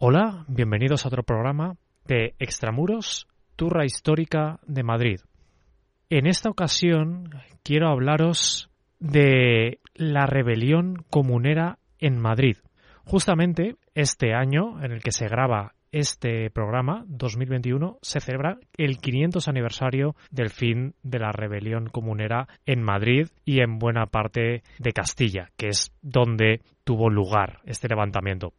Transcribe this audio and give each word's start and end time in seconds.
Hola, 0.00 0.44
bienvenidos 0.46 1.04
a 1.04 1.08
otro 1.08 1.24
programa 1.24 1.74
de 2.06 2.36
Extramuros, 2.38 3.26
Turra 3.56 3.84
Histórica 3.84 4.60
de 4.64 4.84
Madrid. 4.84 5.18
En 6.08 6.28
esta 6.28 6.50
ocasión 6.50 7.30
quiero 7.64 7.88
hablaros 7.88 8.70
de 9.00 9.80
la 9.96 10.26
rebelión 10.26 11.04
comunera 11.10 11.80
en 11.98 12.16
Madrid. 12.16 12.58
Justamente 13.06 13.74
este 13.96 14.34
año 14.34 14.80
en 14.84 14.92
el 14.92 15.02
que 15.02 15.10
se 15.10 15.26
graba 15.26 15.74
este 15.90 16.48
programa, 16.50 17.04
2021, 17.08 17.98
se 18.00 18.20
celebra 18.20 18.60
el 18.76 18.98
500 18.98 19.48
aniversario 19.48 20.14
del 20.30 20.50
fin 20.50 20.94
de 21.02 21.18
la 21.18 21.32
rebelión 21.32 21.88
comunera 21.88 22.46
en 22.66 22.84
Madrid 22.84 23.30
y 23.44 23.62
en 23.62 23.80
buena 23.80 24.06
parte 24.06 24.62
de 24.78 24.92
Castilla, 24.92 25.50
que 25.56 25.70
es 25.70 25.92
donde 26.02 26.60
tuvo 26.84 27.10
lugar 27.10 27.62
este 27.64 27.88
levantamiento. 27.88 28.52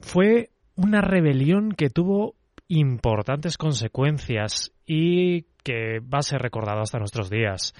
Fue 0.00 0.50
una 0.76 1.00
rebelión 1.00 1.72
que 1.72 1.90
tuvo 1.90 2.34
importantes 2.68 3.56
consecuencias 3.56 4.72
y 4.86 5.42
que 5.62 6.00
va 6.00 6.18
a 6.18 6.22
ser 6.22 6.40
recordada 6.40 6.82
hasta 6.82 6.98
nuestros 6.98 7.30
días. 7.30 7.74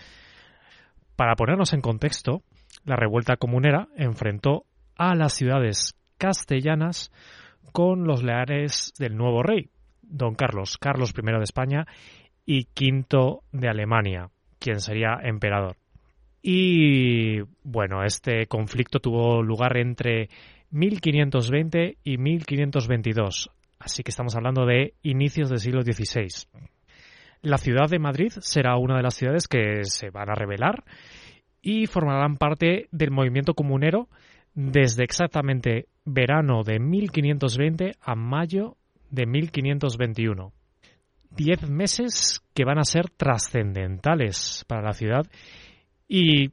Para 1.16 1.34
ponernos 1.34 1.72
en 1.72 1.80
contexto, 1.80 2.42
la 2.84 2.96
revuelta 2.96 3.36
comunera 3.36 3.88
enfrentó 3.96 4.64
a 4.96 5.14
las 5.14 5.34
ciudades 5.34 5.94
castellanas 6.18 7.12
con 7.72 8.04
los 8.04 8.22
leales 8.22 8.92
del 8.98 9.16
nuevo 9.16 9.42
rey, 9.42 9.68
don 10.02 10.34
Carlos, 10.34 10.78
Carlos 10.78 11.12
I 11.16 11.22
de 11.22 11.42
España 11.42 11.86
y 12.44 12.66
V 12.78 13.40
de 13.52 13.68
Alemania, 13.68 14.30
quien 14.58 14.80
sería 14.80 15.18
emperador. 15.22 15.76
Y 16.42 17.40
bueno, 17.64 18.04
este 18.04 18.46
conflicto 18.46 19.00
tuvo 19.00 19.42
lugar 19.42 19.76
entre 19.76 20.28
1520 20.70 21.98
y 22.02 22.18
1522, 22.18 23.50
así 23.78 24.02
que 24.02 24.10
estamos 24.10 24.34
hablando 24.34 24.66
de 24.66 24.94
inicios 25.02 25.48
del 25.48 25.60
siglo 25.60 25.82
XVI. 25.82 26.28
La 27.42 27.58
ciudad 27.58 27.88
de 27.88 27.98
Madrid 27.98 28.32
será 28.40 28.76
una 28.76 28.96
de 28.96 29.02
las 29.02 29.14
ciudades 29.14 29.46
que 29.46 29.84
se 29.84 30.10
van 30.10 30.30
a 30.30 30.34
rebelar 30.34 30.84
y 31.62 31.86
formarán 31.86 32.36
parte 32.36 32.88
del 32.90 33.10
movimiento 33.10 33.54
comunero 33.54 34.08
desde 34.54 35.04
exactamente 35.04 35.86
verano 36.04 36.62
de 36.64 36.80
1520 36.80 37.92
a 38.00 38.14
mayo 38.14 38.76
de 39.10 39.26
1521. 39.26 40.52
Diez 41.30 41.68
meses 41.68 42.42
que 42.54 42.64
van 42.64 42.78
a 42.78 42.84
ser 42.84 43.10
trascendentales 43.10 44.64
para 44.66 44.82
la 44.82 44.92
ciudad 44.94 45.26
y 46.08 46.48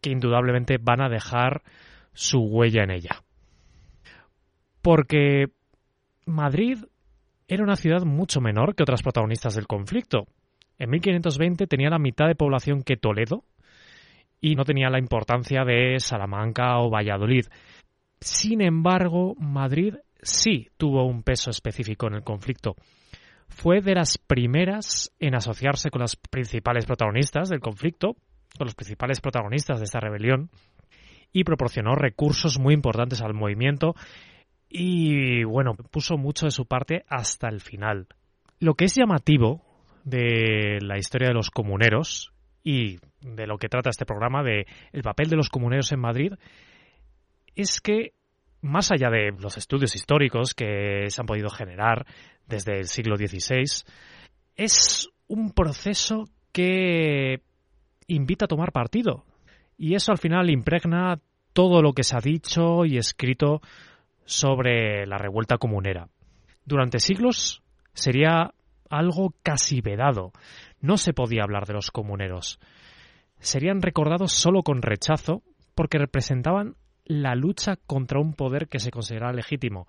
que 0.00 0.10
indudablemente 0.10 0.76
van 0.80 1.00
a 1.00 1.08
dejar 1.08 1.62
su 2.12 2.40
huella 2.40 2.84
en 2.84 2.90
ella 2.90 3.23
porque 4.84 5.46
Madrid 6.26 6.84
era 7.48 7.64
una 7.64 7.74
ciudad 7.74 8.02
mucho 8.04 8.42
menor 8.42 8.74
que 8.74 8.82
otras 8.82 9.02
protagonistas 9.02 9.54
del 9.54 9.66
conflicto. 9.66 10.26
En 10.78 10.90
1520 10.90 11.66
tenía 11.66 11.88
la 11.88 11.98
mitad 11.98 12.26
de 12.26 12.34
población 12.34 12.82
que 12.82 12.98
Toledo 12.98 13.44
y 14.42 14.56
no 14.56 14.64
tenía 14.64 14.90
la 14.90 14.98
importancia 14.98 15.64
de 15.64 15.98
Salamanca 16.00 16.78
o 16.80 16.90
Valladolid. 16.90 17.46
Sin 18.20 18.60
embargo, 18.60 19.34
Madrid 19.38 19.94
sí 20.20 20.68
tuvo 20.76 21.06
un 21.06 21.22
peso 21.22 21.48
específico 21.48 22.06
en 22.08 22.16
el 22.16 22.22
conflicto. 22.22 22.76
Fue 23.48 23.80
de 23.80 23.94
las 23.94 24.18
primeras 24.18 25.14
en 25.18 25.34
asociarse 25.34 25.88
con 25.88 26.02
las 26.02 26.16
principales 26.16 26.84
protagonistas 26.84 27.48
del 27.48 27.60
conflicto, 27.60 28.16
con 28.58 28.66
los 28.66 28.74
principales 28.74 29.22
protagonistas 29.22 29.78
de 29.78 29.84
esta 29.84 30.00
rebelión, 30.00 30.50
y 31.32 31.44
proporcionó 31.44 31.94
recursos 31.94 32.58
muy 32.58 32.74
importantes 32.74 33.22
al 33.22 33.32
movimiento 33.32 33.94
y 34.76 35.44
bueno, 35.44 35.76
puso 35.76 36.16
mucho 36.16 36.46
de 36.46 36.50
su 36.50 36.66
parte 36.66 37.04
hasta 37.08 37.48
el 37.48 37.60
final. 37.60 38.08
Lo 38.58 38.74
que 38.74 38.86
es 38.86 38.96
llamativo 38.96 39.62
de 40.02 40.78
la 40.80 40.98
historia 40.98 41.28
de 41.28 41.34
los 41.34 41.50
comuneros 41.50 42.32
y 42.64 42.96
de 43.20 43.46
lo 43.46 43.56
que 43.56 43.68
trata 43.68 43.90
este 43.90 44.04
programa, 44.04 44.42
de 44.42 44.66
el 44.92 45.02
papel 45.02 45.28
de 45.30 45.36
los 45.36 45.48
comuneros 45.48 45.92
en 45.92 46.00
Madrid, 46.00 46.32
es 47.54 47.80
que 47.80 48.14
más 48.62 48.90
allá 48.90 49.10
de 49.10 49.30
los 49.38 49.56
estudios 49.58 49.94
históricos 49.94 50.54
que 50.54 51.04
se 51.08 51.20
han 51.20 51.26
podido 51.26 51.50
generar 51.50 52.04
desde 52.48 52.76
el 52.80 52.88
siglo 52.88 53.16
XVI, 53.16 53.84
es 54.56 55.08
un 55.28 55.52
proceso 55.52 56.24
que 56.50 57.42
invita 58.08 58.46
a 58.46 58.48
tomar 58.48 58.72
partido. 58.72 59.24
Y 59.78 59.94
eso 59.94 60.10
al 60.10 60.18
final 60.18 60.50
impregna 60.50 61.20
todo 61.52 61.80
lo 61.80 61.92
que 61.92 62.02
se 62.02 62.16
ha 62.16 62.20
dicho 62.20 62.84
y 62.84 62.98
escrito 62.98 63.60
sobre 64.24 65.06
la 65.06 65.18
revuelta 65.18 65.58
comunera. 65.58 66.08
Durante 66.64 66.98
siglos 66.98 67.62
sería 67.92 68.52
algo 68.90 69.34
casi 69.42 69.80
vedado. 69.80 70.32
No 70.80 70.96
se 70.96 71.12
podía 71.12 71.42
hablar 71.42 71.66
de 71.66 71.74
los 71.74 71.90
comuneros. 71.90 72.58
Serían 73.38 73.82
recordados 73.82 74.32
solo 74.32 74.62
con 74.62 74.82
rechazo 74.82 75.42
porque 75.74 75.98
representaban 75.98 76.76
la 77.04 77.34
lucha 77.34 77.76
contra 77.76 78.20
un 78.20 78.34
poder 78.34 78.68
que 78.68 78.78
se 78.78 78.90
consideraba 78.90 79.32
legítimo, 79.32 79.86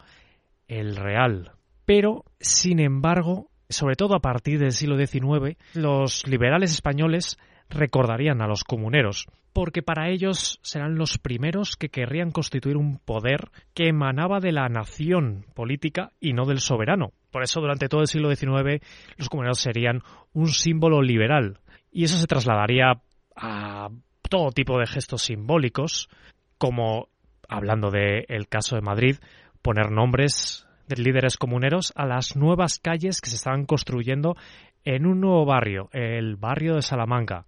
el 0.68 0.96
real. 0.96 1.52
Pero, 1.86 2.26
sin 2.40 2.80
embargo, 2.80 3.50
sobre 3.70 3.96
todo 3.96 4.16
a 4.16 4.22
partir 4.22 4.60
del 4.60 4.72
siglo 4.72 4.98
XIX, 4.98 5.58
los 5.74 6.28
liberales 6.28 6.72
españoles 6.72 7.38
recordarían 7.70 8.42
a 8.42 8.48
los 8.48 8.64
comuneros, 8.64 9.28
porque 9.54 9.82
para 9.82 10.10
ellos 10.10 10.60
serán 10.64 10.96
los 10.96 11.18
primeros 11.18 11.76
que 11.78 11.90
querrían 11.90 12.32
constituir 12.32 12.78
un 12.78 13.00
poder 13.00 13.50
que 13.74 13.88
emanaba 13.88 14.40
de 14.40 14.52
la 14.52 14.68
nación 14.70 15.46
política 15.54 16.12
y 16.20 16.34
no 16.34 16.46
del 16.46 16.60
soberano. 16.60 17.12
Por 17.32 17.44
eso 17.44 17.62
durante 17.62 17.88
todo 17.88 18.02
el 18.02 18.08
siglo 18.08 18.34
XIX 18.34 18.82
los 19.18 19.30
comuneros 19.30 19.60
serían 19.60 20.02
un 20.34 20.48
símbolo 20.50 21.02
liberal 21.02 21.60
y 21.92 22.04
eso 22.04 22.18
se 22.18 22.28
trasladaría 22.28 23.02
a 23.36 23.90
todo 24.30 24.52
tipo 24.52 24.78
de 24.80 24.88
gestos 24.88 25.24
simbólicos, 25.24 26.10
como, 26.58 27.10
hablando 27.48 27.92
del 27.92 28.48
caso 28.50 28.76
de 28.76 28.82
Madrid, 28.82 29.18
poner 29.62 29.92
nombres 29.92 30.68
de 30.88 31.02
líderes 31.02 31.38
comuneros 31.38 31.94
a 31.96 32.06
las 32.06 32.36
nuevas 32.36 32.80
calles 32.80 33.22
que 33.22 33.30
se 33.30 33.38
estaban 33.38 33.66
construyendo 33.66 34.36
en 34.84 35.06
un 35.06 35.22
nuevo 35.22 35.46
barrio, 35.46 35.90
el 35.94 36.36
barrio 36.36 36.76
de 36.76 36.82
Salamanca. 36.82 37.46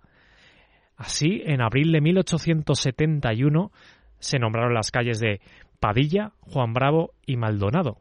Así, 0.98 1.44
en 1.46 1.62
abril 1.62 1.92
de 1.92 2.02
1871 2.02 3.72
se 4.20 4.40
nombraron 4.40 4.74
las 4.74 4.92
calles 4.92 5.20
de 5.20 5.40
Padilla, 5.80 6.34
Juan 6.40 6.74
Bravo 6.74 7.14
y 7.26 7.38
Maldonado. 7.38 8.00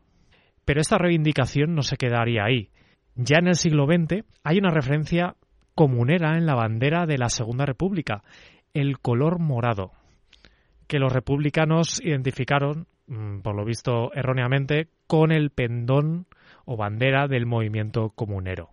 Pero 0.65 0.81
esta 0.81 0.99
reivindicación 0.99 1.75
no 1.75 1.83
se 1.83 1.97
quedaría 1.97 2.45
ahí. 2.45 2.71
Ya 3.15 3.39
en 3.39 3.49
el 3.49 3.55
siglo 3.55 3.87
XX 3.87 4.25
hay 4.43 4.59
una 4.59 4.71
referencia 4.71 5.37
comunera 5.75 6.39
en 6.39 6.47
la 6.47 6.55
bandera 6.55 7.07
de 7.07 7.19
la 7.19 7.29
Segunda 7.29 7.67
República, 7.67 8.23
el 8.73 8.99
color 8.99 9.39
morado, 9.39 9.93
que 10.87 10.99
los 10.99 11.13
republicanos 11.13 12.01
identificaron, 12.03 12.87
mm, 13.07 13.41
por 13.41 13.55
lo 13.55 13.65
visto 13.65 14.13
erróneamente, 14.15 14.89
con 15.07 15.33
el 15.33 15.51
pendón 15.51 16.27
o 16.65 16.77
bandera 16.77 17.29
del 17.29 17.45
movimiento 17.45 18.11
comunero. 18.11 18.71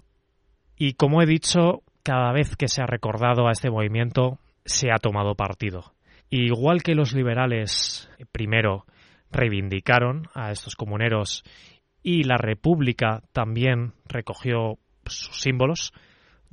Y 0.78 0.94
como 0.94 1.22
he 1.22 1.26
dicho, 1.26 1.84
cada 2.04 2.32
vez 2.32 2.56
que 2.56 2.68
se 2.68 2.82
ha 2.82 2.86
recordado 2.86 3.48
a 3.48 3.52
este 3.52 3.70
movimiento, 3.70 4.40
se 4.66 4.92
ha 4.92 4.98
tomado 4.98 5.36
partido. 5.36 5.94
igual 6.30 6.82
que 6.82 6.96
los 6.96 7.14
liberales 7.14 8.10
primero 8.32 8.86
reivindicaron 9.32 10.28
a 10.34 10.52
estos 10.52 10.76
comuneros 10.76 11.44
y 12.02 12.24
la 12.24 12.38
República 12.38 13.22
también 13.34 13.94
recogió 14.08 14.78
sus 15.06 15.42
símbolos, 15.42 15.94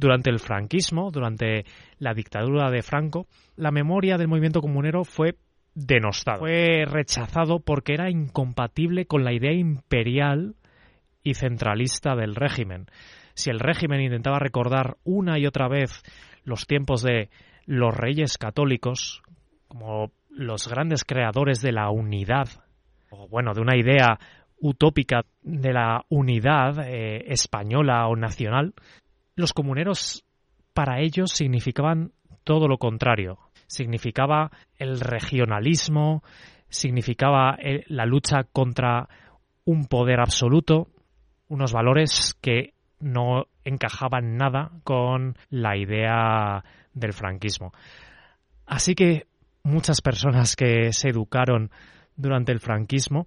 durante 0.01 0.31
el 0.31 0.39
franquismo, 0.39 1.11
durante 1.11 1.67
la 1.99 2.15
dictadura 2.15 2.71
de 2.71 2.83
Franco, 2.83 3.27
la 3.55 3.71
memoria 3.71 4.17
del 4.17 4.29
movimiento 4.29 4.63
comunero 4.63 5.05
fue 5.05 5.37
denostada. 5.75 6.39
Fue 6.39 6.87
rechazado 6.87 7.61
porque 7.61 7.93
era 7.93 8.11
incompatible 8.11 9.05
con 9.05 9.25
la 9.25 9.35
idea 9.35 9.53
imperial 9.53 10.55
y 11.23 11.35
centralista 11.35 12.17
del 12.17 12.35
régimen 12.35 12.87
si 13.35 13.51
el 13.51 13.61
régimen 13.61 14.01
intentaba 14.01 14.39
recordar 14.39 14.97
una 15.05 15.39
y 15.39 15.47
otra 15.47 15.69
vez 15.69 16.03
los 16.45 16.67
tiempos 16.67 17.03
de 17.03 17.31
los 17.67 17.97
reyes 17.97 18.39
católicos 18.39 19.23
como 19.69 20.13
los 20.31 20.69
grandes 20.69 21.05
creadores 21.05 21.61
de 21.61 21.73
la 21.73 21.91
unidad, 21.91 22.49
o 23.11 23.29
bueno, 23.29 23.55
de 23.55 23.61
una 23.61 23.77
idea 23.77 24.19
utópica 24.61 25.25
de 25.43 25.73
la 25.73 26.05
unidad 26.09 26.87
eh, 26.87 27.25
española 27.33 28.07
o 28.09 28.17
nacional, 28.17 28.75
los 29.37 29.53
comuneros 29.53 30.25
para 30.75 31.01
ellos 31.01 31.33
significaban 31.33 32.13
todo 32.45 32.69
lo 32.69 32.79
contrario. 32.79 33.39
Significaba 33.67 34.51
el 34.77 35.01
regionalismo, 35.01 36.23
significaba 36.69 37.57
eh, 37.61 37.85
la 37.87 38.07
lucha 38.07 38.45
contra 38.45 39.09
un 39.65 39.87
poder 39.87 40.21
absoluto, 40.21 40.89
unos 41.49 41.73
valores 41.73 42.37
que 42.41 42.75
no 43.01 43.47
encajaban 43.65 44.37
nada 44.37 44.71
con 44.85 45.37
la 45.49 45.77
idea 45.77 46.65
del 46.93 47.13
franquismo. 47.13 47.73
Así 48.67 48.95
que 48.95 49.27
muchas 49.63 50.01
personas 50.01 50.57
que 50.57 50.93
se 50.93 51.09
educaron 51.09 51.71
durante 52.17 52.53
el 52.53 52.61
franquismo 52.61 53.27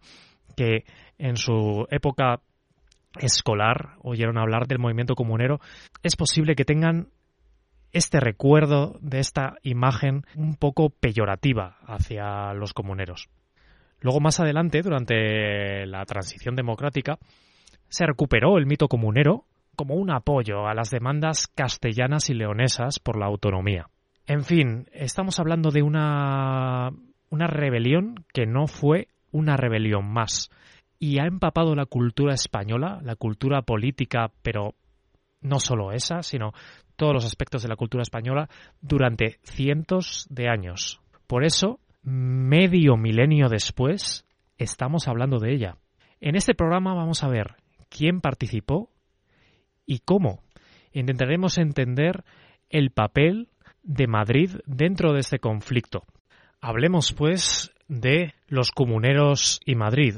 que 0.56 0.86
en 1.18 1.38
su 1.38 1.88
época 1.90 2.42
escolar 3.20 3.96
oyeron 4.02 4.38
hablar 4.38 4.68
del 4.68 4.80
movimiento 4.80 5.16
comunero, 5.16 5.60
es 6.02 6.16
posible 6.16 6.56
que 6.56 6.66
tengan 6.66 7.10
este 7.92 8.20
recuerdo 8.20 8.98
de 9.02 9.20
esta 9.20 9.58
imagen 9.62 10.26
un 10.36 10.56
poco 10.56 10.90
peyorativa 10.90 11.78
hacia 11.86 12.54
los 12.54 12.74
comuneros. 12.74 13.30
Luego, 14.00 14.20
más 14.20 14.40
adelante, 14.40 14.82
durante 14.82 15.86
la 15.86 16.04
transición 16.06 16.56
democrática, 16.56 17.20
se 17.88 18.06
recuperó 18.06 18.58
el 18.58 18.66
mito 18.66 18.88
comunero 18.88 19.46
como 19.76 19.96
un 19.96 20.12
apoyo 20.12 20.68
a 20.68 20.74
las 20.74 20.90
demandas 20.90 21.48
castellanas 21.48 22.30
y 22.30 22.34
leonesas 22.34 23.00
por 23.00 23.18
la 23.18 23.26
autonomía. 23.26 23.88
En 24.26 24.44
fin, 24.44 24.88
estamos 24.94 25.40
hablando 25.40 25.70
de 25.72 25.82
una, 25.82 26.92
una 27.30 27.48
rebelión 27.48 28.26
que 28.34 28.46
no 28.46 28.68
fue 28.68 29.08
una 29.32 29.58
rebelión 29.58 30.06
más 30.06 30.50
y 31.00 31.20
ha 31.20 31.26
empapado 31.26 31.76
la 31.76 31.86
cultura 31.86 32.34
española, 32.34 33.00
la 33.04 33.16
cultura 33.18 33.62
política, 33.64 34.32
pero 34.42 34.76
no 35.42 35.60
solo 35.60 35.92
esa, 35.92 36.24
sino 36.24 36.54
todos 36.96 37.14
los 37.14 37.26
aspectos 37.26 37.62
de 37.64 37.68
la 37.68 37.76
cultura 37.76 38.04
española 38.04 38.48
durante 38.80 39.40
cientos 39.44 40.26
de 40.30 40.48
años. 40.48 41.02
Por 41.28 41.44
eso, 41.44 41.80
medio 42.04 42.96
milenio 42.96 43.50
después, 43.50 44.26
estamos 44.58 45.10
hablando 45.10 45.40
de 45.40 45.54
ella. 45.54 45.78
En 46.22 46.36
este 46.36 46.56
programa 46.56 46.94
vamos 46.94 47.24
a 47.24 47.28
ver 47.28 47.56
quién 47.90 48.22
participó 48.22 48.93
y 49.86 50.00
cómo. 50.00 50.42
Intentaremos 50.92 51.58
entender 51.58 52.24
el 52.70 52.92
papel 52.92 53.50
de 53.84 54.08
Madrid 54.08 54.52
dentro 54.66 55.14
de 55.14 55.20
este 55.20 55.40
conflicto. 55.40 56.04
Hablemos, 56.62 57.12
pues, 57.14 57.74
de 57.88 58.34
los 58.48 58.72
comuneros 58.72 59.60
y 59.66 59.76
Madrid, 59.76 60.18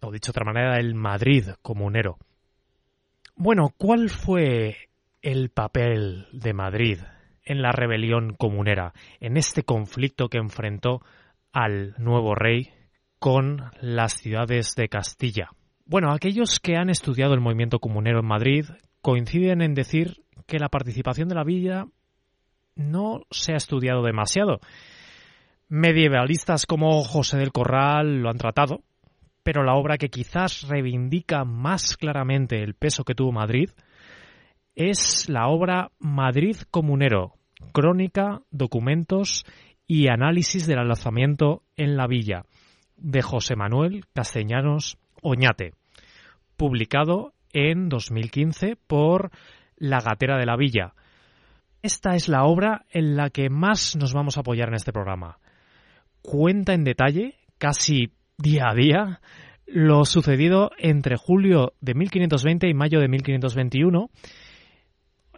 o 0.00 0.12
dicho 0.12 0.32
de 0.32 0.38
otra 0.38 0.52
manera, 0.52 0.76
el 0.78 0.94
Madrid 0.94 1.48
comunero. 1.62 2.18
Bueno, 3.36 3.72
¿cuál 3.76 4.10
fue 4.10 4.76
el 5.22 5.50
papel 5.50 6.26
de 6.32 6.52
Madrid 6.52 6.98
en 7.44 7.62
la 7.62 7.72
rebelión 7.72 8.34
comunera, 8.34 8.92
en 9.20 9.36
este 9.36 9.62
conflicto 9.62 10.28
que 10.28 10.38
enfrentó 10.38 11.02
al 11.52 11.94
nuevo 11.98 12.34
rey 12.34 12.70
con 13.18 13.70
las 13.80 14.14
ciudades 14.14 14.74
de 14.76 14.88
Castilla? 14.88 15.50
Bueno, 15.86 16.12
aquellos 16.12 16.60
que 16.60 16.76
han 16.76 16.90
estudiado 16.90 17.32
el 17.32 17.40
movimiento 17.40 17.78
comunero 17.78 18.20
en 18.20 18.26
Madrid 18.26 18.66
coinciden 19.08 19.62
en 19.62 19.72
decir 19.72 20.22
que 20.46 20.58
la 20.58 20.68
participación 20.68 21.30
de 21.30 21.34
la 21.34 21.42
villa 21.42 21.86
no 22.76 23.22
se 23.30 23.54
ha 23.54 23.56
estudiado 23.56 24.02
demasiado. 24.02 24.60
Medievalistas 25.70 26.66
como 26.66 27.02
José 27.04 27.38
del 27.38 27.50
Corral 27.50 28.20
lo 28.20 28.28
han 28.28 28.36
tratado, 28.36 28.82
pero 29.42 29.64
la 29.64 29.76
obra 29.76 29.96
que 29.96 30.10
quizás 30.10 30.68
reivindica 30.68 31.46
más 31.46 31.96
claramente 31.96 32.62
el 32.62 32.74
peso 32.74 33.04
que 33.04 33.14
tuvo 33.14 33.32
Madrid 33.32 33.70
es 34.74 35.30
la 35.30 35.48
obra 35.48 35.90
Madrid 35.98 36.58
Comunero, 36.70 37.32
crónica, 37.72 38.42
documentos 38.50 39.46
y 39.86 40.08
análisis 40.08 40.66
del 40.66 40.80
alzamiento 40.80 41.62
en 41.76 41.96
la 41.96 42.06
villa, 42.06 42.44
de 42.98 43.22
José 43.22 43.56
Manuel 43.56 44.04
Castellanos 44.12 44.98
Oñate, 45.22 45.72
publicado 46.58 47.32
en 47.52 47.88
2015 47.88 48.76
por 48.86 49.30
La 49.76 50.00
Gatera 50.00 50.38
de 50.38 50.46
la 50.46 50.56
Villa. 50.56 50.94
Esta 51.82 52.14
es 52.14 52.28
la 52.28 52.44
obra 52.44 52.84
en 52.90 53.16
la 53.16 53.30
que 53.30 53.50
más 53.50 53.96
nos 53.96 54.12
vamos 54.12 54.36
a 54.36 54.40
apoyar 54.40 54.68
en 54.68 54.74
este 54.74 54.92
programa. 54.92 55.38
Cuenta 56.22 56.74
en 56.74 56.84
detalle, 56.84 57.36
casi 57.58 58.12
día 58.36 58.68
a 58.70 58.74
día, 58.74 59.20
lo 59.66 60.04
sucedido 60.04 60.70
entre 60.78 61.16
julio 61.16 61.74
de 61.80 61.94
1520 61.94 62.68
y 62.68 62.74
mayo 62.74 63.00
de 63.00 63.08
1521, 63.08 64.10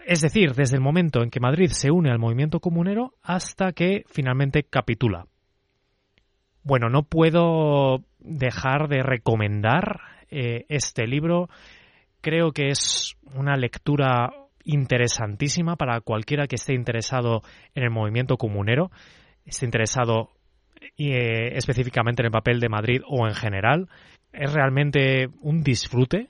es 0.07 0.21
decir, 0.21 0.55
desde 0.55 0.77
el 0.77 0.83
momento 0.83 1.23
en 1.23 1.31
que 1.31 1.41
Madrid 1.41 1.69
se 1.69 1.91
une 1.91 2.11
al 2.11 2.19
movimiento 2.19 2.61
comunero 2.61 3.15
hasta 3.23 3.73
que 3.73 4.05
finalmente 4.09 4.63
capitula. 4.63 5.27
Bueno, 6.63 6.89
no 6.89 7.03
puedo 7.03 8.05
dejar 8.19 8.89
de 8.89 9.03
recomendar 9.03 10.01
eh, 10.31 10.65
este 10.69 11.07
libro. 11.07 11.49
Creo 12.21 12.53
que 12.53 12.69
es 12.69 13.17
una 13.35 13.57
lectura 13.57 14.31
interesantísima 14.65 15.77
para 15.77 16.01
cualquiera 16.01 16.47
que 16.47 16.57
esté 16.57 16.75
interesado 16.75 17.43
en 17.75 17.85
el 17.85 17.91
movimiento 17.91 18.37
comunero, 18.37 18.91
esté 19.45 19.65
interesado 19.65 20.31
eh, 20.99 21.57
específicamente 21.57 22.23
en 22.23 22.27
el 22.27 22.33
papel 22.33 22.61
de 22.61 22.69
Madrid 22.69 23.01
o 23.07 23.27
en 23.27 23.35
general. 23.35 23.89
Es 24.33 24.53
realmente 24.53 25.29
un 25.41 25.63
disfrute 25.63 26.29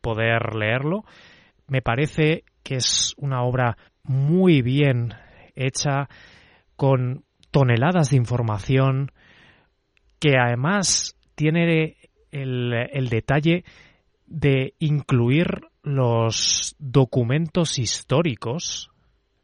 poder 0.00 0.54
leerlo. 0.54 1.04
Me 1.66 1.82
parece 1.82 2.44
que 2.62 2.76
es 2.76 3.14
una 3.16 3.42
obra 3.42 3.76
muy 4.02 4.62
bien 4.62 5.14
hecha, 5.54 6.08
con 6.76 7.24
toneladas 7.50 8.10
de 8.10 8.16
información, 8.16 9.10
que 10.20 10.36
además 10.38 11.16
tiene 11.34 11.96
el, 12.30 12.72
el 12.92 13.08
detalle 13.08 13.64
de 14.28 14.74
incluir 14.78 15.62
los 15.82 16.76
documentos 16.78 17.78
históricos 17.78 18.90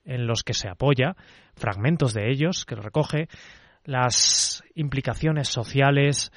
en 0.05 0.27
los 0.27 0.43
que 0.43 0.55
se 0.55 0.69
apoya, 0.69 1.17
fragmentos 1.55 2.13
de 2.13 2.31
ellos 2.31 2.65
que 2.67 2.75
recoge, 2.75 3.29
las 3.85 4.63
implicaciones 4.75 5.49
sociales, 5.49 6.33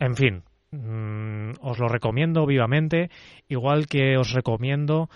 en 0.00 0.14
fin, 0.14 0.42
mm, 0.72 1.52
os 1.60 1.78
lo 1.78 1.88
recomiendo 1.88 2.46
vivamente, 2.46 3.10
igual 3.48 3.86
que 3.86 4.16
os 4.16 4.32
recomiendo 4.32 5.08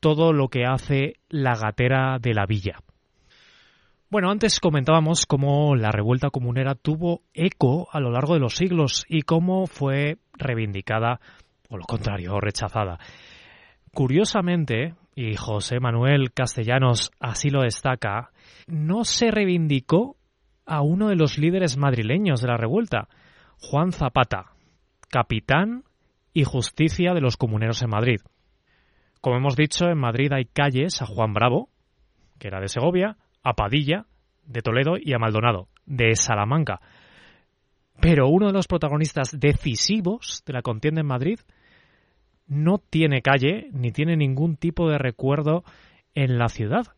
todo 0.00 0.32
lo 0.32 0.48
que 0.48 0.64
hace 0.64 1.14
la 1.28 1.54
gatera 1.54 2.18
de 2.20 2.34
la 2.34 2.46
villa. 2.46 2.78
Bueno, 4.10 4.30
antes 4.30 4.60
comentábamos 4.60 5.24
cómo 5.24 5.74
la 5.74 5.90
revuelta 5.90 6.28
comunera 6.28 6.74
tuvo 6.74 7.22
eco 7.32 7.88
a 7.92 7.98
lo 7.98 8.10
largo 8.10 8.34
de 8.34 8.40
los 8.40 8.56
siglos 8.56 9.06
y 9.08 9.22
cómo 9.22 9.66
fue 9.66 10.18
reivindicada, 10.34 11.18
o 11.72 11.78
lo 11.78 11.84
contrario, 11.84 12.38
rechazada. 12.38 12.98
Curiosamente, 13.94 14.94
y 15.14 15.36
José 15.36 15.80
Manuel 15.80 16.32
Castellanos 16.32 17.10
así 17.18 17.48
lo 17.48 17.62
destaca, 17.62 18.30
no 18.66 19.04
se 19.04 19.30
reivindicó 19.30 20.16
a 20.66 20.82
uno 20.82 21.08
de 21.08 21.16
los 21.16 21.38
líderes 21.38 21.78
madrileños 21.78 22.42
de 22.42 22.48
la 22.48 22.58
revuelta, 22.58 23.08
Juan 23.58 23.92
Zapata, 23.92 24.52
capitán 25.08 25.84
y 26.34 26.44
justicia 26.44 27.14
de 27.14 27.22
los 27.22 27.38
comuneros 27.38 27.82
en 27.82 27.90
Madrid. 27.90 28.20
Como 29.22 29.36
hemos 29.36 29.56
dicho, 29.56 29.86
en 29.86 29.98
Madrid 29.98 30.30
hay 30.32 30.44
calles 30.44 31.00
a 31.00 31.06
Juan 31.06 31.32
Bravo, 31.32 31.70
que 32.38 32.48
era 32.48 32.60
de 32.60 32.68
Segovia, 32.68 33.16
a 33.42 33.54
Padilla, 33.54 34.04
de 34.44 34.60
Toledo 34.60 34.96
y 35.00 35.14
a 35.14 35.18
Maldonado, 35.18 35.68
de 35.86 36.16
Salamanca. 36.16 36.80
Pero 38.00 38.28
uno 38.28 38.48
de 38.48 38.52
los 38.52 38.66
protagonistas 38.66 39.38
decisivos 39.38 40.42
de 40.44 40.52
la 40.52 40.62
contienda 40.62 41.00
en 41.00 41.06
Madrid 41.06 41.38
no 42.52 42.78
tiene 42.78 43.22
calle 43.22 43.68
ni 43.72 43.92
tiene 43.92 44.16
ningún 44.16 44.56
tipo 44.56 44.88
de 44.88 44.98
recuerdo 44.98 45.64
en 46.14 46.38
la 46.38 46.48
ciudad 46.48 46.94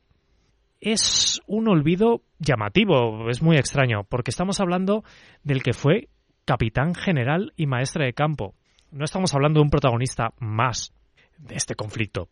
es 0.85 1.41
un 1.47 1.67
olvido 1.69 2.23
llamativo, 2.39 3.31
es 3.31 3.43
muy 3.43 3.57
extraño, 3.57 4.05
porque 4.05 4.31
estamos 4.31 4.61
hablando 4.61 5.03
del 5.43 5.63
que 5.63 5.73
fue 5.73 6.09
capitán 6.45 6.95
general 6.95 7.55
y 7.57 7.67
maestre 7.67 8.05
de 8.05 8.13
campo. 8.13 8.55
No 8.91 9.05
estamos 9.05 9.35
hablando 9.35 9.61
de 9.61 9.65
un 9.65 9.71
protagonista 9.71 10.35
más 10.39 10.93
de 11.39 11.55
este 11.55 11.75
conflicto. 11.75 12.29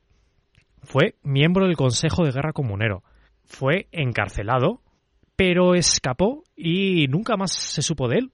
Fue 0.83 1.17
miembro 1.23 1.67
del 1.67 1.77
Consejo 1.77 2.25
de 2.25 2.33
Guerra 2.33 2.53
Comunero. 2.53 3.03
Fue 3.45 3.89
encarcelado, 3.91 4.83
pero 5.35 5.75
escapó 5.75 6.45
y 6.55 7.07
nunca 7.09 7.39
más 7.39 7.53
se 7.53 7.81
supo 7.81 8.07
de 8.07 8.19
él. 8.19 8.33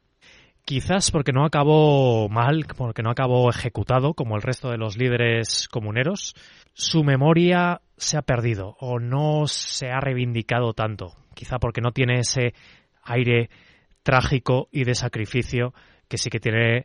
Quizás 0.69 1.11
porque 1.11 1.33
no 1.33 1.47
acabó 1.47 2.29
mal, 2.29 2.67
porque 2.77 3.03
no 3.03 3.09
acabó 3.09 3.49
ejecutado 3.49 4.13
como 4.13 4.37
el 4.37 4.43
resto 4.43 4.71
de 4.71 4.77
los 4.77 4.99
líderes 4.99 5.67
comuneros. 5.67 6.35
Su 6.75 7.05
memoria 7.05 7.81
se 7.97 8.19
ha 8.19 8.23
perdido 8.23 8.77
o 8.79 8.99
no 8.99 9.47
se 9.47 9.91
ha 9.91 9.99
reivindicado 9.99 10.75
tanto, 10.75 11.15
quizá 11.35 11.59
porque 11.59 11.81
no 11.81 11.93
tiene 11.93 12.19
ese 12.19 12.53
aire 13.03 13.49
trágico 14.03 14.69
y 14.71 14.85
de 14.85 14.95
sacrificio 14.95 15.73
que 16.07 16.19
sí 16.19 16.29
que 16.29 16.39
tiene 16.39 16.85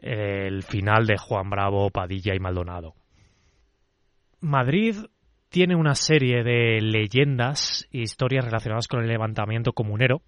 eh, 0.00 0.48
el 0.48 0.64
final 0.64 1.06
de 1.06 1.16
Juan 1.16 1.50
Bravo, 1.50 1.88
Padilla 1.90 2.34
y 2.34 2.40
Maldonado. 2.40 2.96
Madrid 4.40 4.96
tiene 5.50 5.76
una 5.76 5.94
serie 5.94 6.42
de 6.42 6.80
leyendas 6.80 7.86
e 7.92 7.98
historias 7.98 8.44
relacionadas 8.44 8.88
con 8.88 9.02
el 9.02 9.08
levantamiento 9.08 9.72
comunero 9.72 10.20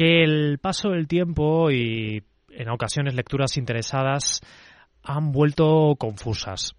que 0.00 0.24
el 0.24 0.58
paso 0.58 0.92
del 0.92 1.06
tiempo 1.06 1.70
y 1.70 2.24
en 2.48 2.70
ocasiones 2.70 3.14
lecturas 3.14 3.58
interesadas 3.58 4.40
han 5.02 5.30
vuelto 5.30 5.94
confusas. 5.98 6.74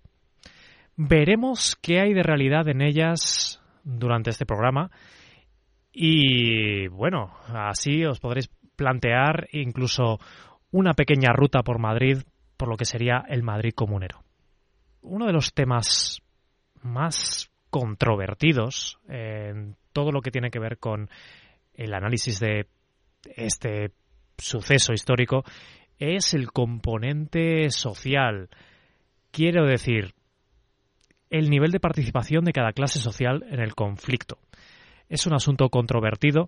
Veremos 0.96 1.78
qué 1.84 2.00
hay 2.00 2.16
de 2.16 2.24
realidad 2.24 2.68
en 2.68 2.82
ellas 2.82 3.62
durante 3.84 4.32
este 4.32 4.48
programa 4.48 4.90
y 5.94 6.88
bueno, 6.88 7.32
así 7.54 8.04
os 8.06 8.20
podréis 8.20 8.50
plantear 8.76 9.48
incluso 9.52 10.18
una 10.72 10.96
pequeña 10.96 11.32
ruta 11.32 11.62
por 11.62 11.78
Madrid 11.78 12.24
por 12.58 12.70
lo 12.70 12.76
que 12.76 12.86
sería 12.86 13.24
el 13.30 13.44
Madrid 13.44 13.74
comunero. 13.76 14.24
Uno 15.04 15.28
de 15.28 15.34
los 15.34 15.54
temas 15.54 16.24
más 16.82 17.52
controvertidos 17.70 18.98
en 19.08 19.76
todo 19.94 20.12
lo 20.12 20.22
que 20.22 20.32
tiene 20.32 20.50
que 20.50 20.58
ver 20.58 20.80
con 20.80 21.08
el 21.76 21.94
análisis 21.94 22.40
de 22.40 22.66
este 23.36 23.92
suceso 24.38 24.94
histórico 24.94 25.44
es 25.98 26.34
el 26.34 26.52
componente 26.52 27.70
social. 27.70 28.50
Quiero 29.32 29.66
decir, 29.66 30.14
el 31.30 31.50
nivel 31.50 31.72
de 31.72 31.80
participación 31.80 32.44
de 32.44 32.54
cada 32.54 32.74
clase 32.74 33.00
social 33.00 33.46
en 33.50 33.60
el 33.60 33.76
conflicto. 33.76 34.38
Es 35.10 35.28
un 35.28 35.34
asunto 35.34 35.70
controvertido 35.70 36.48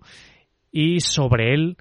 y 0.70 1.00
sobre 1.00 1.54
él 1.54 1.76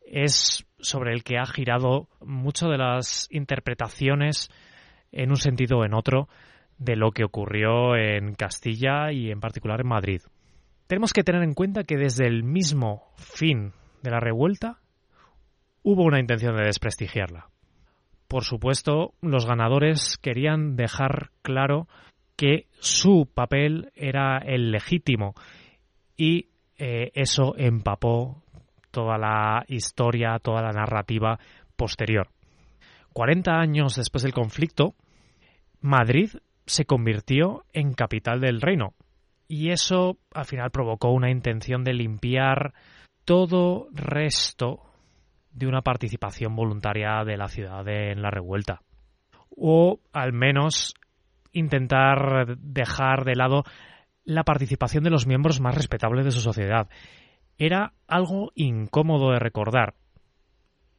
es 0.00 0.64
sobre 0.78 1.12
el 1.12 1.22
que 1.22 1.38
ha 1.38 1.46
girado 1.46 2.08
mucho 2.20 2.68
de 2.68 2.78
las 2.78 3.28
interpretaciones 3.30 4.50
en 5.12 5.30
un 5.30 5.36
sentido 5.36 5.78
o 5.78 5.84
en 5.84 5.94
otro 5.94 6.28
de 6.78 6.96
lo 6.96 7.10
que 7.10 7.24
ocurrió 7.24 7.96
en 7.96 8.34
Castilla 8.34 9.12
y 9.12 9.30
en 9.30 9.40
particular 9.40 9.80
en 9.80 9.88
Madrid. 9.88 10.22
Tenemos 10.86 11.12
que 11.12 11.22
tener 11.22 11.42
en 11.42 11.54
cuenta 11.54 11.84
que 11.84 11.96
desde 11.96 12.26
el 12.26 12.42
mismo 12.42 13.12
fin 13.16 13.72
de 14.02 14.10
la 14.10 14.20
revuelta 14.20 14.78
hubo 15.82 16.04
una 16.04 16.20
intención 16.20 16.56
de 16.56 16.64
desprestigiarla. 16.64 17.48
Por 18.28 18.44
supuesto, 18.44 19.14
los 19.20 19.46
ganadores 19.46 20.18
querían 20.18 20.76
dejar 20.76 21.30
claro 21.42 21.88
que 22.36 22.66
su 22.78 23.28
papel 23.32 23.90
era 23.94 24.38
el 24.38 24.70
legítimo 24.70 25.34
y 26.16 26.48
eh, 26.78 27.10
eso 27.14 27.54
empapó 27.56 28.42
toda 28.90 29.18
la 29.18 29.64
historia, 29.68 30.38
toda 30.38 30.62
la 30.62 30.70
narrativa 30.70 31.38
posterior. 31.76 32.28
40 33.12 33.52
años 33.52 33.96
después 33.96 34.22
del 34.22 34.32
conflicto, 34.32 34.94
Madrid 35.80 36.30
se 36.66 36.84
convirtió 36.84 37.64
en 37.72 37.92
capital 37.94 38.40
del 38.40 38.60
reino 38.60 38.94
y 39.48 39.70
eso 39.70 40.18
al 40.32 40.44
final 40.44 40.70
provocó 40.70 41.10
una 41.10 41.30
intención 41.30 41.82
de 41.82 41.94
limpiar 41.94 42.72
todo 43.24 43.88
resto 43.92 44.80
de 45.52 45.66
una 45.66 45.82
participación 45.82 46.54
voluntaria 46.54 47.24
de 47.24 47.36
la 47.36 47.48
ciudad 47.48 47.86
en 47.88 48.22
la 48.22 48.30
revuelta. 48.30 48.82
O 49.56 50.00
al 50.12 50.32
menos 50.32 50.94
intentar 51.52 52.56
dejar 52.58 53.24
de 53.24 53.34
lado 53.34 53.64
la 54.24 54.44
participación 54.44 55.02
de 55.02 55.10
los 55.10 55.26
miembros 55.26 55.60
más 55.60 55.74
respetables 55.74 56.24
de 56.24 56.30
su 56.30 56.40
sociedad. 56.40 56.88
Era 57.58 57.92
algo 58.06 58.52
incómodo 58.54 59.32
de 59.32 59.38
recordar, 59.38 59.94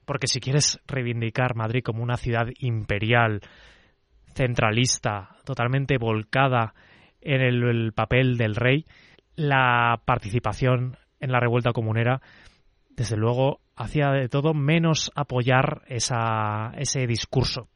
porque 0.06 0.28
si 0.28 0.40
quieres 0.40 0.80
reivindicar 0.86 1.56
Madrid 1.56 1.82
como 1.84 2.04
una 2.04 2.18
ciudad 2.18 2.48
imperial, 2.60 3.42
centralista, 4.34 5.30
totalmente 5.46 5.98
volcada 5.98 6.74
en 7.22 7.42
el, 7.42 7.94
papel 7.94 8.38
del 8.38 8.56
rey, 8.56 8.86
la 9.36 10.02
participación 10.06 10.98
en 11.22 11.32
la 11.32 11.40
revuelta 11.40 11.72
comunera, 11.72 12.22
desde 12.90 13.16
luego, 13.16 13.62
hacía 13.76 14.12
de 14.12 14.28
todo 14.28 14.54
menos 14.54 15.12
apoyar 15.16 15.84
ese 15.88 17.08
discurso. 17.08 17.70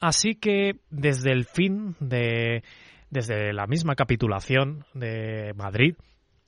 Así 0.00 0.36
que 0.36 0.76
desde 0.90 1.32
el 1.32 1.44
fin 1.44 1.96
de, 1.98 2.62
desde 3.10 3.52
la 3.52 3.66
misma 3.66 3.94
capitulación 3.94 4.84
de 4.94 5.52
Madrid, 5.56 5.96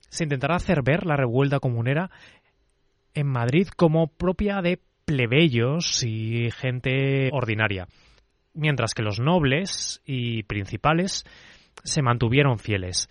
se 0.08 0.24
intentará 0.24 0.56
hacer 0.56 0.82
ver 0.82 1.04
la 1.04 1.16
revuelta 1.16 1.58
comunera 1.58 2.10
en 3.14 3.26
Madrid 3.26 3.68
como 3.76 4.08
propia 4.08 4.60
de 4.62 4.80
plebeyos 5.04 6.02
y 6.04 6.50
gente 6.50 7.30
ordinaria, 7.32 7.88
mientras 8.54 8.94
que 8.94 9.02
los 9.02 9.20
nobles 9.20 10.02
y 10.04 10.42
principales 10.44 11.24
se 11.82 12.02
mantuvieron 12.02 12.58
fieles. 12.58 13.08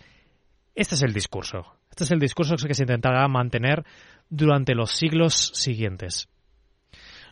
Este 0.74 0.94
es 0.94 1.02
el 1.02 1.12
discurso. 1.12 1.75
Este 1.96 2.04
es 2.04 2.10
el 2.10 2.20
discurso 2.20 2.56
que 2.56 2.74
se 2.74 2.82
intentará 2.82 3.26
mantener 3.26 3.82
durante 4.28 4.74
los 4.74 4.90
siglos 4.90 5.32
siguientes. 5.34 6.28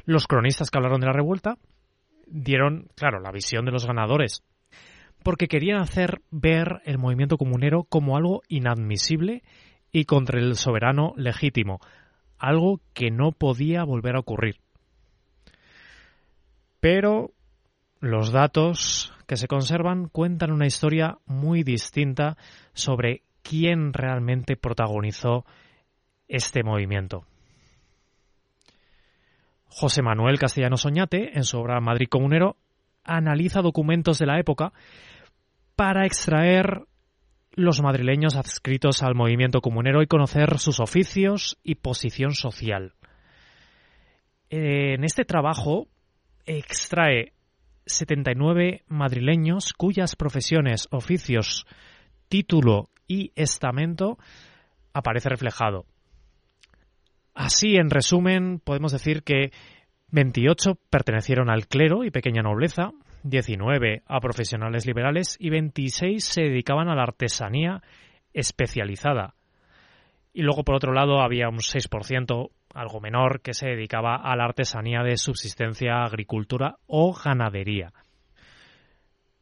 Los 0.07 0.27
cronistas 0.27 0.71
que 0.71 0.79
hablaron 0.79 1.03
de 1.03 1.07
la 1.07 1.13
revuelta 1.13 1.59
dieron, 2.27 2.89
claro, 2.95 3.21
la 3.21 3.31
visión 3.31 3.67
de 3.67 3.73
los 3.73 3.85
ganadores, 3.85 4.43
porque 5.23 5.49
querían 5.49 5.83
hacer 5.83 6.23
ver 6.31 6.81
el 6.87 6.97
movimiento 6.97 7.37
comunero 7.37 7.85
como 7.85 8.17
algo 8.17 8.41
inadmisible 8.49 9.43
y 9.93 10.07
contra 10.07 10.41
el 10.41 10.57
soberano 10.57 11.13
legítimo, 11.19 11.81
algo 12.39 12.81
que 12.95 13.11
no 13.11 13.33
podía 13.33 13.85
volver 13.85 14.17
a 14.17 14.21
ocurrir. 14.21 14.61
Pero 16.81 17.33
los 18.01 18.33
datos 18.33 19.13
que 19.27 19.37
se 19.37 19.47
conservan 19.47 20.09
cuentan 20.09 20.53
una 20.53 20.65
historia 20.65 21.19
muy 21.27 21.65
distinta 21.65 22.39
sobre 22.73 23.25
quién 23.45 23.93
realmente 23.93 24.57
protagonizó 24.57 25.45
este 26.27 26.65
movimiento. 26.65 27.25
José 29.69 30.03
Manuel 30.03 30.39
Castellano 30.39 30.77
Soñate, 30.77 31.37
en 31.37 31.45
su 31.45 31.59
obra 31.59 31.81
Madrid 31.81 32.09
Comunero, 32.09 32.57
analiza 33.05 33.61
documentos 33.61 34.19
de 34.19 34.27
la 34.27 34.41
época 34.41 34.73
para 35.77 36.07
extraer 36.07 36.87
los 37.53 37.83
madrileños 37.83 38.37
adscritos 38.37 39.03
al 39.03 39.15
movimiento 39.15 39.61
comunero 39.61 40.03
y 40.03 40.07
conocer 40.07 40.59
sus 40.59 40.81
oficios 40.81 41.59
y 41.63 41.77
posición 41.77 42.33
social. 42.33 42.95
En 44.49 45.05
este 45.05 45.25
trabajo 45.25 45.89
extrae 46.47 47.33
79 47.87 48.83
madrileños 48.89 49.73
cuyas 49.73 50.17
profesiones, 50.17 50.89
oficios, 50.91 51.67
título 52.29 52.89
y 53.07 53.33
estamento 53.35 54.19
aparece 54.93 55.29
reflejado. 55.29 55.87
Así, 57.35 57.77
en 57.77 57.91
resumen, 57.91 58.61
podemos 58.61 58.93
decir 58.93 59.23
que 59.23 59.51
28 60.13 60.79
pertenecieron 60.91 61.51
al 61.51 61.67
clero 61.67 62.05
y 62.05 62.11
pequeña 62.11 62.43
nobleza, 62.43 62.93
19 63.25 64.03
a 64.07 64.21
profesionales 64.21 64.87
liberales 64.87 65.37
y 65.41 65.51
26 65.51 66.25
se 66.25 66.43
dedicaban 66.43 66.89
a 66.89 66.95
la 66.95 67.03
artesanía 67.03 67.83
especializada. 68.33 69.35
Y 70.33 70.43
luego, 70.43 70.65
por 70.65 70.77
otro 70.77 70.93
lado, 70.93 71.21
había 71.21 71.49
un 71.49 71.59
6%, 71.59 72.51
algo 72.75 73.01
menor, 73.01 73.41
que 73.41 73.55
se 73.55 73.69
dedicaba 73.69 74.17
a 74.17 74.37
la 74.37 74.45
artesanía 74.45 75.03
de 75.03 75.17
subsistencia, 75.17 76.03
agricultura 76.03 76.77
o 76.87 77.13
ganadería. 77.13 77.93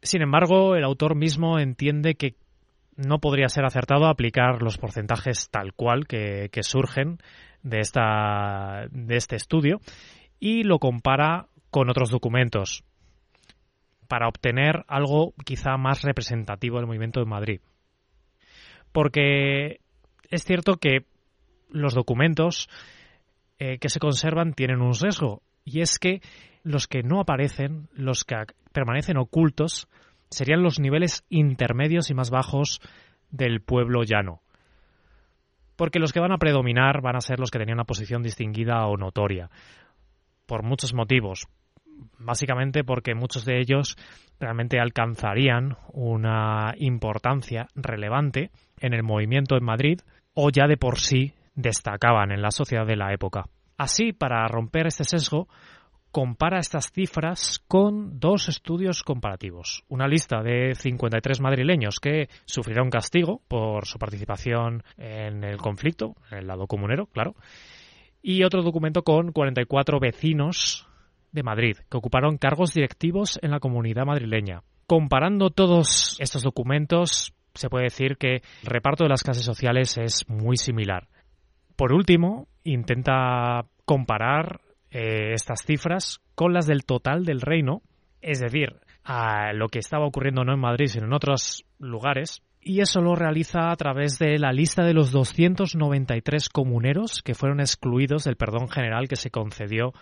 Sin 0.01 0.21
embargo, 0.21 0.75
el 0.75 0.83
autor 0.83 1.15
mismo 1.15 1.59
entiende 1.59 2.15
que 2.15 2.35
no 2.95 3.19
podría 3.19 3.49
ser 3.49 3.65
acertado 3.65 4.07
aplicar 4.07 4.61
los 4.61 4.77
porcentajes 4.77 5.49
tal 5.49 5.73
cual 5.73 6.07
que, 6.07 6.49
surgen 6.61 7.19
de, 7.61 7.79
esta, 7.79 8.87
de 8.91 9.15
este 9.15 9.35
estudio 9.35 9.79
y 10.39 10.63
lo 10.63 10.79
compara 10.79 11.47
con 11.69 11.89
otros 11.89 12.09
documentos 12.09 12.83
para 14.07 14.27
obtener 14.27 14.83
algo 14.87 15.33
quizá 15.43 15.77
más 15.77 16.03
representativo 16.03 16.77
del 16.77 16.87
movimiento 16.87 17.19
de 17.19 17.25
Madrid. 17.25 17.61
Porque 18.91 19.79
es 20.29 20.43
cierto 20.43 20.77
que 20.77 21.05
los 21.69 21.95
documentos 21.95 22.69
eh, 23.57 23.79
que 23.79 23.89
se 23.89 23.99
conservan 23.99 24.53
tienen 24.53 24.81
un 24.81 24.93
sesgo 24.93 25.41
y 25.65 25.81
es 25.81 25.97
que 25.97 26.21
los 26.63 26.87
que 26.87 27.03
no 27.03 27.19
aparecen, 27.19 27.89
los 27.93 28.23
que 28.23 28.35
permanecen 28.71 29.17
ocultos, 29.17 29.87
serían 30.33 30.63
los 30.63 30.79
niveles 30.79 31.23
intermedios 31.29 32.09
y 32.09 32.13
más 32.13 32.29
bajos 32.29 32.81
del 33.31 33.61
pueblo 33.61 34.03
llano 34.03 34.41
porque 35.75 35.99
los 35.99 36.13
que 36.13 36.19
van 36.19 36.31
a 36.31 36.37
predominar 36.37 37.01
van 37.01 37.15
a 37.15 37.21
ser 37.21 37.39
los 37.39 37.51
que 37.51 37.59
tenían 37.59 37.77
una 37.77 37.85
posición 37.85 38.21
distinguida 38.23 38.85
o 38.85 38.97
notoria, 38.97 39.49
por 40.45 40.63
muchos 40.63 40.93
motivos. 40.93 41.47
Básicamente 42.17 42.83
porque 42.83 43.15
muchos 43.15 43.45
de 43.45 43.59
ellos 43.59 43.97
realmente 44.39 44.79
alcanzarían 44.79 45.77
una 45.91 46.73
importancia 46.77 47.67
relevante 47.75 48.51
en 48.79 48.93
el 48.93 49.03
movimiento 49.03 49.55
en 49.55 49.63
Madrid 49.63 49.99
o 50.33 50.49
ya 50.49 50.67
de 50.67 50.77
por 50.77 50.99
sí 50.99 51.33
destacaban 51.55 52.31
en 52.31 52.41
la 52.41 52.51
sociedad 52.51 52.85
de 52.85 52.95
la 52.95 53.13
época. 53.13 53.45
Así, 53.77 54.11
para 54.11 54.47
romper 54.47 54.87
este 54.87 55.03
sesgo, 55.03 55.47
compara 56.13 56.59
estas 56.59 56.91
cifras 56.91 57.59
con 57.67 58.19
dos 58.19 58.47
estudios 58.47 59.01
comparativos. 59.01 59.83
Una 59.89 60.07
lista 60.07 60.43
de 60.43 60.75
53 60.75 61.41
madrileños 61.41 61.99
que 61.99 62.29
sufrieron 62.45 62.91
castigo 62.91 63.41
por 63.47 63.87
su 63.87 63.97
participación 63.97 64.83
en 64.95 65.43
el 65.43 65.57
conflicto, 65.57 66.15
en 66.31 66.37
el 66.37 66.47
lado 66.47 66.67
comunero, 66.67 67.07
claro, 67.07 67.35
y 68.21 68.43
otro 68.43 68.61
documento 68.61 69.01
con 69.01 69.31
44 69.31 69.99
vecinos 69.99 70.87
de 71.31 71.41
Madrid 71.41 71.77
que 71.89 71.97
ocuparon 71.97 72.37
cargos 72.37 72.75
directivos 72.75 73.39
en 73.41 73.49
la 73.49 73.59
comunidad 73.59 74.05
madrileña. 74.05 74.61
Comparando 74.85 75.49
todos 75.49 76.15
estos 76.19 76.43
documentos, 76.43 77.33
se 77.55 77.69
puede 77.69 77.85
decir 77.85 78.17
que 78.17 78.35
el 78.35 78.69
reparto 78.69 79.03
de 79.03 79.09
las 79.09 79.23
clases 79.23 79.45
sociales 79.45 79.97
es 79.97 80.29
muy 80.29 80.57
similar. 80.57 81.07
Por 81.75 81.91
último, 81.91 82.47
intenta 82.63 83.65
comparar 83.85 84.61
eh, 84.93 85.33
estas 85.33 85.63
cifras 85.65 86.21
con 86.35 86.53
las 86.53 86.67
del 86.67 86.85
total 86.85 87.25
del 87.25 87.41
reino, 87.41 87.81
es 88.21 88.39
decir, 88.39 88.75
a 89.03 89.51
lo 89.53 89.67
que 89.67 89.79
estaba 89.79 90.05
ocurriendo 90.05 90.43
no 90.43 90.53
en 90.53 90.59
Madrid, 90.59 90.85
sino 90.85 91.07
en 91.07 91.13
otros 91.13 91.65
lugares, 91.79 92.43
y 92.61 92.79
eso 92.79 93.01
lo 93.01 93.15
realiza 93.15 93.71
a 93.71 93.75
través 93.75 94.19
de 94.19 94.37
la 94.37 94.53
lista 94.53 94.83
de 94.83 94.93
los 94.93 95.11
293 95.11 96.47
comuneros 96.47 97.23
que 97.23 97.33
fueron 97.33 97.59
excluidos 97.59 98.23
del 98.23 98.37
perdón 98.37 98.69
general 98.69 99.07
que 99.07 99.15
se 99.15 99.31
concedió 99.31 99.93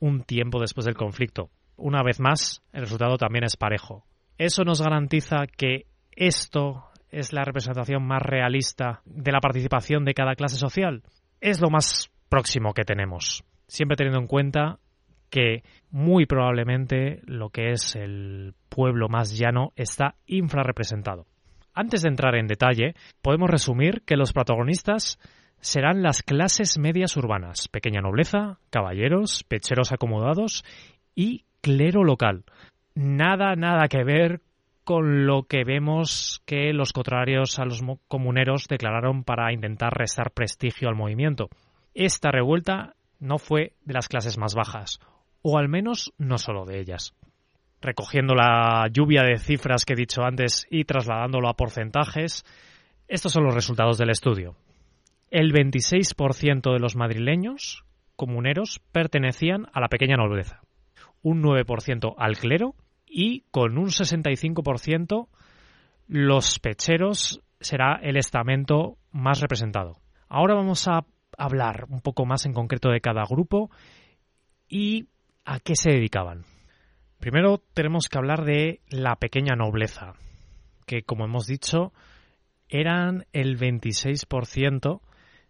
un 0.00 0.22
tiempo 0.22 0.58
después 0.58 0.86
del 0.86 0.96
conflicto. 0.96 1.50
Una 1.76 2.02
vez 2.02 2.18
más, 2.18 2.62
el 2.72 2.80
resultado 2.80 3.18
también 3.18 3.44
es 3.44 3.56
parejo. 3.56 4.06
Eso 4.38 4.64
nos 4.64 4.80
garantiza 4.80 5.46
que 5.46 5.86
esto 6.12 6.86
es 7.10 7.34
la 7.34 7.44
representación 7.44 8.06
más 8.06 8.22
realista 8.22 9.02
de 9.04 9.32
la 9.32 9.40
participación 9.40 10.04
de 10.06 10.14
cada 10.14 10.34
clase 10.34 10.56
social. 10.56 11.02
Es 11.42 11.60
lo 11.60 11.68
más 11.68 12.10
próximo 12.30 12.72
que 12.72 12.84
tenemos, 12.84 13.44
siempre 13.70 13.96
teniendo 13.96 14.18
en 14.18 14.26
cuenta 14.26 14.78
que 15.30 15.62
muy 15.90 16.26
probablemente 16.26 17.20
lo 17.24 17.50
que 17.50 17.70
es 17.70 17.94
el 17.94 18.54
pueblo 18.68 19.08
más 19.08 19.38
llano 19.38 19.72
está 19.76 20.16
infrarrepresentado. 20.26 21.26
Antes 21.72 22.02
de 22.02 22.08
entrar 22.08 22.34
en 22.34 22.48
detalle, 22.48 22.94
podemos 23.22 23.48
resumir 23.48 24.02
que 24.02 24.16
los 24.16 24.32
protagonistas 24.32 25.18
serán 25.60 26.02
las 26.02 26.22
clases 26.22 26.78
medias 26.78 27.16
urbanas, 27.16 27.68
pequeña 27.68 28.00
nobleza, 28.00 28.58
caballeros, 28.70 29.44
pecheros 29.44 29.92
acomodados 29.92 30.64
y 31.14 31.44
clero 31.60 32.02
local. 32.02 32.44
Nada, 32.94 33.54
nada 33.54 33.86
que 33.88 34.02
ver 34.02 34.40
con 34.82 35.26
lo 35.26 35.44
que 35.44 35.62
vemos 35.62 36.42
que 36.44 36.72
los 36.72 36.92
contrarios 36.92 37.60
a 37.60 37.64
los 37.64 37.82
comuneros 38.08 38.66
declararon 38.66 39.22
para 39.22 39.52
intentar 39.52 39.92
restar 39.96 40.32
prestigio 40.32 40.88
al 40.88 40.96
movimiento. 40.96 41.48
Esta 41.94 42.32
revuelta 42.32 42.94
no 43.20 43.38
fue 43.38 43.74
de 43.84 43.94
las 43.94 44.08
clases 44.08 44.38
más 44.38 44.54
bajas, 44.54 44.98
o 45.42 45.58
al 45.58 45.68
menos 45.68 46.12
no 46.18 46.38
solo 46.38 46.64
de 46.64 46.80
ellas. 46.80 47.14
Recogiendo 47.80 48.34
la 48.34 48.88
lluvia 48.92 49.22
de 49.22 49.38
cifras 49.38 49.84
que 49.84 49.94
he 49.94 49.96
dicho 49.96 50.22
antes 50.22 50.66
y 50.70 50.84
trasladándolo 50.84 51.48
a 51.48 51.54
porcentajes, 51.54 52.44
estos 53.08 53.32
son 53.32 53.44
los 53.44 53.54
resultados 53.54 53.96
del 53.98 54.10
estudio. 54.10 54.56
El 55.30 55.52
26% 55.52 56.72
de 56.72 56.78
los 56.78 56.96
madrileños 56.96 57.84
comuneros 58.16 58.80
pertenecían 58.92 59.66
a 59.72 59.80
la 59.80 59.88
pequeña 59.88 60.16
nobleza, 60.16 60.60
un 61.22 61.42
9% 61.42 62.14
al 62.18 62.36
clero 62.36 62.74
y 63.06 63.44
con 63.50 63.78
un 63.78 63.86
65% 63.86 65.28
los 66.06 66.58
pecheros 66.58 67.40
será 67.60 67.98
el 68.02 68.16
estamento 68.16 68.96
más 69.12 69.40
representado. 69.40 69.98
Ahora 70.28 70.54
vamos 70.54 70.86
a 70.88 71.04
hablar 71.40 71.86
un 71.88 72.00
poco 72.00 72.26
más 72.26 72.44
en 72.46 72.52
concreto 72.52 72.90
de 72.90 73.00
cada 73.00 73.24
grupo 73.24 73.70
y 74.68 75.08
a 75.44 75.58
qué 75.58 75.74
se 75.74 75.90
dedicaban. 75.90 76.44
Primero 77.18 77.60
tenemos 77.74 78.08
que 78.08 78.18
hablar 78.18 78.44
de 78.44 78.80
la 78.88 79.16
pequeña 79.16 79.56
nobleza, 79.56 80.14
que 80.86 81.02
como 81.02 81.24
hemos 81.24 81.46
dicho 81.46 81.92
eran 82.68 83.26
el 83.32 83.58
26% 83.58 85.00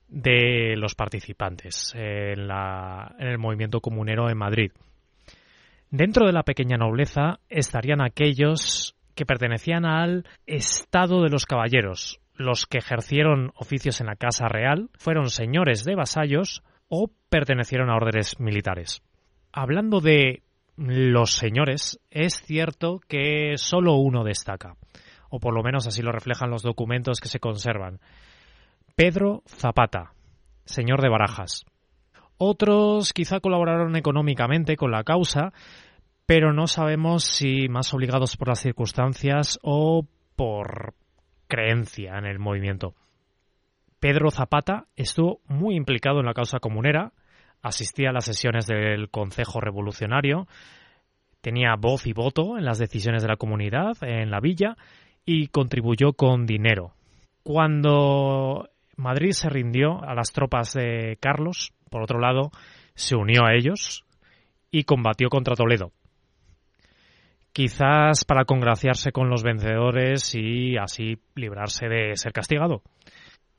de 0.08 0.74
los 0.76 0.94
participantes 0.94 1.92
en, 1.94 2.50
el 3.18 3.38
movimiento 3.38 3.80
comunero 3.80 4.30
en 4.30 4.38
Madrid. 4.38 4.72
Dentro 5.90 6.26
de 6.26 6.32
la 6.32 6.44
pequeña 6.44 6.76
nobleza 6.76 7.40
estarían 7.48 8.00
aquellos 8.00 8.96
que 9.14 9.26
pertenecían 9.26 9.84
al 9.84 10.24
estado 10.46 11.22
de 11.22 11.30
los 11.30 11.46
caballeros, 11.46 12.20
los 12.40 12.66
que 12.66 12.78
ejercieron 12.78 13.52
oficios 13.54 14.00
en 14.00 14.06
la 14.06 14.16
Casa 14.16 14.48
Real, 14.48 14.90
fueron 14.98 15.28
señores 15.28 15.84
de 15.84 15.94
vasallos 15.94 16.62
o 16.88 17.10
pertenecieron 17.28 17.90
a 17.90 17.96
órdenes 17.96 18.40
militares. 18.40 19.02
Hablando 19.52 20.00
de 20.00 20.42
los 20.76 21.32
señores, 21.32 22.00
es 22.10 22.42
cierto 22.42 23.00
que 23.06 23.54
solo 23.56 23.94
uno 23.96 24.24
destaca, 24.24 24.76
o 25.28 25.38
por 25.38 25.54
lo 25.54 25.62
menos 25.62 25.86
así 25.86 26.02
lo 26.02 26.12
reflejan 26.12 26.50
los 26.50 26.62
documentos 26.62 27.20
que 27.20 27.28
se 27.28 27.40
conservan. 27.40 28.00
Pedro 28.96 29.42
Zapata, 29.46 30.12
señor 30.64 31.02
de 31.02 31.10
Barajas. 31.10 31.66
Otros 32.38 33.12
quizá 33.12 33.40
colaboraron 33.40 33.96
económicamente 33.96 34.76
con 34.76 34.90
la 34.90 35.04
causa, 35.04 35.52
pero 36.24 36.54
no 36.54 36.66
sabemos 36.66 37.24
si 37.24 37.68
más 37.68 37.92
obligados 37.92 38.38
por 38.38 38.48
las 38.48 38.60
circunstancias 38.60 39.58
o 39.62 40.06
por 40.36 40.94
creencia 41.50 42.16
en 42.16 42.24
el 42.24 42.38
movimiento. 42.38 42.94
Pedro 43.98 44.30
Zapata 44.30 44.86
estuvo 44.96 45.40
muy 45.46 45.76
implicado 45.76 46.20
en 46.20 46.26
la 46.26 46.32
causa 46.32 46.58
comunera, 46.58 47.12
asistía 47.60 48.08
a 48.08 48.12
las 48.14 48.24
sesiones 48.24 48.66
del 48.66 49.10
Consejo 49.10 49.60
Revolucionario, 49.60 50.48
tenía 51.42 51.74
voz 51.78 52.06
y 52.06 52.14
voto 52.14 52.56
en 52.56 52.64
las 52.64 52.78
decisiones 52.78 53.20
de 53.20 53.28
la 53.28 53.36
comunidad, 53.36 53.98
en 54.00 54.30
la 54.30 54.40
villa, 54.40 54.78
y 55.26 55.48
contribuyó 55.48 56.14
con 56.14 56.46
dinero. 56.46 56.94
Cuando 57.42 58.70
Madrid 58.96 59.32
se 59.32 59.50
rindió 59.50 60.02
a 60.02 60.14
las 60.14 60.32
tropas 60.32 60.72
de 60.72 61.18
Carlos, 61.20 61.74
por 61.90 62.02
otro 62.02 62.20
lado, 62.20 62.50
se 62.94 63.16
unió 63.16 63.44
a 63.44 63.54
ellos 63.54 64.04
y 64.70 64.84
combatió 64.84 65.28
contra 65.28 65.56
Toledo. 65.56 65.92
Quizás 67.52 68.24
para 68.24 68.44
congraciarse 68.44 69.12
con 69.12 69.28
los 69.28 69.42
vencedores 69.42 70.34
y 70.34 70.76
así 70.76 71.18
librarse 71.34 71.88
de 71.88 72.16
ser 72.16 72.32
castigado. 72.32 72.82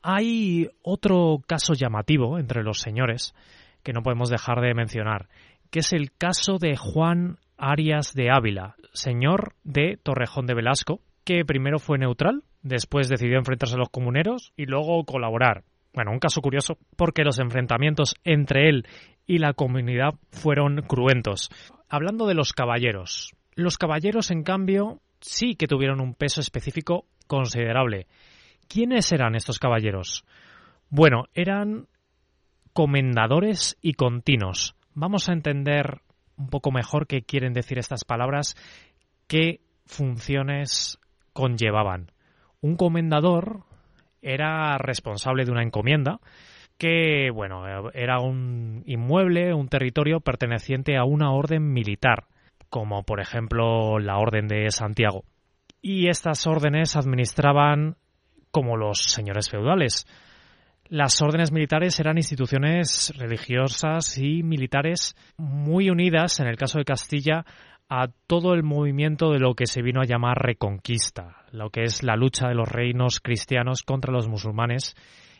Hay 0.01 0.69
otro 0.82 1.39
caso 1.45 1.73
llamativo 1.73 2.39
entre 2.39 2.63
los 2.63 2.80
señores 2.80 3.36
que 3.84 3.93
no 3.93 4.01
podemos 4.01 4.30
dejar 4.30 4.62
de 4.62 4.73
mencionar, 4.73 5.27
que 5.69 5.80
es 5.80 5.93
el 5.93 6.12
caso 6.12 6.58
de 6.58 6.77
Juan 6.77 7.38
Arias 7.58 8.13
de 8.13 8.32
Ávila, 8.32 8.75
señor 8.93 9.54
de 9.63 9.99
Torrejón 10.01 10.45
de 10.45 10.56
Velasco, 10.56 11.01
que 11.23 11.45
primero 11.45 11.77
fue 11.77 11.97
neutral, 11.97 12.43
después 12.63 13.10
decidió 13.10 13.38
enfrentarse 13.38 13.75
a 13.75 13.80
los 13.80 13.89
comuneros 13.89 14.54
y 14.56 14.65
luego 14.65 15.04
colaborar. 15.06 15.63
Bueno, 15.93 16.12
un 16.12 16.19
caso 16.19 16.41
curioso 16.41 16.77
porque 16.95 17.23
los 17.23 17.39
enfrentamientos 17.39 18.15
entre 18.23 18.69
él 18.69 18.88
y 19.27 19.38
la 19.38 19.54
comunidad 19.54 20.15
fueron 20.32 20.82
cruentos. 20.82 21.49
Hablando 21.89 22.27
de 22.27 22.36
los 22.36 22.54
caballeros. 22.54 23.34
Los 23.62 23.78
caballeros, 23.78 24.32
en 24.32 24.41
cambio, 24.41 25.02
sí 25.19 25.54
que 25.54 25.67
tuvieron 25.67 26.02
un 26.02 26.15
peso 26.15 26.41
específico 26.41 27.06
considerable. 27.28 28.08
¿Quiénes 28.67 29.12
eran 29.12 29.36
estos 29.36 29.60
caballeros? 29.60 30.26
Bueno, 30.89 31.26
eran 31.36 31.88
comendadores 32.74 33.78
y 33.80 33.93
continuos. 33.93 34.76
Vamos 34.95 35.30
a 35.30 35.34
entender 35.34 36.02
un 36.38 36.50
poco 36.50 36.71
mejor 36.71 37.06
qué 37.06 37.21
quieren 37.21 37.54
decir 37.54 37.78
estas 37.78 38.04
palabras, 38.04 38.56
qué 39.28 39.62
funciones 39.86 40.97
conllevaban. 41.32 42.12
Un 42.62 42.78
comendador 42.78 43.62
era 44.24 44.80
responsable 44.80 45.45
de 45.45 45.52
una 45.52 45.62
encomienda 45.62 46.19
que, 46.80 47.30
bueno, 47.32 47.91
era 47.93 48.21
un 48.21 48.82
inmueble, 48.88 49.54
un 49.54 49.67
territorio 49.67 50.19
perteneciente 50.19 50.97
a 50.97 51.04
una 51.04 51.32
orden 51.32 51.71
militar, 51.74 52.26
como 52.71 53.03
por 53.03 53.19
ejemplo 53.19 53.99
la 53.99 54.17
Orden 54.17 54.47
de 54.47 54.71
Santiago. 54.71 55.25
Y 55.81 56.07
estas 56.07 56.47
órdenes 56.47 56.95
administraban 56.95 57.97
como 58.49 58.77
los 58.77 58.99
señores 59.03 59.49
feudales. 59.49 60.07
Las 60.86 61.21
órdenes 61.21 61.51
militares 61.51 61.99
eran 61.99 62.17
instituciones 62.17 63.13
religiosas 63.17 64.17
y 64.17 64.41
militares 64.41 65.15
muy 65.38 65.89
unidas, 65.89 66.39
en 66.39 66.47
el 66.47 66.57
caso 66.57 66.79
de 66.79 66.86
Castilla, 66.86 67.45
a 67.89 68.07
todo 68.25 68.53
el 68.53 68.63
movimiento 68.63 69.31
de 69.31 69.39
lo 69.39 69.53
que 69.53 69.65
se 69.65 69.81
vino 69.81 70.01
a 70.01 70.05
llamar 70.05 70.38
reconquista, 70.38 71.43
lo 71.51 71.71
que 71.71 71.84
es 71.84 72.03
la 72.03 72.15
lucha 72.15 72.47
de 72.47 72.55
los 72.55 72.69
reinos 72.69 73.19
cristianos 73.19 73.84
contra 73.84 74.13
los 74.13 74.29
musulmanes 74.29 74.95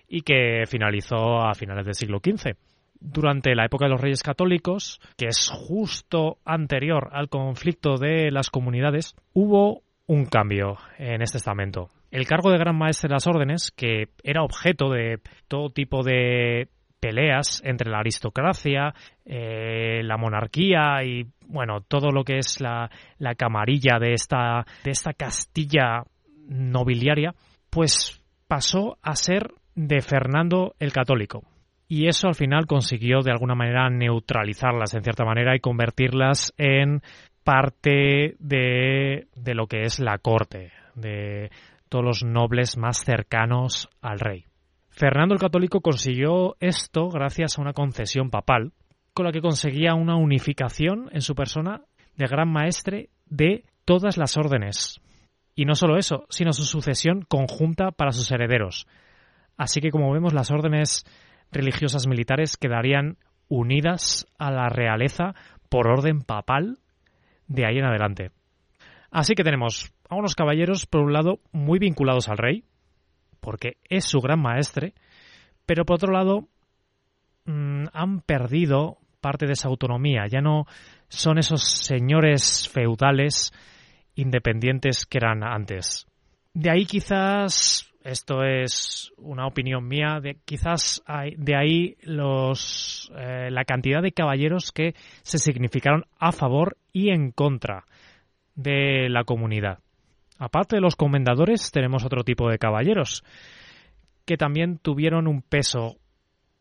y 0.08 0.22
que 0.22 0.64
finalizó 0.68 1.42
a 1.42 1.54
finales 1.54 1.86
del 1.86 1.96
siglo 1.96 2.20
XV. 2.20 2.58
Durante 3.04 3.56
la 3.56 3.66
época 3.66 3.86
de 3.86 3.92
los 3.92 4.02
reyes 4.02 4.22
católicos, 4.22 5.02
que 5.18 5.26
es 5.26 5.50
justo 5.50 6.38
anterior 6.46 7.10
al 7.12 7.30
conflicto 7.30 7.98
de 7.98 8.30
las 8.30 8.52
comunidades, 8.52 9.16
hubo 9.34 9.82
un 10.06 10.26
cambio 10.26 10.78
en 11.00 11.22
este 11.22 11.38
estamento. 11.38 11.90
El 12.12 12.28
cargo 12.28 12.52
de 12.52 12.60
gran 12.60 12.78
maestre 12.78 13.08
de 13.08 13.16
las 13.16 13.26
órdenes, 13.26 13.72
que 13.72 14.10
era 14.24 14.44
objeto 14.44 14.90
de 14.90 15.20
todo 15.48 15.72
tipo 15.72 16.04
de 16.04 16.70
peleas 17.00 17.62
entre 17.66 17.90
la 17.90 18.00
aristocracia, 18.00 18.94
eh, 19.26 20.04
la 20.04 20.18
monarquía 20.18 21.04
y 21.04 21.26
bueno 21.48 21.82
todo 21.82 22.12
lo 22.12 22.24
que 22.24 22.38
es 22.38 22.62
la, 22.62 22.92
la 23.18 23.36
camarilla 23.36 23.98
de 24.00 24.14
esta 24.14 24.66
de 24.84 24.92
esta 24.92 25.14
Castilla 25.14 26.04
nobiliaria, 26.48 27.34
pues 27.70 28.22
pasó 28.48 28.98
a 29.02 29.16
ser 29.16 29.54
de 29.76 30.02
Fernando 30.02 30.76
el 30.80 30.92
Católico. 30.92 31.51
Y 31.94 32.08
eso 32.08 32.30
al 32.30 32.36
final 32.36 32.68
consiguió 32.68 33.20
de 33.20 33.32
alguna 33.32 33.54
manera 33.54 33.90
neutralizarlas 33.90 34.94
en 34.94 35.04
cierta 35.04 35.26
manera 35.26 35.58
y 35.58 35.60
convertirlas 35.60 36.54
en 36.58 37.02
parte 37.44 38.38
de, 38.40 39.28
de 39.36 39.54
lo 39.54 39.68
que 39.68 39.82
es 39.82 40.00
la 40.00 40.18
corte, 40.18 40.72
de 40.96 41.52
todos 41.90 42.06
los 42.06 42.24
nobles 42.24 42.78
más 42.78 43.04
cercanos 43.04 43.90
al 44.02 44.22
rey. 44.22 44.46
Fernando 44.88 45.34
el 45.34 45.42
Católico 45.42 45.82
consiguió 45.82 46.56
esto 46.62 47.10
gracias 47.10 47.60
a 47.60 47.62
una 47.62 47.74
concesión 47.74 48.30
papal 48.30 48.72
con 49.14 49.26
la 49.26 49.34
que 49.34 49.42
conseguía 49.42 49.94
una 49.94 50.16
unificación 50.16 51.10
en 51.12 51.20
su 51.20 51.36
persona 51.36 51.82
de 52.16 52.28
gran 52.28 52.50
maestre 52.50 53.10
de 53.26 53.66
todas 53.84 54.16
las 54.18 54.38
órdenes. 54.38 55.02
Y 55.56 55.66
no 55.66 55.76
solo 55.76 55.98
eso, 55.98 56.26
sino 56.30 56.54
su 56.54 56.64
sucesión 56.64 57.24
conjunta 57.28 57.92
para 57.92 58.14
sus 58.14 58.32
herederos. 58.32 58.88
Así 59.58 59.82
que 59.82 59.92
como 59.92 60.14
vemos 60.14 60.34
las 60.34 60.52
órdenes 60.52 61.06
religiosas 61.52 62.08
militares 62.08 62.58
quedarían 62.58 63.18
unidas 63.48 64.26
a 64.38 64.52
la 64.52 64.70
realeza 64.70 65.36
por 65.70 65.88
orden 65.88 66.22
papal 66.22 66.80
de 67.48 67.66
ahí 67.66 67.78
en 67.78 67.86
adelante. 67.86 68.32
Así 69.12 69.36
que 69.36 69.44
tenemos 69.44 69.92
a 70.10 70.16
unos 70.16 70.36
caballeros, 70.36 70.86
por 70.86 71.02
un 71.02 71.14
lado, 71.14 71.40
muy 71.52 71.80
vinculados 71.80 72.30
al 72.30 72.38
rey, 72.38 72.64
porque 73.42 73.78
es 73.90 74.06
su 74.06 74.20
gran 74.20 74.42
maestre, 74.42 74.94
pero 75.66 75.86
por 75.86 75.96
otro 75.96 76.14
lado, 76.14 76.48
mm, 77.46 77.86
han 77.94 78.22
perdido 78.22 78.98
parte 79.20 79.46
de 79.46 79.54
esa 79.54 79.68
autonomía, 79.68 80.28
ya 80.28 80.42
no 80.42 80.66
son 81.10 81.38
esos 81.38 81.64
señores 81.64 82.70
feudales 82.70 83.54
independientes 84.16 85.06
que 85.06 85.18
eran 85.18 85.44
antes. 85.44 86.08
De 86.54 86.70
ahí 86.70 86.86
quizás 86.86 87.91
esto 88.04 88.44
es 88.44 89.14
una 89.18 89.48
opinión 89.48 89.88
mía. 89.88 90.20
De, 90.22 90.38
quizás 90.46 91.02
hay, 91.06 91.36
de 91.38 91.56
ahí 91.56 91.98
los, 92.04 93.12
eh, 93.16 93.50
la 93.52 93.66
cantidad 93.66 94.02
de 94.02 94.12
caballeros 94.12 94.72
que 94.72 94.94
se 95.22 95.38
significaron 95.38 96.06
a 96.20 96.32
favor 96.32 96.78
y 96.92 97.10
en 97.10 97.32
contra 97.32 97.86
de 98.56 99.10
la 99.10 99.24
comunidad. 99.24 99.80
Aparte 100.38 100.76
de 100.76 100.82
los 100.82 100.96
comendadores, 100.96 101.72
tenemos 101.72 102.04
otro 102.04 102.24
tipo 102.24 102.50
de 102.50 102.58
caballeros 102.58 103.24
que 104.26 104.38
también 104.38 104.78
tuvieron 104.80 105.28
un 105.28 105.42
peso 105.42 105.98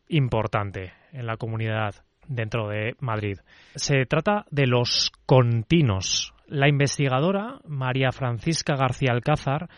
importante 0.08 0.92
en 1.12 1.26
la 1.26 1.36
comunidad 1.36 1.94
dentro 2.26 2.68
de 2.68 2.94
Madrid. 3.00 3.38
Se 3.74 4.06
trata 4.06 4.44
de 4.50 4.66
los 4.66 5.10
continuos. 5.26 6.34
La 6.46 6.68
investigadora 6.68 7.60
María 7.66 8.12
Francisca 8.12 8.76
García 8.76 9.12
Alcázar 9.12 9.68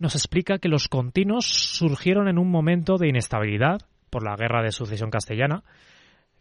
nos 0.00 0.14
explica 0.14 0.58
que 0.58 0.70
los 0.70 0.88
continuos 0.88 1.46
surgieron 1.46 2.26
en 2.26 2.38
un 2.38 2.50
momento 2.50 2.96
de 2.96 3.08
inestabilidad 3.08 3.82
por 4.08 4.24
la 4.24 4.34
Guerra 4.34 4.62
de 4.62 4.72
Sucesión 4.72 5.10
Castellana, 5.10 5.62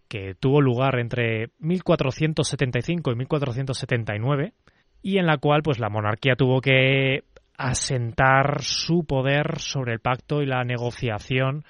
que 0.08 0.34
tuvo 0.34 0.62
lugar 0.62 0.98
entre 0.98 1.50
1475 1.60 3.12
y 3.12 3.16
1479, 3.16 4.54
y 5.02 5.18
en 5.18 5.26
la 5.26 5.38
cual 5.38 5.62
pues 5.62 5.78
la 5.78 5.90
monarquía 5.90 6.36
tuvo 6.38 6.62
que 6.62 7.26
asentar 7.58 8.62
su 8.62 9.04
poder 9.06 9.60
sobre 9.60 9.92
el 9.92 10.00
pacto 10.00 10.42
y 10.42 10.46
la 10.46 10.64
negociación 10.64 11.66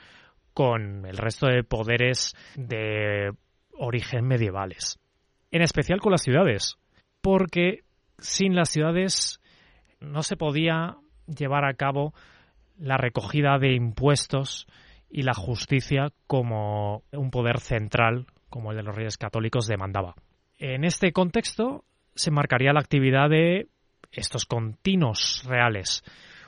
con 0.54 1.08
el 1.08 1.18
resto 1.18 1.48
de 1.48 1.64
poderes 1.64 2.36
de 2.56 3.32
origen 3.74 4.28
medievales. 4.28 5.00
En 5.50 5.64
especial 5.64 6.00
con 6.00 6.12
las 6.12 6.22
ciudades, 6.22 6.78
porque 7.22 7.80
sin 8.20 8.56
las 8.56 8.70
ciudades 8.70 9.42
no 10.00 10.22
se 10.22 10.38
podía 10.38 10.98
llevar 11.36 11.66
a 11.66 11.74
cabo 11.74 12.14
la 12.78 12.98
recogida 12.98 13.58
de 13.60 13.74
impuestos 13.74 14.68
y 15.10 15.24
la 15.24 15.34
justicia 15.34 16.10
como 16.28 17.04
un 17.12 17.32
poder 17.32 17.60
central, 17.60 18.28
como 18.50 18.72
el 18.72 18.78
de 18.78 18.84
los 18.84 18.96
reyes 18.96 19.18
católicos, 19.18 19.68
demandaba. 19.68 20.16
En 20.58 20.84
este 20.84 21.12
contexto 21.12 21.84
se 22.16 22.32
marcaría 22.32 22.74
la 22.74 22.80
actividad 22.80 23.30
de 23.30 23.68
estos 24.12 24.46
continuos 24.46 25.44
reales, 25.48 26.04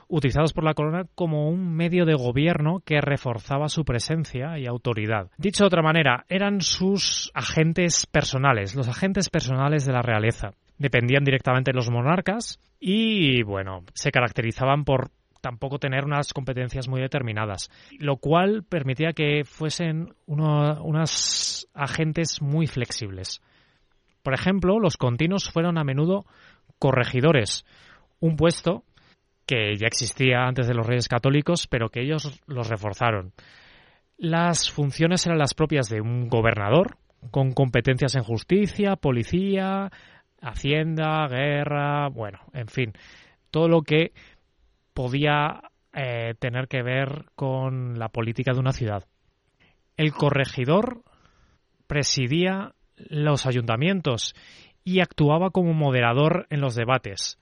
utilizados 0.08 0.52
por 0.52 0.64
la 0.64 0.74
corona 0.74 1.04
como 1.14 1.48
un 1.48 1.74
medio 1.74 2.04
de 2.04 2.14
gobierno 2.14 2.80
que 2.84 3.00
reforzaba 3.00 3.68
su 3.68 3.84
presencia 3.84 4.58
y 4.58 4.66
autoridad. 4.66 5.30
Dicho 5.38 5.64
de 5.64 5.68
otra 5.68 5.82
manera, 5.82 6.24
eran 6.28 6.60
sus 6.60 7.30
agentes 7.34 8.06
personales, 8.06 8.74
los 8.74 8.88
agentes 8.88 9.30
personales 9.30 9.86
de 9.86 9.92
la 9.92 10.02
realeza 10.02 10.52
dependían 10.82 11.24
directamente 11.24 11.70
de 11.70 11.76
los 11.76 11.90
monarcas 11.90 12.58
y, 12.78 13.42
bueno, 13.42 13.84
se 13.94 14.10
caracterizaban 14.10 14.84
por 14.84 15.10
tampoco 15.40 15.78
tener 15.78 16.04
unas 16.04 16.32
competencias 16.32 16.88
muy 16.88 17.00
determinadas, 17.00 17.70
lo 17.98 18.16
cual 18.16 18.64
permitía 18.68 19.12
que 19.12 19.44
fuesen 19.44 20.14
unos 20.26 21.68
agentes 21.74 22.42
muy 22.42 22.66
flexibles. 22.66 23.40
Por 24.22 24.34
ejemplo, 24.34 24.78
los 24.78 24.96
continuos 24.96 25.50
fueron 25.50 25.78
a 25.78 25.84
menudo 25.84 26.24
corregidores, 26.78 27.64
un 28.20 28.36
puesto 28.36 28.84
que 29.46 29.76
ya 29.76 29.86
existía 29.88 30.46
antes 30.46 30.68
de 30.68 30.74
los 30.74 30.86
reyes 30.86 31.08
católicos, 31.08 31.66
pero 31.66 31.88
que 31.88 32.02
ellos 32.02 32.40
los 32.46 32.68
reforzaron. 32.68 33.32
Las 34.16 34.70
funciones 34.70 35.26
eran 35.26 35.38
las 35.38 35.54
propias 35.54 35.88
de 35.88 36.00
un 36.00 36.28
gobernador, 36.28 36.98
con 37.30 37.52
competencias 37.52 38.14
en 38.14 38.22
justicia, 38.22 38.96
policía, 38.96 39.90
Hacienda, 40.42 41.26
guerra, 41.28 42.08
bueno, 42.08 42.40
en 42.52 42.68
fin, 42.68 42.92
todo 43.50 43.68
lo 43.68 43.82
que 43.82 44.12
podía 44.92 45.62
eh, 45.94 46.34
tener 46.38 46.68
que 46.68 46.82
ver 46.82 47.26
con 47.34 47.98
la 47.98 48.08
política 48.08 48.52
de 48.52 48.60
una 48.60 48.72
ciudad. 48.72 49.04
El 49.96 50.12
corregidor 50.12 51.02
presidía 51.86 52.74
los 52.96 53.46
ayuntamientos 53.46 54.34
y 54.84 55.00
actuaba 55.00 55.50
como 55.50 55.72
moderador 55.74 56.46
en 56.50 56.60
los 56.60 56.74
debates 56.74 57.38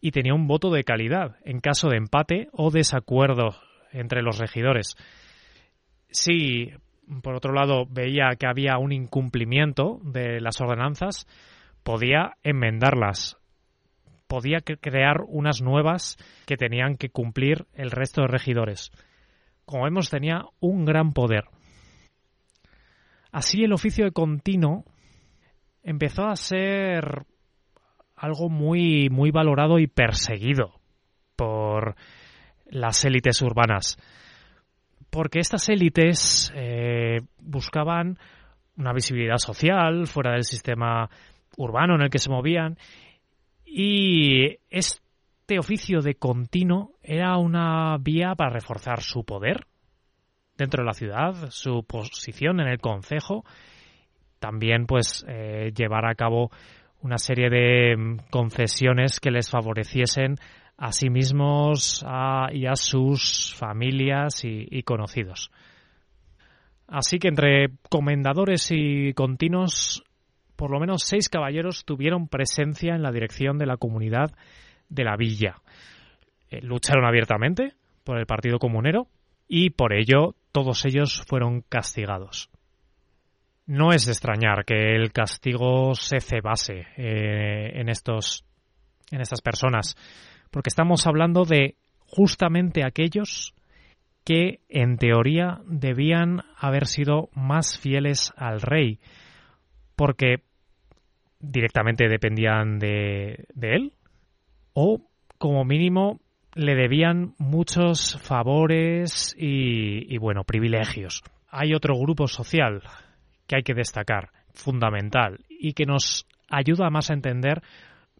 y 0.00 0.10
tenía 0.10 0.34
un 0.34 0.48
voto 0.48 0.70
de 0.70 0.84
calidad 0.84 1.36
en 1.44 1.60
caso 1.60 1.88
de 1.88 1.96
empate 1.96 2.48
o 2.52 2.70
desacuerdo 2.70 3.54
entre 3.92 4.22
los 4.22 4.38
regidores. 4.38 4.96
Si, 6.08 6.70
por 7.22 7.34
otro 7.34 7.52
lado, 7.52 7.86
veía 7.88 8.34
que 8.38 8.46
había 8.46 8.78
un 8.78 8.92
incumplimiento 8.92 10.00
de 10.02 10.40
las 10.40 10.60
ordenanzas, 10.60 11.26
podía 11.82 12.36
enmendarlas, 12.42 13.38
podía 14.26 14.60
crear 14.60 15.22
unas 15.26 15.60
nuevas 15.60 16.16
que 16.46 16.56
tenían 16.56 16.96
que 16.96 17.10
cumplir 17.10 17.66
el 17.74 17.90
resto 17.90 18.22
de 18.22 18.28
regidores. 18.28 18.90
Como 19.64 19.84
vemos, 19.84 20.10
tenía 20.10 20.42
un 20.60 20.84
gran 20.84 21.12
poder. 21.12 21.44
Así 23.30 23.64
el 23.64 23.72
oficio 23.72 24.04
de 24.04 24.12
continuo 24.12 24.84
empezó 25.82 26.26
a 26.26 26.36
ser 26.36 27.26
algo 28.16 28.48
muy, 28.48 29.08
muy 29.10 29.30
valorado 29.30 29.78
y 29.78 29.86
perseguido 29.86 30.80
por 31.34 31.96
las 32.66 33.04
élites 33.04 33.42
urbanas. 33.42 33.98
Porque 35.10 35.40
estas 35.40 35.68
élites 35.68 36.52
eh, 36.54 37.20
buscaban 37.38 38.18
una 38.76 38.92
visibilidad 38.92 39.38
social 39.38 40.06
fuera 40.06 40.32
del 40.32 40.44
sistema 40.44 41.10
urbano 41.56 41.94
en 41.94 42.02
el 42.02 42.10
que 42.10 42.18
se 42.18 42.30
movían 42.30 42.76
y 43.64 44.58
este 44.70 45.58
oficio 45.58 46.00
de 46.00 46.14
continuo 46.14 46.92
era 47.02 47.36
una 47.38 47.96
vía 47.98 48.34
para 48.34 48.50
reforzar 48.50 49.00
su 49.00 49.24
poder 49.24 49.66
dentro 50.56 50.82
de 50.82 50.86
la 50.86 50.92
ciudad, 50.92 51.50
su 51.50 51.84
posición 51.84 52.60
en 52.60 52.68
el 52.68 52.78
concejo, 52.78 53.44
también 54.38 54.86
pues 54.86 55.24
eh, 55.28 55.72
llevar 55.74 56.06
a 56.06 56.14
cabo 56.14 56.50
una 57.00 57.18
serie 57.18 57.48
de 57.48 57.96
mm, 57.96 58.16
concesiones 58.30 59.20
que 59.20 59.30
les 59.30 59.50
favoreciesen 59.50 60.36
a 60.76 60.92
sí 60.92 61.10
mismos 61.10 62.04
y 62.52 62.66
a 62.66 62.74
sus 62.74 63.54
familias 63.54 64.40
y 64.44 64.82
conocidos. 64.82 65.50
Así 66.88 67.18
que 67.18 67.28
entre 67.28 67.70
comendadores 67.88 68.68
y 68.70 69.14
continuos 69.14 70.02
por 70.62 70.70
lo 70.70 70.78
menos 70.78 71.02
seis 71.02 71.28
caballeros 71.28 71.84
tuvieron 71.84 72.28
presencia 72.28 72.94
en 72.94 73.02
la 73.02 73.10
dirección 73.10 73.58
de 73.58 73.66
la 73.66 73.78
comunidad 73.78 74.30
de 74.88 75.02
la 75.02 75.16
villa. 75.16 75.56
Eh, 76.48 76.60
lucharon 76.62 77.04
abiertamente 77.04 77.72
por 78.04 78.16
el 78.16 78.26
Partido 78.26 78.60
Comunero 78.60 79.08
y 79.48 79.70
por 79.70 79.92
ello 79.92 80.36
todos 80.52 80.84
ellos 80.84 81.24
fueron 81.26 81.62
castigados. 81.62 82.48
No 83.66 83.92
es 83.92 84.06
de 84.06 84.12
extrañar 84.12 84.64
que 84.64 84.94
el 84.94 85.10
castigo 85.10 85.96
se 85.96 86.20
cebase 86.20 86.86
eh, 86.96 87.80
en 87.80 87.88
estos 87.88 88.44
en 89.10 89.20
estas 89.20 89.40
personas, 89.40 89.96
porque 90.52 90.68
estamos 90.68 91.08
hablando 91.08 91.44
de 91.44 91.74
justamente 92.06 92.84
aquellos 92.84 93.52
que 94.24 94.60
en 94.68 94.96
teoría 94.96 95.58
debían 95.66 96.44
haber 96.56 96.86
sido 96.86 97.30
más 97.34 97.80
fieles 97.80 98.32
al 98.36 98.60
rey, 98.60 99.00
porque 99.96 100.51
directamente 101.42 102.08
dependían 102.08 102.78
de, 102.78 103.46
él 103.60 103.92
o 104.72 105.02
como 105.36 105.64
mínimo 105.64 106.20
le 106.54 106.74
debían 106.74 107.34
muchos 107.38 108.18
favores 108.22 109.34
y, 109.36 110.16
bueno, 110.18 110.44
privilegios. 110.44 111.22
Hay 111.48 111.74
otro 111.74 111.98
grupo 111.98 112.28
social 112.28 112.82
que 113.46 113.56
hay 113.56 113.62
que 113.62 113.74
destacar, 113.74 114.30
fundamental, 114.52 115.40
y 115.48 115.72
que 115.72 115.86
nos 115.86 116.26
ayuda 116.48 116.90
más 116.90 117.10
a 117.10 117.14
entender 117.14 117.62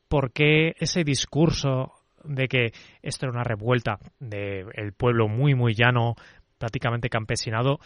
por 0.09 0.33
qué 0.33 0.75
ese 0.79 1.05
discurso 1.05 1.93
de 2.25 2.49
que 2.49 2.73
esto 3.03 3.27
era 3.27 3.35
una 3.35 3.45
revuelta 3.45 3.99
del 4.19 4.93
pueblo 4.97 5.29
muy, 5.29 5.55
muy 5.55 5.75
llano, 5.75 6.15
prácticamente 6.59 7.09
campesinado, 7.09 7.79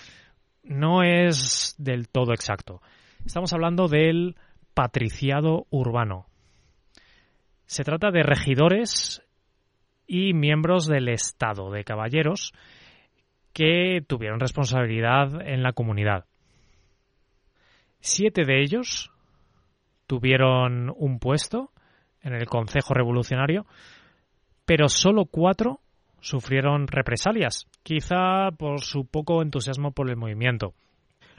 no 0.63 1.03
es 1.03 1.75
del 1.79 2.09
todo 2.09 2.33
exacto. 2.33 2.81
Estamos 3.25 3.53
hablando 3.53 3.89
del 3.89 4.37
patriciado 4.77 5.67
urbano. 5.71 6.27
Se 7.65 7.83
trata 7.83 8.11
de 8.11 8.23
regidores 8.23 9.23
y 10.07 10.35
miembros 10.35 10.87
del 10.87 11.09
Estado, 11.09 11.71
de 11.71 11.83
caballeros, 11.83 12.53
que 13.55 14.03
tuvieron 14.07 14.39
responsabilidad 14.39 15.41
en 15.41 15.63
la 15.63 15.73
comunidad. 15.73 16.27
Siete 18.01 18.45
de 18.45 18.61
ellos 18.61 19.11
tuvieron 20.07 20.93
un 20.95 21.21
puesto 21.21 21.71
en 22.21 22.35
el 22.35 22.45
Consejo 22.45 22.93
Revolucionario, 22.93 23.65
pero 24.67 24.91
solo 24.91 25.25
cuatro 25.25 25.81
sufrieron 26.21 26.87
represalias, 26.87 27.67
quizá 27.83 28.51
por 28.59 28.83
su 28.83 29.07
poco 29.07 29.41
entusiasmo 29.41 29.93
por 29.93 30.11
el 30.11 30.17
movimiento. 30.17 30.75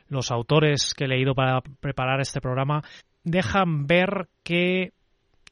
Los 0.09 0.31
autores 0.31 0.95
que 0.95 1.03
he 1.03 1.07
leído 1.07 1.35
para 1.35 1.61
preparar 1.61 2.19
este 2.19 2.41
programa 2.41 2.81
dejan 3.27 3.87
ver 3.87 4.29
que 4.43 4.93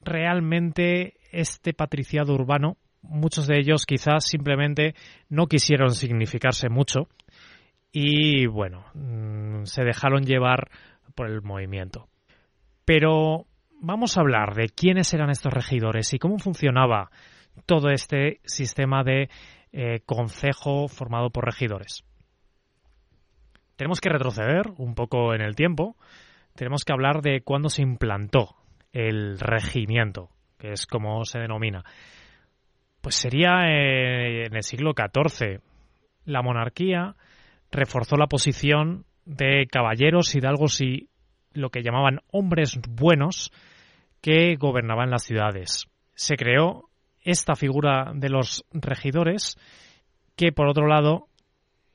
realmente 0.01 1.15
este 1.31 1.73
patriciado 1.73 2.33
urbano, 2.33 2.77
muchos 3.01 3.47
de 3.47 3.59
ellos 3.59 3.85
quizás 3.85 4.25
simplemente 4.25 4.95
no 5.29 5.47
quisieron 5.47 5.91
significarse 5.91 6.69
mucho 6.69 7.09
y 7.91 8.45
bueno, 8.47 8.85
mm, 8.93 9.65
se 9.65 9.83
dejaron 9.83 10.23
llevar 10.23 10.69
por 11.15 11.29
el 11.29 11.41
movimiento. 11.41 12.07
Pero 12.85 13.45
vamos 13.81 14.17
a 14.17 14.21
hablar 14.21 14.55
de 14.55 14.69
quiénes 14.69 15.13
eran 15.13 15.29
estos 15.29 15.53
regidores 15.53 16.13
y 16.13 16.19
cómo 16.19 16.39
funcionaba 16.39 17.09
todo 17.65 17.89
este 17.89 18.39
sistema 18.45 19.03
de 19.03 19.29
eh, 19.73 19.99
concejo 20.05 20.87
formado 20.87 21.29
por 21.29 21.45
regidores. 21.45 22.05
Tenemos 23.75 23.99
que 23.99 24.09
retroceder 24.09 24.71
un 24.77 24.95
poco 24.95 25.33
en 25.33 25.41
el 25.41 25.55
tiempo. 25.55 25.97
Tenemos 26.55 26.85
que 26.85 26.93
hablar 26.93 27.21
de 27.21 27.41
cuándo 27.41 27.69
se 27.69 27.81
implantó 27.81 28.55
el 28.93 29.37
regimiento, 29.39 30.29
que 30.57 30.71
es 30.71 30.87
como 30.87 31.25
se 31.25 31.39
denomina. 31.39 31.83
Pues 33.01 33.15
sería 33.15 33.67
eh, 33.67 34.45
en 34.45 34.55
el 34.55 34.63
siglo 34.63 34.93
XIV. 34.93 35.59
La 36.23 36.41
monarquía 36.41 37.15
reforzó 37.71 38.15
la 38.15 38.27
posición 38.27 39.05
de 39.25 39.67
caballeros, 39.69 40.33
hidalgos 40.33 40.79
y 40.81 41.09
lo 41.51 41.69
que 41.69 41.83
llamaban 41.83 42.21
hombres 42.31 42.79
buenos 42.89 43.51
que 44.21 44.55
gobernaban 44.55 45.11
las 45.11 45.23
ciudades. 45.23 45.87
Se 46.13 46.37
creó 46.37 46.89
esta 47.21 47.55
figura 47.55 48.11
de 48.15 48.29
los 48.29 48.65
regidores 48.71 49.57
que, 50.37 50.51
por 50.51 50.67
otro 50.67 50.87
lado, 50.87 51.27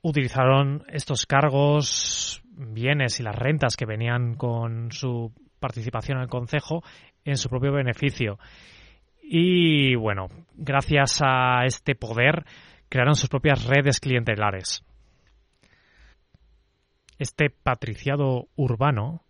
utilizaron 0.01 0.83
estos 0.87 1.25
cargos, 1.25 2.40
bienes 2.51 3.19
y 3.19 3.23
las 3.23 3.35
rentas 3.35 3.75
que 3.75 3.85
venían 3.85 4.35
con 4.35 4.91
su 4.91 5.31
participación 5.59 6.17
en 6.17 6.23
el 6.23 6.29
Consejo 6.29 6.83
en 7.23 7.37
su 7.37 7.49
propio 7.49 7.71
beneficio. 7.71 8.39
Y 9.21 9.95
bueno, 9.95 10.27
gracias 10.55 11.21
a 11.23 11.65
este 11.65 11.95
poder 11.95 12.45
crearon 12.89 13.15
sus 13.15 13.29
propias 13.29 13.65
redes 13.65 13.99
clientelares. 13.99 14.83
Este 17.17 17.49
patriciado 17.49 18.47
urbano 18.55 19.23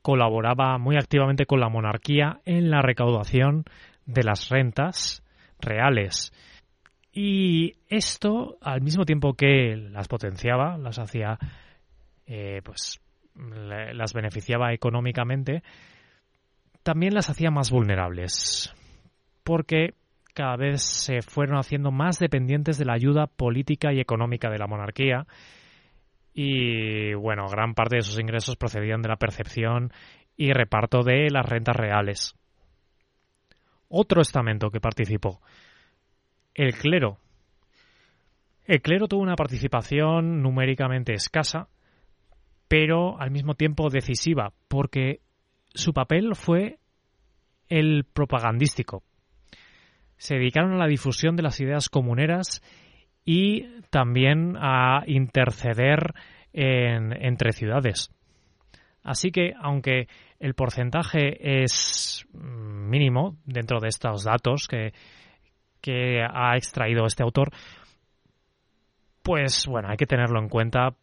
colaboraba 0.00 0.78
muy 0.78 0.96
activamente 0.96 1.44
con 1.44 1.60
la 1.60 1.68
monarquía 1.68 2.40
en 2.46 2.70
la 2.70 2.80
recaudación 2.80 3.64
de 4.06 4.22
las 4.22 4.48
rentas 4.48 5.22
reales. 5.60 6.32
Y 7.12 7.74
esto, 7.88 8.56
al 8.62 8.80
mismo 8.80 9.04
tiempo 9.04 9.34
que 9.34 9.76
las 9.76 10.08
potenciaba, 10.08 10.78
las 10.78 10.98
hacía, 10.98 11.38
eh, 12.28 12.60
pues, 12.62 13.00
las 13.34 14.12
beneficiaba 14.12 14.72
económicamente, 14.72 15.62
también 16.82 17.14
las 17.14 17.30
hacía 17.30 17.50
más 17.50 17.70
vulnerables, 17.70 18.72
porque 19.44 19.94
cada 20.34 20.56
vez 20.56 20.82
se 20.82 21.22
fueron 21.22 21.56
haciendo 21.56 21.90
más 21.90 22.18
dependientes 22.18 22.78
de 22.78 22.84
la 22.84 22.92
ayuda 22.92 23.26
política 23.26 23.92
y 23.92 24.00
económica 24.00 24.50
de 24.50 24.58
la 24.58 24.66
monarquía, 24.66 25.26
y 26.34 27.14
bueno, 27.14 27.46
gran 27.48 27.74
parte 27.74 27.96
de 27.96 28.02
sus 28.02 28.20
ingresos 28.20 28.56
procedían 28.56 29.02
de 29.02 29.08
la 29.08 29.16
percepción 29.16 29.90
y 30.36 30.52
reparto 30.52 31.02
de 31.02 31.30
las 31.30 31.44
rentas 31.44 31.74
reales. 31.74 32.34
Otro 33.88 34.20
estamento 34.20 34.70
que 34.70 34.80
participó, 34.80 35.40
el 36.54 36.74
clero. 36.74 37.18
El 38.66 38.82
clero 38.82 39.08
tuvo 39.08 39.22
una 39.22 39.34
participación 39.34 40.42
numéricamente 40.42 41.14
escasa, 41.14 41.68
pero 42.68 43.18
al 43.18 43.30
mismo 43.30 43.54
tiempo 43.54 43.88
decisiva, 43.88 44.52
porque 44.68 45.20
su 45.74 45.92
papel 45.92 46.34
fue 46.34 46.78
el 47.68 48.04
propagandístico. 48.04 49.02
Se 50.16 50.34
dedicaron 50.34 50.72
a 50.72 50.78
la 50.78 50.86
difusión 50.86 51.36
de 51.36 51.42
las 51.42 51.60
ideas 51.60 51.88
comuneras 51.88 52.62
y 53.24 53.66
también 53.90 54.56
a 54.58 55.02
interceder 55.06 56.14
entre 56.52 57.52
ciudades. 57.52 58.10
Así 59.02 59.30
que, 59.30 59.52
aunque 59.60 60.08
el 60.40 60.54
porcentaje 60.54 61.62
es 61.62 62.26
mínimo 62.32 63.36
dentro 63.44 63.80
de 63.80 63.88
estos 63.88 64.24
datos 64.24 64.66
que, 64.68 64.92
que 65.80 66.22
ha 66.22 66.56
extraído 66.56 67.06
este 67.06 67.22
autor, 67.22 67.50
pues 69.22 69.66
bueno, 69.66 69.88
hay 69.88 69.96
que 69.96 70.06
tenerlo 70.06 70.40
en 70.40 70.48
cuenta 70.48 70.96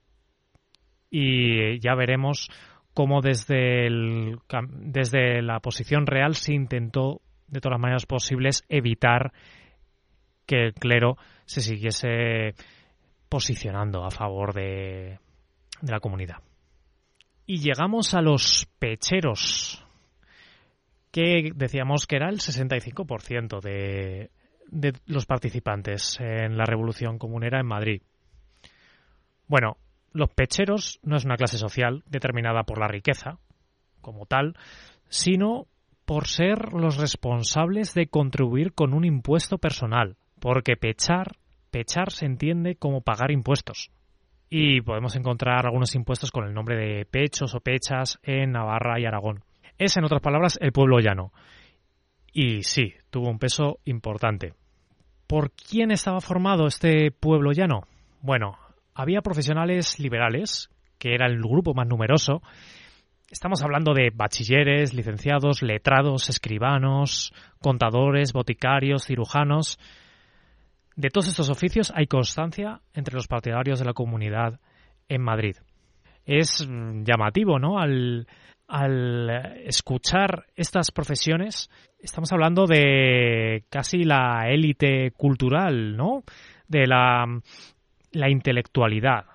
y 1.09 1.79
ya 1.79 1.95
veremos 1.95 2.49
cómo 2.93 3.21
desde, 3.21 3.87
el, 3.87 4.39
desde 4.71 5.41
la 5.41 5.59
posición 5.59 6.07
real 6.07 6.35
se 6.35 6.53
intentó 6.53 7.21
de 7.47 7.59
todas 7.59 7.75
las 7.75 7.81
maneras 7.81 8.05
posibles 8.05 8.63
evitar 8.69 9.33
que 10.45 10.67
el 10.67 10.73
clero 10.73 11.17
se 11.45 11.61
siguiese 11.61 12.55
posicionando 13.29 14.05
a 14.05 14.11
favor 14.11 14.53
de, 14.53 15.19
de 15.81 15.91
la 15.91 15.99
comunidad. 15.99 16.37
Y 17.45 17.59
llegamos 17.59 18.13
a 18.13 18.21
los 18.21 18.67
pecheros, 18.79 19.85
que 21.11 21.51
decíamos 21.53 22.07
que 22.07 22.15
era 22.15 22.29
el 22.29 22.39
65% 22.39 23.61
de, 23.61 24.31
de 24.67 24.93
los 25.05 25.25
participantes 25.25 26.19
en 26.19 26.57
la 26.57 26.65
Revolución 26.65 27.19
Comunera 27.19 27.59
en 27.59 27.67
Madrid. 27.67 28.01
Bueno, 29.47 29.77
los 30.15 30.29
pecheros 30.29 30.99
no 31.03 31.17
es 31.17 31.25
una 31.25 31.35
clase 31.35 31.57
social 31.57 32.03
determinada 32.07 32.63
por 32.63 32.79
la 32.79 32.87
riqueza, 32.87 33.37
como 34.01 34.25
tal, 34.25 34.55
sino 35.09 35.67
por 36.05 36.27
ser 36.27 36.71
los 36.71 36.97
responsables 36.97 37.93
de 37.93 38.07
contribuir 38.07 38.73
con 38.73 38.93
un 38.93 39.03
impuesto 39.03 39.57
personal, 39.57 40.15
porque 40.39 40.77
pechar, 40.77 41.35
pechar 41.69 42.11
se 42.11 42.25
entiende 42.25 42.75
como 42.75 43.01
pagar 43.01 43.29
impuestos. 43.29 43.91
Y 44.49 44.79
podemos 44.81 45.17
encontrar 45.17 45.65
algunos 45.65 45.93
impuestos 45.95 46.31
con 46.31 46.45
el 46.45 46.53
nombre 46.53 46.77
de 46.77 47.05
pechos 47.05 47.53
o 47.53 47.59
pechas 47.59 48.17
en 48.23 48.53
Navarra 48.53 48.97
y 48.99 49.05
Aragón. 49.05 49.43
Es, 49.77 49.97
en 49.97 50.05
otras 50.05 50.21
palabras, 50.21 50.57
el 50.61 50.71
pueblo 50.71 50.99
llano. 50.99 51.33
Y 52.31 52.63
sí, 52.63 52.93
tuvo 53.09 53.29
un 53.29 53.39
peso 53.39 53.79
importante. 53.83 54.53
¿Por 55.27 55.51
quién 55.51 55.91
estaba 55.91 56.21
formado 56.21 56.67
este 56.67 57.11
pueblo 57.11 57.51
llano? 57.51 57.81
Bueno, 58.21 58.57
había 58.95 59.21
profesionales 59.21 59.99
liberales, 59.99 60.69
que 60.97 61.13
era 61.13 61.27
el 61.27 61.37
grupo 61.39 61.75
más 61.75 61.87
numeroso, 61.87 62.41
Estamos 63.31 63.63
hablando 63.63 63.93
de 63.93 64.11
bachilleres, 64.13 64.93
licenciados, 64.93 65.63
letrados, 65.63 66.29
escribanos, 66.29 67.33
contadores, 67.59 68.33
boticarios, 68.33 69.05
cirujanos. 69.05 69.79
De 70.95 71.09
todos 71.09 71.27
estos 71.27 71.49
oficios 71.49 71.91
hay 71.95 72.05
constancia 72.05 72.81
entre 72.93 73.15
los 73.15 73.27
partidarios 73.27 73.79
de 73.79 73.85
la 73.85 73.93
comunidad 73.93 74.59
en 75.09 75.21
Madrid. 75.23 75.55
Es 76.23 76.67
llamativo, 76.67 77.59
¿no? 77.59 77.79
Al, 77.79 78.27
escuchar 79.65 80.45
estas 80.55 80.91
profesiones, 80.91 81.69
estamos 81.99 82.31
hablando 82.31 82.65
de 82.65 83.65
casi 83.69 84.03
la 84.03 84.49
élite 84.49 85.11
cultural, 85.11 85.97
¿no? 85.97 86.23
De 86.67 86.87
la, 86.87 87.25
la 88.15 88.29
intelectualidad 88.29 89.25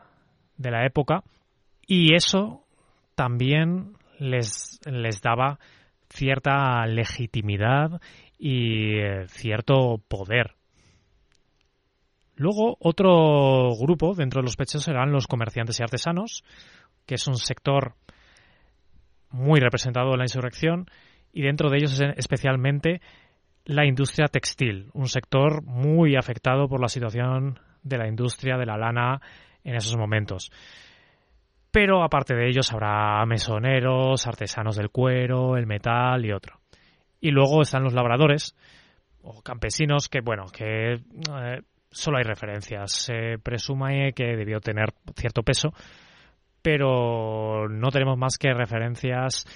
de 0.56 0.70
la 0.70 0.86
época. 0.86 1.22
Y 1.86 2.14
eso 2.14 2.64
también 3.14 3.92
les, 4.18 4.80
les 4.86 5.20
daba 5.20 5.58
cierta 6.08 6.86
legitimidad 6.86 8.00
y 8.38 8.98
eh, 8.98 9.26
cierto 9.28 10.00
poder. 10.08 10.54
Luego, 12.36 12.76
otro 12.80 13.70
grupo 13.78 14.14
dentro 14.14 14.40
de 14.40 14.46
los 14.46 14.56
pechos 14.56 14.88
eran 14.88 15.12
los 15.12 15.26
comerciantes 15.26 15.78
y 15.78 15.82
artesanos, 15.82 16.42
que 17.04 17.16
es 17.16 17.26
un 17.28 17.36
sector 17.36 17.94
muy 19.30 19.60
representado 19.60 20.12
en 20.12 20.18
la 20.18 20.24
insurrección, 20.24 20.86
y 21.32 21.42
dentro 21.42 21.68
de 21.68 21.76
ellos 21.76 22.00
especialmente 22.16 23.02
la 23.66 23.84
industria 23.84 24.26
textil, 24.26 24.88
un 24.94 25.06
sector 25.06 25.62
muy 25.62 26.16
afectado 26.16 26.66
por 26.66 26.80
la 26.80 26.88
situación 26.88 27.60
de 27.82 27.98
la 27.98 28.08
industria 28.08 28.56
de 28.56 28.66
la 28.66 28.76
lana 28.76 29.20
en 29.64 29.74
esos 29.74 29.96
momentos. 29.96 30.50
Pero 31.70 32.02
aparte 32.02 32.34
de 32.34 32.48
ellos 32.48 32.72
habrá 32.72 33.24
mesoneros, 33.26 34.26
artesanos 34.26 34.76
del 34.76 34.90
cuero, 34.90 35.56
el 35.56 35.66
metal 35.66 36.24
y 36.24 36.32
otro. 36.32 36.58
Y 37.20 37.30
luego 37.30 37.62
están 37.62 37.84
los 37.84 37.94
labradores 37.94 38.56
o 39.22 39.42
campesinos 39.42 40.08
que, 40.08 40.20
bueno, 40.20 40.46
que 40.46 40.94
eh, 40.94 41.62
solo 41.90 42.18
hay 42.18 42.24
referencias. 42.24 42.92
Se 42.92 43.38
presume 43.38 44.12
que 44.14 44.36
debió 44.36 44.60
tener 44.60 44.92
cierto 45.14 45.42
peso, 45.42 45.72
pero 46.60 47.68
no 47.68 47.90
tenemos 47.90 48.18
más 48.18 48.36
que 48.36 48.52
referencias 48.52 49.46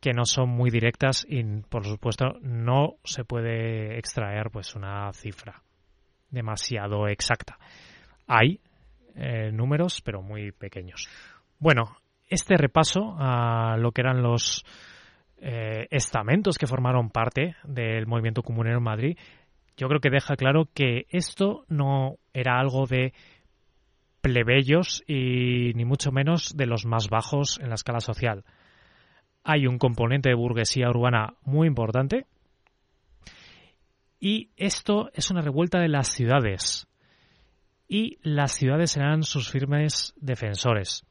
que 0.00 0.12
no 0.12 0.24
son 0.24 0.48
muy 0.48 0.70
directas 0.70 1.26
y 1.28 1.42
por 1.68 1.84
supuesto 1.84 2.38
no 2.40 2.94
se 3.04 3.24
puede 3.24 3.98
extraer 3.98 4.50
pues 4.50 4.74
una 4.74 5.12
cifra 5.12 5.62
demasiado 6.30 7.08
exacta. 7.08 7.58
Hay 8.26 8.60
eh, 9.14 9.50
números 9.52 10.00
pero 10.02 10.22
muy 10.22 10.52
pequeños. 10.52 11.08
Bueno, 11.58 11.96
este 12.28 12.56
repaso 12.56 13.16
a 13.18 13.76
lo 13.76 13.92
que 13.92 14.02
eran 14.02 14.22
los 14.22 14.64
eh, 15.38 15.88
estamentos 15.90 16.58
que 16.58 16.66
formaron 16.66 17.10
parte 17.10 17.56
del 17.64 18.06
movimiento 18.06 18.42
comunero 18.42 18.78
en 18.78 18.84
Madrid, 18.84 19.18
yo 19.76 19.88
creo 19.88 20.00
que 20.00 20.10
deja 20.10 20.36
claro 20.36 20.68
que 20.74 21.06
esto 21.08 21.64
no 21.68 22.16
era 22.34 22.58
algo 22.58 22.86
de 22.86 23.14
plebeyos 24.20 25.02
y 25.06 25.72
ni 25.74 25.84
mucho 25.84 26.12
menos 26.12 26.56
de 26.56 26.66
los 26.66 26.84
más 26.84 27.08
bajos 27.08 27.58
en 27.62 27.70
la 27.70 27.74
escala 27.74 28.00
social. 28.00 28.44
Hay 29.42 29.66
un 29.66 29.78
componente 29.78 30.28
de 30.28 30.34
burguesía 30.34 30.90
urbana 30.90 31.34
muy 31.44 31.66
importante 31.66 32.26
y 34.20 34.50
esto 34.56 35.10
es 35.14 35.30
una 35.30 35.40
revuelta 35.40 35.80
de 35.80 35.88
las 35.88 36.08
ciudades 36.08 36.86
y 37.88 38.18
las 38.22 38.52
ciudades 38.52 38.92
serán 38.92 39.24
sus 39.24 39.50
firmes 39.50 40.14
defensores. 40.16 41.04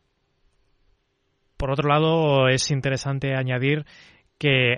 Por 1.58 1.72
otro 1.72 1.90
lado, 1.90 2.48
es 2.48 2.72
interesante 2.72 3.36
añadir 3.36 3.86
que 4.38 4.78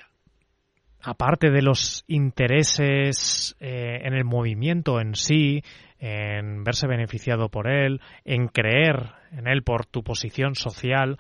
aparte 1.04 1.52
de 1.52 1.62
los 1.62 2.04
intereses 2.08 3.56
eh, 3.60 4.00
en 4.04 4.14
el 4.14 4.24
movimiento 4.24 5.00
en 5.00 5.14
sí, 5.14 5.62
en 6.00 6.64
verse 6.64 6.88
beneficiado 6.88 7.50
por 7.50 7.68
él, 7.68 8.02
en 8.26 8.48
creer 8.48 9.12
en 9.32 9.48
él 9.48 9.62
por 9.62 9.86
tu 9.86 10.04
posición 10.04 10.56
social, 10.56 11.20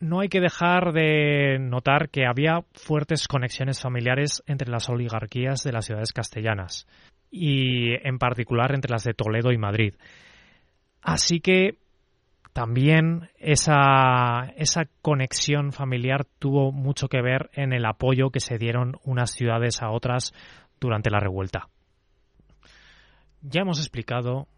no 0.00 0.20
hay 0.20 0.28
que 0.28 0.40
dejar 0.40 0.92
de 0.92 1.58
notar 1.60 2.08
que 2.08 2.26
había 2.26 2.64
fuertes 2.72 3.28
conexiones 3.28 3.80
familiares 3.80 4.42
entre 4.46 4.70
las 4.70 4.88
oligarquías 4.88 5.62
de 5.62 5.72
las 5.72 5.86
ciudades 5.86 6.12
castellanas 6.12 6.86
y 7.30 7.92
en 8.06 8.18
particular 8.18 8.74
entre 8.74 8.90
las 8.90 9.04
de 9.04 9.14
Toledo 9.14 9.52
y 9.52 9.58
Madrid. 9.58 9.94
Así 11.02 11.40
que 11.40 11.78
también 12.52 13.30
esa, 13.38 14.52
conexión 15.02 15.72
familiar 15.72 16.24
tuvo 16.38 16.72
mucho 16.72 17.08
que 17.08 17.22
ver 17.22 17.50
en 17.52 17.72
el 17.72 17.84
apoyo 17.86 18.30
que 18.30 18.40
se 18.40 18.58
dieron 18.58 18.96
unas 19.04 19.30
ciudades 19.30 19.82
a 19.82 19.90
otras 19.90 20.32
durante 20.80 21.10
la 21.10 21.20
revuelta. 21.20 21.68
Ya 23.42 23.62
hemos 23.62 23.78
explicado 23.78 24.48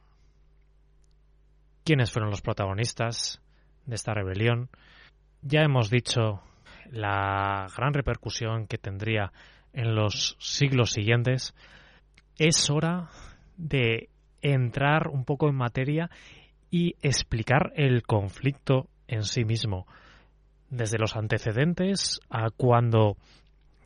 quiénes 1.84 2.10
fueron 2.10 2.30
los 2.30 2.40
protagonistas 2.40 3.42
de 3.86 3.94
esta 3.94 4.14
rebelión. 4.14 4.70
Ya 5.44 5.62
hemos 5.62 5.90
dicho 5.90 6.40
la 6.92 7.66
gran 7.76 7.92
repercusión 7.94 8.68
que 8.68 8.78
tendría 8.78 9.32
en 9.72 9.96
los 9.96 10.36
siglos 10.38 10.92
siguientes. 10.92 11.52
Es 12.38 12.70
hora 12.70 13.08
de 13.56 14.08
entrar 14.40 15.08
un 15.08 15.24
poco 15.24 15.48
en 15.48 15.56
materia 15.56 16.10
y 16.70 16.94
explicar 17.02 17.72
el 17.74 18.04
conflicto 18.04 18.88
en 19.08 19.24
sí 19.24 19.44
mismo, 19.44 19.88
desde 20.70 20.98
los 20.98 21.16
antecedentes 21.16 22.20
a 22.30 22.50
cuando 22.50 23.16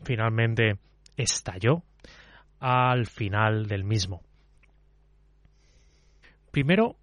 finalmente 0.04 0.78
estalló 1.16 1.82
al 2.60 3.06
final 3.06 3.66
del 3.66 3.84
mismo. 3.84 4.20
Primero, 6.50 6.96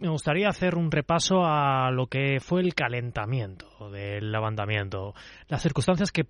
me 0.00 0.08
gustaría 0.08 0.48
hacer 0.48 0.74
un 0.76 0.90
repaso 0.90 1.44
a 1.44 1.90
lo 1.90 2.06
que 2.06 2.40
fue 2.40 2.62
el 2.62 2.74
calentamiento 2.74 3.90
del 3.90 4.32
levantamiento, 4.32 5.12
las 5.48 5.60
circunstancias 5.62 6.10
que 6.10 6.26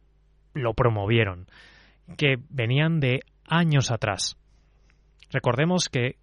lo 0.55 0.75
promovieron, 0.75 1.47
que 2.17 2.35
venían 2.49 2.99
de 2.99 3.21
años 3.47 3.93
atrás. 3.93 4.37
Recordemos 5.31 5.89
que 5.89 6.17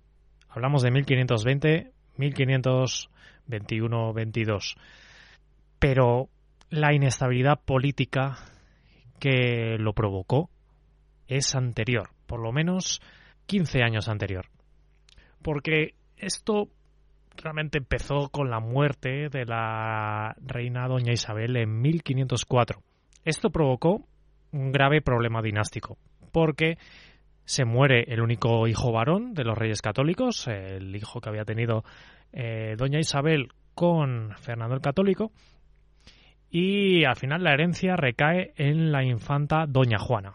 hablamos 0.49 0.83
de 0.83 0.91
1520, 0.91 1.93
1521-22, 2.17 4.75
pero 5.79 6.27
la 6.69 6.93
inestabilidad 6.93 7.61
política 7.63 8.39
que 9.19 9.77
lo 9.79 9.93
provocó 9.93 10.49
es 11.27 11.55
anterior, 11.55 12.09
por 12.25 12.41
lo 12.41 12.51
menos 12.51 13.01
15 13.45 13.83
años 13.83 14.09
anterior. 14.09 14.47
Porque 15.41 15.95
esto 16.17 16.67
realmente 17.37 17.77
empezó 17.77 18.29
con 18.29 18.49
la 18.49 18.59
muerte 18.59 19.29
de 19.29 19.45
la 19.45 20.35
reina 20.41 20.87
doña 20.87 21.13
Isabel 21.13 21.55
en 21.57 21.81
1504. 21.81 22.81
Esto 23.23 23.49
provocó 23.49 24.05
un 24.51 24.71
grave 24.71 25.01
problema 25.01 25.41
dinástico, 25.41 25.97
porque 26.31 26.77
se 27.45 27.65
muere 27.65 28.03
el 28.07 28.21
único 28.21 28.67
hijo 28.67 28.91
varón 28.91 29.33
de 29.33 29.43
los 29.43 29.57
reyes 29.57 29.81
católicos, 29.81 30.47
el 30.47 30.95
hijo 30.95 31.21
que 31.21 31.29
había 31.29 31.45
tenido 31.45 31.83
eh, 32.33 32.75
doña 32.77 32.99
Isabel 32.99 33.49
con 33.73 34.31
Fernando 34.37 34.75
el 34.75 34.81
Católico, 34.81 35.31
y 36.49 37.03
al 37.05 37.15
final 37.15 37.43
la 37.43 37.53
herencia 37.53 37.95
recae 37.95 38.53
en 38.55 38.91
la 38.91 39.03
infanta 39.03 39.65
doña 39.67 39.97
Juana, 39.99 40.33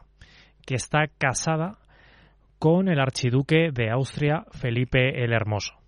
que 0.64 0.74
está 0.74 1.06
casada 1.18 1.78
con 2.58 2.88
el 2.88 3.00
archiduque 3.00 3.70
de 3.72 3.90
Austria 3.90 4.44
Felipe 4.52 5.24
el 5.24 5.32
Hermoso. 5.32 5.81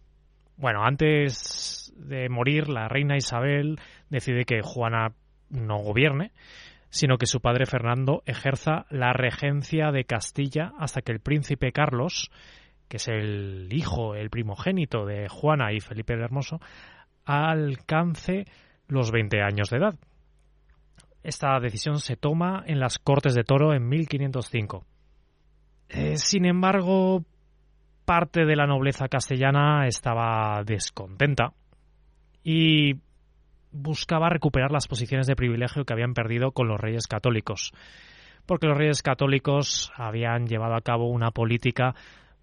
Bueno, 0.56 0.84
antes 0.84 1.92
de 1.96 2.28
morir, 2.28 2.68
la 2.68 2.88
reina 2.88 3.16
Isabel 3.16 3.78
decide 4.08 4.44
que 4.44 4.60
Juana 4.62 5.12
no 5.50 5.78
gobierne, 5.78 6.32
sino 6.90 7.18
que 7.18 7.26
su 7.26 7.40
padre 7.40 7.66
Fernando 7.66 8.22
ejerza 8.24 8.86
la 8.90 9.12
regencia 9.12 9.90
de 9.90 10.04
Castilla 10.04 10.72
hasta 10.78 11.02
que 11.02 11.12
el 11.12 11.20
príncipe 11.20 11.72
Carlos, 11.72 12.30
que 12.88 12.98
es 12.98 13.08
el 13.08 13.68
hijo, 13.72 14.14
el 14.14 14.30
primogénito 14.30 15.04
de 15.04 15.28
Juana 15.28 15.72
y 15.72 15.80
Felipe 15.80 16.14
el 16.14 16.22
Hermoso, 16.22 16.60
alcance 17.24 18.44
los 18.86 19.10
20 19.10 19.42
años 19.42 19.70
de 19.70 19.78
edad. 19.78 19.94
Esta 21.24 21.58
decisión 21.58 21.98
se 21.98 22.16
toma 22.16 22.62
en 22.66 22.78
las 22.78 22.98
Cortes 22.98 23.34
de 23.34 23.44
Toro 23.44 23.74
en 23.74 23.88
1505. 23.88 24.84
Eh, 25.88 26.16
sin 26.16 26.44
embargo, 26.44 27.24
parte 28.04 28.44
de 28.44 28.56
la 28.56 28.66
nobleza 28.66 29.08
castellana 29.08 29.86
estaba 29.86 30.62
descontenta 30.64 31.52
y 32.42 33.00
buscaba 33.72 34.28
recuperar 34.28 34.70
las 34.70 34.86
posiciones 34.86 35.26
de 35.26 35.36
privilegio 35.36 35.84
que 35.84 35.92
habían 35.92 36.14
perdido 36.14 36.52
con 36.52 36.68
los 36.68 36.80
reyes 36.80 37.06
católicos, 37.06 37.72
porque 38.46 38.68
los 38.68 38.78
reyes 38.78 39.02
católicos 39.02 39.90
habían 39.96 40.46
llevado 40.46 40.74
a 40.74 40.80
cabo 40.80 41.08
una 41.08 41.30
política 41.30 41.94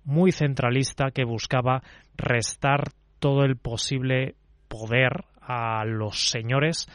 muy 0.04 0.32
centralista 0.32 1.12
que 1.12 1.24
buscaba 1.24 1.84
restar 2.16 2.90
todo 3.20 3.44
el 3.44 3.56
posible 3.56 4.36
poder 4.68 5.26
a 5.42 5.86
los 5.86 6.30
señores 6.30 6.88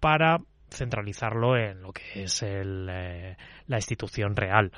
para 0.00 0.38
centralizarlo 0.70 1.56
en 1.56 1.82
lo 1.82 1.92
que 1.92 2.24
es 2.24 2.42
el, 2.42 2.88
eh, 2.90 3.36
la 3.66 3.76
institución 3.76 4.34
real. 4.34 4.72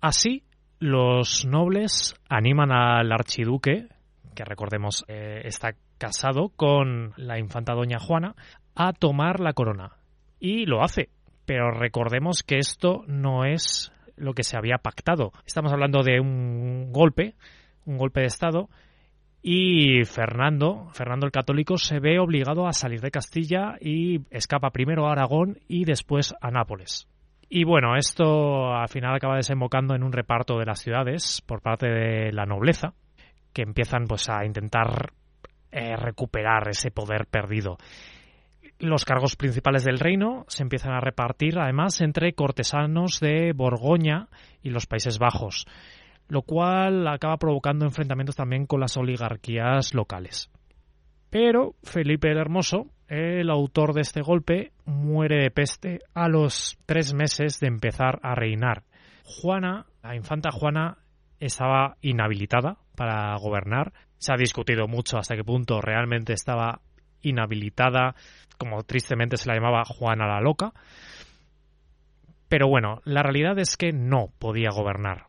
Así, 0.00 0.42
los 0.84 1.46
nobles 1.46 2.14
animan 2.28 2.70
al 2.70 3.10
archiduque, 3.10 3.88
que 4.34 4.44
recordemos 4.44 5.02
eh, 5.08 5.40
está 5.44 5.74
casado 5.96 6.50
con 6.50 7.14
la 7.16 7.38
infanta 7.38 7.72
doña 7.72 7.98
Juana, 7.98 8.34
a 8.74 8.92
tomar 8.92 9.40
la 9.40 9.54
corona. 9.54 9.92
Y 10.38 10.66
lo 10.66 10.82
hace. 10.82 11.08
Pero 11.46 11.70
recordemos 11.70 12.42
que 12.42 12.58
esto 12.58 13.02
no 13.06 13.46
es 13.46 13.92
lo 14.16 14.34
que 14.34 14.44
se 14.44 14.58
había 14.58 14.76
pactado. 14.76 15.32
Estamos 15.46 15.72
hablando 15.72 16.02
de 16.02 16.20
un 16.20 16.92
golpe, 16.92 17.34
un 17.86 17.96
golpe 17.96 18.20
de 18.20 18.26
Estado, 18.26 18.68
y 19.40 20.04
Fernando, 20.04 20.88
Fernando 20.92 21.24
el 21.24 21.32
Católico, 21.32 21.78
se 21.78 21.98
ve 21.98 22.18
obligado 22.18 22.66
a 22.66 22.74
salir 22.74 23.00
de 23.00 23.10
Castilla 23.10 23.76
y 23.80 24.20
escapa 24.30 24.68
primero 24.68 25.06
a 25.06 25.12
Aragón 25.12 25.60
y 25.66 25.86
después 25.86 26.34
a 26.42 26.50
Nápoles. 26.50 27.08
Y 27.56 27.62
bueno, 27.62 27.94
esto 27.96 28.74
al 28.74 28.88
final 28.88 29.14
acaba 29.14 29.36
desembocando 29.36 29.94
en 29.94 30.02
un 30.02 30.10
reparto 30.10 30.58
de 30.58 30.66
las 30.66 30.80
ciudades 30.80 31.40
por 31.46 31.62
parte 31.62 31.86
de 31.86 32.32
la 32.32 32.46
nobleza, 32.46 32.94
que 33.52 33.62
empiezan 33.62 34.08
pues 34.08 34.28
a 34.28 34.44
intentar 34.44 35.12
eh, 35.70 35.94
recuperar 35.94 36.66
ese 36.68 36.90
poder 36.90 37.26
perdido. 37.26 37.76
Los 38.80 39.04
cargos 39.04 39.36
principales 39.36 39.84
del 39.84 40.00
reino 40.00 40.44
se 40.48 40.64
empiezan 40.64 40.94
a 40.94 41.00
repartir 41.00 41.60
además 41.60 42.00
entre 42.00 42.32
cortesanos 42.32 43.20
de 43.20 43.52
Borgoña 43.52 44.26
y 44.60 44.70
los 44.70 44.86
Países 44.86 45.20
Bajos, 45.20 45.64
lo 46.26 46.42
cual 46.42 47.06
acaba 47.06 47.36
provocando 47.36 47.84
enfrentamientos 47.84 48.34
también 48.34 48.66
con 48.66 48.80
las 48.80 48.96
oligarquías 48.96 49.94
locales. 49.94 50.50
Pero 51.34 51.74
Felipe 51.82 52.30
el 52.30 52.38
Hermoso, 52.38 52.86
el 53.08 53.50
autor 53.50 53.92
de 53.92 54.02
este 54.02 54.22
golpe, 54.22 54.70
muere 54.84 55.42
de 55.42 55.50
peste 55.50 55.98
a 56.14 56.28
los 56.28 56.78
tres 56.86 57.12
meses 57.12 57.58
de 57.58 57.66
empezar 57.66 58.20
a 58.22 58.36
reinar. 58.36 58.84
Juana, 59.24 59.84
la 60.04 60.14
infanta 60.14 60.52
Juana, 60.52 60.98
estaba 61.40 61.96
inhabilitada 62.02 62.76
para 62.94 63.36
gobernar. 63.36 63.92
Se 64.16 64.32
ha 64.32 64.36
discutido 64.36 64.86
mucho 64.86 65.18
hasta 65.18 65.34
qué 65.34 65.42
punto 65.42 65.80
realmente 65.80 66.34
estaba 66.34 66.82
inhabilitada, 67.22 68.14
como 68.56 68.84
tristemente 68.84 69.36
se 69.36 69.48
la 69.48 69.56
llamaba 69.56 69.82
Juana 69.84 70.28
la 70.28 70.40
Loca. 70.40 70.72
Pero 72.48 72.68
bueno, 72.68 73.00
la 73.04 73.24
realidad 73.24 73.58
es 73.58 73.76
que 73.76 73.90
no 73.90 74.28
podía 74.38 74.70
gobernar. 74.70 75.24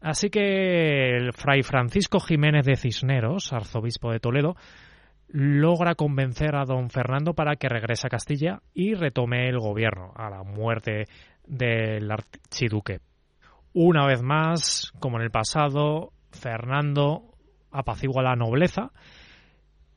Así 0.00 0.30
que 0.30 1.16
el 1.16 1.32
fray 1.32 1.64
Francisco 1.64 2.20
Jiménez 2.20 2.64
de 2.64 2.76
Cisneros, 2.76 3.52
arzobispo 3.52 4.12
de 4.12 4.20
Toledo, 4.20 4.54
logra 5.32 5.94
convencer 5.94 6.54
a 6.54 6.66
don 6.66 6.90
Fernando 6.90 7.32
para 7.32 7.56
que 7.56 7.68
regrese 7.68 8.06
a 8.06 8.10
Castilla 8.10 8.60
y 8.74 8.94
retome 8.94 9.48
el 9.48 9.58
gobierno 9.58 10.12
a 10.14 10.28
la 10.28 10.42
muerte 10.42 11.06
del 11.46 12.10
archiduque. 12.10 13.00
Una 13.72 14.06
vez 14.06 14.22
más, 14.22 14.92
como 15.00 15.16
en 15.16 15.24
el 15.24 15.30
pasado, 15.30 16.12
Fernando 16.30 17.32
apacigua 17.70 18.22
la 18.22 18.36
nobleza, 18.36 18.92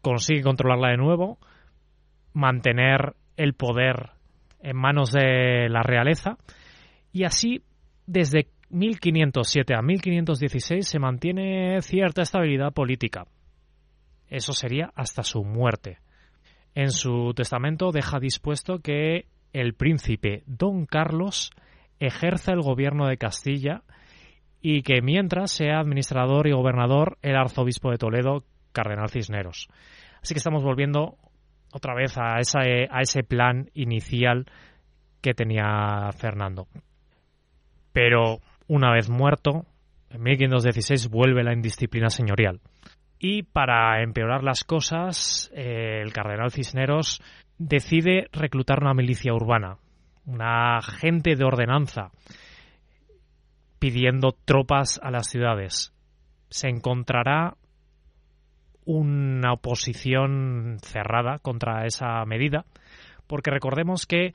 consigue 0.01 0.41
controlarla 0.41 0.91
de 0.91 0.97
nuevo, 0.97 1.38
mantener 2.31 3.15
el 3.36 3.55
poder 3.55 4.11
en 4.61 4.77
manos 4.77 5.11
de 5.11 5.67
la 5.67 5.83
realeza 5.83 6.38
y 7.11 7.25
así 7.25 7.61
desde 8.07 8.47
1507 8.69 9.75
a 9.75 9.81
1516 9.81 10.88
se 10.88 10.99
mantiene 10.99 11.81
cierta 11.81 12.21
estabilidad 12.21 12.71
política. 12.71 13.25
Eso 14.30 14.53
sería 14.53 14.91
hasta 14.95 15.23
su 15.23 15.43
muerte. 15.43 15.99
En 16.73 16.91
su 16.91 17.34
testamento 17.34 17.91
deja 17.91 18.19
dispuesto 18.19 18.80
que 18.80 19.28
el 19.53 19.73
príncipe 19.73 20.43
don 20.45 20.86
Carlos 20.86 21.51
ejerza 21.99 22.51
el 22.51 22.61
gobierno 22.61 23.07
de 23.07 23.17
Castilla 23.17 23.84
y 24.61 24.82
que 24.82 25.01
mientras 25.01 25.51
sea 25.51 25.80
administrador 25.80 26.47
y 26.47 26.51
gobernador 26.51 27.17
el 27.21 27.36
arzobispo 27.36 27.91
de 27.91 27.97
Toledo, 27.97 28.43
Cardenal 28.71 29.09
Cisneros. 29.09 29.69
Así 30.21 30.34
que 30.34 30.39
estamos 30.39 30.63
volviendo 30.63 31.17
otra 31.71 31.93
vez 31.93 32.17
a, 32.17 32.39
ese 32.39 33.23
plan 33.23 33.69
inicial 33.73 34.45
que 35.21 35.34
tenía 35.34 36.09
Fernando. 36.17 36.67
Pero 37.93 38.39
una 38.67 38.91
vez 38.91 39.09
muerto, 39.09 39.65
en 40.09 40.23
1516 40.23 41.09
vuelve 41.09 41.43
la 41.43 41.53
indisciplina 41.53 42.09
señorial. 42.09 42.59
Y 43.20 43.43
para 43.43 44.01
empeorar 44.03 44.43
las 44.43 44.63
cosas, 44.63 45.51
eh, 45.53 46.01
el 46.01 46.11
cardenal 46.13 46.51
Cisneros 46.51 47.22
decide 47.57 48.28
reclutar 48.32 48.82
una 48.82 48.93
milicia 48.93 49.34
urbana, 49.34 49.78
una 50.26 50.82
gente 50.82 51.36
de 51.36 51.45
ordenanza, 51.45 52.11
pidiendo 53.80 54.36
tropas 54.45 54.99
a 55.01 55.11
las 55.11 55.28
ciudades. 55.28 55.93
Se 56.49 56.68
encontrará 56.68 57.55
una 58.86 59.53
oposición 59.53 60.78
cerrada 60.82 61.39
contra 61.39 61.86
esa 61.86 62.24
medida, 62.26 62.66
porque 63.28 63.51
recordemos 63.51 64.05
que 64.05 64.34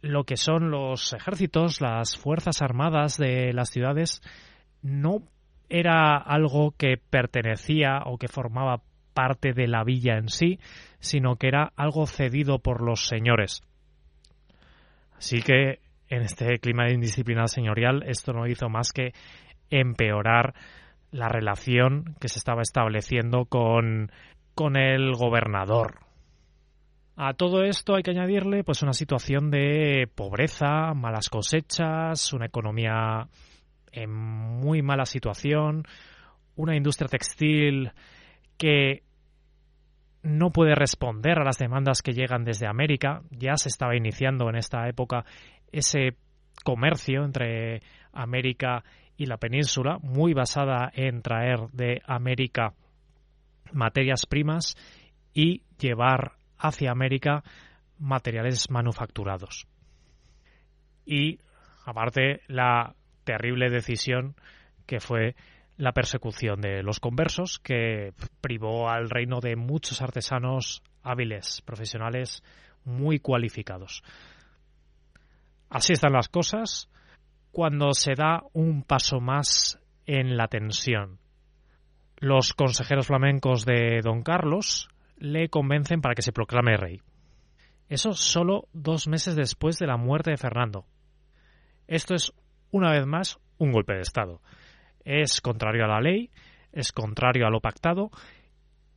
lo 0.00 0.24
que 0.24 0.36
son 0.36 0.70
los 0.70 1.12
ejércitos, 1.12 1.80
las 1.80 2.16
fuerzas 2.16 2.60
armadas 2.60 3.16
de 3.16 3.52
las 3.52 3.70
ciudades, 3.70 4.20
no 4.82 5.22
era 5.72 6.18
algo 6.18 6.72
que 6.76 6.98
pertenecía 6.98 8.02
o 8.04 8.18
que 8.18 8.28
formaba 8.28 8.82
parte 9.14 9.54
de 9.54 9.66
la 9.66 9.84
villa 9.84 10.18
en 10.18 10.28
sí, 10.28 10.58
sino 11.00 11.36
que 11.36 11.48
era 11.48 11.72
algo 11.76 12.06
cedido 12.06 12.58
por 12.58 12.82
los 12.82 13.06
señores. 13.06 13.62
Así 15.16 15.40
que 15.40 15.80
en 16.08 16.22
este 16.22 16.58
clima 16.58 16.84
de 16.84 16.94
indisciplina 16.94 17.46
señorial 17.46 18.02
esto 18.06 18.34
no 18.34 18.46
hizo 18.46 18.68
más 18.68 18.92
que 18.92 19.12
empeorar 19.70 20.54
la 21.10 21.28
relación 21.28 22.16
que 22.20 22.28
se 22.28 22.38
estaba 22.38 22.60
estableciendo 22.60 23.46
con, 23.46 24.12
con 24.54 24.76
el 24.76 25.12
gobernador. 25.14 26.00
A 27.16 27.32
todo 27.32 27.62
esto 27.64 27.94
hay 27.94 28.02
que 28.02 28.10
añadirle 28.10 28.62
pues 28.62 28.82
una 28.82 28.92
situación 28.92 29.50
de 29.50 30.06
pobreza, 30.14 30.92
malas 30.94 31.30
cosechas, 31.30 32.32
una 32.34 32.46
economía 32.46 33.28
en 33.92 34.10
muy 34.10 34.82
mala 34.82 35.04
situación, 35.06 35.84
una 36.56 36.76
industria 36.76 37.08
textil 37.08 37.92
que 38.56 39.02
no 40.22 40.50
puede 40.50 40.74
responder 40.74 41.38
a 41.38 41.44
las 41.44 41.58
demandas 41.58 42.02
que 42.02 42.12
llegan 42.12 42.44
desde 42.44 42.68
América. 42.68 43.22
Ya 43.30 43.56
se 43.56 43.68
estaba 43.68 43.96
iniciando 43.96 44.48
en 44.48 44.56
esta 44.56 44.88
época 44.88 45.24
ese 45.72 46.16
comercio 46.64 47.24
entre 47.24 47.82
América 48.12 48.84
y 49.16 49.26
la 49.26 49.36
península, 49.36 49.98
muy 50.02 50.32
basada 50.32 50.90
en 50.94 51.22
traer 51.22 51.68
de 51.72 52.02
América 52.06 52.74
materias 53.72 54.26
primas 54.26 54.76
y 55.32 55.62
llevar 55.78 56.32
hacia 56.58 56.90
América 56.90 57.42
materiales 57.98 58.70
manufacturados. 58.70 59.66
Y 61.04 61.38
aparte 61.84 62.42
la 62.48 62.94
terrible 63.24 63.70
decisión 63.70 64.36
que 64.86 65.00
fue 65.00 65.34
la 65.76 65.92
persecución 65.92 66.60
de 66.60 66.82
los 66.82 67.00
conversos, 67.00 67.58
que 67.58 68.12
privó 68.40 68.88
al 68.88 69.10
reino 69.10 69.40
de 69.40 69.56
muchos 69.56 70.02
artesanos 70.02 70.82
hábiles, 71.02 71.62
profesionales 71.62 72.42
muy 72.84 73.18
cualificados. 73.18 74.02
Así 75.70 75.94
están 75.94 76.12
las 76.12 76.28
cosas 76.28 76.88
cuando 77.50 77.92
se 77.94 78.14
da 78.14 78.42
un 78.52 78.82
paso 78.82 79.20
más 79.20 79.78
en 80.06 80.36
la 80.36 80.48
tensión. 80.48 81.18
Los 82.16 82.52
consejeros 82.52 83.06
flamencos 83.06 83.64
de 83.64 84.00
don 84.02 84.22
Carlos 84.22 84.88
le 85.16 85.48
convencen 85.48 86.00
para 86.00 86.14
que 86.14 86.22
se 86.22 86.32
proclame 86.32 86.76
rey. 86.76 87.00
Eso 87.88 88.12
solo 88.12 88.68
dos 88.72 89.08
meses 89.08 89.36
después 89.36 89.78
de 89.78 89.86
la 89.86 89.96
muerte 89.96 90.30
de 90.30 90.36
Fernando. 90.36 90.86
Esto 91.86 92.14
es 92.14 92.32
una 92.72 92.90
vez 92.90 93.06
más, 93.06 93.38
un 93.58 93.70
golpe 93.70 93.94
de 93.94 94.00
Estado. 94.00 94.40
Es 95.04 95.40
contrario 95.40 95.84
a 95.84 95.88
la 95.88 96.00
ley, 96.00 96.30
es 96.72 96.90
contrario 96.90 97.46
a 97.46 97.50
lo 97.50 97.60
pactado 97.60 98.10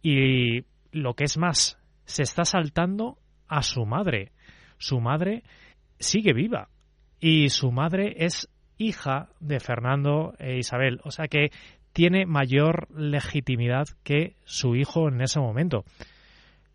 y 0.01 0.65
lo 0.91 1.13
que 1.13 1.25
es 1.25 1.37
más, 1.37 1.77
se 2.05 2.23
está 2.23 2.45
saltando 2.45 3.19
a 3.47 3.61
su 3.61 3.85
madre. 3.85 4.31
Su 4.77 4.99
madre 4.99 5.43
sigue 5.99 6.33
viva 6.33 6.69
y 7.19 7.49
su 7.49 7.71
madre 7.71 8.15
es 8.17 8.49
hija 8.77 9.29
de 9.39 9.59
Fernando 9.59 10.33
e 10.39 10.57
Isabel, 10.57 10.99
o 11.03 11.11
sea 11.11 11.27
que 11.27 11.49
tiene 11.93 12.25
mayor 12.25 12.89
legitimidad 12.91 13.85
que 14.03 14.35
su 14.43 14.75
hijo 14.75 15.07
en 15.07 15.21
ese 15.21 15.39
momento. 15.39 15.85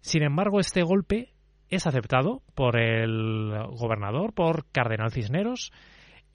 Sin 0.01 0.23
embargo, 0.23 0.61
este 0.61 0.83
golpe 0.83 1.35
es 1.69 1.87
aceptado 1.87 2.43
por 2.55 2.81
el 2.81 3.53
gobernador, 3.77 4.33
por 4.33 4.65
Cardenal 4.73 5.13
Cisneros, 5.13 5.73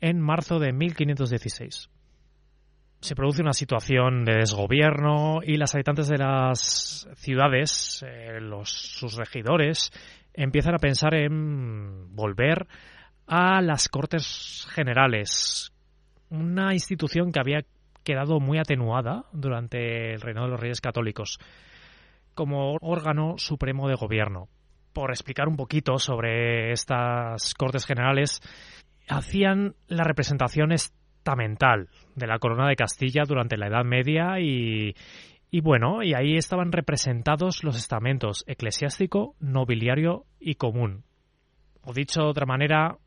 en 0.01 0.19
marzo 0.19 0.59
de 0.59 0.73
1516. 0.73 1.89
Se 3.01 3.15
produce 3.15 3.41
una 3.41 3.53
situación 3.53 4.25
de 4.25 4.35
desgobierno 4.35 5.39
y 5.43 5.57
las 5.57 5.75
habitantes 5.75 6.07
de 6.07 6.17
las 6.17 7.07
ciudades, 7.15 8.03
eh, 8.07 8.39
los, 8.41 8.69
sus 8.69 9.15
regidores, 9.15 9.91
empiezan 10.33 10.75
a 10.75 10.79
pensar 10.79 11.13
en 11.13 12.15
volver 12.15 12.67
a 13.27 13.61
las 13.61 13.89
Cortes 13.89 14.67
Generales, 14.71 15.71
una 16.29 16.73
institución 16.73 17.31
que 17.31 17.39
había 17.39 17.65
quedado 18.03 18.39
muy 18.39 18.59
atenuada 18.59 19.25
durante 19.33 20.13
el 20.13 20.21
reinado 20.21 20.47
de 20.47 20.51
los 20.51 20.59
Reyes 20.59 20.81
Católicos 20.81 21.39
como 22.35 22.77
órgano 22.81 23.35
supremo 23.37 23.87
de 23.87 23.95
gobierno. 23.95 24.49
Por 24.93 25.09
explicar 25.09 25.47
un 25.47 25.57
poquito 25.57 25.97
sobre 25.97 26.71
estas 26.71 27.53
Cortes 27.55 27.85
Generales, 27.85 28.41
hacían 29.07 29.75
la 29.87 30.03
representación 30.03 30.71
estamental 30.71 31.89
de 32.15 32.27
la 32.27 32.39
corona 32.39 32.67
de 32.67 32.75
Castilla 32.75 33.23
durante 33.27 33.57
la 33.57 33.67
Edad 33.67 33.83
Media 33.83 34.39
y, 34.39 34.95
y 35.51 35.61
bueno, 35.61 36.03
y 36.03 36.13
ahí 36.13 36.35
estaban 36.35 36.71
representados 36.71 37.63
los 37.63 37.77
estamentos 37.77 38.43
eclesiástico, 38.47 39.35
nobiliario 39.39 40.25
y 40.39 40.55
común. 40.55 41.03
O 41.83 41.93
dicho 41.93 42.21
de 42.21 42.27
otra 42.27 42.45
manera, 42.45 42.97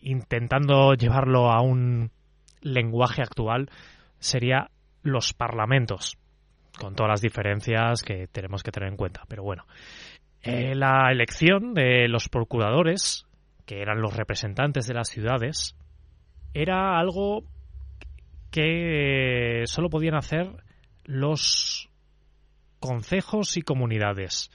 intentando 0.00 0.94
llevarlo 0.94 1.50
a 1.50 1.62
un 1.62 2.10
lenguaje 2.60 3.22
actual, 3.22 3.70
sería 4.18 4.70
los 5.02 5.32
parlamentos, 5.34 6.16
con 6.78 6.94
todas 6.94 7.10
las 7.10 7.20
diferencias 7.20 8.02
que 8.02 8.26
tenemos 8.28 8.62
que 8.62 8.70
tener 8.70 8.88
en 8.88 8.96
cuenta. 8.96 9.22
Pero 9.28 9.42
bueno, 9.42 9.64
eh, 10.42 10.74
la 10.74 11.10
elección 11.10 11.74
de 11.74 12.08
los 12.08 12.28
procuradores 12.28 13.26
que 13.66 13.80
eran 13.80 14.00
los 14.00 14.16
representantes 14.16 14.86
de 14.86 14.94
las 14.94 15.08
ciudades, 15.08 15.76
era 16.52 16.98
algo 16.98 17.44
que 18.50 19.62
solo 19.66 19.90
podían 19.90 20.14
hacer 20.14 20.50
los 21.04 21.90
concejos 22.78 23.56
y 23.56 23.62
comunidades. 23.62 24.50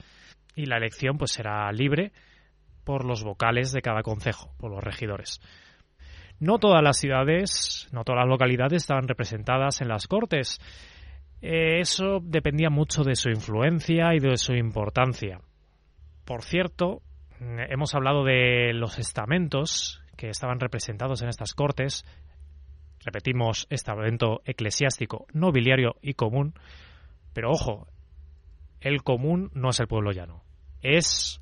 Y 0.56 0.66
la 0.66 0.78
elección 0.78 1.18
pues 1.18 1.32
será 1.32 1.70
libre 1.72 2.12
por 2.84 3.04
los 3.04 3.22
vocales 3.22 3.72
de 3.72 3.82
cada 3.82 4.02
concejo, 4.02 4.54
por 4.58 4.70
los 4.70 4.82
regidores. 4.82 5.40
No 6.38 6.58
todas 6.58 6.82
las 6.82 6.98
ciudades, 6.98 7.88
no 7.92 8.02
todas 8.02 8.20
las 8.20 8.28
localidades 8.28 8.82
estaban 8.82 9.06
representadas 9.06 9.82
en 9.82 9.88
las 9.88 10.06
Cortes. 10.06 10.58
Eso 11.42 12.20
dependía 12.22 12.70
mucho 12.70 13.04
de 13.04 13.14
su 13.14 13.28
influencia 13.28 14.14
y 14.14 14.20
de 14.20 14.36
su 14.38 14.54
importancia. 14.54 15.40
Por 16.24 16.42
cierto, 16.42 17.02
hemos 17.40 17.94
hablado 17.94 18.24
de 18.24 18.72
los 18.74 18.98
estamentos 18.98 20.02
que 20.16 20.28
estaban 20.28 20.60
representados 20.60 21.22
en 21.22 21.28
estas 21.28 21.54
Cortes. 21.54 22.04
Repetimos, 23.04 23.66
estamento 23.70 24.42
eclesiástico, 24.44 25.26
nobiliario 25.32 25.96
y 26.02 26.14
común. 26.14 26.54
Pero 27.32 27.50
ojo, 27.50 27.86
el 28.80 29.02
común 29.02 29.50
no 29.54 29.70
es 29.70 29.80
el 29.80 29.88
pueblo 29.88 30.12
llano. 30.12 30.42
Es 30.82 31.40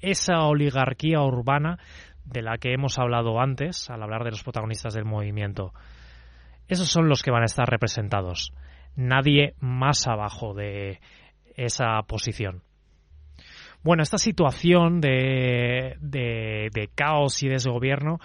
esa 0.00 0.44
oligarquía 0.44 1.20
urbana 1.20 1.78
de 2.24 2.42
la 2.42 2.56
que 2.56 2.72
hemos 2.72 2.98
hablado 2.98 3.40
antes 3.40 3.90
al 3.90 4.02
hablar 4.02 4.24
de 4.24 4.30
los 4.30 4.42
protagonistas 4.42 4.94
del 4.94 5.04
movimiento. 5.04 5.74
Esos 6.68 6.88
son 6.88 7.08
los 7.08 7.22
que 7.22 7.30
van 7.30 7.42
a 7.42 7.46
estar 7.46 7.68
representados. 7.68 8.54
Nadie 8.96 9.54
más 9.60 10.06
abajo 10.06 10.54
de 10.54 11.00
esa 11.56 12.00
posición. 12.06 12.62
Bueno, 13.84 14.02
esta 14.02 14.18
situación 14.18 15.00
de, 15.00 15.98
caos 16.94 17.42
y 17.42 17.48
desgobierno 17.48 18.18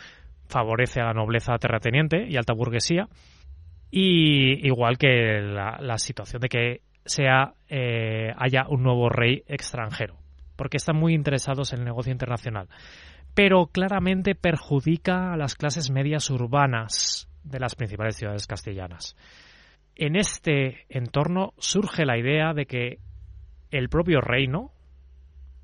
favorece 0.47 1.01
a 1.01 1.05
la 1.05 1.13
nobleza 1.13 1.57
terrateniente 1.59 2.25
y 2.27 2.37
alta 2.37 2.53
burguesía, 2.53 3.07
y 3.91 4.65
igual 4.65 4.97
que 4.97 5.41
la, 5.41 5.97
situación 5.97 6.41
de 6.41 6.49
que 6.49 6.81
sea 7.05 7.53
eh, 7.67 8.31
haya 8.37 8.65
un 8.69 8.83
nuevo 8.83 9.09
rey 9.09 9.43
extranjero, 9.47 10.15
porque 10.55 10.77
están 10.77 10.95
muy 10.95 11.13
interesados 11.13 11.73
en 11.73 11.79
el 11.79 11.85
negocio 11.85 12.11
internacional 12.11 12.67
pero 13.33 13.67
claramente 13.67 14.35
perjudica 14.35 15.31
a 15.31 15.37
las 15.37 15.55
clases 15.55 15.91
medias 15.91 16.29
urbanas 16.29 17.29
de 17.43 17.59
las 17.59 17.75
principales 17.75 18.17
ciudades 18.17 18.47
castellanas. 18.47 19.15
En 19.95 20.15
este 20.15 20.85
entorno 20.89 21.53
surge 21.57 22.05
la 22.05 22.17
idea 22.17 22.53
de 22.53 22.65
que 22.65 22.99
el 23.71 23.89
propio 23.89 24.21
reino, 24.21 24.71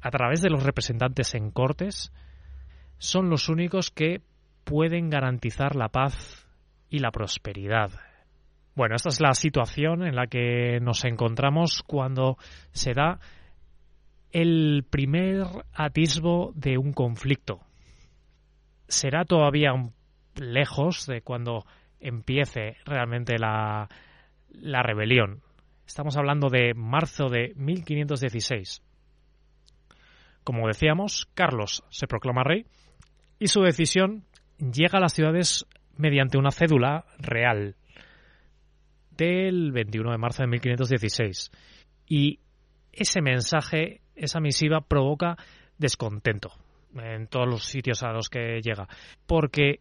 a 0.06 0.12
través 0.12 0.44
de 0.44 0.52
los 0.52 0.62
representantes 0.62 1.34
en 1.34 1.50
cortes, 1.50 2.14
son 3.00 3.32
los 3.32 3.50
únicos 3.50 3.90
que 3.90 4.22
pueden 4.64 5.10
garantizar 5.10 5.76
la 5.76 5.90
paz 5.90 6.48
y 6.92 7.00
la 7.00 7.10
prosperidad. 7.10 7.90
Bueno, 8.76 8.96
esta 8.96 9.10
es 9.10 9.20
la 9.20 9.34
situación 9.34 10.06
en 10.06 10.16
la 10.16 10.28
que 10.28 10.80
nos 10.80 11.06
encontramos 11.06 11.82
cuando 11.82 12.38
se 12.72 12.94
da 12.94 13.20
el 14.32 14.86
primer 14.88 15.48
atisbo 15.74 16.52
de 16.54 16.78
un 16.78 16.94
conflicto. 16.94 17.62
Será 18.88 19.26
todavía 19.26 19.72
lejos 20.36 21.08
de 21.08 21.24
cuando 21.24 21.66
empiece 22.00 22.78
realmente 22.86 23.40
la, 23.40 23.90
la 24.50 24.84
rebelión. 24.84 25.42
Estamos 25.88 26.16
hablando 26.16 26.50
de 26.50 26.76
marzo 26.76 27.28
de 27.28 27.54
1516. 27.56 28.85
Como 30.46 30.68
decíamos, 30.68 31.28
Carlos 31.34 31.84
se 31.90 32.06
proclama 32.06 32.44
rey 32.44 32.68
y 33.40 33.48
su 33.48 33.62
decisión 33.62 34.24
llega 34.60 35.00
a 35.00 35.02
las 35.02 35.14
ciudades 35.14 35.66
mediante 35.98 36.38
una 36.38 36.52
cédula 36.52 37.06
real 37.18 37.76
del 39.10 39.72
21 39.72 40.12
de 40.12 40.18
marzo 40.20 40.44
de 40.44 40.48
1516. 40.48 41.52
Y 42.08 42.40
ese 42.94 43.22
mensaje 43.22 44.02
esa 44.16 44.40
misiva 44.40 44.82
provoca 44.82 45.36
descontento 45.80 46.52
en 46.94 47.26
todos 47.26 47.48
los 47.48 47.66
sitios 47.66 48.04
a 48.04 48.12
los 48.12 48.30
que 48.30 48.62
llega, 48.62 48.88
porque 49.26 49.80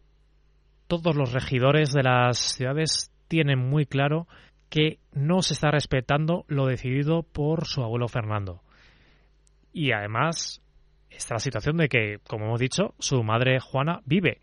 todos 0.87 1.15
los 1.15 1.35
regidores 1.35 1.93
de 1.93 2.05
las 2.05 2.39
ciudades 2.39 3.13
tienen 3.29 3.59
muy 3.59 3.85
claro 3.85 4.27
que 4.71 4.99
no 5.13 5.43
se 5.43 5.53
está 5.53 5.71
respetando 5.71 6.47
lo 6.49 6.67
decidido 6.67 7.23
por 7.23 7.67
su 7.67 7.83
abuelo 7.83 8.09
Fernando. 8.09 8.64
Y 9.75 9.93
además 9.93 10.63
está 11.11 11.35
la 11.35 11.41
situación 11.41 11.77
de 11.77 11.89
que, 11.89 12.21
como 12.27 12.47
hemos 12.47 12.61
dicho, 12.61 12.95
su 12.99 13.23
madre 13.23 13.61
Juana 13.61 14.01
vive. 14.07 14.41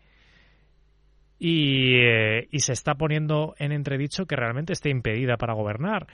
Y, 1.38 1.96
eh, 1.96 2.46
y 2.52 2.60
se 2.60 2.72
está 2.72 2.94
poniendo 2.94 3.54
en 3.58 3.72
entredicho 3.72 4.26
que 4.26 4.36
realmente 4.36 4.74
esté 4.74 4.90
impedida 4.90 5.36
para 5.36 5.54
gobernar. 5.54 6.06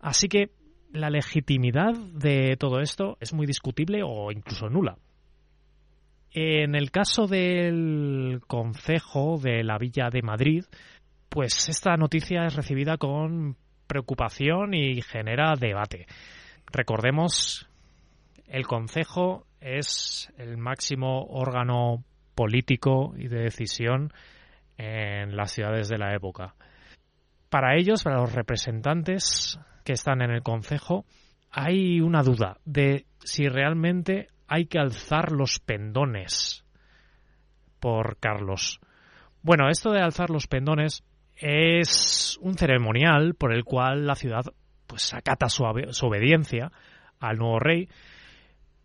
Así 0.00 0.28
que 0.28 0.50
la 0.92 1.10
legitimidad 1.10 1.92
de 1.94 2.56
todo 2.56 2.80
esto 2.80 3.18
es 3.20 3.32
muy 3.32 3.46
discutible 3.46 4.00
o 4.02 4.32
incluso 4.32 4.68
nula. 4.68 4.96
En 6.32 6.74
el 6.74 6.90
caso 6.90 7.26
del 7.26 8.40
concejo 8.46 9.38
de 9.38 9.62
la 9.62 9.78
Villa 9.78 10.10
de 10.10 10.22
Madrid, 10.22 10.64
pues 11.28 11.68
esta 11.68 11.96
noticia 11.96 12.46
es 12.46 12.56
recibida 12.56 12.96
con 12.96 13.56
preocupación 13.86 14.74
y 14.74 15.00
genera 15.02 15.54
debate. 15.54 16.06
Recordemos, 16.66 17.68
el 18.48 18.66
concejo 18.66 19.46
es 19.60 20.32
el 20.38 20.56
máximo 20.56 21.26
órgano 21.28 22.04
político 22.34 23.14
y 23.16 23.28
de 23.28 23.40
decisión 23.40 24.12
en 24.76 25.36
las 25.36 25.52
ciudades 25.52 25.88
de 25.88 25.98
la 25.98 26.14
época. 26.14 26.54
Para 27.48 27.76
ellos, 27.76 28.02
para 28.02 28.20
los 28.20 28.32
representantes, 28.32 29.58
que 29.84 29.92
están 29.92 30.20
en 30.20 30.30
el 30.30 30.42
Concejo, 30.42 31.06
hay 31.50 32.00
una 32.00 32.22
duda 32.22 32.58
de 32.64 33.06
si 33.24 33.48
realmente 33.48 34.26
hay 34.48 34.66
que 34.66 34.78
alzar 34.78 35.32
los 35.32 35.60
pendones 35.60 36.64
por 37.80 38.18
Carlos. 38.18 38.80
Bueno, 39.42 39.68
esto 39.70 39.92
de 39.92 40.00
alzar 40.00 40.30
los 40.30 40.48
pendones 40.48 41.04
es 41.36 42.38
un 42.40 42.54
ceremonial 42.54 43.34
por 43.34 43.54
el 43.54 43.64
cual 43.64 44.06
la 44.06 44.16
ciudad 44.16 44.44
pues 44.86 45.14
acata 45.14 45.48
su 45.48 45.64
obediencia 45.64 46.72
al 47.20 47.38
nuevo 47.38 47.58
rey, 47.58 47.88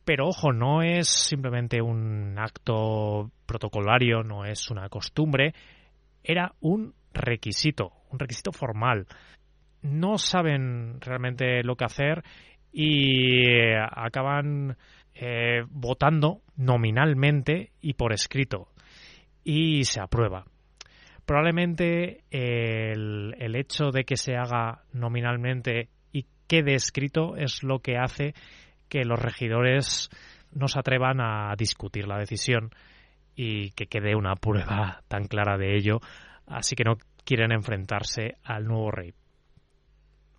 pero 0.03 0.27
ojo, 0.27 0.51
no 0.51 0.81
es 0.81 1.07
simplemente 1.07 1.81
un 1.81 2.35
acto 2.37 3.31
protocolario, 3.45 4.23
no 4.23 4.45
es 4.45 4.69
una 4.71 4.89
costumbre, 4.89 5.53
era 6.23 6.53
un 6.59 6.93
requisito, 7.13 7.91
un 8.09 8.19
requisito 8.19 8.51
formal. 8.51 9.07
No 9.83 10.17
saben 10.17 10.99
realmente 11.01 11.63
lo 11.63 11.75
que 11.75 11.85
hacer 11.85 12.23
y 12.71 13.47
eh, 13.49 13.77
acaban 13.79 14.77
eh, 15.13 15.61
votando 15.69 16.41
nominalmente 16.55 17.71
y 17.81 17.93
por 17.93 18.13
escrito. 18.13 18.69
Y 19.43 19.83
se 19.83 20.01
aprueba. 20.01 20.45
Probablemente 21.25 22.23
el, 22.29 23.35
el 23.37 23.55
hecho 23.55 23.91
de 23.91 24.03
que 24.03 24.17
se 24.17 24.35
haga 24.35 24.83
nominalmente 24.93 25.89
y 26.11 26.25
quede 26.47 26.73
escrito 26.73 27.35
es 27.37 27.63
lo 27.63 27.79
que 27.79 27.97
hace 27.97 28.33
que 28.91 29.05
los 29.05 29.17
regidores 29.17 30.09
no 30.51 30.67
se 30.67 30.77
atrevan 30.77 31.21
a 31.21 31.55
discutir 31.57 32.09
la 32.09 32.19
decisión 32.19 32.71
y 33.37 33.71
que 33.71 33.85
quede 33.85 34.15
una 34.15 34.35
prueba 34.35 35.01
tan 35.07 35.27
clara 35.27 35.57
de 35.57 35.77
ello, 35.77 36.01
así 36.45 36.75
que 36.75 36.83
no 36.83 36.97
quieren 37.23 37.53
enfrentarse 37.53 38.35
al 38.43 38.65
nuevo 38.65 38.91
rey. 38.91 39.13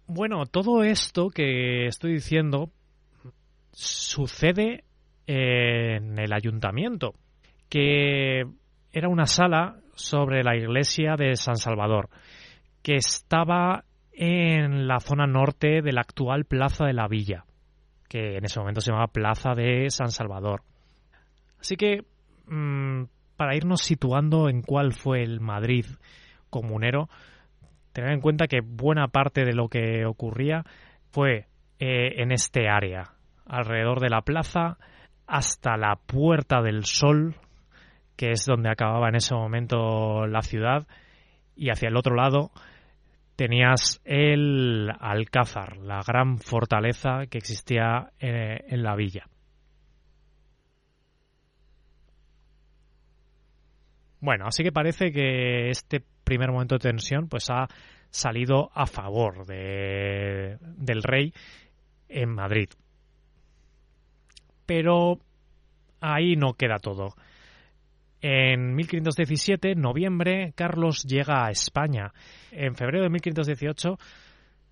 Bueno, 0.07 0.45
todo 0.45 0.83
esto 0.83 1.31
que 1.31 1.87
estoy 1.87 2.13
diciendo 2.13 2.69
sucede 3.73 4.85
en 5.27 6.19
el 6.19 6.35
ayuntamiento, 6.35 7.15
que 7.71 8.43
era 8.93 9.09
una 9.09 9.25
sala 9.25 9.79
sobre 9.95 10.43
la 10.45 10.55
iglesia 10.57 11.17
de 11.17 11.37
San 11.37 11.57
Salvador, 11.57 12.11
que 12.83 12.97
estaba 12.97 13.85
en 14.13 14.87
la 14.87 15.01
zona 15.01 15.27
norte 15.27 15.81
de 15.81 15.93
la 15.93 16.03
actual 16.03 16.45
Plaza 16.45 16.85
de 16.85 16.93
la 16.93 17.09
Villa, 17.09 17.47
que 18.13 18.37
en 18.37 18.45
ese 18.45 18.61
momento 18.61 18.83
se 18.83 18.91
llamaba 18.91 19.11
Plaza 19.11 19.55
de 19.55 19.89
San 19.89 20.11
Salvador. 20.11 20.61
Así 21.59 21.77
que, 21.77 22.05
mm, 22.47 23.05
para 23.39 23.57
irnos 23.57 23.81
situando 23.81 24.51
en 24.51 24.61
cuál 24.61 24.93
fue 24.93 25.23
el 25.23 25.41
Madrid 25.41 25.87
comunero, 26.51 27.09
tener 27.95 28.13
en 28.13 28.21
cuenta 28.21 28.49
que 28.49 28.61
buena 28.61 29.09
parte 29.09 29.47
de 29.47 29.55
lo 29.55 29.69
que 29.69 30.05
ocurría 30.05 30.63
fue 31.11 31.47
eh, 31.79 32.21
en 32.21 32.33
este 32.33 32.69
área, 32.69 33.15
alrededor 33.47 33.99
de 34.01 34.11
la 34.11 34.21
plaza, 34.21 34.77
hasta 35.27 35.79
la 35.79 35.97
Puerta 35.97 36.61
del 36.61 36.85
Sol, 36.85 37.37
que 38.15 38.33
es 38.33 38.45
donde 38.45 38.69
acababa 38.69 39.09
en 39.09 39.15
ese 39.15 39.35
momento 39.35 40.27
la 40.27 40.43
ciudad, 40.43 40.87
y 41.57 41.71
hacia 41.71 41.89
el 41.89 41.97
otro 41.97 42.15
lado 42.15 42.51
tenías 43.43 44.01
el 44.05 44.89
Alcázar, 45.01 45.77
la 45.79 46.01
gran 46.07 46.39
fortaleza 46.39 47.27
que 47.29 47.39
existía 47.39 48.13
eh, 48.21 48.61
en 48.69 48.85
la 48.85 48.95
villa. 48.95 49.27
Bueno, 54.21 54.47
así 54.47 54.63
que 54.63 54.71
parece 54.71 55.11
que 55.11 55.71
este 55.71 56.05
primer 56.23 56.53
momento 56.53 56.77
de 56.77 56.89
tensión, 56.89 57.29
pues 57.29 57.51
ha 57.51 57.67
salido 58.11 58.71
a 58.75 58.87
favor 58.87 59.45
de, 59.45 60.59
del 60.61 61.03
rey 61.03 61.35
en 62.09 62.29
Madrid. 62.29 62.69
Pero 64.67 65.19
ahí 66.01 66.37
no 66.37 66.55
queda 66.55 66.79
todo. 66.79 67.17
En 68.23 68.77
1517, 68.77 69.75
noviembre, 69.75 70.53
Carlos 70.55 71.03
llega 71.03 71.45
a 71.45 71.51
España. 71.51 72.13
En 72.53 72.77
febrero 72.77 73.03
de 73.03 73.11
1518 73.11 73.99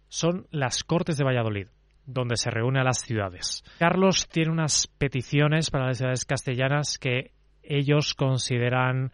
son 0.09 0.47
las 0.53 0.85
Cortes 0.85 1.17
de 1.19 1.25
Valladolid, 1.25 1.67
donde 2.07 2.37
se 2.37 2.49
reúne 2.49 2.81
a 2.81 2.85
las 2.85 3.01
ciudades. 3.01 3.65
Carlos 3.81 4.29
tiene 4.29 4.53
unas 4.53 4.87
peticiones 4.87 5.71
para 5.71 5.87
las 5.87 5.99
ciudades 5.99 6.25
castellanas 6.25 6.97
que 6.97 7.33
ellos 7.65 8.15
consideran 8.15 9.11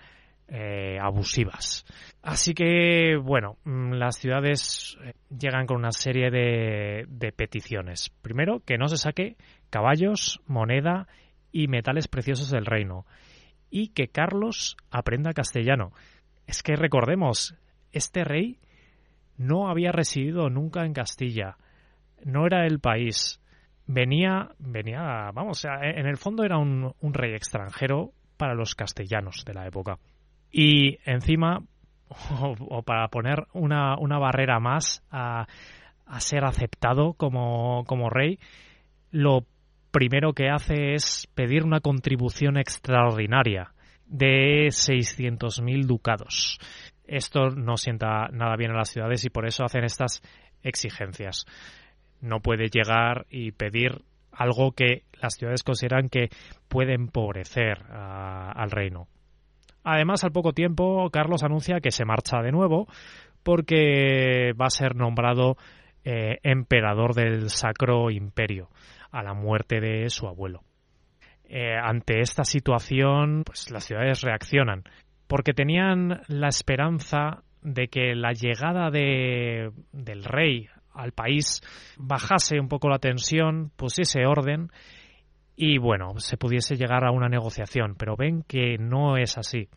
eh, 0.48 0.98
abusivas. 1.00 1.86
Así 2.22 2.52
que, 2.52 3.16
bueno, 3.16 3.56
mm, 3.64 3.92
las 3.94 4.16
ciudades 4.16 4.98
eh, 5.02 5.14
llegan 5.30 5.66
con 5.66 5.78
una 5.78 5.92
serie 5.92 6.30
de, 6.30 7.06
de 7.08 7.32
peticiones. 7.32 8.10
Primero, 8.20 8.60
que 8.64 8.76
no 8.76 8.86
se 8.88 8.98
saque 8.98 9.36
caballos, 9.70 10.40
moneda 10.46 11.08
y 11.52 11.68
metales 11.68 12.06
preciosos 12.06 12.50
del 12.50 12.66
reino. 12.66 13.06
Y 13.70 13.88
que 13.88 14.08
Carlos 14.08 14.76
aprenda 14.90 15.32
castellano. 15.32 15.92
Es 16.46 16.62
que 16.62 16.76
recordemos, 16.76 17.56
este 17.92 18.24
rey 18.24 18.58
no 19.36 19.68
había 19.68 19.92
residido 19.92 20.48
nunca 20.48 20.84
en 20.84 20.92
Castilla. 20.92 21.56
No 22.24 22.46
era 22.46 22.66
el 22.66 22.80
país. 22.80 23.40
Venía, 23.86 24.50
venía, 24.58 25.30
vamos, 25.32 25.64
en 25.64 26.06
el 26.06 26.16
fondo 26.16 26.44
era 26.44 26.58
un, 26.58 26.92
un 27.00 27.14
rey 27.14 27.34
extranjero 27.34 28.12
para 28.36 28.54
los 28.54 28.74
castellanos 28.74 29.44
de 29.44 29.54
la 29.54 29.66
época. 29.66 29.98
Y 30.50 30.98
encima, 31.04 31.62
o, 32.40 32.82
para 32.82 33.08
poner 33.08 33.46
una, 33.52 33.96
una 33.98 34.18
barrera 34.18 34.58
más 34.60 35.04
a, 35.10 35.46
a 36.06 36.20
ser 36.20 36.44
aceptado 36.44 37.14
como, 37.14 37.84
como 37.86 38.10
rey, 38.10 38.38
lo 39.10 39.44
primero 39.96 40.34
que 40.34 40.50
hace 40.50 40.92
es 40.92 41.26
pedir 41.34 41.64
una 41.64 41.80
contribución 41.80 42.58
extraordinaria 42.58 43.72
de 44.04 44.66
600.000 44.66 45.86
ducados. 45.86 46.58
Esto 47.06 47.48
no 47.48 47.78
sienta 47.78 48.28
nada 48.30 48.56
bien 48.56 48.72
a 48.72 48.76
las 48.76 48.90
ciudades 48.90 49.24
y 49.24 49.30
por 49.30 49.46
eso 49.46 49.64
hacen 49.64 49.84
estas 49.84 50.20
exigencias. 50.62 51.46
No 52.20 52.40
puede 52.40 52.68
llegar 52.68 53.24
y 53.30 53.52
pedir 53.52 54.02
algo 54.32 54.72
que 54.72 55.04
las 55.22 55.36
ciudades 55.36 55.62
consideran 55.62 56.10
que 56.10 56.28
puede 56.68 56.92
empobrecer 56.92 57.82
al 57.90 58.70
reino. 58.70 59.08
Además, 59.82 60.24
al 60.24 60.32
poco 60.32 60.52
tiempo, 60.52 61.08
Carlos 61.08 61.42
anuncia 61.42 61.80
que 61.80 61.90
se 61.90 62.04
marcha 62.04 62.42
de 62.42 62.52
nuevo 62.52 62.86
porque 63.42 64.52
va 64.60 64.66
a 64.66 64.70
ser 64.70 64.94
nombrado 64.94 65.56
eh, 66.04 66.36
emperador 66.42 67.14
del 67.14 67.48
Sacro 67.48 68.10
Imperio 68.10 68.68
a 69.16 69.22
la 69.22 69.34
muerte 69.34 69.80
de 69.80 70.10
su 70.10 70.26
abuelo. 70.26 70.62
Eh, 71.48 71.74
ante 71.80 72.20
esta 72.20 72.44
situación, 72.44 73.42
pues 73.44 73.70
las 73.70 73.84
ciudades 73.84 74.20
reaccionan 74.22 74.84
porque 75.26 75.54
tenían 75.54 76.20
la 76.28 76.48
esperanza 76.48 77.42
de 77.62 77.88
que 77.88 78.14
la 78.14 78.32
llegada 78.32 78.90
de, 78.90 79.70
del 79.92 80.24
rey 80.24 80.68
al 80.92 81.12
país 81.12 81.62
bajase 81.96 82.60
un 82.60 82.68
poco 82.68 82.88
la 82.88 82.98
tensión, 82.98 83.70
pusiese 83.76 84.24
orden 84.26 84.70
y 85.56 85.78
bueno, 85.78 86.18
se 86.18 86.36
pudiese 86.36 86.76
llegar 86.76 87.04
a 87.04 87.10
una 87.10 87.28
negociación, 87.28 87.94
pero 87.98 88.16
ven 88.16 88.42
que 88.46 88.76
no 88.78 89.16
es 89.16 89.38
así. 89.38 89.68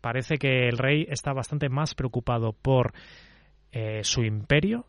Parece 0.00 0.36
que 0.36 0.66
el 0.66 0.78
rey 0.78 1.06
está 1.08 1.32
bastante 1.32 1.68
más 1.68 1.94
preocupado 1.94 2.52
por 2.52 2.92
eh, 3.72 4.00
su 4.02 4.24
imperio 4.24 4.86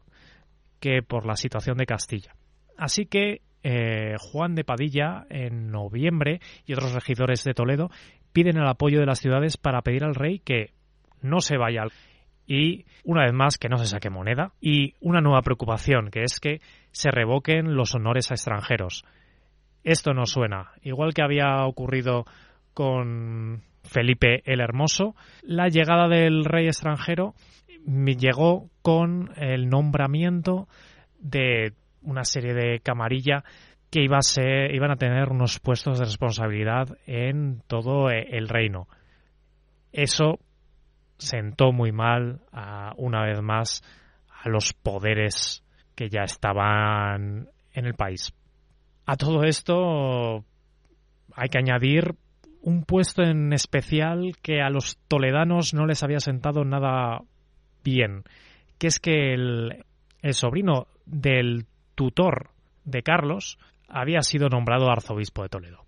que 0.80 1.04
por 1.04 1.26
la 1.26 1.36
situación 1.36 1.78
de 1.78 1.86
Castilla. 1.86 2.34
Así 2.78 3.06
que 3.06 3.42
eh, 3.64 4.16
Juan 4.20 4.56
de 4.56 4.64
Padilla, 4.64 5.26
en 5.30 5.72
noviembre, 5.72 6.40
y 6.66 6.74
otros 6.74 6.94
regidores 6.94 7.44
de 7.44 7.54
Toledo 7.54 7.90
piden 8.34 8.58
el 8.58 8.68
apoyo 8.68 9.00
de 9.00 9.06
las 9.06 9.20
ciudades 9.20 9.58
para 9.58 9.82
pedir 9.82 10.04
al 10.04 10.16
rey 10.16 10.40
que 10.40 10.72
no 11.22 11.42
se 11.42 11.58
vaya 11.58 11.84
y 12.48 12.86
una 13.04 13.24
vez 13.24 13.34
más 13.34 13.58
que 13.58 13.70
no 13.70 13.78
se 13.78 13.86
saque 13.86 14.10
moneda 14.10 14.54
y 14.60 14.96
una 15.00 15.22
nueva 15.22 15.42
preocupación 15.42 16.10
que 16.10 16.24
es 16.24 16.40
que 16.40 16.60
se 16.92 17.12
revoquen 17.12 17.76
los 17.76 17.96
honores 17.96 18.32
a 18.32 18.34
extranjeros. 18.34 19.06
Esto 19.84 20.14
no 20.14 20.26
suena. 20.26 20.72
Igual 20.82 21.14
que 21.14 21.24
había 21.24 21.66
ocurrido 21.66 22.26
con 22.74 23.64
Felipe 23.84 24.42
el 24.46 24.60
Hermoso, 24.60 25.16
la 25.44 25.68
llegada 25.70 26.08
del 26.08 26.46
rey 26.46 26.68
extranjero 26.68 27.36
llegó 27.86 28.70
con 28.82 29.32
el 29.38 29.70
nombramiento 29.70 30.68
de 31.20 31.74
una 32.02 32.24
serie 32.24 32.54
de 32.54 32.80
camarilla 32.80 33.44
que 33.90 34.04
iba 34.04 34.18
a 34.18 34.22
ser, 34.22 34.74
iban 34.74 34.92
a 34.92 34.96
tener 34.96 35.30
unos 35.30 35.60
puestos 35.60 36.00
de 36.00 36.06
responsabilidad 36.06 36.98
en 37.06 37.62
todo 37.68 38.10
el 38.10 38.48
reino. 38.48 38.88
Eso 39.92 40.40
sentó 41.18 41.72
muy 41.72 41.92
mal 41.92 42.42
a, 42.52 42.94
una 42.98 43.26
vez 43.26 43.42
más 43.42 43.84
a 44.44 44.50
los 44.50 44.74
poderes 44.74 45.64
que 45.96 46.10
ya 46.10 46.24
estaban 46.24 47.50
en 47.74 47.86
el 47.86 47.94
país. 47.94 48.34
A 49.06 49.16
todo 49.18 49.44
esto 49.44 50.46
hay 51.36 51.50
que 51.50 51.58
añadir 51.58 52.16
un 52.62 52.84
puesto 52.84 53.24
en 53.24 53.54
especial 53.54 54.36
que 54.42 54.62
a 54.62 54.70
los 54.70 54.98
toledanos 55.08 55.74
no 55.74 55.86
les 55.86 56.04
había 56.04 56.20
sentado 56.20 56.64
nada 56.64 57.22
bien, 57.84 58.24
que 58.78 58.88
es 58.88 59.00
que 59.00 59.34
el, 59.34 59.86
sobrino 60.32 60.88
del 61.06 61.66
tutor 62.02 62.50
de 62.84 63.04
Carlos 63.04 63.60
había 63.88 64.22
sido 64.22 64.50
nombrado 64.50 64.90
arzobispo 64.90 65.44
de 65.44 65.50
Toledo. 65.50 65.86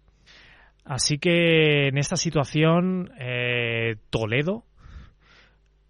Así 0.86 1.18
que 1.18 1.88
en 1.88 1.98
esta 1.98 2.18
situación 2.18 3.10
eh, 3.20 3.96
Toledo 4.12 4.64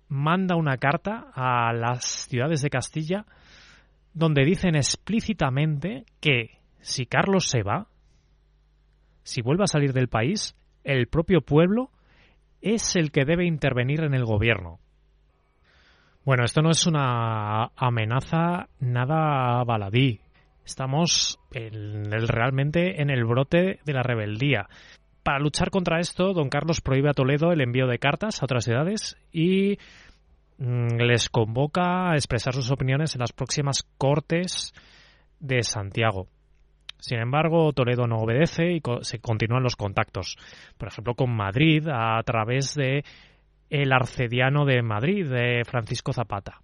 manda 0.08 0.56
una 0.56 0.78
carta 0.78 1.30
a 1.34 1.74
las 1.74 2.06
ciudades 2.06 2.62
de 2.62 2.70
Castilla 2.70 3.26
donde 4.14 4.46
dicen 4.46 4.76
explícitamente 4.76 6.06
que 6.22 6.52
si 6.80 7.06
Carlos 7.06 7.50
se 7.50 7.62
va, 7.62 7.88
si 9.24 9.42
vuelve 9.42 9.66
a 9.66 9.68
salir 9.68 9.92
del 9.92 10.08
país, 10.08 10.56
el 10.86 11.08
propio 11.08 11.42
pueblo 11.42 11.90
es 12.62 12.96
el 12.96 13.12
que 13.12 13.26
debe 13.26 13.46
intervenir 13.46 14.02
en 14.04 14.14
el 14.14 14.24
gobierno. 14.24 14.80
Bueno, 16.26 16.46
esto 16.46 16.62
no 16.62 16.70
es 16.70 16.88
una 16.88 17.72
amenaza 17.76 18.70
nada 18.80 19.62
baladí. 19.66 20.22
Estamos 20.66 21.38
realmente 21.52 23.02
en 23.02 23.10
el 23.10 23.26
brote 23.26 23.80
de 23.84 23.94
la 23.94 24.04
rebeldía. 24.04 24.70
Para 25.22 25.40
luchar 25.40 25.70
contra 25.70 26.00
esto, 26.00 26.32
don 26.34 26.48
Carlos 26.48 26.80
prohíbe 26.80 27.10
a 27.10 27.14
Toledo 27.14 27.52
el 27.52 27.60
envío 27.60 27.88
de 27.88 28.00
cartas 28.00 28.42
a 28.42 28.46
otras 28.46 28.64
ciudades 28.64 29.18
y 29.34 29.78
mm, 30.60 30.96
les 30.98 31.28
convoca 31.28 32.12
a 32.12 32.16
expresar 32.16 32.54
sus 32.54 32.72
opiniones 32.72 33.16
en 33.16 33.20
las 33.20 33.34
próximas 33.34 33.84
Cortes 33.98 34.74
de 35.42 35.62
Santiago. 35.64 36.28
Sin 37.00 37.20
embargo, 37.20 37.74
Toledo 37.74 38.08
no 38.08 38.16
obedece 38.20 38.72
y 38.72 38.82
se 39.02 39.20
continúan 39.20 39.64
los 39.64 39.76
contactos, 39.76 40.38
por 40.78 40.88
ejemplo, 40.88 41.16
con 41.16 41.36
Madrid 41.36 41.86
a 41.92 42.24
través 42.24 42.76
de 42.76 43.04
el 43.74 43.92
arcediano 43.92 44.66
de 44.66 44.84
Madrid, 44.84 45.28
de 45.28 45.64
Francisco 45.66 46.14
Zapata. 46.14 46.62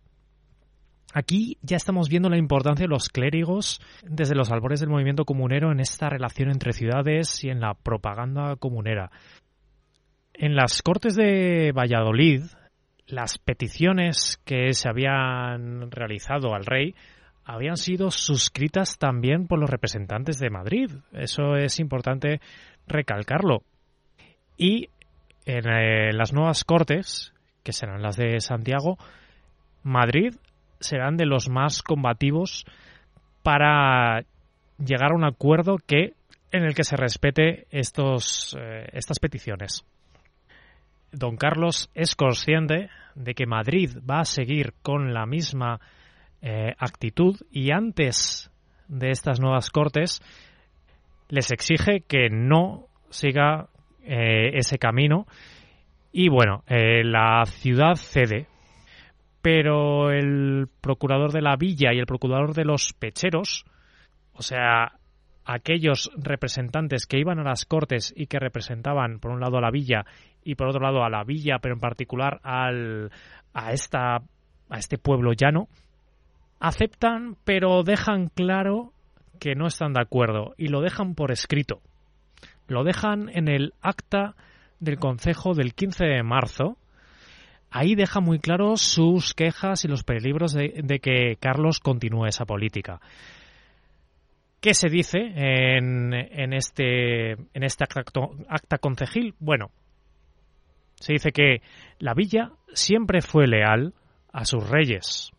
Aquí 1.12 1.58
ya 1.64 1.76
estamos 1.76 2.08
viendo 2.08 2.30
la 2.30 2.38
importancia 2.38 2.84
de 2.84 2.90
los 2.90 3.10
clérigos 3.10 3.82
desde 4.04 4.36
los 4.36 4.52
albores 4.52 4.80
del 4.80 4.90
movimiento 4.90 5.26
comunero 5.26 5.72
en 5.72 5.80
esta 5.80 6.08
relación 6.08 6.52
entre 6.52 6.72
ciudades 6.72 7.44
y 7.44 7.50
en 7.50 7.62
la 7.62 7.74
propaganda 7.74 8.58
comunera. 8.58 9.10
En 10.36 10.56
las 10.56 10.84
Cortes 10.84 11.16
de 11.16 11.72
Valladolid, 11.76 12.44
las 13.08 13.40
peticiones 13.40 14.40
que 14.46 14.74
se 14.74 14.88
habían 14.88 15.90
realizado 15.90 16.54
al 16.54 16.68
rey 16.68 16.94
habían 17.44 17.78
sido 17.78 18.12
suscritas 18.12 19.00
también 19.00 19.48
por 19.48 19.58
los 19.58 19.72
representantes 19.72 20.38
de 20.38 20.52
Madrid. 20.52 20.92
Eso 21.12 21.56
es 21.56 21.80
importante 21.80 22.40
recalcarlo. 22.86 23.64
Y 24.58 24.90
en 25.46 25.68
eh, 25.68 26.14
las 26.14 26.34
nuevas 26.34 26.64
cortes, 26.64 27.34
que 27.64 27.74
serán 27.74 28.02
las 28.02 28.18
de 28.18 28.40
Santiago, 28.40 28.98
Madrid 29.84 30.36
serán 30.80 31.18
de 31.18 31.26
los 31.26 31.50
más 31.50 31.82
combativos 31.82 32.66
para 33.44 34.24
llegar 34.78 35.12
a 35.12 35.16
un 35.16 35.26
acuerdo 35.26 35.78
que 35.78 36.14
en 36.52 36.64
el 36.64 36.74
que 36.74 36.84
se 36.84 36.96
respete 36.96 37.68
estos, 37.70 38.56
eh, 38.60 38.88
estas 38.94 39.20
peticiones. 39.20 39.84
Don 41.12 41.38
Carlos 41.38 41.90
es 41.96 42.16
consciente 42.16 42.90
de 43.16 43.34
que 43.34 43.46
Madrid 43.46 43.98
va 44.10 44.22
a 44.22 44.26
seguir 44.26 44.74
con 44.82 45.14
la 45.14 45.26
misma 45.26 45.80
eh, 46.42 46.74
actitud 46.78 47.36
y 47.52 47.72
antes 47.72 48.52
de 48.88 49.10
estas 49.10 49.40
nuevas 49.40 49.70
cortes 49.72 50.22
les 51.28 51.52
exige 51.52 52.02
que 52.08 52.30
no 52.30 52.88
siga 53.10 53.68
eh, 54.04 54.52
ese 54.54 54.78
camino 54.78 55.26
y 56.12 56.30
bueno, 56.30 56.64
eh, 56.68 57.04
la 57.04 57.46
ciudad 57.46 57.96
cede, 57.96 58.48
pero 59.42 60.12
el 60.12 60.68
procurador 60.82 61.32
de 61.32 61.42
la 61.42 61.56
villa 61.56 61.94
y 61.94 62.00
el 62.00 62.06
procurador 62.06 62.54
de 62.54 62.66
los 62.66 62.94
pecheros 62.94 63.64
O 64.34 64.42
sea, 64.42 64.94
aquellos 65.46 66.12
representantes 66.18 67.06
que 67.06 67.20
iban 67.20 67.40
a 67.40 67.44
las 67.44 67.66
cortes 67.66 68.14
y 68.16 68.28
que 68.28 68.40
representaban, 68.40 69.20
por 69.20 69.32
un 69.32 69.40
lado, 69.40 69.58
a 69.58 69.62
la 69.62 69.72
villa 69.72 70.06
y 70.44 70.56
por 70.56 70.68
otro 70.68 70.82
lado 70.82 71.04
a 71.04 71.10
la 71.10 71.24
villa, 71.24 71.60
pero 71.60 71.76
en 71.76 71.80
particular 71.80 72.40
al, 72.44 73.12
a, 73.54 73.74
esta, 73.74 74.18
a 74.18 74.78
este 74.78 74.98
pueblo 74.98 75.34
llano, 75.34 75.68
aceptan, 76.60 77.36
pero 77.46 77.84
dejan 77.84 78.28
claro 78.28 78.94
que 79.40 79.56
no 79.56 79.68
están 79.68 79.94
de 79.94 80.02
acuerdo 80.02 80.54
y 80.58 80.68
lo 80.68 80.82
dejan 80.82 81.16
por 81.16 81.32
escrito. 81.32 81.82
Lo 82.70 82.84
dejan 82.84 83.30
en 83.34 83.48
el 83.50 83.74
acta 83.82 84.36
del 84.80 84.98
Consejo 84.98 85.54
del 85.54 85.74
15 85.74 86.06
de 86.06 86.24
marzo. 86.24 86.78
Ahí 87.72 87.96
deja 87.96 88.22
muy 88.22 88.40
claro 88.40 88.78
sus 88.78 89.34
quejas 89.34 89.84
y 89.84 89.88
los 89.88 90.04
peligros 90.04 90.54
de, 90.54 91.00
que 91.02 91.36
Carlos 91.40 91.80
continúe 91.80 92.28
esa 92.28 92.46
política. 92.46 93.02
¿Qué 94.62 94.74
se 94.74 94.90
dice 94.90 95.20
en, 95.20 96.14
en 96.14 96.54
este, 96.54 97.32
en 97.32 97.64
este 97.64 97.86
acta 98.48 98.78
concejil? 98.78 99.36
Bueno, 99.40 99.72
se 100.96 101.14
dice 101.14 101.32
que 101.32 101.62
la 102.00 102.14
villa 102.14 102.52
siempre 102.74 103.22
fue 103.22 103.48
leal 103.48 103.94
a 104.32 104.46
sus 104.46 104.68
reyes 104.70 105.32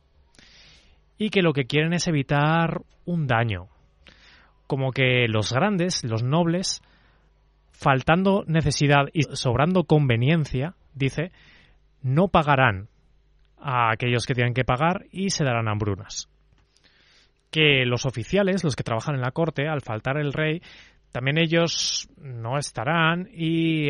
y 1.19 1.31
que 1.31 1.43
lo 1.43 1.53
que 1.53 1.67
quieren 1.67 1.93
es 1.93 2.09
evitar 2.09 2.81
un 3.05 3.27
daño, 3.27 3.69
como 4.67 4.91
que 4.91 5.27
los 5.29 5.53
grandes, 5.53 6.03
los 6.03 6.23
nobles, 6.23 6.81
faltando 7.81 8.45
necesidad 8.47 9.07
y 9.15 9.23
sobrando 9.23 9.85
conveniencia, 9.85 10.75
dice, 10.93 11.33
no 12.03 12.29
pagarán 12.29 12.89
a 13.59 13.91
aquellos 13.91 14.27
que 14.27 14.35
tienen 14.35 14.53
que 14.53 14.65
pagar 14.65 15.07
y 15.11 15.31
se 15.31 15.45
darán 15.45 15.67
hambrunas. 15.67 16.29
Que 17.51 17.87
los 17.87 18.05
oficiales, 18.05 18.65
los 18.65 18.77
que 18.77 18.83
trabajan 18.83 19.15
en 19.15 19.23
la 19.23 19.31
corte, 19.31 19.67
al 19.67 19.81
faltar 19.81 20.19
el 20.19 20.35
rey, 20.35 20.61
también 21.11 21.39
ellos 21.39 22.07
no 22.19 22.59
estarán 22.59 23.31
y 23.33 23.89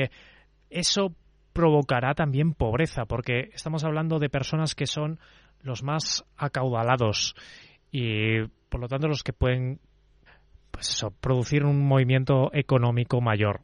eso 0.71 1.13
provocará 1.53 2.15
también 2.15 2.55
pobreza, 2.55 3.07
porque 3.07 3.51
estamos 3.53 3.83
hablando 3.83 4.21
de 4.21 4.31
personas 4.31 4.77
que 4.77 4.87
son 4.87 5.19
los 5.63 5.83
más 5.83 6.25
acaudalados 6.37 7.35
y 7.91 8.45
por 8.69 8.81
lo 8.81 8.87
tanto 8.87 9.09
los 9.09 9.25
que 9.25 9.33
pueden 9.33 9.81
pues 10.71 11.05
producir 11.21 11.65
un 11.65 11.85
movimiento 11.85 12.51
económico 12.55 13.21
mayor. 13.21 13.63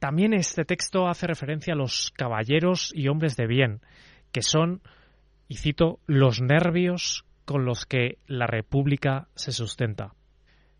También 0.00 0.32
este 0.32 0.64
texto 0.64 1.08
hace 1.08 1.26
referencia 1.26 1.74
a 1.74 1.76
los 1.76 2.10
caballeros 2.16 2.90
y 2.94 3.08
hombres 3.08 3.36
de 3.36 3.46
bien, 3.46 3.80
que 4.32 4.40
son, 4.40 4.80
y 5.46 5.56
cito, 5.56 6.00
los 6.06 6.40
nervios 6.40 7.26
con 7.44 7.66
los 7.66 7.84
que 7.84 8.16
la 8.26 8.46
República 8.46 9.28
se 9.34 9.52
sustenta. 9.52 10.14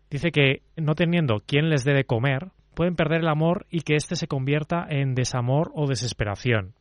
Dice 0.09 0.31
que, 0.31 0.63
no 0.75 0.95
teniendo 0.95 1.39
quien 1.45 1.69
les 1.69 1.83
dé 1.83 1.93
de 1.93 2.03
comer, 2.03 2.49
pueden 2.73 2.95
perder 2.95 3.21
el 3.21 3.27
amor 3.27 3.67
y 3.69 3.81
que 3.81 3.95
éste 3.95 4.15
se 4.15 4.27
convierta 4.27 4.87
en 4.89 5.13
desamor 5.13 5.71
o 5.75 5.87
desesperación, 5.87 6.73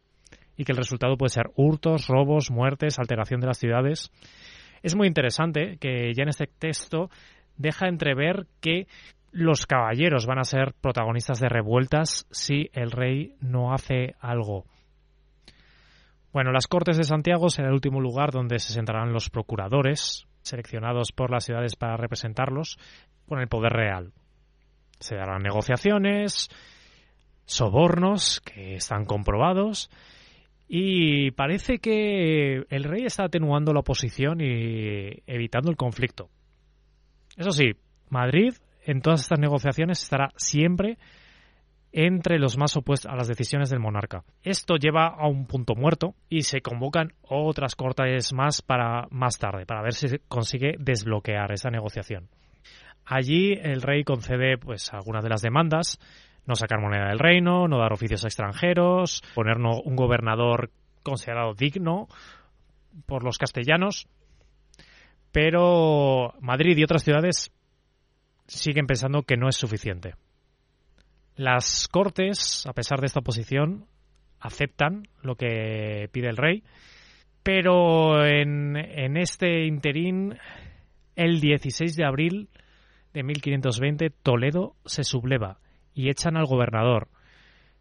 y 0.57 0.65
que 0.65 0.73
el 0.73 0.79
resultado 0.79 1.19
puede 1.19 1.31
ser 1.31 1.51
hurtos, 1.57 2.09
robos, 2.09 2.51
muertes, 2.51 2.99
alteración 2.99 3.41
de 3.43 3.49
las 3.49 3.59
ciudades. 3.59 4.11
Es 4.83 4.97
muy 4.97 5.07
interesante 5.07 5.77
que 5.79 6.15
ya 6.15 6.23
en 6.23 6.31
este 6.31 6.47
texto 6.47 7.11
deja 7.59 7.87
entrever 7.87 8.47
que 8.63 8.87
los 9.33 9.67
caballeros 9.67 10.27
van 10.27 10.39
a 10.39 10.45
ser 10.45 10.75
protagonistas 10.81 11.41
de 11.41 11.49
revueltas 11.49 12.27
si 12.31 12.71
el 12.73 12.91
rey 12.91 13.37
no 13.41 13.73
hace 13.73 14.15
algo. 14.21 14.65
Bueno, 16.33 16.53
las 16.53 16.67
Cortes 16.67 16.97
de 16.97 17.05
Santiago 17.05 17.49
será 17.49 17.69
el 17.69 17.75
último 17.75 18.01
lugar 18.01 18.31
donde 18.31 18.59
se 18.59 18.73
sentarán 18.73 19.13
los 19.13 19.31
procuradores, 19.31 20.27
seleccionados 20.43 21.13
por 21.13 21.31
las 21.31 21.45
ciudades 21.45 21.77
para 21.77 21.97
representarlos, 21.97 22.79
con 23.27 23.41
el 23.41 23.49
poder 23.49 23.73
real. 23.73 24.13
Se 25.01 25.17
darán 25.17 25.43
negociaciones, 25.43 26.49
sobornos 27.47 28.41
que 28.41 28.75
están 28.75 29.07
comprobados, 29.07 29.91
y 30.69 31.33
parece 31.33 31.79
que 31.79 32.65
el 32.69 32.85
rey 32.85 33.05
está 33.05 33.25
atenuando 33.25 33.73
la 33.73 33.81
oposición 33.81 34.41
y 34.41 35.23
evitando 35.27 35.71
el 35.71 35.77
conflicto. 35.77 36.29
Eso 37.37 37.51
sí, 37.51 37.73
Madrid 38.09 38.55
en 38.85 39.01
todas 39.01 39.21
estas 39.21 39.39
negociaciones 39.39 40.03
estará 40.03 40.31
siempre 40.37 40.99
entre 41.93 42.39
los 42.39 42.57
más 42.57 42.77
opuestos 42.77 43.11
a 43.11 43.17
las 43.17 43.29
decisiones 43.29 43.71
del 43.71 43.81
monarca. 43.81 44.23
Esto 44.43 44.77
lleva 44.77 45.09
a 45.09 45.27
un 45.27 45.47
punto 45.47 45.75
muerto 45.75 46.15
y 46.29 46.43
se 46.43 46.61
convocan 46.61 47.15
otras 47.23 47.75
cortes 47.75 48.33
más 48.33 48.63
para 48.63 49.09
más 49.11 49.39
tarde, 49.39 49.67
para 49.67 49.83
ver 49.83 49.95
si 49.95 50.09
se 50.09 50.21
consigue 50.21 50.77
desbloquear 50.79 51.53
esa 51.53 51.71
negociación. 51.71 52.29
Allí 53.05 53.55
el 53.61 53.83
rey 53.83 54.05
concede 54.05 54.57
pues 54.57 54.93
algunas 54.93 55.25
de 55.25 55.31
las 55.31 55.43
demandas, 55.43 55.99
no 56.47 56.55
sacar 56.55 56.81
moneda 56.81 57.09
del 57.09 57.19
reino, 57.19 57.67
no 57.67 57.79
dar 57.79 57.93
oficios 57.93 58.25
extranjeros, 58.25 59.23
ponernos 59.35 59.81
un 59.85 59.97
gobernador 59.97 60.71
considerado 61.03 61.55
digno 61.55 62.07
por 63.07 63.25
los 63.25 63.39
castellanos, 63.39 64.07
pero 65.33 66.35
Madrid 66.41 66.77
y 66.77 66.85
otras 66.85 67.03
ciudades 67.03 67.53
siguen 68.59 68.87
pensando 68.87 69.23
que 69.23 69.37
no 69.37 69.49
es 69.49 69.57
suficiente. 69.57 70.15
Las 71.37 71.89
Cortes, 71.89 72.67
a 72.67 72.73
pesar 72.73 73.01
de 73.01 73.07
esta 73.07 73.21
oposición, 73.21 73.87
aceptan 74.41 75.05
lo 75.23 75.37
que 75.37 76.09
pide 76.13 76.29
el 76.29 76.37
rey, 76.37 76.65
pero 77.43 78.25
en, 78.27 78.77
en 78.77 79.17
este 79.17 79.67
interín, 79.67 80.37
el 81.17 81.41
16 81.41 81.97
de 81.97 82.05
abril 82.05 82.49
de 83.15 83.23
1520, 83.23 84.11
Toledo 84.11 84.75
se 84.85 85.05
subleva 85.05 85.59
y 85.95 86.11
echan 86.11 86.37
al 86.37 86.47
gobernador. 86.47 87.09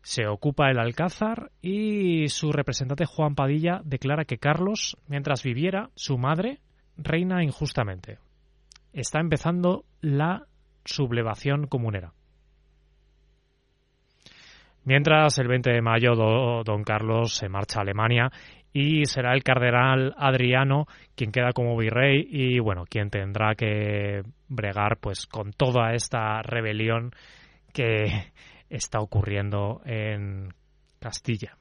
Se 0.02 0.28
ocupa 0.28 0.70
el 0.70 0.80
Alcázar 0.80 1.52
y 1.62 2.30
su 2.30 2.52
representante 2.52 3.06
Juan 3.06 3.36
Padilla 3.36 3.82
declara 3.84 4.26
que 4.26 4.38
Carlos, 4.38 4.98
mientras 5.08 5.44
viviera, 5.44 5.90
su 5.96 6.18
madre, 6.18 6.60
reina 6.98 7.44
injustamente. 7.44 8.18
Está 8.94 9.20
empezando 9.20 9.86
la 10.02 10.48
sublevación 10.90 11.68
comunera. 11.68 12.14
Mientras 14.86 15.38
el 15.38 15.48
20 15.48 15.72
de 15.72 15.82
mayo 15.82 16.16
don 16.16 16.84
Carlos 16.84 17.34
se 17.36 17.48
marcha 17.48 17.80
a 17.80 17.82
Alemania 17.84 18.32
y 18.74 19.06
será 19.06 19.34
el 19.34 19.44
cardenal 19.44 20.16
Adriano 20.18 20.86
quien 21.16 21.32
queda 21.32 21.52
como 21.54 21.78
virrey 21.78 22.28
y 22.28 22.60
bueno, 22.60 22.86
quien 22.90 23.10
tendrá 23.10 23.56
que 23.56 24.24
bregar 24.48 24.98
pues 24.98 25.28
con 25.28 25.52
toda 25.52 25.94
esta 25.94 26.42
rebelión 26.42 27.12
que 27.74 28.32
está 28.70 29.00
ocurriendo 29.00 29.82
en 29.86 30.54
Castilla. 31.00 31.56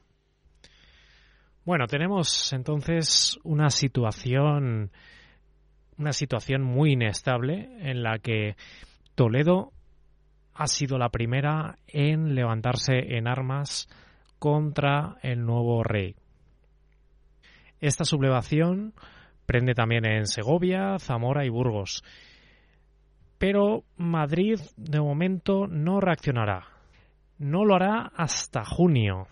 Bueno, 1.64 1.86
tenemos 1.86 2.52
entonces 2.54 3.38
una 3.44 3.68
situación 3.68 4.90
una 5.98 6.12
situación 6.12 6.62
muy 6.62 6.92
inestable 6.92 7.68
en 7.80 8.02
la 8.02 8.18
que 8.18 8.56
Toledo 9.18 9.72
ha 10.54 10.68
sido 10.68 10.96
la 10.96 11.08
primera 11.08 11.76
en 11.88 12.36
levantarse 12.36 13.16
en 13.16 13.26
armas 13.26 13.88
contra 14.38 15.16
el 15.22 15.44
nuevo 15.44 15.82
rey. 15.82 16.14
Esta 17.80 18.04
sublevación 18.04 18.94
prende 19.44 19.74
también 19.74 20.06
en 20.06 20.26
Segovia, 20.26 21.00
Zamora 21.00 21.44
y 21.44 21.48
Burgos. 21.48 22.04
Pero 23.38 23.82
Madrid 23.96 24.60
de 24.76 25.00
momento 25.00 25.66
no 25.66 26.00
reaccionará. 26.00 26.68
No 27.38 27.64
lo 27.64 27.74
hará 27.74 28.12
hasta 28.14 28.64
junio. 28.64 29.26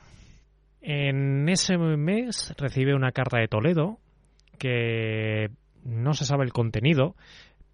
En 0.81 1.49
ese 1.49 1.79
mes 1.79 2.53
recibe 2.59 2.93
una 2.93 3.13
carta 3.13 3.39
de 3.39 3.47
Toledo 3.47 4.01
que 4.59 5.49
no 5.85 6.13
se 6.13 6.25
sabe 6.25 6.43
el 6.43 6.53
contenido, 6.53 7.15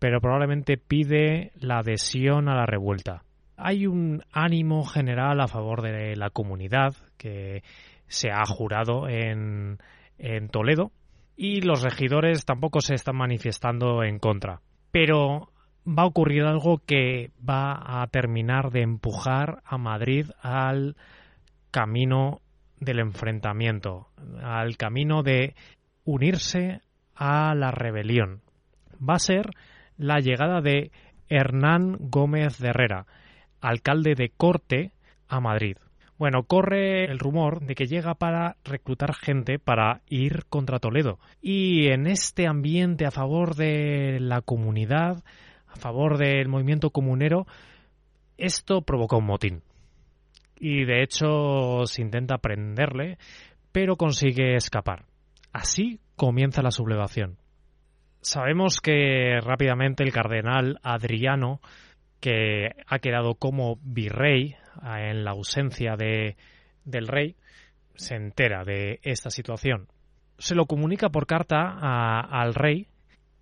pero 0.03 0.21
probablemente 0.21 0.79
pide 0.79 1.53
la 1.61 1.79
adhesión 1.79 2.49
a 2.49 2.57
la 2.57 2.67
revuelta. 2.67 3.23
Hay 3.57 3.87
un 3.87 4.25
ánimo 4.33 4.85
general 4.85 5.41
a 5.41 5.47
favor 5.47 5.81
de 5.81 6.17
la 6.17 6.29
comunidad 6.31 6.97
que 7.17 7.63
se 8.09 8.33
ha 8.33 8.45
jurado 8.45 9.09
en, 9.09 9.79
Toledo 10.51 10.91
y 11.37 11.61
los 11.61 11.85
regidores 11.85 12.45
tampoco 12.45 12.81
se 12.81 12.95
están 12.95 13.15
manifestando 13.15 14.03
en 14.03 14.19
contra. 14.19 14.61
Pero 14.91 15.53
va 15.87 16.03
a 16.03 16.07
ocurrir 16.07 16.43
algo 16.43 16.79
que 16.85 17.31
va 17.49 18.03
a 18.03 18.05
terminar 18.09 18.73
de 18.73 18.83
empujar 18.83 19.63
a 19.65 19.79
Madrid 19.79 20.27
al 20.43 20.97
camino 21.71 22.41
del 22.81 22.99
enfrentamiento, 22.99 24.09
al 24.43 24.77
camino 24.77 25.23
de 25.23 25.55
unirse 26.05 26.81
a 27.15 27.55
la 27.55 27.71
rebelión. 27.71 28.41
Va 29.01 29.15
a 29.15 29.21
ser 29.21 29.51
la 30.03 30.19
llegada 30.19 30.61
de 30.61 30.91
Hernán 31.29 31.97
Gómez 32.01 32.59
de 32.59 32.69
Herrera, 32.69 33.07
alcalde 33.61 34.15
de 34.15 34.31
Corte, 34.37 34.93
a 35.29 35.41
Madrid. 35.41 35.77
Bueno, 36.19 36.43
corre 36.43 37.05
el 37.05 37.19
rumor 37.19 37.61
de 37.61 37.75
que 37.75 37.87
llega 37.87 38.15
para 38.15 38.57
reclutar 38.65 39.15
gente 39.15 39.59
para 39.59 40.03
ir 40.09 40.45
contra 40.49 40.79
Toledo. 40.79 41.19
Y 41.41 41.87
en 41.89 42.07
este 42.07 42.47
ambiente 42.47 43.07
a 43.07 43.11
favor 43.11 43.55
de 43.55 44.19
la 44.21 44.43
comunidad, 44.43 45.23
a 45.69 45.77
favor 45.77 46.19
del 46.19 46.49
movimiento 46.49 46.91
comunero, 46.91 47.47
esto 48.37 48.83
provocó 48.83 49.19
un 49.19 49.27
motín. 49.27 49.63
Y 50.59 50.85
de 50.85 51.03
hecho 51.03 51.87
se 51.87 52.03
intenta 52.03 52.39
prenderle, 52.39 53.19
pero 53.73 53.97
consigue 53.97 54.55
escapar. 54.55 55.07
Así 55.53 56.01
comienza 56.17 56.63
la 56.63 56.71
sublevación. 56.71 57.42
Sabemos 58.23 58.81
que 58.81 59.41
rápidamente 59.41 60.05
el 60.05 60.13
cardenal 60.13 60.79
Adriano, 60.85 61.61
que 62.21 62.71
ha 62.87 63.01
quedado 63.01 63.35
como 63.35 63.79
virrey 63.83 64.55
en 64.85 65.25
la 65.25 65.33
ausencia 65.33 65.97
de, 65.97 66.37
del 66.85 67.09
rey, 67.09 67.35
se 67.97 68.15
entera 68.15 68.65
de 68.65 69.01
esta 69.03 69.29
situación. 69.31 69.89
Se 70.39 70.55
lo 70.55 70.67
comunica 70.67 71.09
por 71.09 71.27
carta 71.27 71.77
al 71.81 72.55
rey 72.55 72.87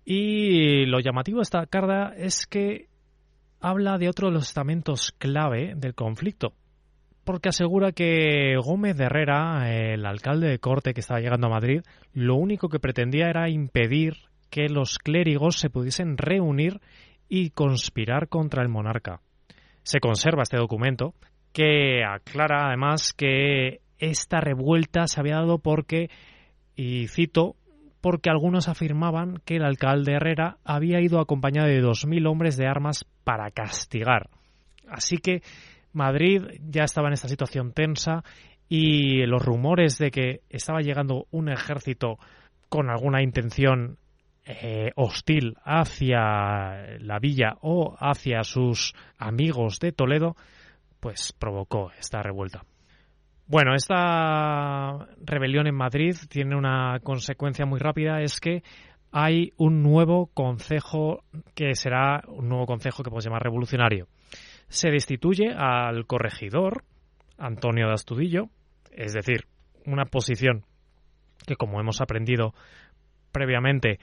y 0.03 0.87
lo 0.87 0.99
llamativo 0.99 1.37
de 1.37 1.43
esta 1.43 1.67
carta 1.67 2.13
es 2.17 2.47
que 2.47 2.87
habla 3.59 3.99
de 3.99 4.09
otro 4.09 4.29
de 4.29 4.33
los 4.33 4.47
estamentos 4.47 5.11
clave 5.19 5.73
del 5.75 5.93
conflicto, 5.93 6.53
porque 7.23 7.49
asegura 7.49 7.91
que 7.91 8.55
Gómez 8.57 8.97
de 8.97 9.05
Herrera, 9.05 9.71
el 9.71 10.07
alcalde 10.07 10.47
de 10.47 10.57
corte 10.57 10.95
que 10.95 11.01
estaba 11.01 11.19
llegando 11.19 11.45
a 11.47 11.51
Madrid, 11.51 11.83
lo 12.13 12.35
único 12.35 12.67
que 12.67 12.79
pretendía 12.79 13.29
era 13.29 13.47
impedir 13.47 14.30
que 14.51 14.69
los 14.69 14.99
clérigos 14.99 15.55
se 15.55 15.71
pudiesen 15.71 16.17
reunir 16.17 16.79
y 17.27 17.49
conspirar 17.49 18.27
contra 18.27 18.61
el 18.61 18.69
monarca. 18.69 19.21
Se 19.81 19.99
conserva 19.99 20.43
este 20.43 20.57
documento, 20.57 21.15
que 21.53 22.03
aclara 22.03 22.67
además 22.67 23.13
que 23.13 23.79
esta 23.97 24.41
revuelta 24.41 25.07
se 25.07 25.19
había 25.19 25.37
dado 25.37 25.59
porque, 25.59 26.09
y 26.75 27.07
cito, 27.07 27.55
porque 28.01 28.29
algunos 28.29 28.67
afirmaban 28.67 29.41
que 29.45 29.55
el 29.55 29.63
alcalde 29.63 30.13
Herrera 30.13 30.57
había 30.65 30.99
ido 31.01 31.19
acompañado 31.19 31.67
de 31.67 31.79
dos 31.79 32.05
mil 32.05 32.27
hombres 32.27 32.57
de 32.57 32.67
armas 32.67 33.05
para 33.23 33.49
castigar. 33.51 34.29
Así 34.87 35.17
que 35.17 35.41
Madrid 35.93 36.41
ya 36.67 36.83
estaba 36.83 37.07
en 37.07 37.13
esta 37.13 37.27
situación 37.27 37.71
tensa 37.71 38.23
y 38.67 39.25
los 39.25 39.43
rumores 39.43 39.97
de 39.97 40.11
que 40.11 40.41
estaba 40.49 40.81
llegando 40.81 41.27
un 41.31 41.49
ejército 41.49 42.17
con 42.69 42.89
alguna 42.89 43.21
intención 43.21 43.97
eh, 44.45 44.91
hostil 44.95 45.55
hacia 45.63 46.97
la 46.99 47.19
villa 47.19 47.57
o 47.61 47.95
hacia 47.99 48.43
sus 48.43 48.93
amigos 49.17 49.79
de 49.79 49.91
Toledo, 49.91 50.35
pues 50.99 51.33
provocó 51.33 51.91
esta 51.99 52.23
revuelta. 52.23 52.63
Bueno, 53.47 53.75
esta 53.75 55.07
rebelión 55.23 55.67
en 55.67 55.75
Madrid 55.75 56.15
tiene 56.29 56.55
una 56.55 56.99
consecuencia 57.03 57.65
muy 57.65 57.79
rápida, 57.79 58.21
es 58.21 58.39
que 58.39 58.63
hay 59.11 59.51
un 59.57 59.83
nuevo 59.83 60.27
concejo 60.33 61.23
que 61.53 61.75
será 61.75 62.23
un 62.27 62.47
nuevo 62.47 62.65
concejo 62.65 63.03
que 63.03 63.09
podemos 63.09 63.25
llamar 63.25 63.43
revolucionario. 63.43 64.07
Se 64.69 64.89
destituye 64.89 65.53
al 65.53 66.05
corregidor, 66.07 66.85
Antonio 67.37 67.87
de 67.87 67.93
Astudillo, 67.93 68.45
es 68.91 69.13
decir, 69.13 69.47
una 69.85 70.05
posición 70.05 70.63
que, 71.45 71.57
como 71.57 71.79
hemos 71.81 71.99
aprendido 71.99 72.53
previamente, 73.31 73.99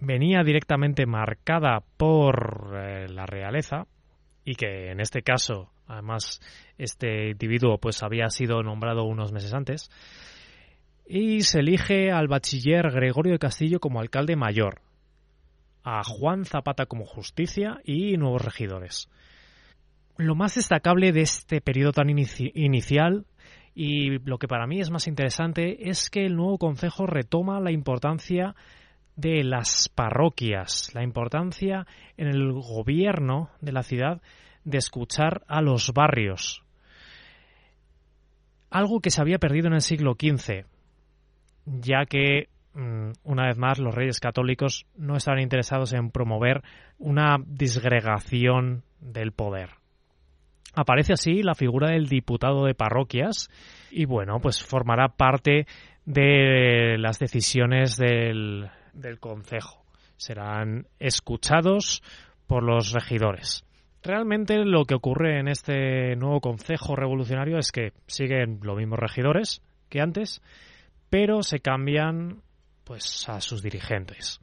venía 0.00 0.42
directamente 0.42 1.06
marcada 1.06 1.82
por 1.96 2.72
eh, 2.74 3.08
la 3.08 3.26
realeza 3.26 3.86
y 4.44 4.54
que 4.54 4.90
en 4.90 5.00
este 5.00 5.22
caso 5.22 5.70
Además, 5.86 6.40
este 6.78 7.30
individuo 7.30 7.78
pues 7.78 8.02
había 8.02 8.28
sido 8.30 8.62
nombrado 8.62 9.04
unos 9.04 9.32
meses 9.32 9.54
antes. 9.54 9.90
Y 11.06 11.42
se 11.42 11.60
elige 11.60 12.10
al 12.10 12.26
bachiller 12.26 12.90
Gregorio 12.90 13.34
de 13.34 13.38
Castillo 13.38 13.78
como 13.78 14.00
alcalde 14.00 14.34
mayor, 14.34 14.80
a 15.84 16.02
Juan 16.02 16.44
Zapata 16.44 16.86
como 16.86 17.06
justicia 17.06 17.80
y 17.84 18.16
nuevos 18.16 18.44
regidores. 18.44 19.08
Lo 20.16 20.34
más 20.34 20.56
destacable 20.56 21.12
de 21.12 21.20
este 21.20 21.60
periodo 21.60 21.92
tan 21.92 22.08
inicial 22.08 23.26
y 23.74 24.18
lo 24.20 24.38
que 24.38 24.48
para 24.48 24.66
mí 24.66 24.80
es 24.80 24.90
más 24.90 25.06
interesante 25.06 25.90
es 25.90 26.10
que 26.10 26.24
el 26.24 26.34
nuevo 26.34 26.58
concejo 26.58 27.06
retoma 27.06 27.60
la 27.60 27.70
importancia 27.70 28.56
de 29.16 29.42
las 29.42 29.88
parroquias, 29.88 30.94
la 30.94 31.02
importancia 31.02 31.86
en 32.16 32.28
el 32.28 32.52
gobierno 32.52 33.50
de 33.60 33.72
la 33.72 33.82
ciudad 33.82 34.20
de 34.64 34.78
escuchar 34.78 35.42
a 35.48 35.62
los 35.62 35.92
barrios. 35.92 36.62
Algo 38.70 39.00
que 39.00 39.10
se 39.10 39.20
había 39.20 39.38
perdido 39.38 39.68
en 39.68 39.74
el 39.74 39.80
siglo 39.80 40.16
XV, 40.20 40.66
ya 41.64 42.04
que, 42.04 42.48
mm, 42.74 43.12
una 43.24 43.46
vez 43.46 43.56
más, 43.56 43.78
los 43.78 43.94
reyes 43.94 44.20
católicos 44.20 44.86
no 44.96 45.16
estaban 45.16 45.40
interesados 45.40 45.94
en 45.94 46.10
promover 46.10 46.62
una 46.98 47.36
disgregación 47.46 48.82
del 49.00 49.32
poder. 49.32 49.70
Aparece 50.74 51.14
así 51.14 51.42
la 51.42 51.54
figura 51.54 51.92
del 51.92 52.06
diputado 52.06 52.66
de 52.66 52.74
parroquias 52.74 53.48
y 53.90 54.04
bueno, 54.04 54.40
pues 54.40 54.62
formará 54.62 55.08
parte 55.08 55.66
de 56.04 56.98
las 56.98 57.18
decisiones 57.18 57.96
del, 57.96 58.68
del 58.96 59.20
concejo. 59.20 59.84
Serán 60.16 60.86
escuchados 60.98 62.02
por 62.46 62.62
los 62.62 62.92
regidores. 62.92 63.64
Realmente 64.02 64.64
lo 64.64 64.84
que 64.84 64.94
ocurre 64.94 65.40
en 65.40 65.48
este 65.48 66.14
nuevo 66.16 66.40
concejo 66.40 66.94
revolucionario 66.94 67.58
es 67.58 67.72
que 67.72 67.92
siguen 68.06 68.60
los 68.62 68.76
mismos 68.76 68.98
regidores 68.98 69.62
que 69.88 70.00
antes, 70.00 70.42
pero 71.10 71.42
se 71.42 71.60
cambian 71.60 72.42
pues 72.84 73.28
a 73.28 73.40
sus 73.40 73.62
dirigentes. 73.62 74.40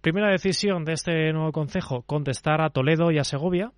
Primera 0.00 0.30
decisión 0.30 0.84
de 0.84 0.94
este 0.94 1.32
nuevo 1.32 1.52
concejo, 1.52 2.02
contestar 2.02 2.60
a 2.60 2.70
Toledo 2.70 3.12
y 3.12 3.18
a 3.18 3.24
Segovia 3.24 3.72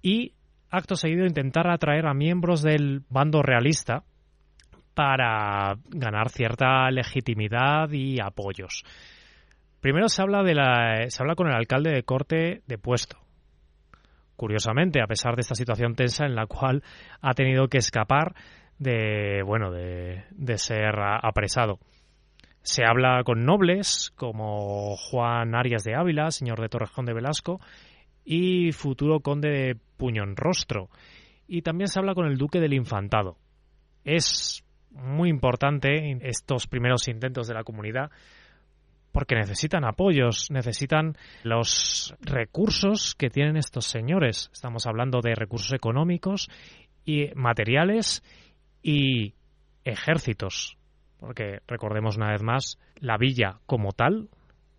y 0.00 0.32
acto 0.70 0.96
seguido 0.96 1.26
intentar 1.26 1.68
atraer 1.68 2.06
a 2.06 2.14
miembros 2.14 2.62
del 2.62 3.02
bando 3.08 3.42
realista 3.42 4.04
para 4.94 5.76
ganar 5.88 6.30
cierta 6.30 6.90
legitimidad 6.90 7.90
y 7.90 8.20
apoyos. 8.20 8.84
Primero 9.80 10.08
se 10.08 10.22
habla 10.22 10.42
de 10.42 10.54
la 10.54 11.04
se 11.08 11.22
habla 11.22 11.34
con 11.34 11.48
el 11.48 11.54
alcalde 11.54 11.90
de 11.90 12.02
corte 12.04 12.62
de 12.66 12.78
puesto 12.78 13.24
curiosamente, 14.36 15.00
a 15.00 15.06
pesar 15.06 15.36
de 15.36 15.42
esta 15.42 15.54
situación 15.54 15.94
tensa 15.94 16.26
en 16.26 16.34
la 16.34 16.46
cual 16.46 16.82
ha 17.20 17.34
tenido 17.34 17.68
que 17.68 17.78
escapar 17.78 18.34
de, 18.78 19.42
bueno, 19.44 19.70
de, 19.70 20.58
ser 20.58 20.94
apresado. 20.98 21.78
Se 22.62 22.84
habla 22.84 23.22
con 23.24 23.44
nobles 23.44 24.12
como 24.16 24.96
Juan 24.96 25.54
Arias 25.54 25.84
de 25.84 25.94
Ávila, 25.94 26.30
señor 26.30 26.60
de 26.60 26.68
Torrejón 26.68 27.04
de 27.04 27.12
Velasco, 27.12 27.60
y 28.24 28.72
futuro 28.72 29.20
conde 29.20 29.50
de 29.50 29.76
Puñonrostro. 29.96 30.88
Y 31.46 31.62
también 31.62 31.88
se 31.88 31.98
habla 31.98 32.14
con 32.14 32.26
el 32.26 32.38
duque 32.38 32.58
del 32.58 32.72
Infantado. 32.72 33.36
Es 34.02 34.63
muy 34.94 35.28
importante 35.28 36.16
estos 36.22 36.66
primeros 36.66 37.08
intentos 37.08 37.46
de 37.46 37.54
la 37.54 37.64
comunidad 37.64 38.10
porque 39.14 39.36
necesitan 39.36 39.84
apoyos, 39.84 40.50
necesitan 40.50 41.16
los 41.44 42.16
recursos 42.20 43.14
que 43.14 43.30
tienen 43.30 43.56
estos 43.56 43.84
señores. 43.84 44.50
Estamos 44.52 44.88
hablando 44.88 45.20
de 45.20 45.36
recursos 45.36 45.72
económicos 45.72 46.50
y 47.04 47.28
materiales 47.36 48.24
y 48.82 49.34
ejércitos, 49.84 50.76
porque 51.20 51.60
recordemos 51.68 52.16
una 52.16 52.32
vez 52.32 52.42
más, 52.42 52.80
la 52.96 53.16
villa 53.16 53.60
como 53.66 53.92
tal 53.92 54.28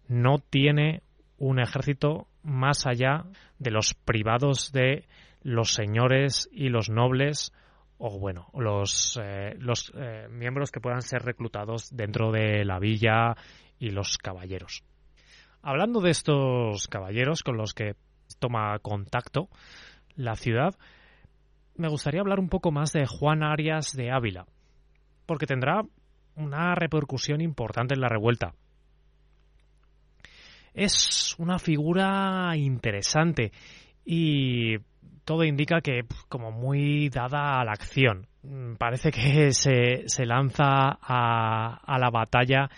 no 0.10 0.40
tiene 0.50 1.02
un 1.38 1.62
ejército 1.62 2.28
más 2.44 2.86
allá 2.86 3.24
de 3.60 3.72
los 3.72 3.94
privados 3.94 4.74
de 4.74 5.06
los 5.44 5.74
señores 5.74 6.50
y 6.52 6.68
los 6.68 6.90
nobles 6.90 7.54
o 7.98 8.20
bueno 8.20 8.48
los 8.54 9.20
eh, 9.22 9.56
los 9.60 9.92
eh, 9.96 10.28
miembros 10.30 10.72
que 10.72 10.82
puedan 10.82 11.02
ser 11.02 11.24
reclutados 11.24 11.96
dentro 11.96 12.32
de 12.32 12.66
la 12.66 12.80
villa 12.80 13.36
y 13.80 13.90
los 13.90 14.18
caballeros. 14.18 14.84
Hablando 15.62 16.02
de 16.02 16.12
estos 16.12 16.88
caballeros 16.88 17.44
con 17.44 17.58
los 17.58 17.74
que 17.74 17.96
toma 18.40 18.78
contacto 18.80 19.50
la 20.16 20.36
ciudad, 20.36 20.76
me 21.76 21.90
gustaría 21.90 22.22
hablar 22.22 22.40
un 22.40 22.50
poco 22.50 22.72
más 22.72 22.94
de 22.94 23.06
Juan 23.06 23.44
Arias 23.44 23.94
de 23.94 24.12
Ávila, 24.12 24.46
porque 25.26 25.46
tendrá 25.46 25.82
una 26.36 26.76
repercusión 26.76 27.42
importante 27.42 27.96
en 27.96 28.02
la 28.02 28.10
revuelta. 28.10 28.54
Es 30.74 31.36
una 31.38 31.58
figura 31.58 32.56
interesante 32.56 33.52
y 34.06 34.78
todo 35.26 35.44
indica 35.44 35.82
que 35.82 36.06
como 36.30 36.52
muy 36.52 37.10
dada 37.10 37.60
a 37.60 37.66
la 37.66 37.74
acción. 37.74 38.28
Parece 38.78 39.12
que 39.12 39.52
se, 39.52 40.08
se 40.08 40.26
lanza 40.26 40.98
a, 41.02 41.82
a 41.84 42.00
la 42.00 42.10
batalla 42.10 42.70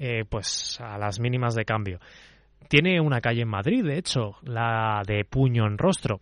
eh, 0.00 0.24
pues 0.28 0.80
a 0.80 0.96
las 0.96 1.18
mínimas 1.18 1.56
de 1.56 1.64
cambio. 1.64 1.98
Tiene 2.68 3.00
una 3.00 3.20
calle 3.20 3.42
en 3.42 3.48
Madrid, 3.48 3.84
de 3.84 3.98
hecho, 3.98 4.36
la 4.42 5.02
de 5.04 5.24
Puño 5.24 5.66
en 5.66 5.76
Rostro, 5.76 6.20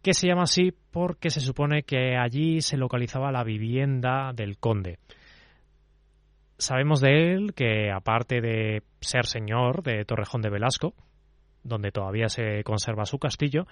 que 0.00 0.14
se 0.14 0.26
llama 0.26 0.44
así 0.44 0.72
porque 0.90 1.28
se 1.28 1.40
supone 1.40 1.82
que 1.82 2.16
allí 2.16 2.62
se 2.62 2.78
localizaba 2.78 3.32
la 3.32 3.44
vivienda 3.44 4.32
del 4.32 4.56
conde. 4.56 4.98
Sabemos 6.56 7.02
de 7.02 7.34
él 7.34 7.52
que, 7.52 7.90
aparte 7.90 8.40
de 8.40 8.82
ser 9.00 9.26
señor 9.26 9.82
de 9.82 10.04
Torrejón 10.06 10.40
de 10.40 10.48
Velasco, 10.48 10.94
donde 11.64 11.90
todavía 11.90 12.28
se 12.30 12.62
conserva 12.64 13.04
su 13.04 13.18
castillo, 13.18 13.66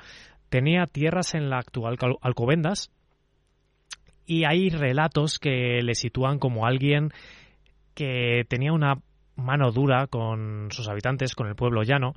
tenía 0.54 0.86
tierras 0.86 1.34
en 1.34 1.50
la 1.50 1.58
actual 1.58 1.98
Alcobendas 2.20 2.92
y 4.24 4.44
hay 4.44 4.68
relatos 4.68 5.40
que 5.40 5.82
le 5.82 5.96
sitúan 5.96 6.38
como 6.38 6.64
alguien 6.64 7.10
que 7.92 8.44
tenía 8.48 8.72
una 8.72 9.00
mano 9.34 9.72
dura 9.72 10.06
con 10.06 10.68
sus 10.70 10.88
habitantes, 10.88 11.34
con 11.34 11.48
el 11.48 11.56
pueblo 11.56 11.82
llano, 11.82 12.14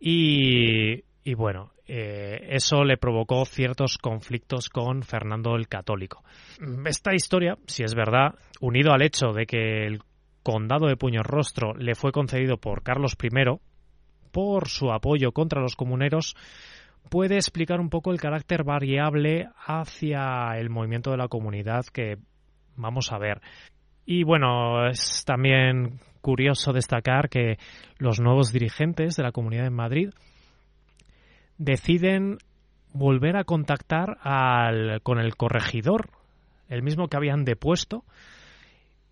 y, 0.00 1.02
bueno, 1.34 1.72
eh, 1.86 2.40
eso 2.52 2.84
le 2.84 2.96
provocó 2.96 3.44
ciertos 3.44 3.98
conflictos 3.98 4.70
con 4.70 5.02
Fernando 5.02 5.56
el 5.56 5.68
Católico. 5.68 6.24
Esta 6.86 7.14
historia, 7.14 7.58
si 7.66 7.82
es 7.82 7.94
verdad, 7.94 8.34
unido 8.62 8.94
al 8.94 9.02
hecho 9.02 9.34
de 9.34 9.44
que 9.44 9.86
el 9.86 10.00
condado 10.42 10.86
de 10.86 10.96
Puñorrostro 10.96 11.74
le 11.74 11.94
fue 11.94 12.12
concedido 12.12 12.56
por 12.56 12.82
Carlos 12.82 13.14
I 13.22 13.28
por 14.32 14.68
su 14.68 14.90
apoyo 14.90 15.32
contra 15.32 15.60
los 15.60 15.76
comuneros, 15.76 16.34
puede 17.08 17.36
explicar 17.36 17.80
un 17.80 17.90
poco 17.90 18.12
el 18.12 18.20
carácter 18.20 18.64
variable 18.64 19.48
hacia 19.66 20.58
el 20.58 20.70
movimiento 20.70 21.10
de 21.10 21.16
la 21.16 21.28
comunidad 21.28 21.84
que 21.92 22.18
vamos 22.76 23.12
a 23.12 23.18
ver. 23.18 23.40
Y 24.04 24.22
bueno, 24.24 24.86
es 24.88 25.24
también 25.24 26.00
curioso 26.20 26.72
destacar 26.72 27.28
que 27.28 27.58
los 27.98 28.20
nuevos 28.20 28.52
dirigentes 28.52 29.16
de 29.16 29.22
la 29.22 29.32
comunidad 29.32 29.64
de 29.64 29.70
Madrid 29.70 30.10
deciden 31.58 32.38
volver 32.92 33.36
a 33.36 33.44
contactar 33.44 34.18
con 35.02 35.18
el 35.18 35.36
corregidor, 35.36 36.10
el 36.68 36.82
mismo 36.82 37.08
que 37.08 37.16
habían 37.16 37.44
depuesto, 37.44 38.04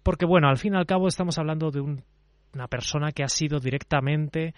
porque 0.03 0.27
bueno, 0.27 0.49
al 0.49 0.59
fin 0.59 0.75
y 0.75 0.77
al 0.77 0.87
cabo 0.87 1.09
estamos 1.09 1.39
hablando 1.39 1.71
de 1.71 1.81
una 1.81 2.69
persona 2.69 3.13
que 3.13 3.25
ha 3.25 3.29
sido 3.29 3.61
directamente 3.61 4.55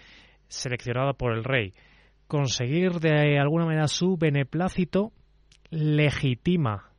seleccionada 0.48 1.12
por 1.12 1.32
el 1.32 1.44
rey. 1.44 1.72
Conseguir 2.26 3.00
de 3.00 3.38
alguna 3.38 3.66
manera 3.66 3.88
su 3.88 4.16
beneplácito 4.16 5.12
legitima 5.70 6.90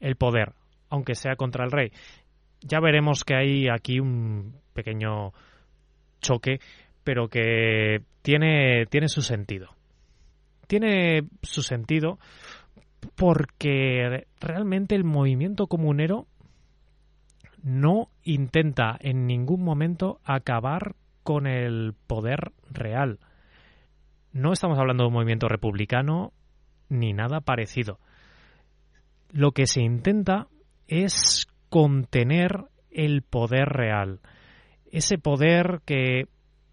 el 0.00 0.16
poder 0.16 0.54
aunque 0.90 1.14
sea 1.14 1.36
contra 1.36 1.64
el 1.64 1.70
rey. 1.70 1.92
Ya 2.60 2.80
veremos 2.80 3.24
que 3.24 3.34
hay 3.34 3.68
aquí 3.68 4.00
un 4.00 4.54
pequeño 4.72 5.32
choque, 6.20 6.60
pero 7.04 7.28
que 7.28 8.02
tiene, 8.22 8.86
tiene 8.86 9.08
su 9.08 9.22
sentido. 9.22 9.68
Tiene 10.66 11.22
su 11.42 11.62
sentido 11.62 12.18
porque 13.14 14.26
realmente 14.40 14.94
el 14.94 15.04
movimiento 15.04 15.66
comunero 15.66 16.26
no 17.62 18.08
intenta 18.24 18.96
en 19.00 19.26
ningún 19.26 19.62
momento 19.62 20.20
acabar 20.24 20.94
con 21.22 21.46
el 21.46 21.94
poder 22.06 22.52
real. 22.70 23.18
No 24.32 24.52
estamos 24.52 24.78
hablando 24.78 25.04
de 25.04 25.08
un 25.08 25.14
movimiento 25.14 25.48
republicano 25.48 26.32
ni 26.88 27.12
nada 27.12 27.40
parecido. 27.40 27.98
Lo 29.30 29.52
que 29.52 29.66
se 29.66 29.82
intenta 29.82 30.48
es 30.86 31.46
contener 31.68 32.64
el 32.90 33.22
poder 33.22 33.68
real. 33.68 34.20
Ese 34.90 35.18
poder 35.18 35.80
que 35.84 36.24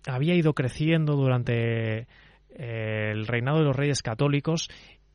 había 0.07 0.35
ido 0.35 0.53
creciendo 0.53 1.15
durante 1.15 2.07
eh, 2.49 3.11
el 3.11 3.27
reinado 3.27 3.59
de 3.59 3.65
los 3.65 3.75
reyes 3.75 4.01
católicos 4.01 4.69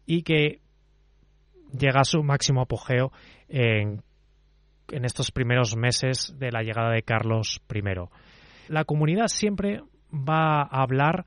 y 0.05 0.23
que 0.23 0.61
llega 1.79 2.01
a 2.01 2.05
su 2.05 2.23
máximo 2.23 2.61
apogeo 2.63 3.13
en, 3.49 4.03
estos 4.89 5.31
primeros 5.31 5.77
meses 5.77 6.35
de 6.39 6.51
la 6.51 6.63
llegada 6.63 6.91
de 6.91 7.03
Carlos 7.03 7.63
I. 7.73 7.83
La 8.69 8.85
comunidad 8.85 9.29
siempre 9.29 9.83
va 10.13 10.63
a 10.63 10.83
hablar 10.83 11.27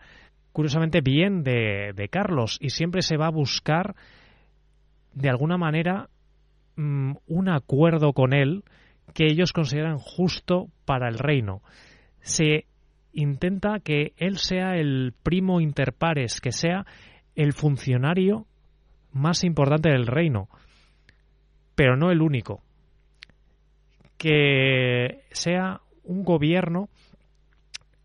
curiosamente 0.54 1.02
bien 1.02 1.44
de, 1.44 1.92
de 1.94 2.08
Carlos 2.08 2.58
y 2.62 2.70
siempre 2.70 3.02
se 3.02 3.18
va 3.18 3.28
a 3.28 3.32
buscar 3.32 3.96
de 5.14 5.30
alguna 5.30 5.58
manera 5.58 6.10
Mm, 6.76 7.14
un 7.28 7.50
acuerdo 7.50 8.14
con 8.14 8.34
él 8.34 8.64
que 9.14 9.26
ellos 9.28 9.54
consideran 9.54 10.00
justo 10.00 10.70
para 10.86 11.08
el 11.08 11.20
reino. 11.20 11.62
Se 12.22 12.66
intenta 13.12 13.80
que 13.80 14.14
él 14.18 14.38
sea 14.40 14.76
el 14.78 15.14
primo 15.22 15.62
interpares, 15.62 16.42
que 16.42 16.52
sea 16.52 16.86
el 17.36 17.54
funcionario 17.54 18.48
más 19.12 19.44
importante 19.44 19.90
del 19.90 20.08
reino, 20.08 20.50
pero 21.76 21.96
no 21.96 22.10
el 22.10 22.22
único. 22.22 22.64
Que 24.18 25.26
sea 25.32 25.82
un 26.04 26.24
gobierno 26.24 26.90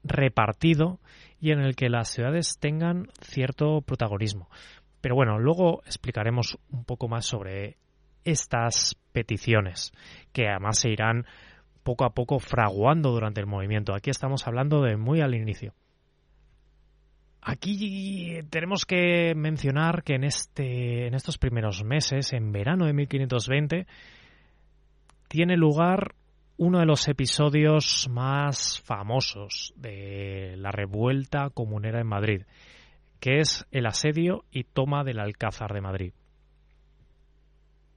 repartido 0.05 0.99
y 1.41 1.53
en 1.53 1.61
el 1.61 1.77
que 1.77 1.89
las 1.89 2.09
ciudades 2.09 2.59
tengan 2.59 3.09
cierto 3.21 3.81
protagonismo. 3.83 4.49
Pero 5.01 5.15
bueno, 5.15 5.39
luego 5.39 5.83
explicaremos 5.85 6.59
un 6.71 6.85
poco 6.85 7.09
más 7.09 7.27
sobre 7.27 7.77
estas 8.25 8.97
peticiones, 9.13 9.93
que 10.33 10.49
además 10.49 10.79
se 10.79 10.91
irán 10.91 11.25
poco 11.83 12.05
a 12.05 12.11
poco 12.11 12.39
fraguando 12.39 13.11
durante 13.11 13.41
el 13.41 13.47
movimiento. 13.47 13.95
Aquí 13.95 14.11
estamos 14.11 14.47
hablando 14.47 14.83
de 14.83 14.97
muy 14.97 15.21
al 15.21 15.35
inicio. 15.35 15.73
Aquí 17.41 18.41
tenemos 18.51 18.85
que 18.85 19.33
mencionar 19.35 20.03
que 20.03 20.17
en, 20.17 20.25
este, 20.25 21.07
en 21.07 21.15
estos 21.15 21.39
primeros 21.39 21.85
meses, 21.85 22.33
en 22.33 22.53
verano 22.53 22.85
de 22.85 22.93
1520, 22.93 23.87
tiene 25.29 25.57
lugar 25.57 26.15
uno 26.59 26.81
de 26.81 26.87
los 26.87 27.07
episodios 27.07 28.09
más 28.11 28.83
famosos 28.85 29.73
de 29.77 30.55
la 30.57 30.73
revuelta 30.73 31.51
comunera 31.51 32.01
en 32.01 32.07
Madrid, 32.09 32.43
que 33.21 33.39
es 33.39 33.65
el 33.71 33.87
asedio 33.87 34.45
y 34.51 34.65
toma 34.65 35.05
del 35.05 35.21
Alcázar 35.21 35.73
de 35.73 35.81
Madrid. 35.81 36.13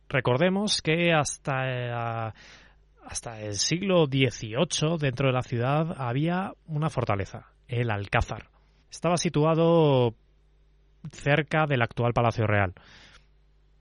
Recordemos 0.10 0.82
que 0.84 1.12
hasta, 1.12 2.34
hasta 3.04 3.42
el 3.42 3.56
siglo 3.56 4.06
XVIII 4.06 4.98
dentro 5.00 5.28
de 5.28 5.34
la 5.34 5.42
ciudad 5.42 5.96
había 5.98 6.54
una 6.68 6.90
fortaleza, 6.90 7.48
el 7.68 7.90
Alcázar. 7.90 8.50
Estaba 8.92 9.18
situado 9.18 10.14
cerca 11.12 11.66
del 11.66 11.82
actual 11.82 12.14
Palacio 12.14 12.46
Real. 12.46 12.74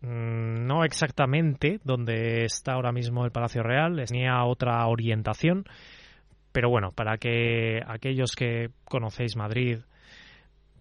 Mm, 0.03 0.66
no 0.66 0.84
exactamente 0.84 1.78
donde 1.84 2.44
está 2.44 2.72
ahora 2.72 2.90
mismo 2.92 3.24
el 3.24 3.32
Palacio 3.32 3.62
Real, 3.62 4.03
tenía 4.07 4.44
otra 4.44 4.86
orientación, 4.86 5.64
pero 6.53 6.70
bueno, 6.70 6.90
para 6.92 7.18
que 7.18 7.80
aquellos 7.86 8.34
que 8.34 8.70
conocéis 8.84 9.36
Madrid, 9.36 9.80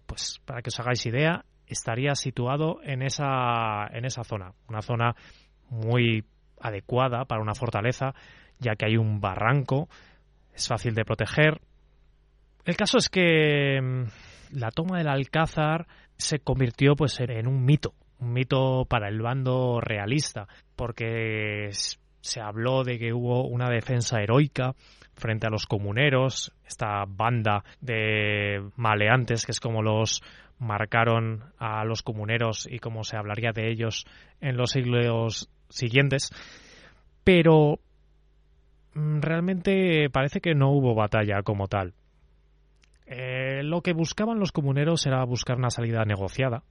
pues 0.06 0.40
para 0.44 0.62
que 0.62 0.68
os 0.68 0.80
hagáis 0.80 1.04
idea, 1.04 1.44
estaría 1.66 2.14
situado 2.14 2.80
en 2.82 3.02
esa, 3.02 3.86
en 3.92 4.04
esa 4.04 4.24
zona, 4.24 4.52
una 4.68 4.80
zona 4.80 5.14
muy 5.68 6.24
adecuada 6.58 7.24
para 7.26 7.42
una 7.42 7.54
fortaleza, 7.54 8.14
ya 8.58 8.74
que 8.74 8.86
hay 8.86 8.96
un 8.96 9.20
barranco, 9.20 9.88
es 10.54 10.66
fácil 10.66 10.94
de 10.94 11.04
proteger. 11.04 11.60
El 12.64 12.76
caso 12.76 12.98
es 12.98 13.08
que 13.08 13.80
mm, 13.80 14.58
la 14.58 14.70
toma 14.70 14.98
del 14.98 15.08
Alcázar 15.08 15.86
se 16.16 16.40
convirtió 16.40 16.96
pues 16.96 17.20
en 17.20 17.46
un 17.46 17.64
mito, 17.64 17.94
un 18.20 18.32
mito 18.32 18.84
para 18.88 19.08
el 19.08 19.20
bando 19.20 19.80
realista, 19.80 20.46
porque 20.76 21.70
se 22.20 22.40
habló 22.40 22.84
de 22.84 22.98
que 22.98 23.12
hubo 23.12 23.46
una 23.46 23.68
defensa 23.68 24.20
heroica 24.20 24.74
frente 25.14 25.46
a 25.46 25.50
los 25.50 25.66
comuneros, 25.66 26.52
esta 26.66 27.04
banda 27.06 27.64
de 27.80 28.62
maleantes, 28.76 29.44
que 29.44 29.52
es 29.52 29.60
como 29.60 29.82
los 29.82 30.22
marcaron 30.58 31.44
a 31.58 31.84
los 31.84 32.02
comuneros 32.02 32.68
y 32.70 32.78
como 32.78 33.02
se 33.02 33.16
hablaría 33.16 33.52
de 33.52 33.70
ellos 33.70 34.06
en 34.40 34.56
los 34.56 34.70
siglos 34.72 35.48
siguientes, 35.68 36.30
pero 37.24 37.78
mm, 38.94 39.20
realmente 39.20 40.10
parece 40.10 40.40
que 40.40 40.54
no 40.54 40.70
hubo 40.70 40.94
batalla 40.94 41.42
como 41.42 41.66
tal. 41.66 41.94
Eh, 43.06 43.62
lo 43.64 43.80
que 43.80 43.92
buscaban 43.92 44.38
los 44.38 44.52
comuneros 44.52 45.06
era 45.06 45.24
buscar 45.24 45.56
una 45.56 45.70
salida 45.70 46.04
negociada 46.04 46.62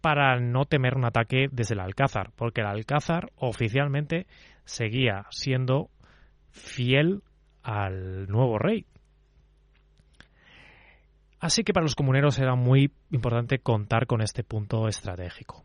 para 0.00 0.38
no 0.40 0.64
temer 0.64 0.96
un 0.96 1.04
ataque 1.04 1.48
desde 1.50 1.74
el 1.74 1.80
Alcázar, 1.80 2.30
porque 2.36 2.60
el 2.60 2.66
Alcázar 2.66 3.30
oficialmente 3.36 4.26
seguía 4.64 5.26
siendo 5.30 5.90
fiel 6.50 7.22
al 7.62 8.28
nuevo 8.28 8.58
rey. 8.58 8.86
Así 11.40 11.62
que 11.62 11.72
para 11.72 11.84
los 11.84 11.94
comuneros 11.94 12.38
era 12.38 12.56
muy 12.56 12.90
importante 13.10 13.60
contar 13.60 14.06
con 14.06 14.22
este 14.22 14.42
punto 14.42 14.88
estratégico 14.88 15.64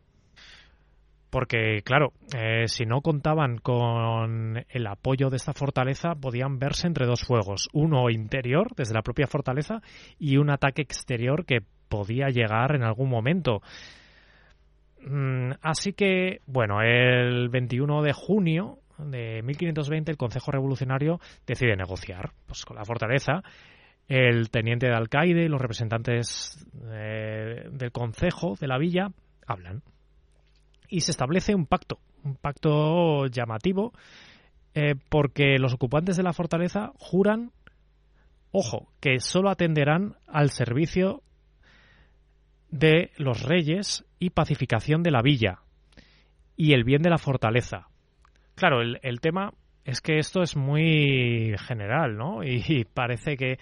porque 1.34 1.82
claro, 1.84 2.14
eh, 2.38 2.68
si 2.68 2.86
no 2.86 3.02
contaban 3.02 3.58
con 3.58 4.64
el 4.70 4.86
apoyo 4.86 5.32
de 5.32 5.38
esta 5.38 5.52
fortaleza, 5.52 6.14
podían 6.14 6.60
verse 6.60 6.86
entre 6.86 7.08
dos 7.08 7.22
fuegos, 7.22 7.70
uno 7.74 8.12
interior 8.12 8.68
desde 8.76 8.94
la 8.94 9.02
propia 9.02 9.26
fortaleza 9.26 9.82
y 10.20 10.38
un 10.38 10.52
ataque 10.52 10.84
exterior 10.84 11.44
que 11.44 11.62
podía 11.90 12.28
llegar 12.28 12.76
en 12.76 12.84
algún 12.84 13.10
momento. 13.10 13.64
Mm, 15.06 15.52
así 15.62 15.94
que, 15.94 16.42
bueno, 16.46 16.82
el 16.82 17.50
21 17.50 18.02
de 18.02 18.14
junio 18.14 18.80
de 18.98 19.42
1520 19.44 20.12
el 20.12 20.18
Consejo 20.18 20.52
Revolucionario 20.52 21.20
decide 21.46 21.76
negociar 21.76 22.32
pues, 22.46 22.64
con 22.64 22.78
la 22.78 22.86
fortaleza 22.86 23.44
el 24.08 24.50
teniente 24.50 24.88
de 24.88 24.94
alcaide 24.94 25.50
los 25.50 25.62
representantes 25.62 26.66
eh, 26.92 27.68
del 27.72 27.92
concejo 27.92 28.56
de 28.60 28.68
la 28.68 28.78
villa 28.78 29.12
hablan. 29.48 29.82
Y 30.90 31.02
se 31.02 31.12
establece 31.12 31.56
un 31.56 31.66
pacto, 31.66 32.00
un 32.24 32.36
pacto 32.36 33.28
llamativo, 33.28 33.94
eh, 34.76 34.96
porque 35.10 35.58
los 35.58 35.74
ocupantes 35.74 36.18
de 36.18 36.24
la 36.24 36.34
fortaleza 36.34 36.92
juran, 36.98 37.52
ojo, 38.52 38.92
que 39.00 39.20
solo 39.20 39.50
atenderán 39.50 40.16
al 40.28 40.50
servicio 40.50 41.24
de 42.70 43.12
los 43.18 43.44
reyes 43.44 44.06
y 44.24 44.30
pacificación 44.30 45.04
de 45.04 45.12
la 45.12 45.22
villa 45.22 45.60
y 46.56 46.72
el 46.72 46.86
bien 46.86 47.02
de 47.02 47.10
la 47.10 47.18
fortaleza. 47.18 47.90
Claro, 48.56 48.82
el, 48.82 49.20
tema 49.20 49.52
es 49.84 50.00
que 50.00 50.18
esto 50.18 50.42
es 50.42 50.56
muy 50.56 51.54
general, 51.68 52.16
¿no? 52.16 52.42
Y, 52.44 52.86
parece 52.86 53.36
que 53.36 53.58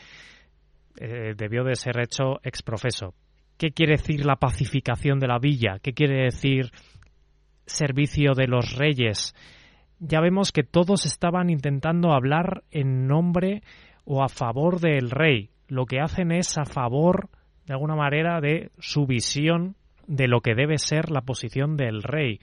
eh, 0.99 1.33
debió 1.35 1.63
de 1.63 1.75
ser 1.75 1.99
hecho 1.99 2.39
ex 2.43 2.61
profeso. 2.61 3.15
¿Qué 3.57 3.71
quiere 3.71 3.93
decir 3.93 4.23
la 4.23 4.35
pacificación 4.35 5.19
de 5.19 5.27
la 5.27 5.39
villa? 5.39 5.79
¿Qué 5.81 5.93
quiere 5.93 6.25
decir 6.25 6.71
servicio 7.65 8.33
de 8.35 8.47
los 8.47 8.75
reyes? 8.75 9.33
Ya 9.97 10.19
vemos 10.19 10.51
que 10.51 10.63
todos 10.63 11.07
estaban 11.07 11.49
intentando 11.49 12.11
hablar 12.11 12.63
en 12.69 13.07
nombre 13.07 13.63
o 14.05 14.23
a 14.23 14.29
favor 14.29 14.79
del 14.79 15.09
rey. 15.09 15.49
Lo 15.67 15.85
que 15.85 16.01
hacen 16.01 16.31
es 16.31 16.57
a 16.59 16.65
favor, 16.65 17.29
de 17.65 17.73
alguna 17.73 17.95
manera, 17.95 18.41
de 18.41 18.71
su 18.77 19.07
visión 19.07 19.75
de 20.07 20.27
lo 20.27 20.41
que 20.41 20.55
debe 20.55 20.77
ser 20.77 21.11
la 21.11 21.21
posición 21.21 21.77
del 21.77 22.03
rey. 22.03 22.39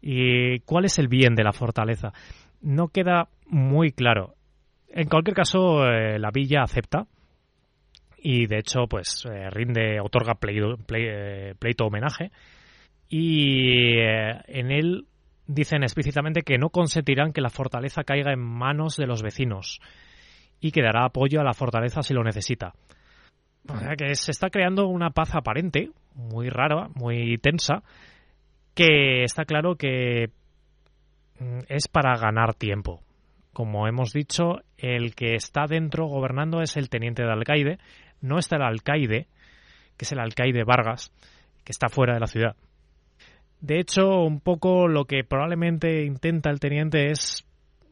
¿Y 0.00 0.60
cuál 0.60 0.84
es 0.84 0.98
el 0.98 1.08
bien 1.08 1.34
de 1.34 1.44
la 1.44 1.52
fortaleza? 1.52 2.12
no 2.66 2.88
queda 2.88 3.28
muy 3.46 3.92
claro. 3.92 4.34
En 4.88 5.08
cualquier 5.08 5.36
caso, 5.36 5.86
eh, 5.86 6.18
la 6.18 6.30
villa 6.30 6.62
acepta 6.62 7.06
y 8.18 8.46
de 8.46 8.58
hecho, 8.58 8.86
pues 8.88 9.24
eh, 9.30 9.50
rinde, 9.50 10.00
otorga 10.00 10.36
eh, 10.42 11.54
pleito, 11.58 11.86
homenaje 11.86 12.30
y 13.08 13.98
en 14.00 14.72
él 14.72 15.06
dicen 15.46 15.84
explícitamente 15.84 16.42
que 16.42 16.58
no 16.58 16.70
consentirán 16.70 17.32
que 17.32 17.40
la 17.40 17.50
fortaleza 17.50 18.02
caiga 18.02 18.32
en 18.32 18.40
manos 18.40 18.96
de 18.96 19.06
los 19.06 19.22
vecinos 19.22 19.80
y 20.60 20.72
que 20.72 20.82
dará 20.82 21.04
apoyo 21.04 21.40
a 21.40 21.44
la 21.44 21.54
fortaleza 21.54 22.02
si 22.02 22.14
lo 22.14 22.24
necesita. 22.24 22.74
O 23.68 23.78
sea 23.78 23.96
que 23.96 24.14
se 24.14 24.30
está 24.30 24.50
creando 24.50 24.86
una 24.88 25.10
paz 25.10 25.34
aparente, 25.34 25.90
muy 26.14 26.48
rara, 26.48 26.88
muy 26.94 27.38
tensa, 27.38 27.82
que 28.74 29.24
está 29.24 29.44
claro 29.44 29.76
que 29.76 30.30
Mm, 31.38 31.60
es 31.68 31.88
para 31.88 32.16
ganar 32.16 32.54
tiempo. 32.54 33.02
Como 33.52 33.86
hemos 33.86 34.12
dicho, 34.12 34.60
el 34.78 35.14
que 35.14 35.34
está 35.34 35.66
dentro 35.66 36.06
gobernando 36.06 36.62
es 36.62 36.76
el 36.76 36.88
teniente 36.88 37.22
de 37.22 37.32
alcaide, 37.32 37.78
no 38.20 38.38
está 38.38 38.56
el 38.56 38.62
alcaide, 38.62 39.28
que 39.96 40.04
es 40.04 40.12
el 40.12 40.20
alcaide 40.20 40.64
Vargas, 40.64 41.12
que 41.64 41.72
está 41.72 41.88
fuera 41.88 42.14
de 42.14 42.20
la 42.20 42.26
ciudad. 42.26 42.56
De 43.60 43.80
hecho, 43.80 44.22
un 44.22 44.40
poco 44.40 44.88
lo 44.88 45.06
que 45.06 45.24
probablemente 45.24 46.04
intenta 46.04 46.50
el 46.50 46.60
teniente 46.60 47.10
es 47.10 47.46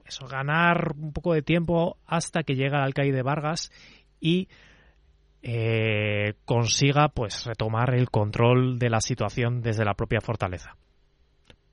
eso, 0.07 0.27
ganar 0.27 0.93
un 0.99 1.13
poco 1.13 1.33
de 1.33 1.43
tiempo 1.43 1.97
hasta 2.07 2.43
que 2.43 2.55
llega 2.55 2.79
el 2.79 2.85
alcaide 2.85 3.23
Vargas 3.23 3.73
y 4.21 4.49
eh, 5.47 6.35
consiga 6.47 7.09
pues 7.11 7.45
retomar 7.45 7.95
el 7.95 8.11
control 8.11 8.79
de 8.79 8.89
la 8.89 9.01
situación 9.01 9.61
desde 9.61 9.85
la 9.85 9.93
propia 9.93 10.23
fortaleza. 10.23 10.75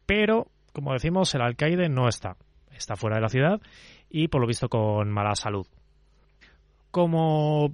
Pero 0.05 0.47
como 0.73 0.91
decimos, 0.91 1.33
el 1.35 1.41
alcaide 1.41 1.87
no 1.87 2.09
está. 2.09 2.35
Está 2.71 2.97
fuera 2.97 3.15
de 3.15 3.21
la 3.21 3.29
ciudad 3.29 3.61
y 4.09 4.27
por 4.27 4.41
lo 4.41 4.47
visto 4.47 4.67
con 4.67 5.09
mala 5.09 5.35
salud. 5.35 5.65
Como 6.91 7.73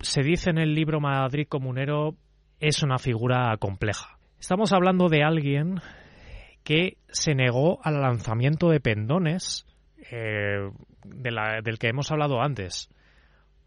se 0.00 0.22
dice 0.22 0.50
en 0.50 0.58
el 0.58 0.74
libro 0.74 1.00
Madrid 1.00 1.46
Comunero, 1.48 2.16
es 2.58 2.82
una 2.82 2.98
figura 2.98 3.56
compleja. 3.58 4.18
Estamos 4.40 4.72
hablando 4.72 5.08
de 5.08 5.22
alguien 5.22 5.80
que 6.64 6.96
se 7.08 7.34
negó 7.36 7.78
al 7.84 8.00
lanzamiento 8.00 8.70
de 8.70 8.80
pendones 8.80 9.66
eh, 10.10 10.68
del 11.04 11.78
que 11.78 11.88
hemos 11.88 12.10
hablado 12.10 12.40
antes. 12.40 12.88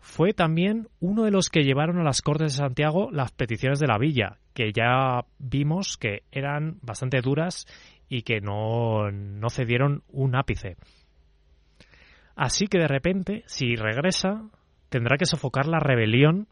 Fue 0.06 0.34
también 0.34 0.88
uno 1.00 1.24
de 1.24 1.32
los 1.32 1.50
que 1.50 1.64
llevaron 1.64 1.98
a 1.98 2.04
las 2.04 2.22
Cortes 2.22 2.54
de 2.54 2.58
Santiago 2.60 3.10
las 3.12 3.32
peticiones 3.32 3.80
de 3.80 3.88
la 3.88 3.98
villa, 3.98 4.38
que 4.54 4.72
ya 4.72 5.26
vimos 5.40 5.98
que 5.98 6.22
eran 6.32 6.78
bastante 6.84 7.22
duras 7.22 7.66
y 8.08 8.22
que 8.22 8.40
no, 8.40 9.12
no 9.12 9.50
cedieron 9.50 10.04
un 10.10 10.36
ápice. 10.36 10.78
Así 12.36 12.68
que 12.68 12.78
de 12.78 12.88
repente, 12.88 13.44
si 13.48 13.76
regresa, 13.76 14.44
tendrá 14.90 15.18
que 15.18 15.26
sofocar 15.26 15.66
la 15.66 15.80
rebelión 15.80 16.48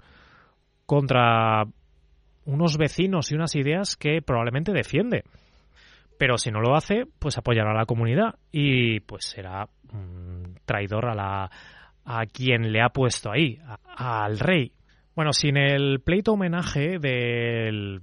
contra 0.88 1.64
unos 2.46 2.78
vecinos 2.78 3.32
y 3.32 3.36
unas 3.36 3.56
ideas 3.56 3.96
que 3.96 4.24
probablemente 4.24 4.74
defiende. 4.74 5.26
Pero 6.18 6.40
si 6.40 6.50
no 6.50 6.60
lo 6.60 6.76
hace, 6.76 7.06
pues 7.20 7.38
apoyará 7.38 7.70
a 7.70 7.78
la 7.78 7.86
comunidad 7.86 8.36
y 8.52 9.00
pues 9.02 9.26
será 9.26 9.70
un 9.94 10.60
traidor 10.66 11.06
a 11.06 11.14
la 11.14 11.52
a 12.06 12.26
quien 12.26 12.72
le 12.72 12.82
ha 12.82 12.90
puesto 12.90 13.32
ahí, 13.32 13.60
al 13.96 14.40
rey. 14.40 14.74
Bueno, 15.16 15.32
sin 15.32 15.58
el 15.58 16.02
pleito 16.02 16.34
homenaje 16.34 16.98
del 17.00 18.02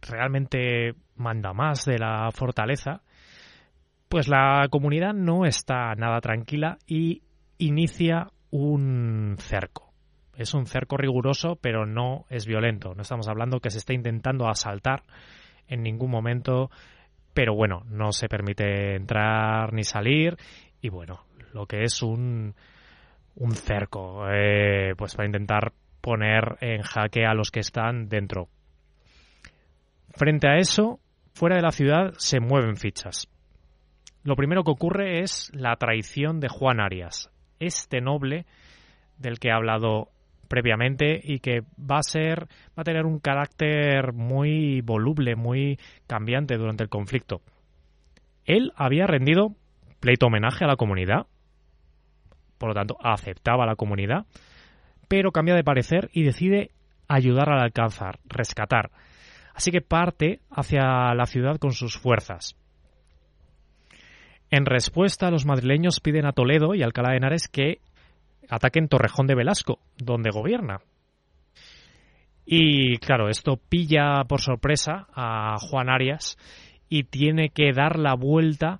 realmente 0.00 0.94
manda 1.16 1.52
más 1.52 1.84
de 1.84 1.98
la 1.98 2.30
fortaleza, 2.30 3.02
pues 4.08 4.28
la 4.28 4.66
comunidad 4.70 5.12
no 5.12 5.44
está 5.44 5.94
nada 5.94 6.20
tranquila 6.20 6.78
y 6.86 7.22
inicia 7.58 8.28
un 8.50 9.36
cerco. 9.38 9.92
Es 10.36 10.54
un 10.54 10.66
cerco 10.66 10.96
riguroso, 10.96 11.56
pero 11.60 11.86
no 11.86 12.26
es 12.28 12.46
violento. 12.46 12.94
No 12.94 13.02
estamos 13.02 13.28
hablando 13.28 13.60
que 13.60 13.70
se 13.70 13.78
esté 13.78 13.94
intentando 13.94 14.48
asaltar 14.48 15.02
en 15.66 15.82
ningún 15.82 16.10
momento, 16.10 16.70
pero 17.34 17.54
bueno, 17.54 17.82
no 17.86 18.12
se 18.12 18.28
permite 18.28 18.94
entrar 18.94 19.72
ni 19.72 19.82
salir 19.82 20.36
y 20.80 20.90
bueno, 20.90 21.24
lo 21.52 21.66
que 21.66 21.82
es 21.82 22.02
un, 22.02 22.54
un 23.36 23.54
cerco, 23.54 24.26
eh, 24.30 24.94
pues 24.96 25.14
para 25.14 25.26
intentar 25.26 25.72
poner 26.00 26.56
en 26.60 26.82
jaque 26.82 27.24
a 27.24 27.34
los 27.34 27.50
que 27.50 27.60
están 27.60 28.08
dentro. 28.08 28.48
Frente 30.10 30.48
a 30.48 30.56
eso, 30.56 31.00
fuera 31.34 31.56
de 31.56 31.62
la 31.62 31.72
ciudad 31.72 32.14
se 32.16 32.40
mueven 32.40 32.76
fichas. 32.76 33.28
Lo 34.24 34.36
primero 34.36 34.64
que 34.64 34.72
ocurre 34.72 35.20
es 35.20 35.50
la 35.54 35.76
traición 35.76 36.40
de 36.40 36.48
Juan 36.48 36.80
Arias, 36.80 37.30
este 37.60 38.00
noble 38.00 38.46
del 39.18 39.38
que 39.38 39.48
he 39.48 39.52
hablado 39.52 40.08
previamente 40.48 41.20
y 41.22 41.40
que 41.40 41.60
va 41.78 41.98
a 41.98 42.02
ser 42.02 42.48
va 42.76 42.82
a 42.82 42.84
tener 42.84 43.04
un 43.04 43.18
carácter 43.18 44.12
muy 44.12 44.80
voluble, 44.80 45.36
muy 45.36 45.78
cambiante 46.06 46.56
durante 46.56 46.84
el 46.84 46.88
conflicto. 46.88 47.42
Él 48.44 48.72
había 48.76 49.06
rendido 49.06 49.54
pleito 50.00 50.26
homenaje 50.26 50.64
a 50.64 50.68
la 50.68 50.76
comunidad, 50.76 51.26
por 52.58 52.70
lo 52.70 52.74
tanto 52.74 52.96
aceptaba 53.02 53.64
a 53.64 53.66
la 53.66 53.76
comunidad, 53.76 54.26
pero 55.08 55.32
cambia 55.32 55.54
de 55.54 55.64
parecer 55.64 56.10
y 56.12 56.22
decide 56.22 56.70
ayudar 57.08 57.50
al 57.50 57.60
alcanzar, 57.60 58.18
rescatar 58.24 58.90
así 59.56 59.70
que 59.70 59.80
parte 59.80 60.40
hacia 60.50 61.14
la 61.14 61.24
ciudad 61.24 61.56
con 61.56 61.72
sus 61.72 61.96
fuerzas. 61.96 62.56
En 64.50 64.66
respuesta, 64.66 65.30
los 65.30 65.46
madrileños 65.46 66.00
piden 66.00 66.26
a 66.26 66.32
Toledo 66.32 66.74
y 66.74 66.82
Alcalá 66.82 67.10
de 67.10 67.16
Henares 67.16 67.48
que 67.48 67.80
ataquen 68.48 68.88
Torrejón 68.88 69.26
de 69.26 69.34
Velasco, 69.34 69.80
donde 69.96 70.30
gobierna. 70.30 70.80
Y 72.44 72.98
claro, 72.98 73.28
esto 73.28 73.56
pilla 73.56 74.22
por 74.28 74.40
sorpresa 74.40 75.08
a 75.14 75.56
Juan 75.58 75.88
Arias 75.88 76.36
y 76.88 77.04
tiene 77.04 77.48
que 77.48 77.72
dar 77.72 77.98
la 77.98 78.14
vuelta 78.14 78.78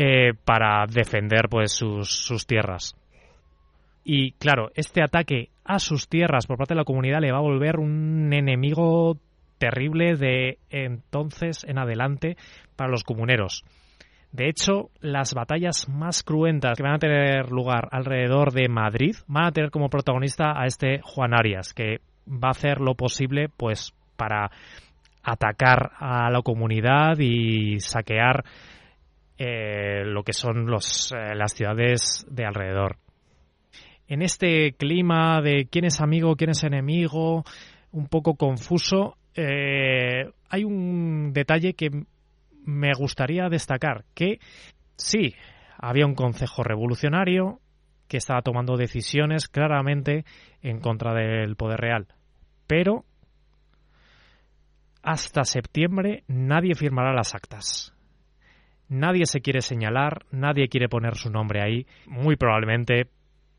eh, 0.00 0.32
para 0.44 0.86
defender 0.86 1.48
pues 1.50 1.72
sus, 1.72 2.08
sus 2.08 2.46
tierras. 2.46 2.94
Y 4.04 4.30
claro, 4.34 4.70
este 4.76 5.02
ataque 5.02 5.48
a 5.64 5.80
sus 5.80 6.08
tierras 6.08 6.46
por 6.46 6.56
parte 6.56 6.74
de 6.74 6.78
la 6.78 6.84
comunidad 6.84 7.20
le 7.20 7.32
va 7.32 7.38
a 7.38 7.40
volver 7.40 7.80
un 7.80 8.32
enemigo 8.32 9.16
terrible 9.58 10.14
de 10.14 10.58
entonces 10.70 11.64
en 11.64 11.80
adelante 11.80 12.36
para 12.76 12.92
los 12.92 13.02
comuneros. 13.02 13.64
De 14.30 14.48
hecho, 14.48 14.90
las 15.00 15.34
batallas 15.34 15.88
más 15.88 16.22
cruentas 16.22 16.76
que 16.76 16.84
van 16.84 16.94
a 16.94 16.98
tener 17.00 17.50
lugar 17.50 17.88
alrededor 17.90 18.52
de 18.52 18.68
Madrid 18.68 19.16
van 19.26 19.46
a 19.46 19.52
tener 19.52 19.72
como 19.72 19.90
protagonista 19.90 20.52
a 20.54 20.66
este 20.66 21.00
Juan 21.02 21.34
Arias, 21.34 21.74
que 21.74 21.98
va 22.28 22.48
a 22.48 22.52
hacer 22.52 22.80
lo 22.80 22.94
posible 22.94 23.48
pues 23.48 23.92
para 24.16 24.48
atacar 25.24 25.90
a 25.98 26.30
la 26.30 26.40
comunidad 26.42 27.18
y 27.18 27.80
saquear 27.80 28.44
eh, 29.38 30.02
lo 30.04 30.24
que 30.24 30.32
son 30.32 30.66
los, 30.66 31.12
eh, 31.12 31.34
las 31.36 31.52
ciudades 31.52 32.26
de 32.28 32.44
alrededor. 32.44 32.96
En 34.08 34.22
este 34.22 34.72
clima 34.72 35.40
de 35.40 35.68
quién 35.70 35.84
es 35.84 36.00
amigo, 36.00 36.34
quién 36.34 36.50
es 36.50 36.64
enemigo, 36.64 37.44
un 37.92 38.08
poco 38.08 38.34
confuso, 38.34 39.16
eh, 39.34 40.28
hay 40.48 40.64
un 40.64 41.32
detalle 41.32 41.74
que 41.74 41.90
me 42.64 42.92
gustaría 42.94 43.48
destacar, 43.48 44.04
que 44.14 44.40
sí, 44.96 45.34
había 45.78 46.06
un 46.06 46.14
consejo 46.14 46.64
revolucionario, 46.64 47.60
que 48.08 48.16
estaba 48.16 48.42
tomando 48.42 48.76
decisiones 48.76 49.48
claramente 49.48 50.24
en 50.62 50.80
contra 50.80 51.14
del 51.14 51.54
poder 51.54 51.78
real. 51.78 52.06
Pero 52.66 53.04
hasta 55.02 55.44
septiembre 55.44 56.24
nadie 56.26 56.74
firmará 56.74 57.12
las 57.12 57.34
actas. 57.34 57.94
Nadie 58.88 59.26
se 59.26 59.40
quiere 59.40 59.60
señalar, 59.60 60.24
nadie 60.30 60.68
quiere 60.68 60.88
poner 60.88 61.16
su 61.16 61.30
nombre 61.30 61.62
ahí, 61.62 61.86
muy 62.06 62.36
probablemente 62.36 63.08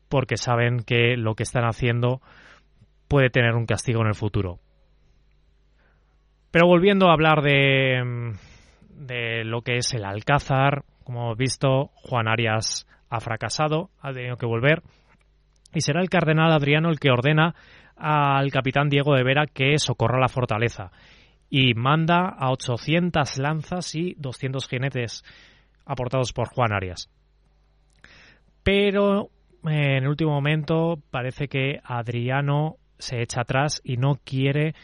porque 0.08 0.36
saben 0.36 0.80
que 0.80 1.16
lo 1.16 1.34
que 1.34 1.44
están 1.44 1.64
haciendo 1.64 2.20
puede 3.06 3.30
tener 3.30 3.54
un 3.54 3.66
castigo 3.66 4.00
en 4.00 4.08
el 4.08 4.14
futuro. 4.14 4.58
Pero 6.50 6.66
volviendo 6.66 7.08
a 7.08 7.12
hablar 7.12 7.42
de, 7.42 8.32
de 8.88 9.44
lo 9.44 9.62
que 9.62 9.76
es 9.76 9.94
el 9.94 10.04
Alcázar, 10.04 10.82
como 11.04 11.22
hemos 11.22 11.38
visto, 11.38 11.90
Juan 11.94 12.26
Arias 12.26 12.88
ha 13.08 13.20
fracasado, 13.20 13.90
ha 14.00 14.12
tenido 14.12 14.36
que 14.36 14.46
volver, 14.46 14.82
y 15.72 15.80
será 15.80 16.00
el 16.00 16.10
cardenal 16.10 16.52
Adriano 16.52 16.90
el 16.90 16.98
que 16.98 17.10
ordena 17.10 17.54
al 17.96 18.50
capitán 18.50 18.88
Diego 18.88 19.14
de 19.14 19.22
Vera 19.22 19.46
que 19.46 19.78
socorra 19.78 20.18
la 20.18 20.28
fortaleza 20.28 20.90
y 21.50 21.74
manda 21.74 22.28
a 22.28 22.52
800 22.52 23.38
lanzas 23.38 23.94
y 23.96 24.14
200 24.16 24.68
jinetes 24.68 25.24
aportados 25.84 26.32
por 26.32 26.48
Juan 26.48 26.72
Arias. 26.72 27.10
Pero 28.62 29.30
eh, 29.68 29.96
en 29.96 30.04
el 30.04 30.08
último 30.08 30.30
momento 30.30 30.98
parece 31.10 31.48
que 31.48 31.80
Adriano 31.82 32.76
se 32.98 33.20
echa 33.20 33.42
atrás 33.42 33.80
y 33.82 33.96
no 33.96 34.20
quiere 34.24 34.74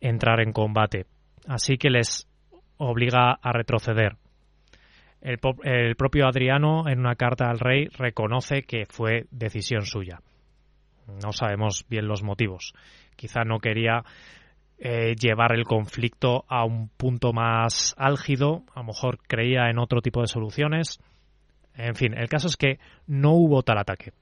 entrar 0.00 0.40
en 0.40 0.52
combate. 0.52 1.06
Así 1.48 1.76
que 1.78 1.90
les 1.90 2.28
obliga 2.76 3.32
a 3.32 3.52
retroceder. 3.52 4.16
El, 5.20 5.38
el, 5.64 5.96
propio 5.96 6.28
Adriano, 6.28 6.88
en 6.88 7.00
una 7.00 7.16
carta 7.16 7.50
al 7.50 7.58
rey, 7.58 7.88
reconoce 7.88 8.62
que 8.62 8.84
fue 8.88 9.26
decisión 9.32 9.82
suya. 9.82 10.20
No 11.22 11.32
sabemos 11.32 11.86
bien 11.88 12.06
los 12.06 12.22
motivos. 12.22 12.72
Quizá 13.16 13.42
no 13.42 13.58
quería 13.58 14.04
eh, 14.78 15.16
llevar 15.16 15.52
el 15.52 15.64
conflicto 15.64 16.44
a 16.48 16.64
un 16.64 16.88
punto 16.88 17.32
más 17.32 17.94
álgido, 17.98 18.62
a 18.74 18.80
lo 18.80 18.86
mejor 18.86 19.18
creía 19.26 19.70
en 19.70 19.78
otro 19.78 20.00
tipo 20.00 20.20
de 20.20 20.28
soluciones. 20.28 21.00
En 21.74 21.94
fin, 21.94 22.14
el 22.16 22.28
caso 22.28 22.46
es 22.46 22.56
que 22.56 22.78
no 23.06 23.32
hubo 23.32 23.62
tal 23.62 23.78
ataque. 23.78 24.12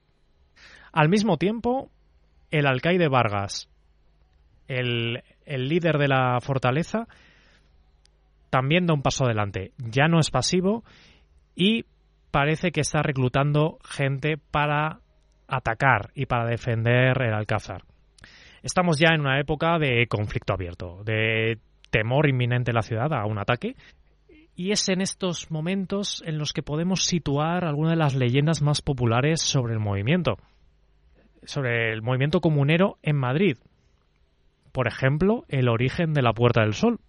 Al 0.91 1.09
mismo 1.09 1.37
tiempo, 1.37 1.91
el 2.49 2.65
alcaide 2.65 3.07
Vargas, 3.07 3.69
el, 4.67 5.23
el 5.45 5.67
líder 5.67 5.97
de 5.97 6.07
la 6.07 6.39
fortaleza, 6.41 7.07
también 8.49 8.85
da 8.87 8.93
un 8.93 9.01
paso 9.01 9.25
adelante. 9.25 9.73
Ya 9.77 10.07
no 10.07 10.19
es 10.19 10.31
pasivo 10.31 10.83
y 11.55 11.85
parece 12.31 12.71
que 12.71 12.81
está 12.81 13.01
reclutando 13.01 13.77
gente 13.83 14.37
para 14.37 14.99
atacar 15.47 16.11
y 16.13 16.25
para 16.25 16.45
defender 16.45 17.21
el 17.21 17.33
Alcázar. 17.33 17.83
Estamos 18.63 18.99
ya 18.99 19.13
en 19.13 19.21
una 19.21 19.39
época 19.39 19.77
de 19.79 20.07
conflicto 20.07 20.53
abierto, 20.53 21.03
de 21.03 21.59
temor 21.89 22.27
inminente 22.27 22.71
en 22.71 22.75
la 22.75 22.81
ciudad 22.81 23.13
a 23.13 23.25
un 23.25 23.39
ataque. 23.39 23.75
Y 24.55 24.71
es 24.71 24.89
en 24.89 25.01
estos 25.01 25.51
momentos 25.51 26.23
en 26.25 26.37
los 26.37 26.51
que 26.51 26.63
podemos 26.63 27.03
situar 27.03 27.63
algunas 27.63 27.91
de 27.91 27.97
las 27.97 28.15
leyendas 28.15 28.61
más 28.61 28.81
populares 28.81 29.41
sobre 29.41 29.73
el 29.73 29.79
movimiento. 29.79 30.37
Sobre 31.43 31.93
el 31.93 32.01
movimiento 32.01 32.41
comunero 32.41 32.97
en 33.03 33.17
Madrid. 33.17 33.57
Por 34.71 34.87
ejemplo, 34.87 35.45
el 35.47 35.69
origen 35.69 36.13
de 36.13 36.23
la 36.23 36.33
Puerta 36.33 36.61
del 36.61 36.73
Sol. 36.73 36.99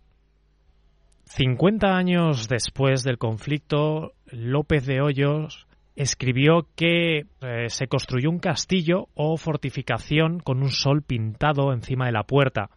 50 1.24 1.96
años 1.96 2.48
después 2.48 3.02
del 3.02 3.18
conflicto, 3.18 4.12
López 4.26 4.86
de 4.86 5.00
Hoyos 5.00 5.67
escribió 5.98 6.68
que 6.76 7.26
eh, 7.40 7.68
se 7.68 7.88
construyó 7.88 8.30
un 8.30 8.38
castillo 8.38 9.08
o 9.14 9.36
fortificación 9.36 10.38
con 10.38 10.62
un 10.62 10.70
sol 10.70 11.02
pintado 11.02 11.72
encima 11.72 12.06
de 12.06 12.12
la 12.12 12.22
puerta. 12.22 12.70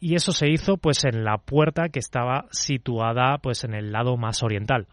Y 0.00 0.16
eso 0.16 0.32
se 0.32 0.50
hizo 0.50 0.78
pues 0.78 1.04
en 1.04 1.22
la 1.22 1.38
puerta 1.38 1.90
que 1.90 2.00
estaba 2.00 2.46
situada 2.50 3.38
pues 3.38 3.62
en 3.62 3.72
el 3.72 3.92
lado 3.92 4.16
más 4.16 4.42
oriental, 4.42 4.88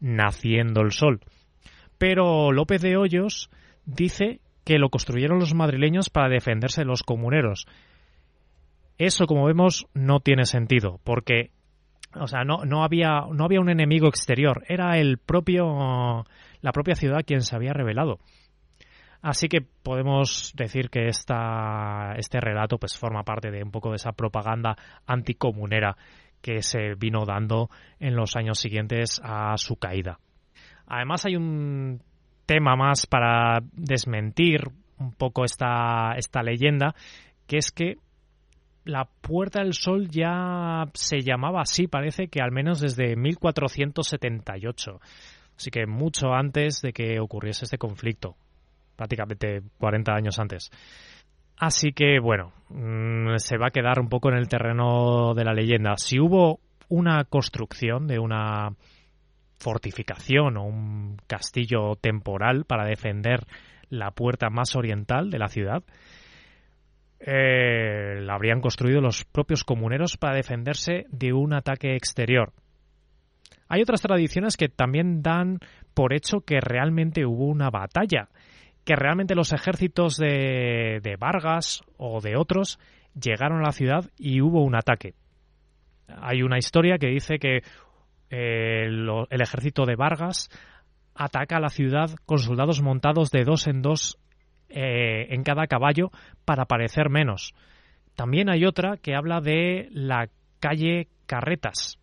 naciendo 0.00 0.80
el 0.80 0.92
sol. 0.92 1.20
Pero 1.98 2.52
López 2.52 2.80
de 2.80 2.96
Hoyos 2.96 3.50
dice 3.84 4.40
que 4.64 4.78
lo 4.78 4.88
construyeron 4.88 5.40
los 5.40 5.52
madrileños 5.52 6.08
para 6.08 6.30
defenderse 6.30 6.80
de 6.80 6.86
los 6.86 7.02
comuneros. 7.02 7.66
Eso, 8.96 9.26
como 9.26 9.44
vemos, 9.44 9.88
no 9.92 10.20
tiene 10.20 10.46
sentido, 10.46 11.00
porque 11.04 11.50
o 12.14 12.26
sea, 12.26 12.44
no, 12.44 12.64
no, 12.64 12.82
había, 12.84 13.26
no 13.32 13.44
había 13.44 13.60
un 13.60 13.70
enemigo 13.70 14.08
exterior, 14.08 14.64
era 14.68 14.98
el 14.98 15.18
propio, 15.18 16.24
la 16.60 16.72
propia 16.72 16.94
ciudad 16.94 17.24
quien 17.24 17.42
se 17.42 17.54
había 17.54 17.72
revelado. 17.72 18.18
Así 19.22 19.48
que 19.48 19.60
podemos 19.60 20.52
decir 20.56 20.88
que 20.88 21.06
esta, 21.06 22.14
este 22.16 22.40
relato 22.40 22.78
pues 22.78 22.96
forma 22.96 23.22
parte 23.22 23.50
de 23.50 23.62
un 23.62 23.70
poco 23.70 23.90
de 23.90 23.96
esa 23.96 24.12
propaganda 24.12 24.76
anticomunera 25.06 25.96
que 26.40 26.62
se 26.62 26.94
vino 26.94 27.26
dando 27.26 27.68
en 27.98 28.16
los 28.16 28.34
años 28.36 28.58
siguientes 28.58 29.20
a 29.22 29.56
su 29.58 29.76
caída. 29.76 30.18
Además 30.86 31.26
hay 31.26 31.36
un 31.36 32.02
tema 32.46 32.76
más 32.76 33.06
para 33.06 33.60
desmentir 33.72 34.62
un 34.98 35.12
poco 35.12 35.44
esta, 35.44 36.14
esta 36.16 36.42
leyenda, 36.42 36.94
que 37.46 37.58
es 37.58 37.70
que 37.70 37.96
la 38.84 39.04
Puerta 39.04 39.62
del 39.62 39.74
Sol 39.74 40.08
ya 40.08 40.84
se 40.94 41.20
llamaba 41.20 41.62
así, 41.62 41.86
parece 41.86 42.28
que 42.28 42.40
al 42.40 42.52
menos 42.52 42.80
desde 42.80 43.16
1478. 43.16 45.00
Así 45.56 45.70
que 45.70 45.86
mucho 45.86 46.32
antes 46.32 46.80
de 46.80 46.92
que 46.92 47.20
ocurriese 47.20 47.64
este 47.64 47.78
conflicto, 47.78 48.36
prácticamente 48.96 49.62
40 49.78 50.12
años 50.12 50.38
antes. 50.38 50.70
Así 51.58 51.92
que 51.92 52.18
bueno, 52.20 52.52
mm, 52.70 53.36
se 53.36 53.58
va 53.58 53.66
a 53.66 53.70
quedar 53.70 54.00
un 54.00 54.08
poco 54.08 54.30
en 54.30 54.36
el 54.36 54.48
terreno 54.48 55.34
de 55.34 55.44
la 55.44 55.52
leyenda. 55.52 55.96
Si 55.96 56.18
hubo 56.18 56.60
una 56.88 57.24
construcción 57.24 58.06
de 58.06 58.18
una 58.18 58.74
fortificación 59.58 60.56
o 60.56 60.64
un 60.64 61.18
castillo 61.26 61.94
temporal 62.00 62.64
para 62.64 62.86
defender 62.86 63.46
la 63.90 64.10
puerta 64.10 64.48
más 64.48 64.74
oriental 64.74 65.30
de 65.30 65.38
la 65.38 65.48
ciudad, 65.48 65.82
eh, 67.20 68.20
la 68.22 68.34
habrían 68.34 68.62
construido 68.62 69.02
los 69.02 69.24
propios 69.24 69.62
comuneros 69.62 70.16
para 70.16 70.36
defenderse 70.36 71.04
de 71.10 71.34
un 71.34 71.52
ataque 71.52 71.94
exterior. 71.94 72.52
Hay 73.68 73.82
otras 73.82 74.00
tradiciones 74.00 74.56
que 74.56 74.68
también 74.68 75.22
dan 75.22 75.58
por 75.94 76.14
hecho 76.14 76.40
que 76.40 76.60
realmente 76.60 77.26
hubo 77.26 77.46
una 77.46 77.70
batalla, 77.70 78.28
que 78.84 78.96
realmente 78.96 79.34
los 79.34 79.52
ejércitos 79.52 80.16
de, 80.16 81.16
Vargas 81.18 81.82
o 81.98 82.20
de 82.20 82.36
otros 82.36 82.78
llegaron 83.14 83.58
a 83.58 83.66
la 83.66 83.72
ciudad 83.72 84.10
y 84.16 84.40
hubo 84.40 84.64
un 84.64 84.74
ataque. 84.74 85.14
Hay 86.08 86.42
una 86.42 86.58
historia 86.58 86.96
que 86.98 87.08
dice 87.08 87.38
que 87.38 87.58
eh, 88.30 88.86
el 88.86 89.40
ejército 89.40 89.84
de 89.84 89.94
Vargas 89.94 90.48
ataca 91.14 91.58
a 91.58 91.60
la 91.60 91.68
ciudad 91.68 92.10
con 92.24 92.38
soldados 92.38 92.80
montados 92.80 93.30
de 93.30 93.44
dos 93.44 93.66
en 93.66 93.82
dos 93.82 94.18
eh, 94.70 95.26
en 95.30 95.42
cada 95.42 95.66
caballo 95.66 96.10
para 96.44 96.66
parecer 96.66 97.10
menos. 97.10 97.54
También 98.14 98.48
hay 98.50 98.64
otra 98.64 98.96
que 98.96 99.14
habla 99.14 99.40
de 99.40 99.88
la 99.92 100.28
calle 100.60 101.08
Carretas. 101.26 101.98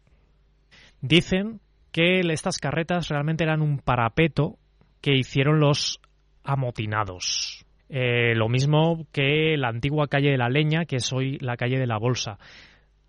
Dicen 1.02 1.60
que 1.92 2.20
estas 2.20 2.58
carretas 2.58 3.10
realmente 3.10 3.44
eran 3.44 3.62
un 3.62 3.80
parapeto 3.80 4.58
que 5.02 5.16
hicieron 5.16 5.60
los 5.60 6.00
amotinados. 6.44 7.66
Eh, 7.90 8.36
lo 8.36 8.50
mismo 8.50 9.06
que 9.12 9.56
la 9.58 9.70
antigua 9.70 10.08
calle 10.08 10.32
de 10.32 10.38
la 10.38 10.50
leña, 10.50 10.86
que 10.86 10.98
es 10.98 11.12
hoy 11.14 11.38
la 11.40 11.56
calle 11.56 11.78
de 11.78 11.88
la 11.88 11.98
bolsa. 11.98 12.38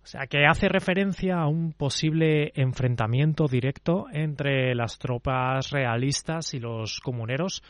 O 0.03 0.05
sea, 0.05 0.27
que 0.27 0.45
hace 0.45 0.69
referencia 0.69 1.37
a 1.39 1.47
un 1.47 1.73
posible 1.73 2.51
enfrentamiento 2.55 3.45
directo 3.47 4.05
entre 4.11 4.73
las 4.73 4.97
tropas 4.97 5.71
realistas 5.71 6.53
y 6.53 6.59
los 6.59 6.99
comuneros 6.99 7.61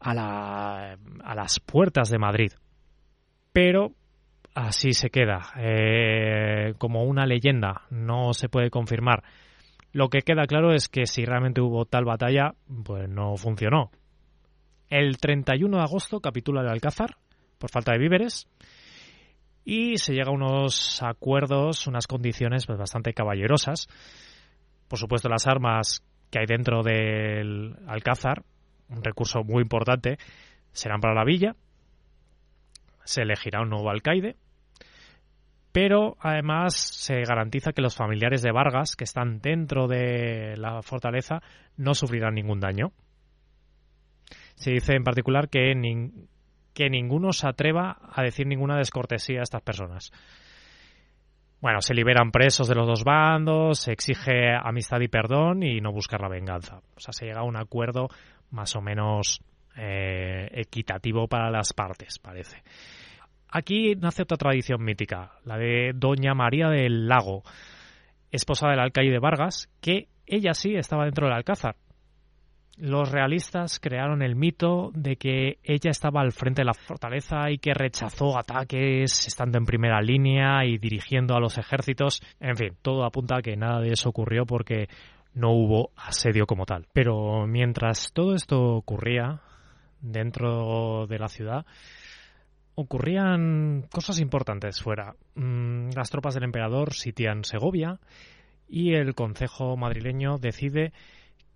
a, 0.00 0.14
la, 0.14 0.98
las 1.34 1.60
puertas 1.60 2.10
de 2.10 2.18
Madrid. 2.18 2.52
Pero 3.52 3.92
así 4.54 4.92
se 4.92 5.10
queda, 5.10 5.52
eh, 5.56 6.74
como 6.78 7.04
una 7.04 7.26
leyenda, 7.26 7.82
no 7.90 8.32
se 8.32 8.48
puede 8.48 8.70
confirmar. 8.70 9.22
Lo 9.92 10.08
que 10.08 10.20
queda 10.20 10.46
claro 10.46 10.72
es 10.72 10.88
que 10.88 11.06
si 11.06 11.24
realmente 11.24 11.60
hubo 11.60 11.84
tal 11.84 12.04
batalla, 12.04 12.54
pues 12.84 13.08
no 13.08 13.36
funcionó. 13.36 13.90
El 14.90 15.18
31 15.18 15.76
de 15.76 15.82
agosto 15.82 16.20
capitula 16.20 16.62
el 16.62 16.68
Alcázar 16.68 17.16
por 17.58 17.70
falta 17.70 17.92
de 17.92 17.98
víveres 17.98 18.48
y 19.64 19.98
se 19.98 20.14
llega 20.14 20.30
a 20.30 20.34
unos 20.34 21.02
acuerdos, 21.02 21.86
unas 21.86 22.06
condiciones 22.06 22.66
pues, 22.66 22.78
bastante 22.78 23.12
caballerosas. 23.12 23.88
Por 24.88 24.98
supuesto, 24.98 25.28
las 25.28 25.46
armas 25.46 26.02
que 26.30 26.40
hay 26.40 26.46
dentro 26.46 26.82
del 26.82 27.76
Alcázar 27.86 28.44
un 28.88 29.02
recurso 29.02 29.42
muy 29.44 29.62
importante, 29.62 30.18
serán 30.72 31.00
para 31.00 31.14
la 31.14 31.24
villa, 31.24 31.56
se 33.04 33.22
elegirá 33.22 33.62
un 33.62 33.70
nuevo 33.70 33.90
alcaide, 33.90 34.36
pero 35.72 36.16
además 36.20 36.74
se 36.74 37.22
garantiza 37.22 37.72
que 37.72 37.82
los 37.82 37.96
familiares 37.96 38.42
de 38.42 38.52
Vargas, 38.52 38.96
que 38.96 39.04
están 39.04 39.40
dentro 39.40 39.86
de 39.86 40.56
la 40.56 40.82
fortaleza, 40.82 41.40
no 41.76 41.94
sufrirán 41.94 42.34
ningún 42.34 42.60
daño. 42.60 42.92
Se 44.56 44.72
dice 44.72 44.94
en 44.94 45.04
particular 45.04 45.48
que, 45.48 45.72
que 46.74 46.90
ninguno 46.90 47.32
se 47.32 47.48
atreva 47.48 47.98
a 48.12 48.22
decir 48.22 48.46
ninguna 48.46 48.76
descortesía 48.76 49.40
a 49.40 49.44
estas 49.44 49.62
personas. 49.62 50.10
Bueno, 51.60 51.80
se 51.80 51.94
liberan 51.94 52.30
presos 52.30 52.68
de 52.68 52.74
los 52.74 52.86
dos 52.86 53.04
bandos, 53.04 53.80
se 53.80 53.92
exige 53.92 54.54
amistad 54.54 55.00
y 55.00 55.08
perdón 55.08 55.62
y 55.64 55.80
no 55.80 55.92
buscar 55.92 56.20
la 56.20 56.28
venganza. 56.28 56.80
O 56.96 57.00
sea, 57.00 57.12
se 57.12 57.26
llega 57.26 57.40
a 57.40 57.44
un 57.44 57.56
acuerdo 57.56 58.08
más 58.50 58.74
o 58.76 58.80
menos 58.80 59.40
eh, 59.76 60.48
equitativo 60.52 61.28
para 61.28 61.50
las 61.50 61.72
partes, 61.72 62.18
parece. 62.18 62.62
Aquí 63.50 63.94
nace 63.94 64.22
otra 64.22 64.36
tradición 64.36 64.82
mítica, 64.82 65.32
la 65.44 65.56
de 65.56 65.92
Doña 65.94 66.34
María 66.34 66.68
del 66.68 67.08
Lago, 67.08 67.42
esposa 68.30 68.68
del 68.68 68.80
alcaide 68.80 69.18
Vargas, 69.18 69.70
que 69.80 70.08
ella 70.26 70.52
sí 70.52 70.74
estaba 70.74 71.04
dentro 71.04 71.26
del 71.26 71.36
Alcázar. 71.36 71.76
Los 72.76 73.10
realistas 73.10 73.80
crearon 73.80 74.22
el 74.22 74.36
mito 74.36 74.92
de 74.94 75.16
que 75.16 75.58
ella 75.64 75.90
estaba 75.90 76.20
al 76.20 76.30
frente 76.30 76.60
de 76.60 76.66
la 76.66 76.74
fortaleza 76.74 77.50
y 77.50 77.58
que 77.58 77.74
rechazó 77.74 78.38
ataques 78.38 79.26
estando 79.26 79.58
en 79.58 79.64
primera 79.64 80.00
línea 80.00 80.64
y 80.64 80.78
dirigiendo 80.78 81.34
a 81.34 81.40
los 81.40 81.58
ejércitos. 81.58 82.22
En 82.38 82.56
fin, 82.56 82.76
todo 82.80 83.04
apunta 83.04 83.38
a 83.38 83.42
que 83.42 83.56
nada 83.56 83.80
de 83.80 83.92
eso 83.92 84.10
ocurrió 84.10 84.46
porque 84.46 84.88
no 85.34 85.52
hubo 85.52 85.90
asedio 85.96 86.46
como 86.46 86.66
tal. 86.66 86.86
Pero 86.92 87.46
mientras 87.46 88.12
todo 88.12 88.34
esto 88.34 88.74
ocurría 88.74 89.40
dentro 90.00 91.06
de 91.06 91.18
la 91.18 91.28
ciudad, 91.28 91.66
ocurrían 92.74 93.86
cosas 93.90 94.20
importantes 94.20 94.80
fuera. 94.80 95.14
Mm, 95.34 95.90
las 95.96 96.10
tropas 96.10 96.34
del 96.34 96.44
emperador 96.44 96.94
sitian 96.94 97.44
Segovia 97.44 97.98
y 98.68 98.94
el 98.94 99.14
Consejo 99.14 99.76
madrileño 99.76 100.38
decide 100.38 100.92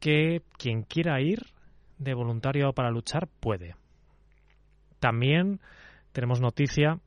que 0.00 0.42
quien 0.58 0.82
quiera 0.82 1.20
ir 1.20 1.40
de 1.98 2.14
voluntario 2.14 2.72
para 2.72 2.90
luchar 2.90 3.28
puede. 3.40 3.76
También 4.98 5.60
tenemos 6.12 6.40
noticia 6.40 6.98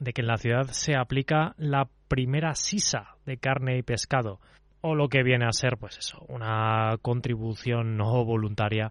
de 0.00 0.12
que 0.12 0.22
en 0.22 0.26
la 0.26 0.38
ciudad 0.38 0.66
se 0.70 0.96
aplica 0.96 1.54
la 1.58 1.88
primera 2.08 2.54
sisa 2.54 3.16
de 3.26 3.36
carne 3.36 3.78
y 3.78 3.82
pescado, 3.82 4.40
o 4.82 4.94
lo 4.94 5.08
que 5.08 5.22
viene 5.22 5.46
a 5.46 5.52
ser, 5.52 5.76
pues 5.76 5.98
eso, 5.98 6.24
una 6.28 6.96
contribución 7.02 7.96
no 7.96 8.24
voluntaria 8.24 8.90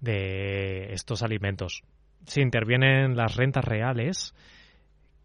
de 0.00 0.92
estos 0.92 1.22
alimentos. 1.22 1.82
Se 2.26 2.40
intervienen 2.40 3.16
las 3.16 3.36
rentas 3.36 3.64
reales 3.64 4.34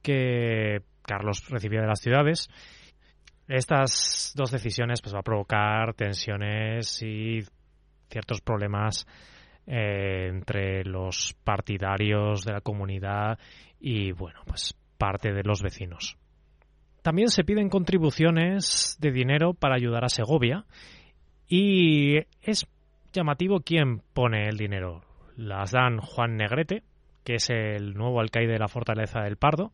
que 0.02 0.82
Carlos 1.04 1.48
recibía 1.50 1.82
de 1.82 1.88
las 1.88 2.02
ciudades. 2.02 2.50
Estas 3.48 4.34
dos 4.36 4.52
decisiones 4.52 5.02
pues 5.02 5.16
va 5.16 5.20
a 5.20 5.24
provocar 5.24 5.94
tensiones 5.94 7.02
y 7.02 7.42
ciertos 8.10 8.42
problemas 8.42 9.08
eh, 9.66 10.28
entre 10.30 10.84
los 10.84 11.36
partidarios 11.44 12.44
de 12.44 12.54
la 12.54 12.62
comunidad 12.62 13.38
y 13.80 14.12
bueno, 14.12 14.42
pues 14.46 14.76
parte 14.98 15.32
de 15.32 15.44
los 15.44 15.62
vecinos. 15.62 16.18
También 17.02 17.30
se 17.30 17.44
piden 17.44 17.70
contribuciones 17.70 18.98
de 19.00 19.12
dinero 19.12 19.54
para 19.54 19.76
ayudar 19.76 20.04
a 20.06 20.10
Segovia 20.10 20.66
y 21.48 22.18
es 22.42 22.68
llamativo 23.14 23.62
quién 23.62 24.02
pone 24.14 24.48
el 24.48 24.58
dinero. 24.58 25.02
Las 25.36 25.72
dan 25.72 26.00
Juan 26.00 26.36
Negrete, 26.36 26.84
que 27.24 27.36
es 27.36 27.50
el 27.50 27.94
nuevo 27.94 28.20
alcaide 28.20 28.54
de 28.54 28.60
la 28.60 28.68
Fortaleza 28.68 29.22
del 29.22 29.38
Pardo 29.38 29.72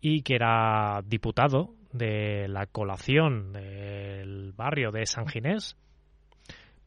y 0.00 0.22
que 0.22 0.36
era 0.36 1.00
diputado 1.04 1.74
de 1.92 2.48
la 2.48 2.66
colación 2.66 3.52
del 3.52 4.52
barrio 4.52 4.90
de 4.90 5.06
San 5.06 5.26
Ginés, 5.26 5.76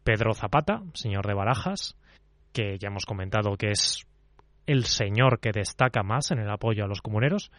Pedro 0.04 0.34
Zapata, 0.34 0.82
señor 0.94 1.28
de 1.28 1.34
Barajas, 1.34 1.98
que 2.54 2.78
ya 2.80 2.88
hemos 2.88 3.06
comentado 3.06 3.56
que 3.58 3.72
es 3.72 4.06
el 4.66 4.86
señor 4.86 5.40
que 5.40 5.52
destaca 5.52 6.04
más 6.04 6.32
en 6.32 6.40
el 6.40 6.50
apoyo 6.50 6.84
a 6.84 6.88
los 6.88 7.02
comuneros, 7.02 7.52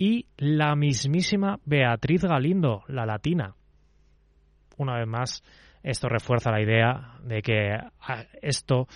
y 0.00 0.26
la 0.38 0.74
mismísima 0.76 1.60
Beatriz 1.66 2.24
Galindo, 2.24 2.84
la 2.88 3.04
latina. 3.04 3.54
Una 4.78 4.96
vez 4.96 5.06
más, 5.06 5.44
esto 5.82 6.08
refuerza 6.08 6.50
la 6.50 6.62
idea 6.62 7.18
de 7.22 7.42
que 7.42 7.74
ah, 7.74 8.24
esto 8.40 8.88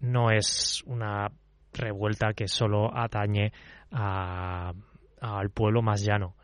no 0.00 0.30
es 0.30 0.84
una 0.84 1.28
revuelta 1.72 2.34
que 2.34 2.48
solo 2.48 2.94
atañe 2.94 3.50
al 3.90 5.50
pueblo 5.54 5.80
más 5.80 6.04
llano. 6.04 6.36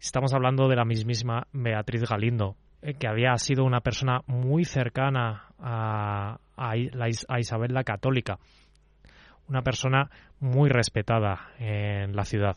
Estamos 0.00 0.34
hablando 0.34 0.66
de 0.66 0.74
la 0.74 0.84
mismísima 0.84 1.46
Beatriz 1.52 2.02
Galindo, 2.10 2.56
eh, 2.82 2.94
que 2.94 3.06
había 3.06 3.36
sido 3.36 3.62
una 3.62 3.82
persona 3.82 4.22
muy 4.26 4.64
cercana 4.64 5.44
a, 5.60 6.40
a 6.56 7.38
Isabel 7.38 7.72
la 7.72 7.84
Católica, 7.84 8.40
una 9.48 9.62
persona 9.62 10.10
muy 10.40 10.68
respetada 10.70 11.52
en 11.60 12.16
la 12.16 12.24
ciudad. 12.24 12.56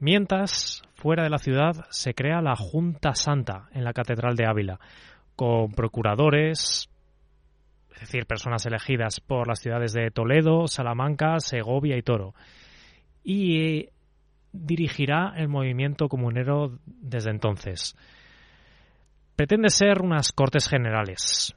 Mientras, 0.00 0.82
fuera 0.94 1.24
de 1.24 1.30
la 1.30 1.38
ciudad, 1.38 1.86
se 1.90 2.14
crea 2.14 2.40
la 2.40 2.54
Junta 2.54 3.14
Santa 3.14 3.68
en 3.72 3.84
la 3.84 3.92
Catedral 3.92 4.36
de 4.36 4.46
Ávila, 4.46 4.78
con 5.34 5.72
procuradores, 5.72 6.88
es 7.94 8.00
decir, 8.00 8.26
personas 8.26 8.64
elegidas 8.66 9.18
por 9.20 9.48
las 9.48 9.58
ciudades 9.58 9.92
de 9.92 10.10
Toledo, 10.10 10.68
Salamanca, 10.68 11.40
Segovia 11.40 11.96
y 11.96 12.02
Toro. 12.02 12.34
Y 13.24 13.88
dirigirá 14.52 15.34
el 15.36 15.48
movimiento 15.48 16.08
comunero 16.08 16.78
desde 16.86 17.30
entonces. 17.30 17.96
Pretende 19.34 19.70
ser 19.70 20.02
unas 20.02 20.32
cortes 20.32 20.68
generales, 20.68 21.56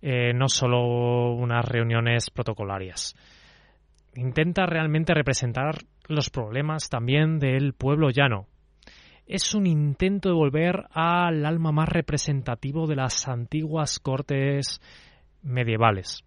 eh, 0.00 0.32
no 0.34 0.48
solo 0.48 1.34
unas 1.34 1.64
reuniones 1.66 2.30
protocolarias. 2.30 3.14
Intenta 4.14 4.66
realmente 4.66 5.14
representar 5.14 5.78
los 6.08 6.30
problemas 6.30 6.88
también 6.88 7.38
del 7.38 7.72
pueblo 7.72 8.10
llano, 8.10 8.46
es 9.26 9.54
un 9.54 9.66
intento 9.66 10.28
de 10.28 10.34
volver 10.34 10.84
al 10.90 11.46
alma 11.46 11.72
más 11.72 11.88
representativo 11.88 12.86
de 12.86 12.96
las 12.96 13.26
antiguas 13.26 13.98
cortes 13.98 14.80
medievales. 15.42 16.24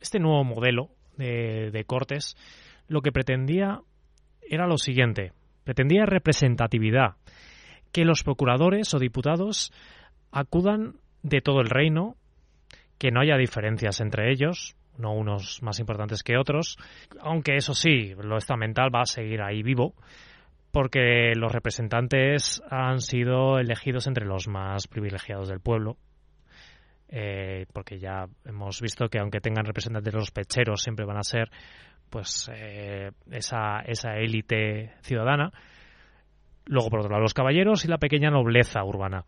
Este 0.00 0.18
nuevo 0.18 0.42
modelo 0.44 0.90
de, 1.16 1.84
cortes 1.86 2.36
lo 2.88 3.02
que 3.02 3.12
pretendía 3.12 3.80
era 4.42 4.66
lo 4.66 4.78
siguiente, 4.78 5.32
pretendía 5.64 6.06
representatividad, 6.06 7.16
que 7.92 8.04
los 8.04 8.22
procuradores 8.22 8.92
o 8.94 8.98
diputados 8.98 9.72
acudan 10.32 10.96
de 11.22 11.40
todo 11.40 11.60
el 11.60 11.70
reino, 11.70 12.16
que 12.98 13.10
no 13.10 13.20
haya 13.20 13.36
diferencias 13.36 14.00
entre 14.00 14.32
ellos, 14.32 14.76
no 14.98 15.12
unos 15.12 15.62
más 15.62 15.78
importantes 15.80 16.22
que 16.22 16.36
otros, 16.36 16.78
aunque 17.20 17.56
eso 17.56 17.74
sí, 17.74 18.14
lo 18.16 18.36
estamental 18.36 18.94
va 18.94 19.02
a 19.02 19.06
seguir 19.06 19.42
ahí 19.42 19.62
vivo, 19.62 19.94
porque 20.70 21.32
los 21.36 21.52
representantes 21.52 22.62
han 22.70 23.00
sido 23.00 23.58
elegidos 23.58 24.06
entre 24.06 24.26
los 24.26 24.48
más 24.48 24.88
privilegiados 24.88 25.48
del 25.48 25.60
pueblo, 25.60 25.96
eh, 27.08 27.66
porque 27.72 27.98
ya 27.98 28.26
hemos 28.44 28.80
visto 28.80 29.08
que 29.08 29.18
aunque 29.18 29.40
tengan 29.40 29.64
representantes 29.64 30.14
los 30.14 30.30
pecheros 30.32 30.82
siempre 30.82 31.04
van 31.04 31.18
a 31.18 31.22
ser 31.22 31.50
pues 32.10 32.50
eh, 32.52 33.10
esa, 33.30 33.80
esa 33.86 34.16
élite 34.16 34.92
ciudadana. 35.02 35.52
Luego, 36.66 36.88
por 36.88 37.00
otro 37.00 37.10
lado, 37.10 37.22
los 37.22 37.34
caballeros 37.34 37.84
y 37.84 37.88
la 37.88 37.98
pequeña 37.98 38.30
nobleza 38.30 38.82
urbana. 38.84 39.24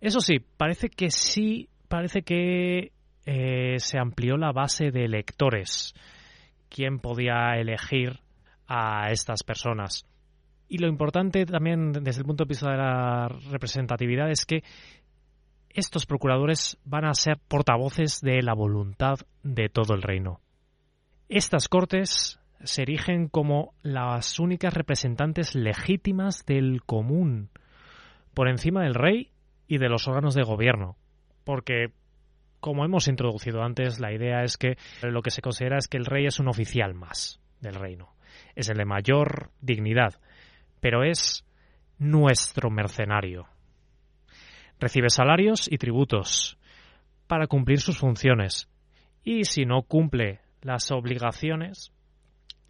Eso 0.00 0.20
sí, 0.20 0.38
parece 0.38 0.88
que 0.88 1.10
sí, 1.10 1.68
parece 1.88 2.22
que 2.22 2.92
eh, 3.30 3.78
se 3.78 3.98
amplió 3.98 4.38
la 4.38 4.52
base 4.52 4.90
de 4.90 5.04
electores. 5.04 5.92
¿Quién 6.70 6.98
podía 6.98 7.58
elegir 7.58 8.20
a 8.66 9.10
estas 9.10 9.42
personas? 9.42 10.06
Y 10.66 10.78
lo 10.78 10.88
importante 10.88 11.44
también 11.44 11.92
desde 11.92 12.22
el 12.22 12.26
punto 12.26 12.44
de 12.44 12.48
vista 12.48 12.70
de 12.70 12.78
la 12.78 13.28
representatividad 13.50 14.30
es 14.30 14.46
que 14.46 14.62
estos 15.68 16.06
procuradores 16.06 16.78
van 16.86 17.04
a 17.04 17.12
ser 17.12 17.36
portavoces 17.48 18.22
de 18.22 18.40
la 18.40 18.54
voluntad 18.54 19.16
de 19.42 19.68
todo 19.68 19.92
el 19.92 20.00
reino. 20.00 20.40
Estas 21.28 21.68
cortes 21.68 22.40
se 22.64 22.82
erigen 22.82 23.28
como 23.28 23.74
las 23.82 24.38
únicas 24.38 24.72
representantes 24.72 25.54
legítimas 25.54 26.46
del 26.46 26.82
común, 26.82 27.50
por 28.32 28.48
encima 28.48 28.84
del 28.84 28.94
rey 28.94 29.32
y 29.66 29.76
de 29.76 29.90
los 29.90 30.08
órganos 30.08 30.34
de 30.34 30.44
gobierno, 30.44 30.96
porque, 31.44 31.92
como 32.60 32.84
hemos 32.84 33.08
introducido 33.08 33.62
antes, 33.62 34.00
la 34.00 34.12
idea 34.12 34.42
es 34.42 34.56
que 34.56 34.76
lo 35.02 35.22
que 35.22 35.30
se 35.30 35.42
considera 35.42 35.78
es 35.78 35.88
que 35.88 35.96
el 35.96 36.06
rey 36.06 36.26
es 36.26 36.40
un 36.40 36.48
oficial 36.48 36.94
más 36.94 37.40
del 37.60 37.74
reino, 37.74 38.14
es 38.54 38.68
el 38.68 38.76
de 38.76 38.84
mayor 38.84 39.50
dignidad, 39.60 40.20
pero 40.80 41.04
es 41.04 41.44
nuestro 41.98 42.70
mercenario. 42.70 43.46
Recibe 44.80 45.10
salarios 45.10 45.70
y 45.70 45.78
tributos 45.78 46.58
para 47.26 47.46
cumplir 47.46 47.80
sus 47.80 47.98
funciones 47.98 48.68
y 49.24 49.44
si 49.44 49.64
no 49.64 49.82
cumple 49.82 50.40
las 50.62 50.90
obligaciones, 50.90 51.92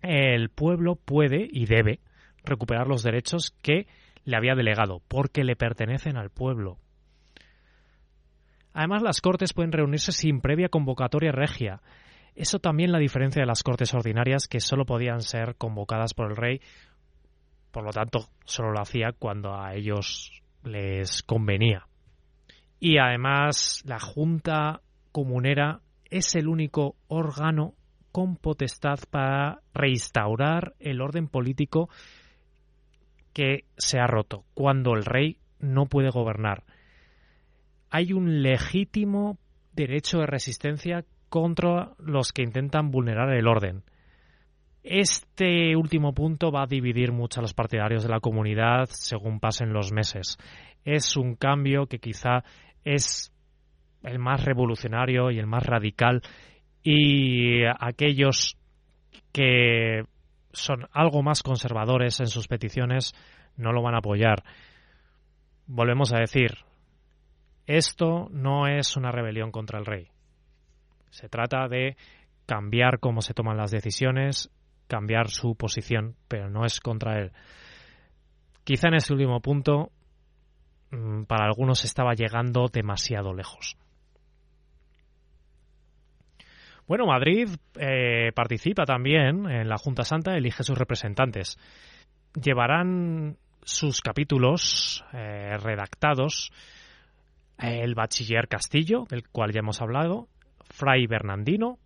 el 0.03 0.49
pueblo 0.51 0.97
puede 0.97 1.49
y 1.51 1.67
debe 1.67 2.01
recuperar 2.45 2.87
los 2.87 3.03
derechos 3.03 3.55
que 3.63 3.87
le 4.25 4.37
había 4.37 4.55
delegado 4.55 5.01
porque 5.09 5.45
le 5.45 5.57
pertenecen 5.57 6.17
al 6.17 6.31
pueblo. 6.31 6.79
Además, 8.79 9.03
las 9.03 9.21
Cortes 9.21 9.55
pueden 9.55 9.73
reunirse 9.73 10.13
sin 10.13 10.41
previa 10.41 10.69
convocatoria 10.69 11.33
regia. 11.33 11.81
Eso 12.37 12.61
también 12.61 12.93
la 12.93 13.01
diferencia 13.01 13.43
de 13.43 13.47
las 13.49 13.65
Cortes 13.65 13.93
ordinarias, 13.93 14.47
que 14.47 14.61
solo 14.61 14.85
podían 14.85 15.21
ser 15.21 15.57
convocadas 15.57 16.15
por 16.15 16.31
el 16.31 16.37
rey, 16.37 16.61
por 17.73 17.83
lo 17.83 17.91
tanto, 17.91 18.29
solo 18.45 18.71
lo 18.71 18.81
hacía 18.81 19.11
cuando 19.19 19.53
a 19.53 19.75
ellos 19.75 20.45
les 20.63 21.25
convenía. 21.25 21.89
Y 22.79 22.99
además, 22.99 23.83
la 23.85 23.99
Junta 23.99 24.81
Comunera 25.11 25.81
es 26.09 26.37
el 26.37 26.47
único 26.47 26.95
órgano 27.09 27.75
con 28.13 28.37
potestad 28.37 29.01
para 29.11 29.59
reinstaurar 29.75 30.75
el 30.79 31.01
orden 31.01 31.27
político 31.27 31.91
que 33.33 33.65
se 33.77 33.99
ha 33.99 34.07
roto, 34.07 34.45
cuando 34.55 34.93
el 34.95 35.05
rey 35.05 35.41
no 35.59 35.87
puede 35.87 36.11
gobernar. 36.11 36.63
Hay 37.91 38.13
un 38.13 38.43
legítimo 38.43 39.39
derecho 39.73 40.19
de 40.19 40.27
resistencia 40.27 41.05
contra 41.29 41.93
los 41.99 42.33
que 42.33 42.43
intentan 42.43 42.91
vulnerar 42.91 43.31
el 43.31 43.47
orden. 43.47 43.83
Este 44.83 45.77
último 45.77 46.15
punto 46.15 46.51
va 46.51 46.63
a 46.63 46.67
dividir 46.67 47.13
mucho 47.13 47.41
a 47.41 47.43
los 47.43 47.55
partidarios 47.55 48.03
de 48.03 48.09
la 48.09 48.21
comunidad 48.21 48.87
según 48.91 49.41
pasen 49.41 49.73
los 49.73 49.93
meses. 49.93 50.39
Es 50.85 51.17
un 51.17 51.35
cambio 51.35 51.87
que 51.87 51.99
quizá 51.99 52.45
es 52.85 53.33
el 54.03 54.19
más 54.19 54.45
revolucionario 54.45 55.31
y 55.31 55.39
el 55.39 55.47
más 55.47 55.65
radical 55.65 56.23
y 56.83 57.65
aquellos 57.79 58.57
que 59.33 60.05
son 60.53 60.87
algo 60.93 61.23
más 61.23 61.43
conservadores 61.43 62.21
en 62.21 62.29
sus 62.29 62.49
peticiones 62.49 63.15
no 63.57 63.73
lo 63.73 63.83
van 63.83 63.95
a 63.95 63.99
apoyar. 63.99 64.43
Volvemos 65.67 66.13
a 66.15 66.21
decir, 66.21 66.53
esto 67.69 68.29
no 68.31 68.67
es 68.67 68.97
una 68.97 69.13
rebelión 69.13 69.53
contra 69.53 69.79
el 69.79 69.85
rey. 69.85 70.09
Se 71.11 71.29
trata 71.29 71.69
de 71.69 71.97
cambiar 72.47 72.99
cómo 72.99 73.21
se 73.21 73.35
toman 73.35 73.59
las 73.59 73.71
decisiones, 73.71 74.51
cambiar 74.87 75.29
su 75.29 75.55
posición, 75.55 76.17
pero 76.29 76.49
no 76.49 76.65
es 76.65 76.81
contra 76.81 77.21
él. 77.21 77.31
Quizá 78.65 78.89
en 78.89 78.95
ese 78.95 79.13
último 79.13 79.41
punto, 79.41 79.91
mm, 80.91 81.25
para 81.25 81.45
algunos 81.45 81.85
estaba 81.85 82.15
llegando 82.15 82.69
demasiado 82.73 83.35
lejos. 83.35 83.77
Bueno, 86.87 87.05
Madrid 87.05 87.51
eh, 87.79 88.33
participa 88.35 88.87
también 88.87 89.45
en 89.51 89.69
la 89.69 89.77
Junta 89.77 90.05
Santa, 90.05 90.35
elige 90.35 90.63
sus 90.63 90.79
representantes. 90.79 91.59
Llevarán 92.33 93.37
sus 93.63 94.01
capítulos 94.01 95.05
eh, 95.13 95.59
redactados 95.59 96.51
el 97.59 97.95
bachiller 97.95 98.49
Castillo, 98.49 99.05
del 99.09 99.29
cual 99.29 99.53
ya 99.53 99.61
hemos 99.61 99.81
hablado, 99.81 100.29
Fray 100.71 101.07
Bernardino 101.07 101.79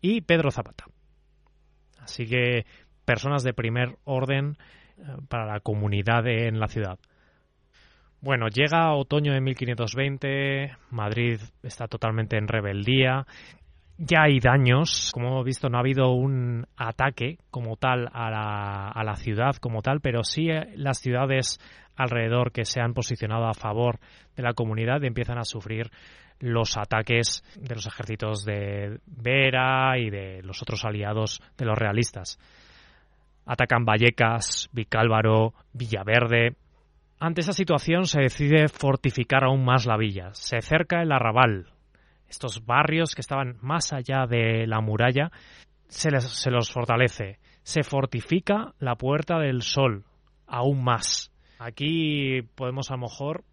y 0.00 0.22
Pedro 0.22 0.50
Zapata. 0.50 0.84
Así 1.98 2.26
que 2.26 2.66
personas 3.04 3.42
de 3.42 3.54
primer 3.54 3.96
orden 4.04 4.56
eh, 4.98 5.02
para 5.28 5.46
la 5.46 5.60
comunidad 5.60 6.26
en 6.26 6.58
la 6.58 6.68
ciudad. 6.68 6.98
Bueno, 8.20 8.48
llega 8.48 8.94
otoño 8.94 9.32
de 9.32 9.40
1520, 9.40 10.76
Madrid 10.90 11.38
está 11.62 11.86
totalmente 11.86 12.36
en 12.36 12.48
rebeldía 12.48 13.26
ya 13.98 14.22
hay 14.24 14.40
daños, 14.40 15.10
como 15.12 15.28
hemos 15.28 15.44
visto, 15.44 15.68
no 15.68 15.78
ha 15.78 15.80
habido 15.80 16.12
un 16.12 16.66
ataque 16.76 17.38
como 17.50 17.76
tal 17.76 18.08
a 18.12 18.30
la, 18.30 18.88
a 18.88 19.04
la 19.04 19.16
ciudad 19.16 19.56
como 19.56 19.80
tal, 19.82 20.00
pero 20.00 20.22
sí 20.22 20.50
eh, 20.50 20.72
las 20.76 20.98
ciudades 20.98 21.58
alrededor 21.96 22.52
que 22.52 22.64
se 22.64 22.80
han 22.80 22.92
posicionado 22.92 23.46
a 23.46 23.54
favor 23.54 23.98
de 24.36 24.42
la 24.42 24.52
comunidad 24.52 25.02
empiezan 25.04 25.38
a 25.38 25.44
sufrir 25.44 25.90
los 26.40 26.76
ataques 26.76 27.42
de 27.56 27.74
los 27.74 27.86
ejércitos 27.86 28.44
de 28.44 29.00
Vera 29.06 29.98
y 29.98 30.10
de 30.10 30.42
los 30.42 30.60
otros 30.60 30.84
aliados 30.84 31.40
de 31.56 31.64
los 31.64 31.78
realistas. 31.78 32.38
Atacan 33.46 33.84
Vallecas, 33.84 34.68
Vicálvaro, 34.72 35.54
Villaverde. 35.72 36.56
Ante 37.18 37.40
esa 37.40 37.52
situación 37.52 38.04
se 38.04 38.20
decide 38.20 38.68
fortificar 38.68 39.44
aún 39.44 39.64
más 39.64 39.86
la 39.86 39.96
villa. 39.96 40.34
Se 40.34 40.60
cerca 40.60 41.00
el 41.00 41.12
arrabal, 41.12 41.68
estos 42.28 42.64
barrios 42.64 43.14
que 43.14 43.20
estaban 43.20 43.56
más 43.60 43.92
allá 43.92 44.26
de 44.26 44.66
la 44.66 44.80
muralla, 44.80 45.30
se, 45.88 46.10
se 46.20 46.50
los 46.50 46.70
fortalece. 46.70 47.38
Se 47.62 47.82
fortifica 47.82 48.74
la 48.78 48.96
Puerta 48.96 49.38
del 49.38 49.62
Sol 49.62 50.04
aún 50.46 50.82
más. 50.82 51.32
Aquí 51.58 52.42
podemos 52.54 52.90
a 52.90 52.94
lo 52.94 53.02
mejor, 53.02 53.44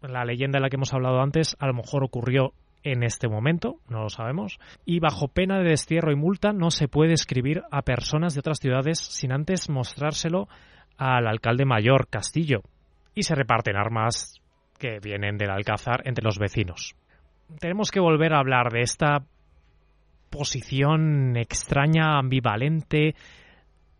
la 0.00 0.24
leyenda 0.24 0.58
de 0.58 0.62
la 0.62 0.70
que 0.70 0.76
hemos 0.76 0.94
hablado 0.94 1.20
antes, 1.20 1.56
a 1.58 1.66
lo 1.66 1.74
mejor 1.74 2.04
ocurrió 2.04 2.52
en 2.84 3.02
este 3.02 3.28
momento, 3.28 3.80
no 3.88 4.02
lo 4.02 4.08
sabemos, 4.08 4.58
y 4.84 5.00
bajo 5.00 5.28
pena 5.28 5.58
de 5.58 5.70
destierro 5.70 6.12
y 6.12 6.16
multa 6.16 6.52
no 6.52 6.70
se 6.70 6.88
puede 6.88 7.12
escribir 7.12 7.62
a 7.70 7.82
personas 7.82 8.34
de 8.34 8.40
otras 8.40 8.58
ciudades 8.60 8.98
sin 8.98 9.32
antes 9.32 9.68
mostrárselo 9.68 10.48
al 10.96 11.26
alcalde 11.26 11.64
mayor 11.64 12.08
Castillo, 12.08 12.62
y 13.14 13.24
se 13.24 13.34
reparten 13.34 13.76
armas 13.76 14.40
que 14.78 15.00
vienen 15.02 15.36
del 15.36 15.50
Alcázar 15.50 16.02
entre 16.04 16.24
los 16.24 16.38
vecinos 16.38 16.94
tenemos 17.60 17.90
que 17.90 18.00
volver 18.00 18.34
a 18.34 18.38
hablar 18.38 18.70
de 18.72 18.82
esta 18.82 19.24
posición 20.30 21.36
extraña, 21.36 22.18
ambivalente 22.18 23.14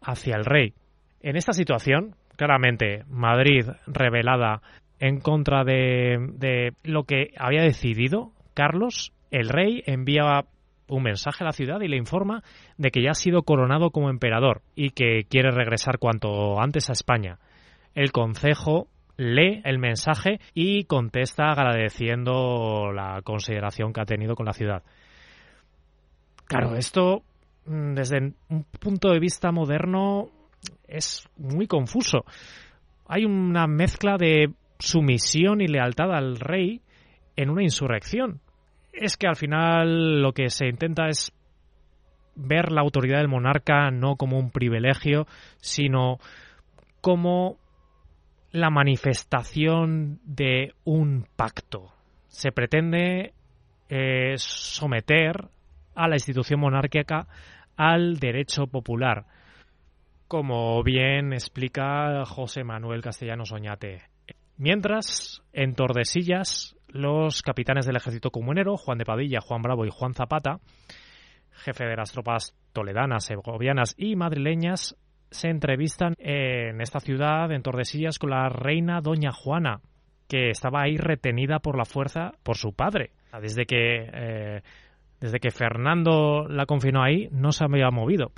hacia 0.02 0.36
el 0.36 0.44
rey. 0.44 0.74
En 1.20 1.36
esta 1.36 1.52
situación, 1.52 2.14
claramente, 2.36 3.04
Madrid 3.08 3.66
revelada 3.86 4.60
en 5.00 5.20
contra 5.20 5.64
de, 5.64 6.72
lo 6.82 7.04
que 7.04 7.32
había 7.36 7.62
decidido 7.62 8.32
Carlos, 8.54 9.12
el 9.30 9.48
rey 9.48 9.82
envía 9.86 10.44
un 10.88 11.02
mensaje 11.02 11.44
a 11.44 11.46
la 11.46 11.52
ciudad 11.52 11.80
y 11.80 11.88
le 11.88 11.96
informa 11.96 12.42
de 12.76 12.90
que 12.90 13.02
ya 13.02 13.10
ha 13.10 13.14
sido 13.14 13.42
coronado 13.42 13.90
como 13.90 14.10
emperador 14.10 14.62
y 14.74 14.90
que 14.90 15.24
quiere 15.28 15.50
regresar 15.50 15.98
cuanto 15.98 16.60
antes 16.60 16.88
a 16.88 16.94
España. 16.94 17.38
El 17.94 18.10
concejo 18.10 18.88
lee 19.18 19.60
el 19.64 19.78
mensaje 19.78 20.40
y 20.54 20.84
contesta 20.84 21.50
agradeciendo 21.50 22.92
la 22.94 23.20
consideración 23.22 23.92
que 23.92 24.00
ha 24.00 24.06
tenido 24.06 24.34
con 24.34 24.46
la 24.46 24.54
ciudad. 24.54 24.82
Claro, 26.46 26.76
esto 26.76 27.22
mm, 27.66 27.94
desde 27.94 28.32
un 28.48 28.64
punto 28.80 29.10
de 29.10 29.18
vista 29.18 29.52
moderno 29.52 30.30
es 30.86 31.28
muy 31.36 31.66
confuso. 31.66 32.24
Hay 33.06 33.24
una 33.24 33.66
mezcla 33.66 34.16
de 34.16 34.54
sumisión 34.78 35.60
y 35.60 35.66
lealtad 35.66 36.14
al 36.14 36.38
rey 36.38 36.80
en 37.36 37.50
una 37.50 37.62
insurrección. 37.62 38.40
Es 38.92 39.16
que 39.16 39.26
al 39.26 39.36
final 39.36 40.22
lo 40.22 40.32
que 40.32 40.48
se 40.48 40.66
intenta 40.68 41.08
es 41.08 41.32
ver 42.36 42.70
la 42.70 42.82
autoridad 42.82 43.18
del 43.18 43.28
monarca 43.28 43.90
no 43.90 44.14
como 44.16 44.38
un 44.38 44.50
privilegio, 44.50 45.26
sino 45.60 46.18
como 47.00 47.58
la 48.52 48.70
manifestación 48.70 50.20
de 50.24 50.74
un 50.84 51.26
pacto. 51.36 51.92
Se 52.28 52.52
pretende 52.52 53.32
eh, 53.88 54.34
someter 54.36 55.48
a 55.94 56.08
la 56.08 56.16
institución 56.16 56.60
monárquica 56.60 57.26
al 57.76 58.18
derecho 58.18 58.66
popular, 58.66 59.26
como 60.26 60.82
bien 60.82 61.32
explica 61.32 62.24
José 62.24 62.64
Manuel 62.64 63.02
Castellanos 63.02 63.52
Oñate. 63.52 64.02
Mientras, 64.56 65.42
en 65.52 65.74
Tordesillas, 65.74 66.76
los 66.88 67.42
capitanes 67.42 67.86
del 67.86 67.96
ejército 67.96 68.30
comunero, 68.30 68.76
Juan 68.76 68.98
de 68.98 69.04
Padilla, 69.04 69.40
Juan 69.40 69.62
Bravo 69.62 69.86
y 69.86 69.90
Juan 69.90 70.14
Zapata, 70.14 70.58
jefe 71.52 71.84
de 71.84 71.96
las 71.96 72.12
tropas 72.12 72.56
toledanas, 72.72 73.24
segovianas 73.24 73.94
y 73.96 74.16
madrileñas, 74.16 74.96
se 75.30 75.48
entrevistan 75.48 76.14
en 76.18 76.80
esta 76.80 77.00
ciudad, 77.00 77.50
en 77.52 77.62
Tordesillas, 77.62 78.18
con 78.18 78.30
la 78.30 78.48
reina 78.48 79.00
Doña 79.00 79.32
Juana, 79.32 79.80
que 80.28 80.50
estaba 80.50 80.82
ahí 80.82 80.96
retenida 80.96 81.58
por 81.58 81.76
la 81.76 81.84
fuerza 81.84 82.32
por 82.42 82.56
su 82.56 82.72
padre. 82.72 83.10
Desde 83.40 83.66
que, 83.66 84.10
eh, 84.12 84.62
desde 85.20 85.38
que 85.38 85.50
Fernando 85.50 86.46
la 86.48 86.66
confinó 86.66 87.02
ahí, 87.02 87.28
no 87.30 87.52
se 87.52 87.64
había 87.64 87.90
movido. 87.90 88.32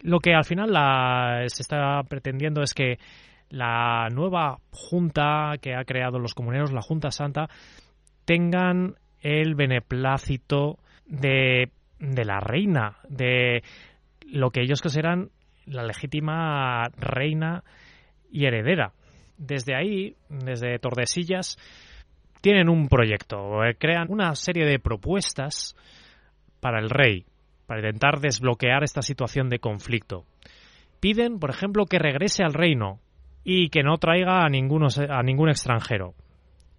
Lo 0.00 0.20
que 0.20 0.34
al 0.34 0.44
final 0.44 0.70
se 1.48 1.62
está 1.62 2.02
pretendiendo 2.08 2.62
es 2.62 2.74
que 2.74 2.98
la 3.50 4.08
nueva 4.12 4.58
junta 4.70 5.54
que 5.60 5.74
ha 5.74 5.84
creado 5.84 6.18
los 6.18 6.34
comuneros, 6.34 6.72
la 6.72 6.82
Junta 6.82 7.10
Santa, 7.10 7.48
tengan 8.24 8.96
el 9.20 9.54
beneplácito 9.54 10.78
de, 11.06 11.70
de 11.98 12.24
la 12.24 12.40
reina, 12.40 12.98
de 13.08 13.62
lo 14.30 14.50
que 14.50 14.62
ellos 14.62 14.82
consideran 14.82 15.30
la 15.68 15.84
legítima 15.84 16.88
reina 16.96 17.62
y 18.30 18.46
heredera. 18.46 18.92
Desde 19.36 19.76
ahí, 19.76 20.16
desde 20.28 20.78
Tordesillas, 20.78 21.56
tienen 22.40 22.68
un 22.68 22.88
proyecto, 22.88 23.64
eh, 23.64 23.76
crean 23.78 24.06
una 24.10 24.34
serie 24.34 24.64
de 24.64 24.78
propuestas 24.78 25.76
para 26.60 26.80
el 26.80 26.90
rey, 26.90 27.24
para 27.66 27.80
intentar 27.80 28.20
desbloquear 28.20 28.82
esta 28.82 29.02
situación 29.02 29.48
de 29.48 29.58
conflicto. 29.58 30.24
Piden, 31.00 31.38
por 31.38 31.50
ejemplo, 31.50 31.86
que 31.86 31.98
regrese 31.98 32.42
al 32.42 32.54
reino 32.54 33.00
y 33.44 33.68
que 33.68 33.82
no 33.82 33.98
traiga 33.98 34.44
a, 34.44 34.48
ninguno, 34.48 34.88
a 35.08 35.22
ningún 35.22 35.48
extranjero, 35.48 36.14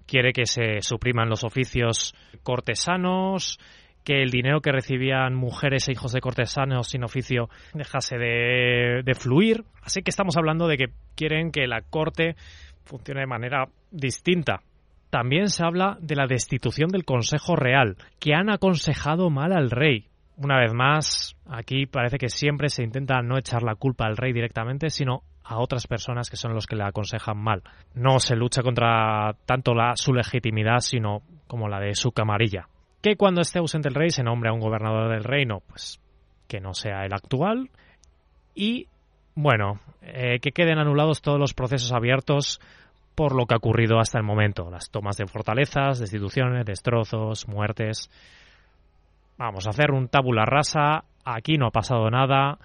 quiere 0.05 0.33
que 0.33 0.45
se 0.45 0.81
supriman 0.81 1.29
los 1.29 1.43
oficios 1.43 2.13
cortesanos, 2.43 3.59
que 4.09 4.23
el 4.23 4.31
dinero 4.31 4.61
que 4.61 4.71
recibían 4.71 5.35
mujeres 5.35 5.87
e 5.87 5.91
hijos 5.91 6.13
de 6.13 6.19
cortesanos 6.19 6.89
sin 6.89 7.03
oficio 7.03 7.47
dejase 7.75 8.17
de, 8.17 9.03
de, 9.05 9.13
fluir. 9.13 9.65
Así 9.83 10.01
que 10.01 10.09
estamos 10.09 10.35
hablando 10.35 10.67
de 10.67 10.77
que 10.77 10.87
quieren 11.15 11.51
que 11.51 11.67
la 11.67 11.81
corte 11.81 12.35
funcione 12.85 13.19
de 13.19 13.27
manera 13.27 13.67
distinta. 13.91 14.61
También 15.11 15.49
se 15.49 15.63
habla 15.63 15.99
de 16.01 16.15
la 16.15 16.25
destitución 16.25 16.89
del 16.89 17.05
Consejo 17.05 17.55
Real, 17.55 17.97
que 18.19 18.33
han 18.33 18.49
aconsejado 18.49 19.29
mal 19.29 19.53
al 19.53 19.69
rey. 19.69 20.07
Una 20.37 20.57
vez 20.57 20.73
más, 20.73 21.35
aquí 21.45 21.85
parece 21.85 22.17
que 22.17 22.29
siempre 22.29 22.69
se 22.69 22.81
intenta 22.81 23.21
no 23.21 23.37
echar 23.37 23.61
la 23.61 23.75
culpa 23.75 24.07
al 24.07 24.17
rey 24.17 24.33
directamente, 24.33 24.89
sino 24.89 25.21
a 25.43 25.59
otras 25.59 25.85
personas 25.85 26.31
que 26.31 26.35
son 26.35 26.55
los 26.55 26.65
que 26.65 26.75
le 26.75 26.83
aconsejan 26.83 27.37
mal. 27.37 27.61
No 27.93 28.17
se 28.17 28.35
lucha 28.35 28.63
contra 28.63 29.35
tanto 29.45 29.75
la, 29.75 29.95
su 29.95 30.15
legitimidad, 30.15 30.79
sino 30.79 31.21
como 31.45 31.69
la 31.69 31.79
de 31.79 31.93
su 31.93 32.11
camarilla. 32.11 32.69
Que 33.01 33.15
cuando 33.15 33.41
esté 33.41 33.59
ausente 33.59 33.89
el 33.89 33.95
rey 33.95 34.09
se 34.09 34.23
nombre 34.23 34.49
a 34.49 34.53
un 34.53 34.59
gobernador 34.59 35.09
del 35.09 35.23
reino, 35.23 35.61
pues 35.67 35.99
que 36.47 36.59
no 36.59 36.73
sea 36.73 37.05
el 37.05 37.13
actual. 37.13 37.69
Y, 38.55 38.87
bueno, 39.35 39.79
eh, 40.01 40.39
que 40.41 40.51
queden 40.51 40.79
anulados 40.79 41.21
todos 41.21 41.39
los 41.39 41.53
procesos 41.53 41.91
abiertos 41.91 42.59
por 43.15 43.35
lo 43.35 43.45
que 43.45 43.53
ha 43.53 43.57
ocurrido 43.57 43.99
hasta 43.99 44.17
el 44.17 44.25
momento. 44.25 44.69
Las 44.69 44.89
tomas 44.89 45.17
de 45.17 45.27
fortalezas, 45.27 45.99
destituciones, 45.99 46.65
destrozos, 46.65 47.47
muertes. 47.47 48.09
Vamos 49.37 49.67
a 49.67 49.71
hacer 49.71 49.91
un 49.91 50.07
tabula 50.07 50.45
rasa. 50.45 51.03
Aquí 51.23 51.57
no 51.57 51.67
ha 51.67 51.71
pasado 51.71 52.09
nada 52.09 52.57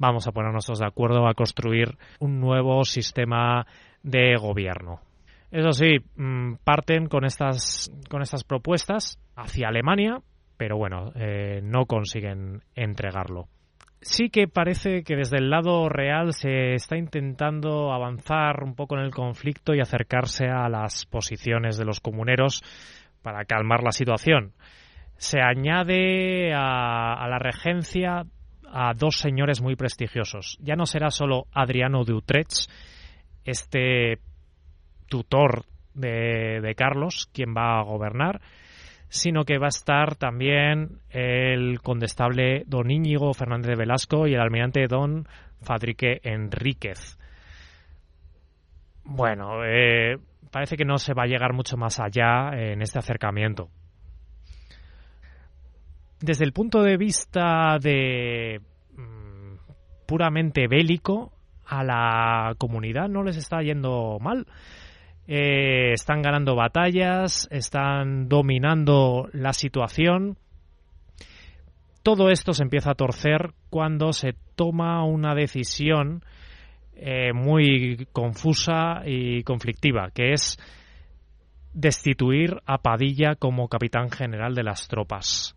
vamos 0.00 0.26
a 0.26 0.32
ponernos 0.32 0.66
de 0.66 0.86
acuerdo 0.86 1.28
a 1.28 1.34
construir 1.34 1.96
un 2.18 2.40
nuevo 2.40 2.84
sistema 2.84 3.66
de 4.02 4.34
gobierno. 4.36 5.00
Eso 5.50 5.72
sí, 5.72 5.96
mm, 6.16 6.56
parten 6.62 7.06
con 7.06 7.24
estas, 7.24 7.90
con 8.08 8.22
estas 8.22 8.44
propuestas 8.44 9.18
hacia 9.34 9.68
Alemania, 9.68 10.20
pero 10.56 10.76
bueno, 10.76 11.12
eh, 11.16 11.60
no 11.62 11.86
consiguen 11.86 12.62
entregarlo. 12.74 13.48
Sí 14.02 14.30
que 14.30 14.48
parece 14.48 15.02
que 15.02 15.16
desde 15.16 15.38
el 15.38 15.50
lado 15.50 15.88
real 15.88 16.32
se 16.32 16.74
está 16.74 16.96
intentando 16.96 17.92
avanzar 17.92 18.62
un 18.62 18.74
poco 18.74 18.96
en 18.96 19.02
el 19.02 19.10
conflicto 19.10 19.74
y 19.74 19.80
acercarse 19.80 20.46
a 20.46 20.68
las 20.68 21.04
posiciones 21.04 21.76
de 21.76 21.84
los 21.84 22.00
comuneros 22.00 22.62
para 23.22 23.44
calmar 23.44 23.82
la 23.82 23.92
situación. 23.92 24.52
Se 25.16 25.40
añade 25.40 26.54
a, 26.54 27.12
a 27.12 27.28
la 27.28 27.38
regencia 27.38 28.24
a 28.72 28.94
dos 28.94 29.16
señores 29.16 29.60
muy 29.60 29.76
prestigiosos. 29.76 30.56
Ya 30.62 30.76
no 30.76 30.86
será 30.86 31.10
solo 31.10 31.46
Adriano 31.52 32.04
de 32.04 32.14
Utrecht, 32.14 32.70
este 33.44 34.18
tutor 35.10 35.64
de, 35.92 36.74
Carlos, 36.74 37.28
quien 37.34 37.54
va 37.54 37.78
a 37.78 37.82
gobernar, 37.82 38.40
sino 39.08 39.44
que 39.44 39.58
va 39.58 39.66
a 39.66 39.68
estar 39.68 40.16
también 40.16 41.00
el 41.10 41.80
condestable 41.82 42.62
don 42.66 42.90
Íñigo 42.90 43.34
Fernández 43.34 43.68
de 43.68 43.76
Velasco 43.76 44.26
y 44.26 44.32
el 44.32 44.40
almirante 44.40 44.86
don 44.86 45.28
Fadrique 45.60 46.20
Enríquez. 46.22 47.18
Bueno, 49.04 49.62
eh, 49.66 50.16
parece 50.50 50.78
que 50.78 50.86
no 50.86 50.96
se 50.96 51.12
va 51.12 51.24
a 51.24 51.26
llegar 51.26 51.52
mucho 51.52 51.76
más 51.76 52.00
allá 52.00 52.52
en 52.54 52.80
este 52.80 52.98
acercamiento 52.98 53.68
desde 56.20 56.44
el 56.44 56.52
punto 56.52 56.82
de 56.82 56.96
vista 56.96 57.78
de 57.80 58.60
mm, 58.96 59.54
puramente 60.06 60.68
bélico, 60.68 61.32
a 61.66 61.84
la 61.84 62.54
comunidad 62.58 63.08
no 63.08 63.22
les 63.22 63.36
está 63.36 63.62
yendo 63.62 64.18
mal. 64.20 64.46
Eh, 65.32 65.92
están 65.92 66.22
ganando 66.22 66.56
batallas, 66.56 67.46
están 67.52 68.28
dominando 68.28 69.28
la 69.32 69.52
situación. 69.52 70.36
Todo 72.02 72.30
esto 72.30 72.52
se 72.52 72.64
empieza 72.64 72.90
a 72.90 72.94
torcer 72.96 73.52
cuando 73.68 74.12
se 74.12 74.34
toma 74.56 75.04
una 75.04 75.36
decisión 75.36 76.24
eh, 76.96 77.32
muy 77.32 78.08
confusa 78.12 79.02
y 79.06 79.44
conflictiva, 79.44 80.10
que 80.12 80.32
es 80.32 80.58
destituir 81.74 82.56
a 82.66 82.78
Padilla 82.78 83.36
como 83.36 83.68
capitán 83.68 84.10
general 84.10 84.56
de 84.56 84.64
las 84.64 84.88
tropas. 84.88 85.56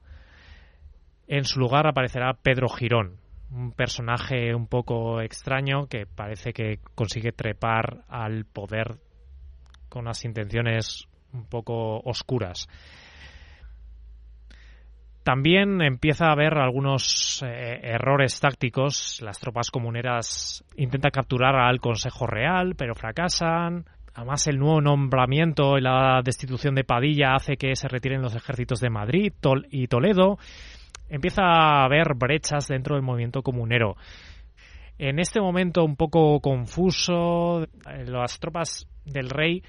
En 1.26 1.46
su 1.46 1.60
lugar 1.60 1.88
aparecerá 1.88 2.36
Pedro 2.36 2.70
Girón, 2.70 3.18
un 3.50 3.72
personaje 3.72 4.54
un 4.54 4.68
poco 4.68 5.20
extraño 5.20 5.88
que 5.88 6.06
parece 6.06 6.54
que 6.54 6.78
consigue 6.94 7.32
trepar 7.32 8.04
al 8.08 8.46
poder 8.46 9.00
con 9.94 10.06
unas 10.06 10.26
intenciones 10.26 11.08
un 11.34 11.46
poco 11.46 12.00
oscuras. 12.00 12.68
También 15.24 15.84
empieza 15.84 16.26
a 16.26 16.32
haber 16.32 16.56
algunos 16.58 17.44
eh, 17.46 17.80
errores 17.84 18.40
tácticos. 18.40 19.22
Las 19.22 19.40
tropas 19.40 19.70
comuneras 19.70 20.66
intentan 20.78 21.12
capturar 21.12 21.56
al 21.56 21.80
Consejo 21.80 22.26
Real, 22.26 22.74
pero 22.76 22.96
fracasan. 22.96 23.86
Además, 24.16 24.48
el 24.48 24.58
nuevo 24.58 24.82
nombramiento 24.82 25.78
y 25.78 25.82
la 25.82 26.22
destitución 26.24 26.74
de 26.74 26.84
Padilla 26.84 27.36
hace 27.36 27.56
que 27.56 27.76
se 27.76 27.88
retiren 27.88 28.24
los 28.24 28.36
ejércitos 28.36 28.80
de 28.80 28.90
Madrid 28.90 29.32
y 29.70 29.88
Toledo 29.88 30.40
empieza 31.08 31.44
a 31.44 31.86
haber 31.86 32.16
brechas 32.16 32.68
dentro 32.68 32.96
del 32.96 33.04
movimiento 33.04 33.44
comunero. 33.44 33.96
En 34.98 35.20
este 35.20 35.40
momento 35.40 35.84
un 35.84 35.96
poco 35.96 36.40
confuso, 36.40 37.68
las 38.06 38.40
tropas 38.40 38.88
del 39.06 39.30
rey 39.30 39.64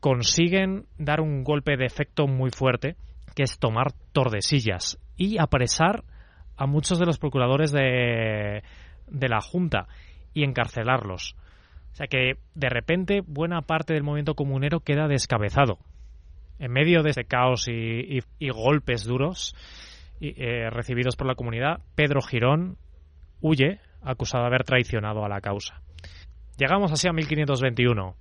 consiguen 0.00 0.86
dar 0.98 1.20
un 1.20 1.44
golpe 1.44 1.76
de 1.76 1.86
efecto 1.86 2.26
muy 2.26 2.50
fuerte, 2.50 2.96
que 3.34 3.42
es 3.42 3.58
tomar 3.58 3.92
Tordesillas 4.12 4.98
y 5.16 5.38
apresar 5.38 6.04
a 6.56 6.66
muchos 6.66 6.98
de 6.98 7.06
los 7.06 7.18
procuradores 7.18 7.72
de, 7.72 8.62
de 9.08 9.28
la 9.28 9.40
Junta 9.40 9.88
y 10.34 10.44
encarcelarlos. 10.44 11.36
O 11.92 11.96
sea 11.96 12.06
que 12.06 12.34
de 12.54 12.68
repente 12.68 13.22
buena 13.26 13.62
parte 13.62 13.94
del 13.94 14.02
movimiento 14.02 14.34
comunero 14.34 14.80
queda 14.80 15.08
descabezado. 15.08 15.78
En 16.58 16.72
medio 16.72 17.02
de 17.02 17.10
este 17.10 17.24
caos 17.24 17.66
y 17.68 18.20
golpes 18.50 19.04
duros, 19.04 19.54
eh, 20.20 20.70
recibidos 20.70 21.16
por 21.16 21.26
la 21.26 21.34
comunidad, 21.34 21.80
Pedro 21.94 22.22
Girón 22.22 22.78
huye 23.40 23.80
acusado 24.02 24.44
de 24.44 24.48
haber 24.48 24.64
traicionado 24.64 25.24
a 25.24 25.28
la 25.28 25.40
causa. 25.40 25.82
Llegamos 26.56 26.92
así 26.92 27.08
a 27.08 27.12
1521. 27.12 28.14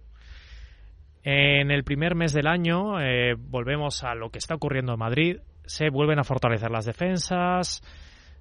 En 1.24 1.72
el 1.72 1.84
primer 1.84 2.16
mes 2.16 2.34
del 2.34 2.48
año 2.48 3.00
eh, 3.00 3.36
volvemos 3.38 4.04
a 4.04 4.14
lo 4.14 4.30
que 4.30 4.40
está 4.40 4.56
ocurriendo 4.56 4.94
en 4.94 5.00
Madrid. 5.00 5.38
Se 5.66 5.90
vuelven 5.90 6.20
a 6.20 6.26
fortalecer 6.26 6.70
las 6.70 6.86
defensas, 6.86 7.82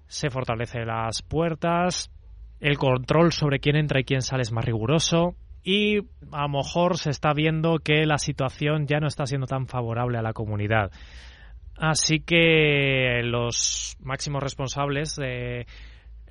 se 0.09 0.31
fortalecen 0.31 0.89
las 0.89 1.23
puertas, 1.23 2.11
el 2.61 2.79
control 2.79 3.33
sobre 3.33 3.61
quién 3.61 3.77
entra 3.77 4.01
y 4.01 4.05
quién 4.05 4.23
sale 4.23 4.43
es 4.43 4.51
más 4.51 4.65
riguroso 4.65 5.37
y 5.63 5.99
a 6.33 6.43
lo 6.43 6.49
mejor 6.49 6.99
se 6.99 7.11
está 7.11 7.33
viendo 7.33 7.79
que 7.79 8.05
la 8.05 8.19
situación 8.19 8.87
ya 8.87 8.99
no 8.99 9.07
está 9.07 9.27
siendo 9.27 9.47
tan 9.47 9.67
favorable 9.67 10.19
a 10.19 10.23
la 10.23 10.33
comunidad. 10.33 10.91
Así 11.77 12.21
que 12.21 13.21
los 13.23 13.97
máximos 14.01 14.43
responsables 14.43 15.17
del 15.17 15.67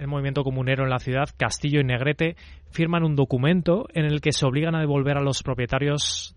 movimiento 0.07 0.43
comunero 0.43 0.83
en 0.83 0.89
la 0.89 0.99
ciudad, 0.99 1.29
Castillo 1.37 1.79
y 1.79 1.83
Negrete, 1.85 2.35
firman 2.71 3.03
un 3.03 3.15
documento 3.15 3.87
en 3.93 4.05
el 4.05 4.19
que 4.21 4.33
se 4.33 4.45
obligan 4.45 4.75
a 4.75 4.81
devolver 4.81 5.17
a 5.17 5.21
los 5.21 5.43
propietarios 5.43 6.35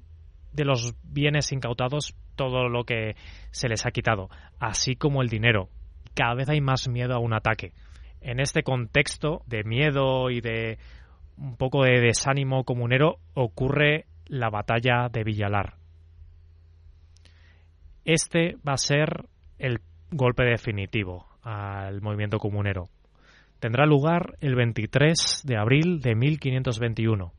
de 0.54 0.64
los 0.64 0.94
bienes 1.02 1.52
incautados 1.52 2.14
todo 2.36 2.68
lo 2.68 2.84
que 2.84 3.16
se 3.50 3.68
les 3.68 3.84
ha 3.86 3.90
quitado, 3.90 4.28
así 4.58 4.96
como 4.96 5.22
el 5.22 5.28
dinero. 5.28 5.68
Cada 6.14 6.34
vez 6.34 6.48
hay 6.48 6.60
más 6.60 6.88
miedo 6.88 7.14
a 7.14 7.18
un 7.18 7.34
ataque. 7.34 7.72
En 8.20 8.40
este 8.40 8.62
contexto 8.62 9.42
de 9.46 9.64
miedo 9.64 10.30
y 10.30 10.40
de 10.40 10.78
un 11.36 11.56
poco 11.56 11.84
de 11.84 12.00
desánimo 12.00 12.64
comunero 12.64 13.16
ocurre 13.34 14.06
la 14.26 14.48
batalla 14.48 15.08
de 15.12 15.24
Villalar. 15.24 15.74
Este 18.04 18.56
va 18.66 18.74
a 18.74 18.78
ser 18.78 19.26
el 19.58 19.80
golpe 20.10 20.44
definitivo 20.44 21.26
al 21.42 22.00
movimiento 22.00 22.38
comunero. 22.38 22.88
Tendrá 23.58 23.86
lugar 23.86 24.36
el 24.40 24.54
23 24.54 25.42
de 25.44 25.56
abril 25.56 26.00
de 26.00 26.14
1521. 26.14 27.32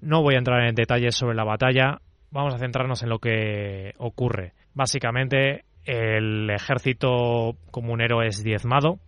No 0.00 0.22
voy 0.22 0.34
a 0.34 0.38
entrar 0.38 0.66
en 0.66 0.74
detalles 0.74 1.14
sobre 1.14 1.36
la 1.36 1.44
batalla, 1.44 2.00
vamos 2.32 2.54
a 2.54 2.58
centrarnos 2.58 3.02
en 3.02 3.10
lo 3.10 3.18
que 3.18 3.92
ocurre. 3.98 4.54
Básicamente, 4.74 5.64
el 5.84 6.50
ejército 6.50 7.56
comunero 7.70 8.22
es 8.22 8.42
diezmado, 8.42 8.98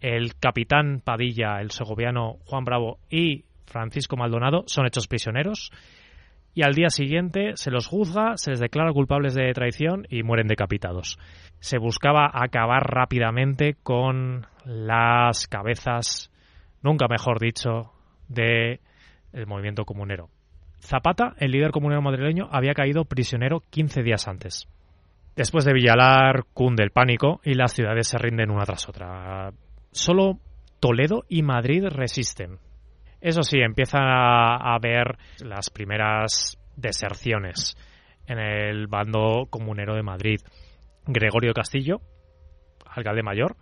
el 0.00 0.34
capitán 0.36 1.00
Padilla, 1.04 1.60
el 1.60 1.70
segoviano 1.70 2.38
Juan 2.46 2.64
Bravo 2.64 2.98
y 3.10 3.44
Francisco 3.66 4.16
Maldonado 4.16 4.64
son 4.66 4.86
hechos 4.86 5.08
prisioneros 5.08 5.70
y 6.54 6.62
al 6.62 6.74
día 6.74 6.88
siguiente 6.90 7.52
se 7.56 7.70
los 7.70 7.86
juzga, 7.86 8.36
se 8.36 8.50
les 8.50 8.60
declara 8.60 8.92
culpables 8.92 9.34
de 9.34 9.52
traición 9.52 10.06
y 10.08 10.22
mueren 10.22 10.46
decapitados. 10.46 11.18
Se 11.60 11.78
buscaba 11.78 12.30
acabar 12.32 12.82
rápidamente 12.84 13.74
con 13.82 14.46
las 14.64 15.46
cabezas, 15.48 16.30
nunca 16.82 17.08
mejor 17.08 17.40
dicho, 17.40 17.92
de 18.28 18.80
movimiento 19.46 19.84
comunero. 19.84 20.30
Zapata, 20.80 21.34
el 21.38 21.50
líder 21.50 21.70
comunero 21.70 22.02
madrileño, 22.02 22.48
había 22.50 22.74
caído 22.74 23.04
prisionero 23.04 23.62
15 23.70 24.02
días 24.02 24.28
antes. 24.28 24.68
Después 25.34 25.64
de 25.64 25.74
Villalar 25.74 26.44
cunde 26.54 26.82
el 26.82 26.90
pánico 26.90 27.40
y 27.44 27.54
las 27.54 27.72
ciudades 27.72 28.08
se 28.08 28.18
rinden 28.18 28.50
una 28.50 28.64
tras 28.64 28.88
otra. 28.88 29.52
Solo 29.90 30.38
Toledo 30.80 31.24
y 31.28 31.42
Madrid 31.42 31.84
resisten. 31.90 32.58
Eso 33.20 33.42
sí, 33.42 33.58
empiezan 33.58 34.04
a 34.04 34.74
haber 34.74 35.18
las 35.44 35.70
primeras 35.70 36.58
deserciones 36.76 37.76
en 38.26 38.38
el 38.38 38.86
bando 38.86 39.46
comunero 39.50 39.94
de 39.94 40.02
Madrid. 40.02 40.38
Gregorio 41.06 41.52
Castillo, 41.52 42.00
alcalde 42.88 43.22
mayor, 43.22 43.56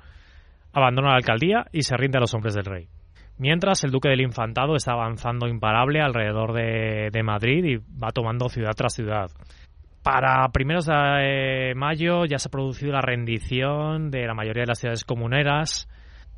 abandona 0.72 1.10
la 1.10 1.16
alcaldía 1.16 1.66
y 1.72 1.82
se 1.82 1.96
rinde 1.96 2.18
a 2.18 2.20
los 2.20 2.34
hombres 2.34 2.54
del 2.54 2.64
rey. 2.64 2.88
Mientras 3.36 3.82
el 3.82 3.90
duque 3.90 4.08
del 4.08 4.20
Infantado 4.20 4.76
está 4.76 4.92
avanzando 4.92 5.48
imparable 5.48 6.00
alrededor 6.00 6.52
de, 6.52 7.22
Madrid 7.24 7.64
y 7.64 7.76
va 7.76 8.12
tomando 8.12 8.48
ciudad 8.48 8.74
tras 8.76 8.94
ciudad. 8.94 9.30
Para 10.02 10.48
primeros 10.50 10.86
de 10.86 11.72
mayo 11.74 12.26
ya 12.26 12.38
se 12.38 12.48
ha 12.48 12.50
producido 12.50 12.92
la 12.92 13.00
rendición 13.00 14.10
de 14.10 14.26
la 14.26 14.34
mayoría 14.34 14.62
de 14.62 14.68
las 14.68 14.78
ciudades 14.78 15.04
comuneras 15.04 15.88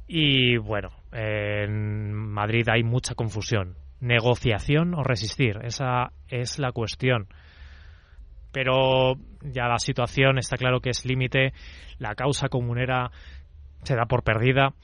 y 0.08 0.56
bueno, 0.56 0.90
en 1.12 2.14
Madrid 2.14 2.66
hay 2.68 2.82
mucha 2.82 3.14
confusión. 3.14 3.74
Negociación 4.00 4.94
o 4.94 5.02
resistir, 5.02 5.58
esa 5.64 6.12
es 6.28 6.58
la 6.58 6.72
cuestión. 6.72 7.26
Pero 8.52 9.16
ya 9.42 9.66
la 9.66 9.78
situación 9.78 10.38
está 10.38 10.56
claro 10.56 10.80
que 10.80 10.90
es 10.90 11.04
límite, 11.04 11.52
la 11.98 12.14
causa 12.14 12.48
comunera 12.48 13.10
se 13.82 13.96
da 13.96 14.06
por 14.06 14.22
perdida 14.22 14.74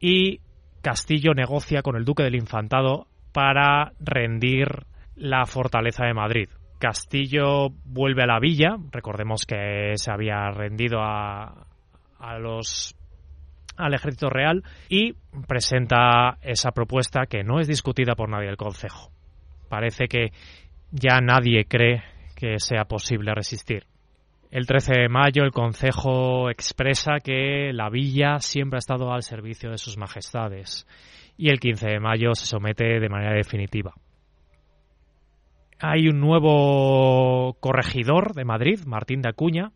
y 0.00 0.40
Castillo 0.82 1.34
negocia 1.34 1.82
con 1.82 1.96
el 1.96 2.04
duque 2.04 2.22
del 2.22 2.36
Infantado 2.36 3.06
para 3.32 3.92
rendir 4.00 4.68
la 5.16 5.44
fortaleza 5.46 6.04
de 6.04 6.14
Madrid. 6.14 6.48
Castillo 6.78 7.70
vuelve 7.84 8.22
a 8.22 8.26
la 8.26 8.38
villa, 8.38 8.76
recordemos 8.92 9.44
que 9.44 9.92
se 9.96 10.12
había 10.12 10.50
rendido 10.50 11.00
a, 11.00 11.66
a 12.18 12.38
los 12.38 12.94
al 13.76 13.94
ejército 13.94 14.28
real 14.28 14.64
y 14.88 15.14
presenta 15.46 16.38
esa 16.42 16.72
propuesta 16.72 17.26
que 17.26 17.44
no 17.44 17.60
es 17.60 17.68
discutida 17.68 18.14
por 18.14 18.28
nadie 18.28 18.46
del 18.46 18.56
Consejo. 18.56 19.12
Parece 19.68 20.08
que 20.08 20.32
ya 20.90 21.20
nadie 21.20 21.64
cree 21.66 22.02
que 22.34 22.58
sea 22.58 22.84
posible 22.84 23.34
resistir. 23.34 23.84
El 24.50 24.66
13 24.66 24.92
de 25.02 25.08
mayo 25.10 25.44
el 25.44 25.52
Consejo 25.52 26.48
expresa 26.48 27.18
que 27.22 27.70
la 27.74 27.90
villa 27.90 28.38
siempre 28.38 28.78
ha 28.78 28.80
estado 28.80 29.12
al 29.12 29.22
servicio 29.22 29.70
de 29.70 29.76
sus 29.76 29.98
majestades 29.98 30.86
y 31.36 31.50
el 31.50 31.60
15 31.60 31.86
de 31.86 32.00
mayo 32.00 32.34
se 32.34 32.46
somete 32.46 32.98
de 32.98 33.08
manera 33.10 33.34
definitiva. 33.34 33.92
Hay 35.80 36.08
un 36.08 36.18
nuevo 36.18 37.58
corregidor 37.60 38.32
de 38.34 38.44
Madrid, 38.44 38.80
Martín 38.86 39.20
de 39.20 39.28
Acuña, 39.28 39.70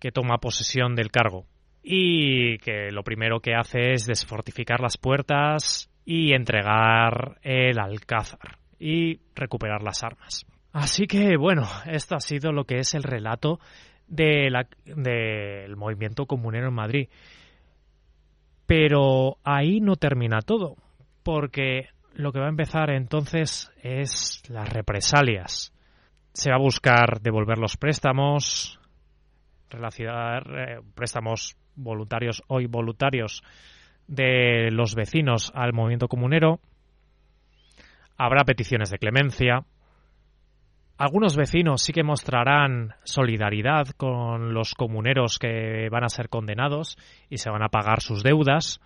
que 0.00 0.10
toma 0.10 0.38
posesión 0.38 0.94
del 0.94 1.10
cargo 1.10 1.44
y 1.82 2.56
que 2.58 2.90
lo 2.90 3.04
primero 3.04 3.40
que 3.40 3.54
hace 3.54 3.92
es 3.92 4.06
desfortificar 4.06 4.80
las 4.80 4.96
puertas 4.96 5.90
y 6.06 6.32
entregar 6.32 7.38
el 7.42 7.78
alcázar 7.78 8.58
y 8.80 9.20
recuperar 9.34 9.82
las 9.82 10.02
armas. 10.02 10.46
Así 10.72 11.06
que 11.06 11.36
bueno, 11.36 11.68
esto 11.86 12.16
ha 12.16 12.20
sido 12.20 12.52
lo 12.52 12.64
que 12.64 12.78
es 12.78 12.94
el 12.94 13.02
relato 13.02 13.60
del 14.06 15.76
movimiento 15.76 16.26
comunero 16.26 16.68
en 16.68 16.74
Madrid. 16.74 17.08
Pero 18.66 19.38
ahí 19.44 19.80
no 19.80 19.96
termina 19.96 20.40
todo, 20.40 20.76
porque 21.22 21.88
lo 22.14 22.32
que 22.32 22.38
va 22.38 22.46
a 22.46 22.50
empezar 22.50 22.90
entonces 22.90 23.70
es 23.82 24.42
las 24.48 24.72
represalias. 24.72 25.72
Se 26.32 26.50
va 26.50 26.56
a 26.56 26.60
buscar 26.60 27.20
devolver 27.20 27.58
los 27.58 27.76
préstamos, 27.76 28.80
relacionar 29.70 30.46
eh, 30.56 30.80
préstamos 30.94 31.56
voluntarios 31.76 32.42
o 32.46 32.60
involuntarios 32.60 33.42
de 34.06 34.70
los 34.70 34.94
vecinos 34.94 35.52
al 35.54 35.72
movimiento 35.72 36.08
comunero. 36.08 36.60
Habrá 38.16 38.44
peticiones 38.44 38.90
de 38.90 38.98
clemencia, 38.98 39.64
algunos 40.96 41.36
vecinos 41.36 41.82
sí 41.82 41.92
que 41.92 42.02
mostrarán 42.02 42.94
solidaridad 43.04 43.88
con 43.96 44.54
los 44.54 44.74
comuneros 44.74 45.38
que 45.38 45.88
van 45.90 46.04
a 46.04 46.08
ser 46.08 46.28
condenados 46.28 46.96
y 47.28 47.38
se 47.38 47.50
van 47.50 47.62
a 47.62 47.68
pagar 47.68 48.00
sus 48.00 48.22
deudas. 48.22 48.80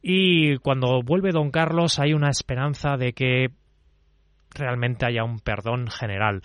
Y 0.00 0.56
cuando 0.58 1.02
vuelve 1.02 1.30
don 1.30 1.50
Carlos 1.50 1.98
hay 1.98 2.12
una 2.12 2.30
esperanza 2.30 2.96
de 2.96 3.12
que 3.12 3.48
realmente 4.54 5.06
haya 5.06 5.24
un 5.24 5.40
perdón 5.40 5.88
general 5.88 6.42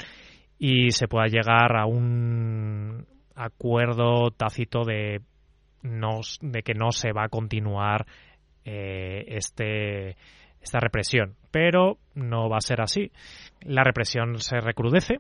y 0.60 0.92
se 0.92 1.08
pueda 1.08 1.28
llegar 1.28 1.76
a 1.76 1.86
un 1.86 3.06
acuerdo 3.36 4.32
tácito 4.32 4.84
de, 4.84 5.22
que 5.82 6.74
no 6.74 6.92
se 6.92 7.12
va 7.12 7.26
a 7.26 7.30
continuar 7.30 8.06
eh, 8.66 9.24
este, 9.28 10.18
esta 10.68 10.80
represión. 10.80 11.36
Pero 11.52 11.98
no 12.14 12.50
va 12.50 12.58
a 12.58 12.62
ser 12.62 12.82
así. 12.82 13.12
La 13.62 13.84
represión 13.84 14.40
se 14.40 14.60
recrudece 14.60 15.20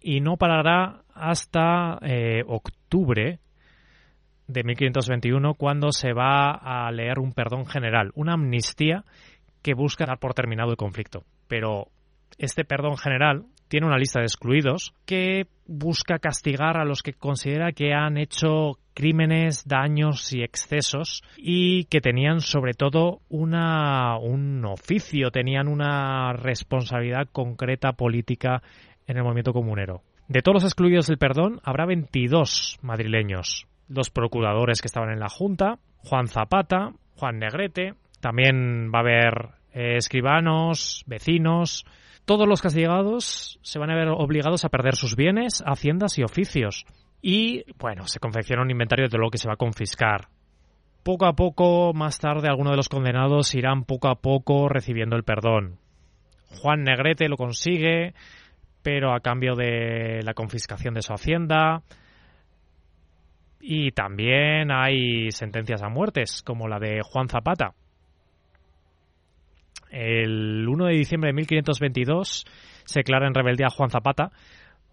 y 0.00 0.20
no 0.20 0.36
parará 0.36 1.02
hasta 1.14 1.98
eh, 2.02 2.44
octubre 2.46 3.40
de 4.46 4.62
1521 4.62 5.54
cuando 5.54 5.90
se 5.90 6.12
va 6.12 6.50
a 6.52 6.90
leer 6.92 7.18
un 7.18 7.32
perdón 7.32 7.66
general, 7.66 8.12
una 8.14 8.34
amnistía 8.34 9.04
que 9.62 9.74
busca 9.74 10.06
dar 10.06 10.18
por 10.18 10.34
terminado 10.34 10.70
el 10.70 10.76
conflicto. 10.76 11.24
Pero 11.48 11.88
este 12.38 12.64
perdón 12.64 12.96
general 12.98 13.46
tiene 13.68 13.86
una 13.86 13.98
lista 13.98 14.20
de 14.20 14.26
excluidos 14.26 14.94
que 15.04 15.46
busca 15.66 16.18
castigar 16.18 16.76
a 16.76 16.84
los 16.84 17.02
que 17.02 17.12
considera 17.12 17.72
que 17.72 17.92
han 17.92 18.16
hecho 18.16 18.78
crímenes, 18.94 19.66
daños 19.66 20.32
y 20.32 20.42
excesos 20.42 21.22
y 21.36 21.84
que 21.84 22.00
tenían 22.00 22.40
sobre 22.40 22.72
todo 22.72 23.20
una, 23.28 24.16
un 24.18 24.64
oficio, 24.64 25.30
tenían 25.30 25.68
una 25.68 26.32
responsabilidad 26.32 27.28
concreta 27.30 27.92
política 27.92 28.62
en 29.06 29.18
el 29.18 29.22
movimiento 29.22 29.52
comunero. 29.52 30.02
De 30.28 30.42
todos 30.42 30.54
los 30.54 30.64
excluidos 30.64 31.06
del 31.06 31.18
perdón, 31.18 31.60
habrá 31.62 31.86
22 31.86 32.78
madrileños. 32.82 33.66
Los 33.88 34.10
procuradores 34.10 34.80
que 34.80 34.88
estaban 34.88 35.10
en 35.10 35.20
la 35.20 35.28
Junta, 35.28 35.78
Juan 35.98 36.26
Zapata, 36.26 36.92
Juan 37.16 37.38
Negrete, 37.38 37.94
también 38.20 38.90
va 38.92 38.98
a 38.98 39.02
haber 39.02 39.48
eh, 39.72 39.96
escribanos, 39.96 41.04
vecinos, 41.06 41.84
todos 42.26 42.48
los 42.48 42.60
castigados 42.60 43.58
se 43.62 43.78
van 43.78 43.90
a 43.90 43.94
ver 43.94 44.08
obligados 44.08 44.64
a 44.64 44.68
perder 44.68 44.96
sus 44.96 45.14
bienes, 45.14 45.62
haciendas 45.64 46.18
y 46.18 46.24
oficios. 46.24 46.84
Y, 47.22 47.64
bueno, 47.78 48.06
se 48.08 48.18
confecciona 48.18 48.62
un 48.62 48.70
inventario 48.70 49.08
de 49.08 49.16
lo 49.16 49.30
que 49.30 49.38
se 49.38 49.48
va 49.48 49.54
a 49.54 49.58
confiscar. 49.58 50.28
Poco 51.04 51.26
a 51.26 51.34
poco, 51.34 51.94
más 51.94 52.18
tarde, 52.18 52.48
algunos 52.48 52.72
de 52.72 52.78
los 52.78 52.88
condenados 52.88 53.54
irán 53.54 53.84
poco 53.84 54.08
a 54.08 54.16
poco 54.16 54.68
recibiendo 54.68 55.14
el 55.14 55.22
perdón. 55.22 55.78
Juan 56.60 56.82
Negrete 56.82 57.28
lo 57.28 57.36
consigue, 57.36 58.12
pero 58.82 59.14
a 59.14 59.20
cambio 59.20 59.54
de 59.54 60.20
la 60.24 60.34
confiscación 60.34 60.94
de 60.94 61.02
su 61.02 61.12
hacienda. 61.12 61.82
Y 63.60 63.92
también 63.92 64.72
hay 64.72 65.30
sentencias 65.30 65.82
a 65.82 65.88
muertes, 65.88 66.42
como 66.42 66.66
la 66.66 66.80
de 66.80 67.00
Juan 67.02 67.28
Zapata, 67.28 67.74
el 69.90 70.66
1 70.68 70.86
de 70.86 70.92
diciembre 70.92 71.28
de 71.28 71.34
1522 71.34 72.44
se 72.84 73.00
declara 73.00 73.26
en 73.26 73.34
rebeldía 73.34 73.66
a 73.66 73.74
Juan 73.74 73.90
Zapata 73.90 74.30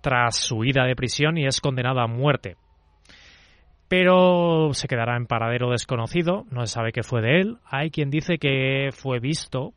tras 0.01 0.35
su 0.35 0.57
huida 0.57 0.85
de 0.85 0.95
prisión 0.95 1.37
y 1.37 1.45
es 1.45 1.61
condenado 1.61 2.01
a 2.01 2.07
muerte. 2.07 2.57
Pero 3.87 4.73
se 4.73 4.87
quedará 4.87 5.15
en 5.15 5.27
paradero 5.27 5.71
desconocido, 5.71 6.45
no 6.49 6.65
se 6.65 6.73
sabe 6.73 6.91
qué 6.91 7.03
fue 7.03 7.21
de 7.21 7.39
él. 7.39 7.57
Hay 7.65 7.91
quien 7.91 8.09
dice 8.09 8.37
que 8.37 8.89
fue 8.91 9.19
visto 9.19 9.73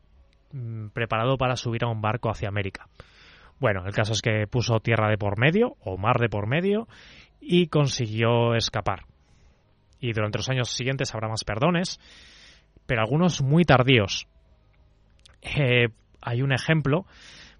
mm, 0.51 0.87
preparado 0.87 1.37
para 1.37 1.55
subir 1.55 1.83
a 1.83 1.87
un 1.87 2.01
barco 2.01 2.29
hacia 2.29 2.49
América. 2.49 2.87
Bueno, 3.59 3.85
el 3.85 3.93
caso 3.93 4.13
es 4.13 4.21
que 4.21 4.45
puso 4.47 4.79
tierra 4.79 5.09
de 5.09 5.17
por 5.17 5.39
medio 5.39 5.75
o 5.79 5.97
mar 5.97 6.19
de 6.19 6.29
por 6.29 6.47
medio 6.47 6.87
y 7.39 7.67
consiguió 7.67 8.55
escapar. 8.55 9.05
Y 9.99 10.13
durante 10.13 10.39
los 10.39 10.49
años 10.49 10.69
siguientes 10.69 11.13
habrá 11.13 11.27
más 11.27 11.43
perdones, 11.43 11.99
pero 12.85 13.01
algunos 13.01 13.41
muy 13.41 13.63
tardíos. 13.63 14.27
Eh, 15.41 15.87
hay 16.21 16.41
un 16.41 16.51
ejemplo, 16.51 17.05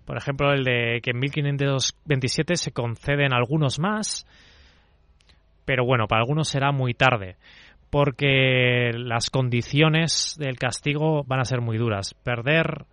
por 0.06 0.18
ejemplo, 0.18 0.54
el 0.54 0.64
de 0.64 1.00
que 1.04 1.12
en 1.12 1.20
1527 1.20 2.56
se 2.56 2.72
conceden 2.72 3.34
algunos 3.34 3.80
más, 3.80 4.26
pero 5.66 5.86
bueno, 5.86 6.08
para 6.08 6.22
algunos 6.22 6.48
será 6.48 6.72
muy 6.72 6.94
tarde, 6.94 7.36
porque 7.90 8.92
las 8.94 9.30
condiciones 9.30 10.36
del 10.40 10.58
castigo 10.58 11.24
van 11.26 11.42
a 11.42 11.46
ser 11.46 11.60
muy 11.60 11.78
duras. 11.78 12.14
Perder 12.14 12.86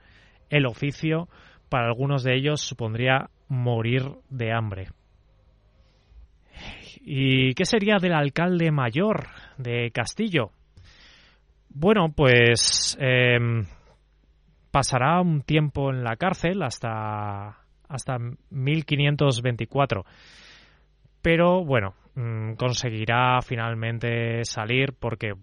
el 0.51 0.67
oficio 0.67 1.29
para 1.69 1.87
algunos 1.87 2.25
de 2.25 2.35
ellos 2.35 2.61
supondría 2.61 3.31
morir 3.49 4.03
de 4.29 4.53
hambre. 4.53 4.89
¿Y 7.01 7.55
qué 7.55 7.65
sería 7.65 7.99
del 7.99 8.15
alcalde 8.15 8.71
mayor 8.71 9.27
de 9.59 9.91
Castillo? 9.93 10.51
Bueno, 11.69 12.13
pues 12.15 12.97
em, 13.01 13.67
pasará 14.75 15.21
un 15.21 15.43
tiempo 15.43 15.91
en 15.91 16.03
la 16.03 16.17
cárcel 16.17 16.61
hasta, 16.65 17.59
hasta 17.89 18.19
1524. 18.51 20.05
Pero 21.23 21.65
bueno, 21.65 21.95
mm, 22.17 22.55
conseguirá 22.55 23.41
finalmente 23.41 24.45
salir 24.45 24.93
porque 24.99 25.35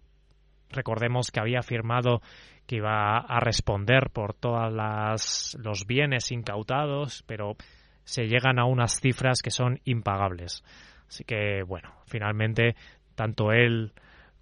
recordemos 0.70 1.32
que 1.32 1.40
había 1.40 1.62
firmado 1.62 2.22
que 2.68 2.76
iba 2.76 3.20
a 3.20 3.40
responder 3.40 4.10
por 4.10 4.34
todos 4.34 5.56
los 5.58 5.88
bienes 5.88 6.30
incautados, 6.34 7.24
pero 7.26 7.56
se 8.04 8.28
llegan 8.28 8.60
a 8.60 8.66
unas 8.66 9.00
cifras 9.00 9.42
que 9.42 9.52
son 9.52 9.80
impagables. 9.86 10.62
Así 11.08 11.24
que, 11.24 11.64
bueno, 11.64 11.94
finalmente 12.06 12.76
tanto 13.16 13.54
él 13.54 13.94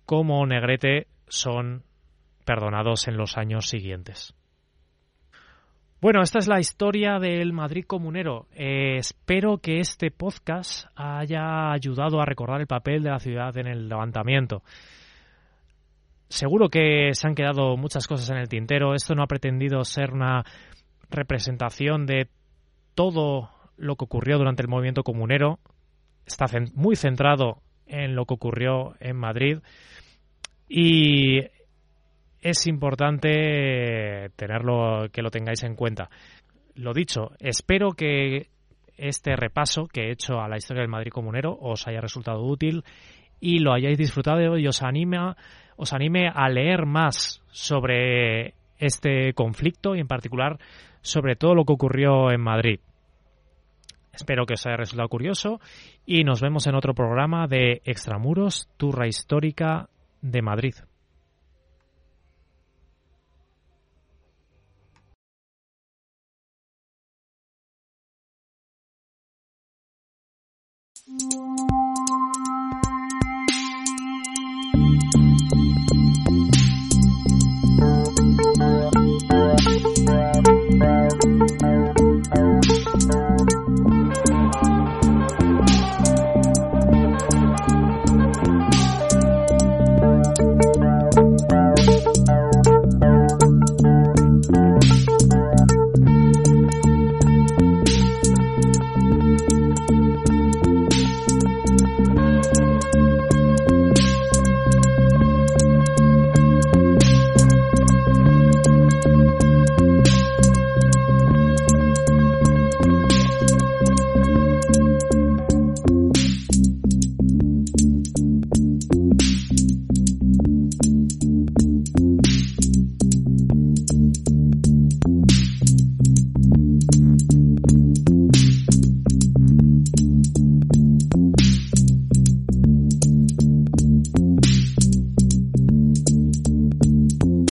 como 0.08 0.44
Negrete 0.48 1.06
son 1.28 1.84
perdonados 2.44 3.08
en 3.08 3.18
los 3.18 3.38
años 3.38 3.70
siguientes. 3.70 4.34
Bueno, 6.02 6.22
esta 6.22 6.40
es 6.40 6.48
la 6.48 6.62
historia 6.62 7.20
del 7.20 7.52
Madrid 7.52 7.84
comunero. 7.86 8.48
Eh, 8.54 8.96
espero 9.00 9.58
que 9.58 9.82
este 9.82 10.12
podcast 10.12 10.86
haya 10.96 11.74
ayudado 11.74 12.22
a 12.22 12.26
recordar 12.26 12.62
el 12.62 12.68
papel 12.68 13.04
de 13.04 13.10
la 13.10 13.20
ciudad 13.20 13.58
en 13.58 13.68
el 13.68 13.90
levantamiento. 13.90 14.64
Seguro 16.30 16.70
que 16.70 17.10
se 17.12 17.28
han 17.28 17.36
quedado 17.36 17.76
muchas 17.76 18.08
cosas 18.08 18.30
en 18.30 18.38
el 18.38 18.48
tintero. 18.48 18.94
Esto 18.94 19.14
no 19.14 19.24
ha 19.24 19.28
pretendido 19.28 19.84
ser 19.84 20.14
una 20.14 20.46
representación 21.10 22.06
de 22.06 22.30
todo 22.96 23.50
lo 23.76 23.98
que 23.98 24.06
ocurrió 24.06 24.38
durante 24.38 24.62
el 24.62 24.70
movimiento 24.70 25.04
comunero. 25.04 25.60
Está 26.26 26.46
muy 26.76 26.96
centrado 26.96 27.62
en 27.88 28.16
lo 28.16 28.24
que 28.24 28.36
ocurrió 28.36 28.96
en 29.02 29.18
Madrid. 29.18 29.58
Y 30.70 31.42
es 32.42 32.68
importante 32.68 34.30
tenerlo, 34.36 35.08
que 35.12 35.22
lo 35.22 35.32
tengáis 35.32 35.64
en 35.64 35.76
cuenta. 35.76 36.10
Lo 36.76 36.94
dicho, 36.94 37.32
espero 37.40 37.92
que 37.92 38.48
este 38.98 39.36
repaso 39.36 39.88
que 39.88 40.08
he 40.08 40.12
hecho 40.12 40.40
a 40.40 40.48
la 40.48 40.58
historia 40.58 40.82
del 40.82 40.90
Madrid 40.90 41.12
comunero 41.12 41.58
os 41.60 41.88
haya 41.88 42.02
resultado 42.02 42.44
útil 42.44 42.84
y 43.40 43.60
lo 43.60 43.74
hayáis 43.74 43.98
disfrutado 43.98 44.58
y 44.58 44.68
os 44.68 44.82
anime, 44.82 45.36
os 45.78 45.94
anime 45.94 46.30
a 46.34 46.50
leer 46.50 46.86
más 46.86 47.42
sobre 47.52 48.56
este 48.78 49.34
conflicto 49.34 49.96
y 49.96 50.00
en 50.00 50.08
particular 50.08 50.60
sobre 51.02 51.36
todo 51.36 51.56
lo 51.56 51.66
que 51.66 51.74
ocurrió 51.74 52.32
en 52.32 52.42
Madrid. 52.42 52.80
Espero 54.14 54.46
que 54.46 54.56
os 54.56 54.66
haya 54.66 54.76
resultado 54.76 55.08
curioso 55.08 55.62
y 56.06 56.24
nos 56.24 56.42
vemos 56.42 56.68
en 56.68 56.76
otro 56.76 56.94
programa 56.94 57.48
de 57.48 57.82
Extramuros, 57.86 58.70
Turra 58.76 59.08
Histórica 59.08 59.90
de 60.22 60.42
Madrid. 60.42 60.74